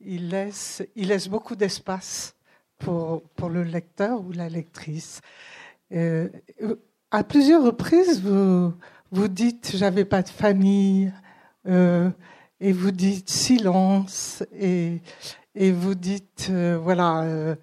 ils, 0.00 0.28
laissent, 0.28 0.82
ils 0.96 1.08
laissent 1.08 1.28
beaucoup 1.28 1.54
d'espace 1.54 2.34
pour, 2.78 3.22
pour 3.36 3.48
le 3.48 3.62
lecteur 3.62 4.20
ou 4.20 4.32
la 4.32 4.48
lectrice. 4.48 5.20
À 7.10 7.24
plusieurs 7.24 7.62
reprises, 7.62 8.20
vous, 8.22 8.72
vous 9.12 9.28
dites 9.28 9.76
j'avais 9.76 10.06
pas 10.06 10.22
de 10.22 10.30
famille, 10.30 11.12
euh, 11.66 12.10
et 12.60 12.72
vous 12.72 12.90
dites 12.90 13.28
silence, 13.28 14.42
et, 14.52 15.00
et 15.54 15.72
vous 15.72 15.94
dites, 15.94 16.48
euh, 16.50 16.78
voilà. 16.78 17.22
Euh, 17.22 17.54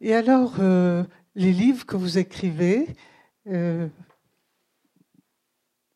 et 0.00 0.14
alors, 0.14 0.56
les 1.34 1.52
livres 1.52 1.86
que 1.86 1.96
vous 1.96 2.18
écrivez, 2.18 2.86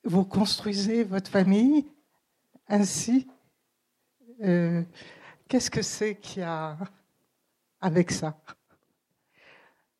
vous 0.04 0.24
construisez 0.24 1.04
votre 1.04 1.30
famille 1.30 1.86
ainsi. 2.66 3.26
Qu'est-ce 4.38 5.70
que 5.70 5.82
c'est 5.82 6.14
qu'il 6.14 6.40
y 6.40 6.44
a 6.46 6.78
avec 7.82 8.11
ça? 8.11 8.38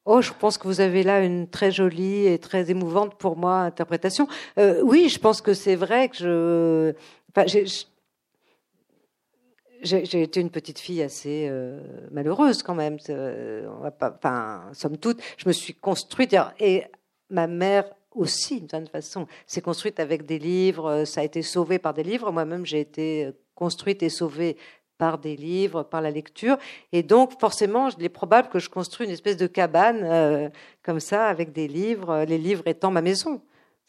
Oh, 0.07 0.23
je 0.23 0.33
pense 0.33 0.57
que 0.57 0.67
vous 0.67 0.81
avez 0.81 1.03
là 1.03 1.23
une 1.23 1.47
très 1.47 1.71
jolie 1.71 2.27
et 2.27 2.39
très 2.39 2.71
émouvante 2.71 3.19
pour 3.19 3.37
moi 3.37 3.59
interprétation. 3.61 4.29
oui, 4.57 5.11
je 5.11 5.19
pense 5.19 5.43
que 5.43 5.53
c'est 5.53 5.77
vrai 5.77 6.09
que 6.09 6.17
je, 6.17 6.95
j'ai 9.83 10.23
été 10.23 10.41
une 10.41 10.51
petite 10.51 10.79
fille 10.79 11.03
assez 11.03 11.47
euh, 11.49 11.81
malheureuse 12.11 12.63
quand 12.63 12.75
même. 12.75 12.99
Euh, 13.09 13.67
on 13.79 13.83
va 13.83 13.91
pas, 13.91 14.15
enfin, 14.17 14.65
somme 14.73 14.99
toute, 14.99 15.21
je 15.37 15.49
me 15.49 15.53
suis 15.53 15.75
construite 15.75 16.35
et 16.59 16.85
ma 17.31 17.47
mère 17.47 17.85
aussi, 18.13 18.61
d'une 18.61 18.69
certaine 18.69 18.89
façon, 18.89 19.27
s'est 19.47 19.61
construite 19.61 20.01
avec 20.01 20.27
des 20.27 20.39
livres. 20.39 21.05
Ça 21.05 21.21
a 21.21 21.25
été 21.25 21.43
sauvé 21.43 21.79
par 21.79 21.95
des 21.95 22.03
livres. 22.03 22.33
Moi-même, 22.33 22.67
j'ai 22.67 22.81
été 22.81 23.31
construite 23.55 24.03
et 24.03 24.09
sauvée 24.09 24.57
par 24.99 25.19
des 25.19 25.37
livres, 25.37 25.83
par 25.83 26.03
la 26.03 26.11
lecture. 26.11 26.59
Et 26.93 27.03
donc, 27.03 27.39
forcément, 27.41 27.89
il 27.89 28.05
est 28.05 28.11
probable 28.11 28.49
que 28.49 28.59
je 28.59 28.69
construis 28.69 29.07
une 29.07 29.13
espèce 29.13 29.37
de 29.37 29.47
cabane 29.47 30.03
euh, 30.03 30.49
comme 30.83 31.01
ça, 31.01 31.27
avec 31.27 31.53
des 31.53 31.69
livres, 31.69 32.25
les 32.25 32.37
livres 32.37 32.65
étant 32.67 32.91
ma 32.91 33.01
maison. 33.01 33.41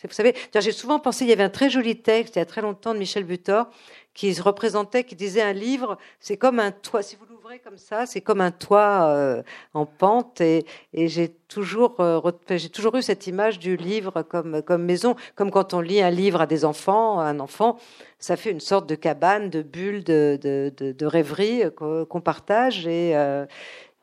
Vous 0.04 0.14
savez, 0.14 0.36
j'ai 0.54 0.72
souvent 0.72 1.00
pensé, 1.00 1.26
il 1.26 1.30
y 1.30 1.34
avait 1.34 1.44
un 1.44 1.50
très 1.50 1.70
joli 1.70 2.02
texte 2.02 2.36
il 2.36 2.40
y 2.40 2.42
a 2.42 2.46
très 2.46 2.62
longtemps 2.62 2.94
de 2.94 3.00
Michel 3.00 3.24
Butor 3.24 3.68
qui 4.14 4.34
se 4.34 4.42
représentait, 4.42 5.04
qui 5.04 5.16
disait 5.16 5.42
un 5.42 5.54
livre, 5.54 5.98
c'est 6.20 6.38
comme 6.38 6.60
un 6.60 6.72
toit. 6.72 7.02
Si 7.02 7.16
vous 7.16 7.26
l'ouvrez 7.30 7.60
comme 7.60 7.78
ça, 7.78 8.06
c'est 8.06 8.20
comme 8.20 8.42
un 8.42 8.52
toit 8.52 9.06
euh, 9.08 9.42
en 9.74 9.86
pente. 9.86 10.42
Et, 10.42 10.66
et 10.94 11.08
j'ai 11.08 11.30
toujours, 11.30 11.96
euh, 12.02 12.20
j'ai 12.50 12.70
toujours 12.70 12.96
eu 12.96 13.02
cette 13.02 13.28
image 13.28 13.60
du 13.60 13.78
livre 13.78 14.22
comme 14.24 14.62
comme 14.64 14.84
maison, 14.84 15.16
comme 15.36 15.50
quand 15.50 15.74
on 15.74 15.80
lit 15.80 16.02
un 16.02 16.10
livre 16.10 16.42
à 16.42 16.46
des 16.46 16.66
enfants, 16.66 17.20
un 17.20 17.40
enfant, 17.40 17.78
ça 18.20 18.36
fait 18.36 18.52
une 18.52 18.60
sorte 18.60 18.88
de 18.88 18.96
cabane, 18.96 19.50
de 19.50 19.62
bulle, 19.62 20.04
de 20.04 20.38
de, 20.42 20.92
de, 20.92 21.06
rêverie 21.06 21.64
qu'on 21.76 22.22
partage. 22.22 22.88
Et, 22.88 23.16
euh, 23.16 23.46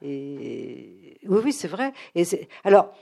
et 0.02 1.18
oui, 1.26 1.40
oui, 1.44 1.52
c'est 1.52 1.68
vrai. 1.68 1.92
Et 2.14 2.24
alors 2.64 2.94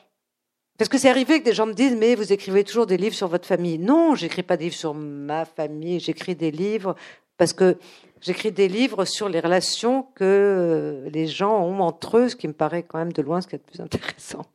parce 0.79 0.89
que 0.89 0.99
c'est 0.99 1.09
arrivé 1.09 1.41
que 1.41 1.45
des 1.45 1.55
gens 1.55 1.67
me 1.67 1.73
disent, 1.73 1.97
mais 1.97 2.15
vous 2.15 2.33
écrivez 2.33 2.65
toujours 2.65 2.87
des 2.87 2.97
livres 2.97 3.15
sur 3.15 3.29
votre 3.29 3.47
famille. 3.47 3.79
Non, 3.79 4.15
j'écris 4.15 4.43
pas 4.43 4.57
des 4.57 4.65
livres 4.65 4.77
sur 4.77 4.95
ma 4.95 5.45
famille, 5.45 6.01
j'écris 6.01 6.35
des 6.35 6.51
livres 6.51 6.95
parce 7.39 7.53
que 7.53 7.77
j'écris 8.21 8.53
des 8.53 8.69
livres 8.69 9.05
sur 9.05 9.29
les 9.29 9.41
relations 9.41 10.07
que 10.15 10.25
euh, 10.25 11.11
les 11.11 11.27
gens 11.27 11.61
ont 11.63 11.81
entre 11.81 12.19
eux, 12.19 12.29
ce 12.29 12.37
qui 12.37 12.49
me 12.49 12.53
paraît 12.53 12.83
quand 12.83 12.99
même 12.99 13.13
de 13.13 13.23
loin 13.23 13.41
ce 13.41 13.47
qui 13.47 13.57
est 13.57 13.61
le 13.65 13.71
plus 13.71 13.81
intéressant. 13.81 14.47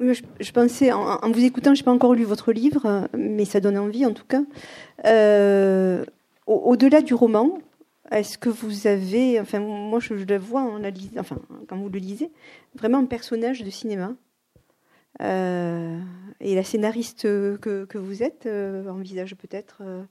je, 0.00 0.52
pensais, 0.52 0.92
en, 0.92 1.30
vous 1.30 1.44
écoutant, 1.44 1.74
je 1.74 1.80
n'ai 1.80 1.84
pas 1.84 1.92
encore 1.92 2.14
lu 2.14 2.24
votre 2.24 2.52
livre, 2.52 3.08
mais 3.16 3.44
ça 3.44 3.60
donne 3.60 3.78
envie 3.78 4.06
en 4.06 4.12
tout 4.12 4.26
cas. 4.26 4.42
Euh, 5.06 6.04
au-delà 6.46 7.02
du 7.02 7.14
roman, 7.14 7.58
est-ce 8.10 8.36
que 8.36 8.48
vous 8.48 8.86
avez, 8.86 9.40
enfin 9.40 9.60
moi 9.60 10.00
je, 10.00 10.14
le 10.14 10.38
vois 10.38 10.62
en 10.62 10.78
la 10.78 10.90
enfin 11.18 11.36
quand 11.68 11.76
vous 11.76 11.88
le 11.88 11.98
lisez, 11.98 12.30
vraiment 12.74 12.98
un 12.98 13.06
personnage 13.06 13.62
de 13.62 13.70
cinéma? 13.70 14.14
Euh, 15.22 15.98
et 16.40 16.54
la 16.54 16.64
scénariste 16.64 17.22
que, 17.22 17.84
que 17.84 17.98
vous 17.98 18.22
êtes 18.22 18.46
euh, 18.46 18.88
envisage 18.88 19.36
peut-être 19.36 19.78
euh, 19.82 20.02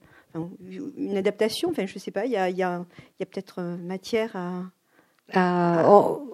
une 0.96 1.16
adaptation. 1.16 1.70
Enfin, 1.70 1.86
je 1.86 1.94
ne 1.94 1.98
sais 1.98 2.10
pas. 2.10 2.24
Il 2.24 2.32
y 2.32 2.36
a, 2.36 2.48
y 2.48 2.62
a, 2.62 2.84
y 3.20 3.22
a 3.22 3.26
peut-être 3.26 3.62
matière 3.62 4.36
à. 5.34 5.84
Oh. 5.88 6.28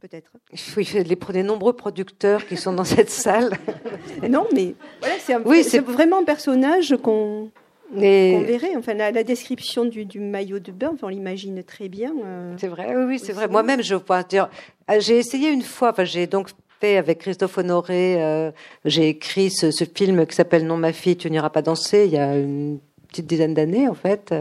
Peut-être. 0.00 0.32
Oui, 0.76 0.88
les, 0.94 1.04
des 1.04 1.42
nombreux 1.44 1.74
producteurs 1.74 2.44
qui 2.46 2.56
sont 2.56 2.72
dans 2.72 2.82
cette 2.82 3.10
salle. 3.10 3.52
non, 4.28 4.48
mais 4.52 4.74
voilà, 4.98 5.14
c'est 5.20 5.36
oui, 5.36 5.62
vraiment 5.78 6.18
un 6.18 6.24
personnage 6.24 6.96
qu'on 7.00 7.52
verrait. 7.94 8.74
Enfin, 8.76 8.94
la, 8.94 9.12
description 9.22 9.84
du, 9.84 10.04
du, 10.04 10.18
maillot 10.18 10.58
de 10.58 10.72
bain, 10.72 10.90
enfin, 10.94 11.06
on 11.06 11.10
l'imagine 11.10 11.62
très 11.62 11.88
bien. 11.88 12.12
c'est 12.56 12.66
vrai, 12.66 12.96
oui, 12.96 13.04
oui 13.04 13.18
c'est 13.20 13.32
vrai. 13.32 13.46
Moi-même, 13.46 13.80
je 13.80 13.94
dire, 14.24 14.50
j'ai 14.98 15.18
essayé 15.18 15.50
une 15.50 15.62
fois. 15.62 15.90
Enfin, 15.90 16.02
j'ai 16.02 16.26
donc 16.26 16.48
avec 16.84 17.18
Christophe 17.18 17.58
Honoré. 17.58 18.22
Euh, 18.22 18.50
j'ai 18.84 19.08
écrit 19.08 19.50
ce, 19.50 19.70
film 19.94 20.26
qui 20.26 20.34
s'appelle 20.34 20.66
Non, 20.66 20.76
ma 20.76 20.92
fille, 20.92 21.16
tu 21.16 21.30
n'iras 21.30 21.50
pas 21.50 21.62
danser. 21.62 22.04
Il 22.06 22.12
y 22.12 22.18
a 22.18 22.36
une 22.36 22.78
petite 23.08 23.26
dizaine 23.26 23.54
d'années 23.54 23.88
en 23.88 23.94
fait, 23.94 24.34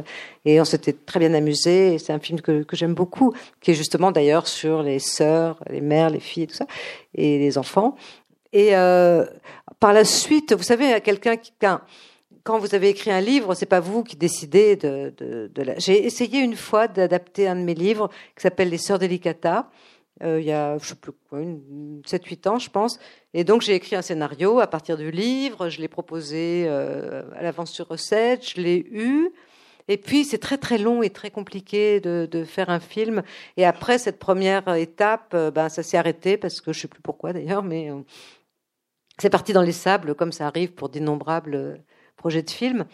et 0.46 0.62
on 0.62 0.66
s'était 0.66 0.94
très 0.94 1.20
bien 1.20 1.34
amusé. 1.34 1.98
C'est 2.00 2.14
un 2.14 2.20
film 2.20 2.42
que, 2.42 2.66
j'aime 2.74 2.94
beaucoup, 2.94 3.34
qui 3.60 3.72
est 3.72 3.74
justement 3.74 4.12
d'ailleurs 4.12 4.48
sur 4.48 4.82
les 4.82 5.00
sœurs, 5.00 5.62
les 5.70 5.82
mères, 5.82 6.10
les 6.10 6.20
filles, 6.20 6.44
et 6.44 6.48
tout 6.48 6.56
ça, 6.56 6.68
et 7.14 7.38
les 7.38 7.58
enfants. 7.58 7.96
Et 8.54 8.76
euh, 8.76 9.26
par 9.80 9.94
la 9.94 10.06
suite, 10.06 10.54
vous 10.54 10.64
savez, 10.64 11.00
quelqu'un 11.02 11.38
qui 11.38 11.52
quand 12.44 12.58
vous 12.58 12.74
avez 12.74 12.89
écrit 12.89 13.12
un 13.12 13.22
livre, 13.22 13.54
c'est 13.54 13.66
pas 13.66 13.80
vous 13.80 14.04
qui 14.04 14.16
décidez 14.16 14.76
de. 14.76 15.14
J'ai 15.78 16.06
essayé 16.06 16.39
une 16.39 16.56
fois 16.56 16.88
d'adapter 16.88 17.48
un 17.48 17.56
de 17.56 17.62
mes 17.62 17.76
livres 17.76 18.10
qui 18.36 18.42
s'appelle 18.42 18.70
Les 18.70 18.78
Sœurs 18.78 19.00
Delicata, 19.00 19.70
euh, 20.24 20.39
il 20.39 20.45
y 20.45 20.51
a, 20.51 20.78
je 20.78 20.88
sais 20.88 20.95
plus 20.95 21.11
quoi, 21.30 21.39
7-8 21.39 22.49
ans, 22.49 22.59
je 22.59 22.69
pense. 22.69 22.99
Et 23.34 23.43
donc, 23.43 23.61
j'ai 23.61 23.76
écrit 23.76 23.95
un 23.95 24.01
scénario 24.01 24.59
à 24.59 24.67
partir 24.67 24.97
du 24.97 25.11
livre, 25.11 25.69
je 25.69 25.82
l'ai 25.82 25.88
proposé 25.88 26.65
euh, 26.67 27.24
à 27.36 27.43
l'avance 27.43 27.72
sur 27.72 27.88
recette, 27.88 28.47
je 28.47 28.61
l'ai 28.61 28.86
eu. 28.91 29.32
Et 29.88 29.97
puis, 29.97 30.24
c'est 30.24 30.38
très 30.38 30.57
très 30.57 30.78
long 30.78 31.01
et 31.01 31.09
très 31.09 31.32
compliqué 31.32 31.99
de, 31.99 32.28
de, 32.30 32.43
faire 32.43 32.69
un 32.69 32.80
film. 32.80 33.24
Et 33.57 33.65
après 33.65 33.97
cette 33.97 34.19
première 34.19 34.67
étape, 34.76 35.32
euh, 35.34 35.51
ben, 35.51 35.69
ça 35.69 35.84
s'est 35.84 35.97
arrêté 35.97 36.38
parce 36.38 36.61
que 36.61 36.72
je 36.72 36.82
sais 36.82 36.88
plus 36.88 37.01
pourquoi 37.01 37.34
d'ailleurs, 37.34 37.63
mais 37.63 37.89
c'est 39.17 39.30
parti 39.30 39.53
dans 39.53 39.61
les 39.63 39.72
sables, 39.72 40.15
comme 40.15 40.32
ça 40.32 40.47
arrive 40.47 40.74
pour 40.74 40.89
d'innombrables 40.89 41.84
projets 42.15 42.43
de 42.43 42.49
films. 42.51 42.86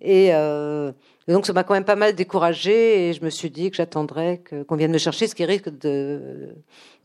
Et, 0.00 0.34
euh, 0.34 0.92
donc 1.28 1.46
ça 1.46 1.52
m'a 1.52 1.64
quand 1.64 1.74
même 1.74 1.84
pas 1.84 1.96
mal 1.96 2.14
découragée 2.14 3.08
et 3.08 3.12
je 3.12 3.24
me 3.24 3.30
suis 3.30 3.50
dit 3.50 3.70
que 3.70 3.76
j'attendrais 3.76 4.42
qu'on 4.68 4.76
vienne 4.76 4.92
me 4.92 4.98
chercher, 4.98 5.26
ce 5.26 5.34
qui 5.34 5.44
risque 5.44 5.70
de 5.78 6.54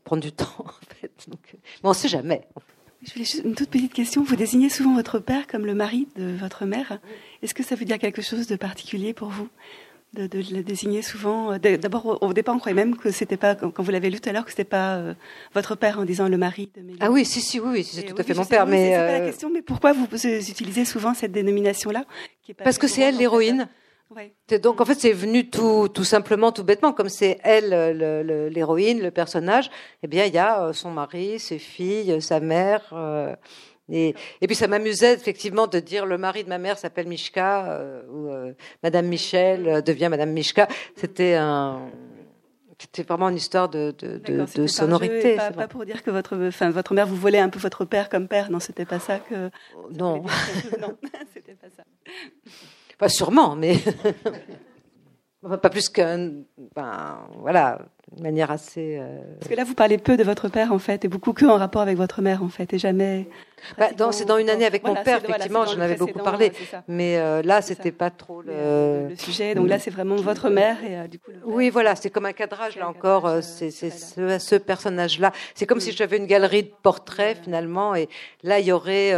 prendre 0.03 0.21
du 0.21 0.31
temps 0.31 0.53
en 0.59 0.95
fait. 0.99 1.11
Mais 1.27 1.89
on 1.89 1.93
sait 1.93 2.09
jamais. 2.09 2.47
Je 3.03 3.13
voulais 3.13 3.25
juste 3.25 3.43
une 3.43 3.55
toute 3.55 3.69
petite 3.69 3.93
question. 3.93 4.23
Vous 4.23 4.35
désignez 4.35 4.69
souvent 4.69 4.93
votre 4.93 5.17
père 5.17 5.47
comme 5.47 5.65
le 5.65 5.73
mari 5.73 6.07
de 6.17 6.35
votre 6.39 6.65
mère. 6.65 6.99
Est-ce 7.41 7.55
que 7.55 7.63
ça 7.63 7.75
veut 7.75 7.85
dire 7.85 7.97
quelque 7.97 8.21
chose 8.21 8.45
de 8.45 8.55
particulier 8.55 9.13
pour 9.13 9.29
vous? 9.29 9.49
De, 10.13 10.53
la 10.53 10.61
désigner 10.61 11.01
souvent. 11.01 11.53
Euh, 11.53 11.57
d'abord, 11.57 12.21
au 12.21 12.33
départ, 12.33 12.55
on 12.55 12.59
croyait 12.59 12.75
même 12.75 12.97
que 12.97 13.11
c'était 13.11 13.37
pas, 13.37 13.55
quand 13.55 13.81
vous 13.81 13.91
l'avez 13.91 14.09
lu 14.09 14.19
tout 14.19 14.29
à 14.29 14.33
l'heure, 14.33 14.43
que 14.43 14.51
c'était 14.51 14.63
pas 14.63 14.97
euh, 14.97 15.13
votre 15.53 15.75
père 15.75 15.99
en 15.99 16.05
disant 16.05 16.27
le 16.27 16.37
mari 16.37 16.69
de 16.75 16.81
Mélie. 16.81 16.99
Ah 17.01 17.11
oui, 17.11 17.25
si, 17.25 17.41
si, 17.41 17.59
oui, 17.59 17.83
c'est 17.83 18.03
tout 18.03 18.15
à 18.17 18.23
fait 18.23 18.33
mon 18.33 18.45
père. 18.45 18.67
mais 18.67 18.91
c'est 18.91 18.97
pas 18.97 19.19
la 19.19 19.25
question. 19.25 19.49
Mais 19.49 19.61
pourquoi 19.61 19.93
vous 19.93 20.05
utilisez 20.13 20.85
souvent 20.85 21.13
cette 21.13 21.31
dénomination-là 21.31 22.05
Parce 22.63 22.77
que 22.77 22.87
c'est 22.87 23.01
elle 23.01 23.17
l'héroïne. 23.17 23.67
Donc 24.61 24.81
en 24.81 24.85
fait 24.85 24.99
c'est 24.99 25.13
venu 25.13 25.49
tout, 25.49 25.87
tout 25.87 26.03
simplement, 26.03 26.51
tout 26.51 26.65
bêtement, 26.65 26.91
comme 26.91 27.07
c'est 27.07 27.39
elle 27.43 27.69
l'héroïne, 28.51 29.01
le, 29.01 29.09
personnage. 29.09 29.71
Eh 30.03 30.07
bien 30.07 30.25
il 30.25 30.33
y 30.33 30.37
a 30.37 30.73
son 30.73 30.91
mari, 30.91 31.39
ses 31.39 31.59
filles, 31.59 32.21
sa 32.21 32.41
mère. 32.41 32.93
Et, 33.91 34.15
puis 34.47 34.55
ça 34.55 34.67
m'amusait 34.67 35.13
effectivement 35.13 35.67
de 35.67 35.79
dire 35.79 36.05
le 36.05 36.17
mari 36.17 36.43
de 36.43 36.49
ma 36.49 36.57
mère 36.57 36.77
s'appelle 36.77 37.07
Mishka 37.07 37.71
euh, 37.71 38.01
ou 38.09 38.29
euh, 38.29 38.53
Madame 38.83 39.07
Michel 39.07 39.67
euh, 39.67 39.81
devient 39.81 40.07
Madame 40.09 40.31
Mishka. 40.31 40.67
C'était 40.95 41.35
un 41.35 41.89
c'était 42.81 43.03
vraiment 43.03 43.29
une 43.29 43.35
histoire 43.35 43.69
de, 43.69 43.93
de, 43.99 44.17
de, 44.17 44.67
sonorité. 44.67 45.35
Pas, 45.35 45.51
pas, 45.51 45.67
pour 45.67 45.85
dire 45.85 46.01
que 46.01 46.09
votre, 46.09 46.47
enfin, 46.47 46.71
votre 46.71 46.95
mère 46.95 47.05
vous 47.05 47.15
volait 47.15 47.37
un 47.37 47.49
peu 47.49 47.59
votre 47.59 47.85
père 47.85 48.09
comme 48.09 48.27
père. 48.27 48.49
Non, 48.49 48.59
c'était 48.59 48.85
pas 48.85 48.97
ça 48.97 49.19
que. 49.19 49.51
Non. 49.91 50.23
non, 50.81 50.97
c'était 51.33 51.53
pas 51.53 51.67
ça. 51.69 51.83
Pas 52.97 53.09
sûrement, 53.09 53.55
mais 53.55 53.75
pas 55.41 55.69
plus 55.69 55.89
qu'un. 55.89 56.41
Ben, 56.75 57.19
voilà, 57.37 57.85
de 58.15 58.21
manière 58.23 58.51
assez. 58.51 58.97
Euh, 58.99 59.19
Parce 59.39 59.49
que 59.49 59.55
là, 59.55 59.63
vous 59.63 59.73
parlez 59.73 59.97
peu 59.97 60.17
de 60.17 60.23
votre 60.23 60.49
père, 60.49 60.73
en 60.73 60.79
fait, 60.79 61.05
et 61.05 61.07
beaucoup 61.07 61.33
que 61.33 61.45
en 61.45 61.57
rapport 61.57 61.81
avec 61.81 61.97
votre 61.97 62.21
mère, 62.21 62.43
en 62.43 62.49
fait, 62.49 62.73
et 62.73 62.79
jamais. 62.79 63.27
Bah, 63.77 63.89
c'est 64.11 64.25
dans 64.25 64.37
une 64.37 64.49
année 64.49 64.65
avec 64.65 64.83
mon 64.83 64.95
père, 64.95 65.21
effectivement, 65.23 65.65
j'en 65.65 65.79
avais 65.79 65.95
beaucoup 65.95 66.19
parlé. 66.19 66.51
Mais 66.87 67.17
euh, 67.17 67.41
là, 67.43 67.61
c'était 67.61 67.91
pas 67.91 68.09
trop 68.09 68.41
le... 68.41 69.09
le... 69.09 69.15
sujet. 69.15 69.55
Donc 69.55 69.67
là, 69.67 69.79
c'est 69.79 69.91
vraiment 69.91 70.15
votre 70.15 70.49
mère, 70.49 70.83
et 70.83 70.97
euh, 70.97 71.07
du 71.07 71.19
coup. 71.19 71.31
Oui, 71.45 71.69
voilà, 71.69 71.95
c'est 71.95 72.09
comme 72.09 72.25
un 72.25 72.33
cadrage, 72.33 72.75
là 72.75 72.89
encore. 72.89 73.29
c'est 73.41 73.71
ce, 73.71 74.37
ce 74.39 74.55
personnage-là. 74.55 75.31
C'est 75.55 75.65
comme 75.65 75.79
si 75.79 75.91
j'avais 75.91 76.17
une 76.17 76.27
galerie 76.27 76.63
de 76.63 76.71
portraits, 76.83 77.37
finalement, 77.43 77.95
et 77.95 78.09
là, 78.43 78.59
il 78.59 78.65
y 78.65 78.71
aurait. 78.71 79.13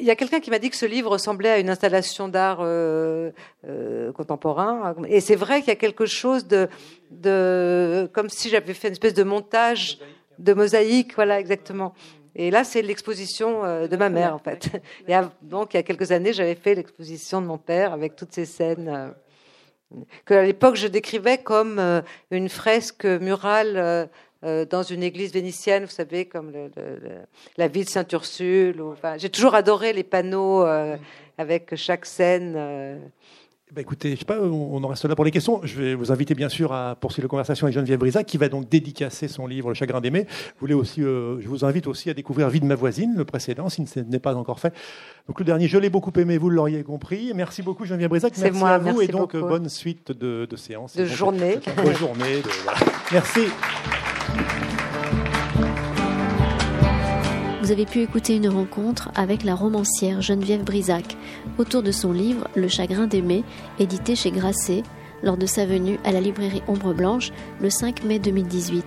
Il 0.00 0.06
y 0.06 0.10
a, 0.10 0.16
quelqu'un 0.16 0.40
qui 0.40 0.50
m'a 0.50 0.58
dit 0.58 0.70
que 0.70 0.76
ce 0.76 0.86
livre 0.86 1.10
ressemblait 1.10 1.50
à 1.50 1.58
une 1.58 1.68
installation 1.68 2.28
d'art 2.28 2.58
euh, 2.60 3.30
euh, 3.68 4.12
contemporain. 4.12 4.94
Et 5.08 5.20
c'est 5.20 5.36
vrai 5.36 5.60
qu'il 5.60 5.68
y 5.68 5.72
a 5.72 5.76
quelque 5.76 6.06
chose 6.06 6.46
de, 6.46 6.68
de 7.10 8.08
comme 8.12 8.28
si 8.28 8.48
j'avais 8.48 8.74
fait 8.74 8.88
une 8.88 8.92
espèce 8.92 9.14
de 9.14 9.22
montage, 9.22 9.98
de 10.38 10.54
mosaïque, 10.54 11.14
voilà, 11.14 11.38
exactement. 11.38 11.94
Et 12.34 12.50
là, 12.50 12.64
c'est 12.64 12.80
l'exposition 12.80 13.64
euh, 13.64 13.86
de 13.86 13.96
ma 13.96 14.08
mère, 14.08 14.34
en 14.34 14.38
fait. 14.38 14.70
Et 15.08 15.14
donc, 15.42 15.74
il 15.74 15.76
y 15.76 15.80
a 15.80 15.82
quelques 15.82 16.10
années, 16.10 16.32
j'avais 16.32 16.54
fait 16.54 16.74
l'exposition 16.74 17.42
de 17.42 17.46
mon 17.46 17.58
père 17.58 17.92
avec 17.92 18.16
toutes 18.16 18.32
ces 18.32 18.46
scènes 18.46 19.12
que 20.24 20.32
à 20.32 20.42
l'époque 20.42 20.76
je 20.76 20.86
décrivais 20.86 21.36
comme 21.36 21.78
une 22.30 22.48
fresque 22.48 23.04
murale 23.04 24.08
euh, 24.44 24.64
dans 24.64 24.82
une 24.82 25.02
église 25.02 25.32
vénitienne, 25.32 25.84
vous 25.84 25.90
savez, 25.90 26.24
comme 26.26 26.50
le, 26.50 26.70
la 27.56 27.68
ville 27.68 27.84
de 27.84 27.90
Sainte-Ursule. 27.90 28.82
Enfin, 28.82 29.16
J'ai 29.18 29.30
toujours 29.30 29.54
adoré 29.54 29.92
les 29.92 30.02
panneaux 30.02 30.64
euh, 30.64 30.96
avec 31.38 31.74
chaque 31.76 32.06
scène. 32.06 33.00
Bah 33.74 33.80
écoutez, 33.80 34.10
je 34.10 34.18
sais 34.18 34.26
pas, 34.26 34.38
on 34.38 34.84
en 34.84 34.86
reste 34.86 35.06
là 35.06 35.14
pour 35.14 35.24
les 35.24 35.30
questions. 35.30 35.60
Je 35.62 35.80
vais 35.80 35.94
vous 35.94 36.12
inviter 36.12 36.34
bien 36.34 36.50
sûr 36.50 36.74
à 36.74 36.94
poursuivre 36.94 37.24
la 37.24 37.30
conversation 37.30 37.66
avec 37.66 37.74
Geneviève 37.74 37.98
Brisac, 37.98 38.26
qui 38.26 38.36
va 38.36 38.50
donc 38.50 38.68
dédicacer 38.68 39.28
son 39.28 39.46
livre 39.46 39.70
Le 39.70 39.74
Chagrin 39.74 40.02
d'aimer. 40.02 40.26
Vous 40.60 40.66
je 40.68 41.48
vous 41.48 41.64
invite 41.64 41.86
aussi 41.86 42.10
à 42.10 42.14
découvrir 42.14 42.50
Vie 42.50 42.60
de 42.60 42.66
ma 42.66 42.74
voisine, 42.74 43.14
le 43.16 43.24
précédent, 43.24 43.70
si 43.70 43.86
ce 43.86 44.00
n'est 44.00 44.18
pas 44.18 44.34
encore 44.34 44.60
fait. 44.60 44.74
Donc 45.26 45.38
le 45.38 45.46
dernier, 45.46 45.68
je 45.68 45.78
l'ai 45.78 45.88
beaucoup 45.88 46.12
aimé, 46.20 46.36
vous 46.36 46.50
l'auriez 46.50 46.82
compris. 46.82 47.32
Merci 47.34 47.62
beaucoup 47.62 47.86
Geneviève 47.86 48.10
Brisac. 48.10 48.36
Merci 48.36 48.58
moi, 48.58 48.70
à 48.72 48.78
vous 48.78 49.00
et 49.00 49.06
donc 49.06 49.34
bonne 49.34 49.70
suite 49.70 50.12
de, 50.12 50.44
de 50.44 50.56
séances. 50.56 50.94
De 50.94 51.06
journée. 51.06 51.58
Bonne 51.76 51.96
journée. 51.96 52.42
voilà. 52.64 52.78
Merci. 53.10 53.46
Avez 57.72 57.86
pu 57.86 58.00
écouter 58.00 58.36
une 58.36 58.50
rencontre 58.50 59.10
avec 59.14 59.44
la 59.44 59.54
romancière 59.54 60.20
Geneviève 60.20 60.62
Brisac 60.62 61.16
autour 61.56 61.82
de 61.82 61.90
son 61.90 62.12
livre 62.12 62.46
Le 62.54 62.68
chagrin 62.68 63.06
d'aimer, 63.06 63.44
édité 63.78 64.14
chez 64.14 64.30
Grasset, 64.30 64.82
lors 65.22 65.38
de 65.38 65.46
sa 65.46 65.64
venue 65.64 65.98
à 66.04 66.12
la 66.12 66.20
librairie 66.20 66.62
Ombre 66.68 66.92
Blanche 66.92 67.32
le 67.62 67.70
5 67.70 68.04
mai 68.04 68.18
2018. 68.18 68.84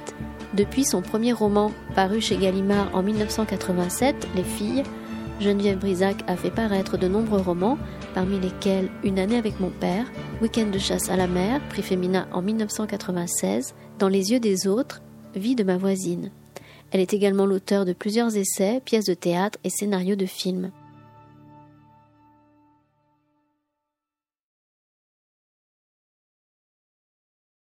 Depuis 0.53 0.83
son 0.83 1.01
premier 1.01 1.33
roman, 1.33 1.71
paru 1.95 2.21
chez 2.21 2.37
Gallimard 2.37 2.89
en 2.93 3.01
1987, 3.01 4.27
Les 4.35 4.43
filles, 4.43 4.83
Geneviève 5.39 5.79
Brisac 5.79 6.17
a 6.27 6.35
fait 6.35 6.51
paraître 6.51 6.95
de 6.97 7.07
nombreux 7.07 7.41
romans, 7.41 7.79
parmi 8.13 8.39
lesquels 8.39 8.89
Une 9.03 9.17
année 9.17 9.37
avec 9.37 9.59
mon 9.59 9.71
père, 9.71 10.05
Week-end 10.43 10.67
de 10.71 10.77
chasse 10.77 11.09
à 11.09 11.17
la 11.17 11.27
mer, 11.27 11.59
prix 11.69 11.81
féminin 11.81 12.27
en 12.31 12.43
1996, 12.43 13.73
Dans 13.97 14.09
les 14.09 14.31
yeux 14.31 14.39
des 14.39 14.67
autres, 14.67 15.01
Vie 15.33 15.55
de 15.55 15.63
ma 15.63 15.77
voisine. 15.77 16.29
Elle 16.95 17.01
est 17.01 17.13
également 17.13 17.45
l'auteur 17.45 17.83
de 17.83 17.91
plusieurs 17.91 18.37
essais, 18.37 18.79
pièces 18.85 19.03
de 19.03 19.13
théâtre 19.13 19.59
et 19.65 19.69
scénarios 19.69 20.15
de 20.15 20.25
films. 20.25 20.71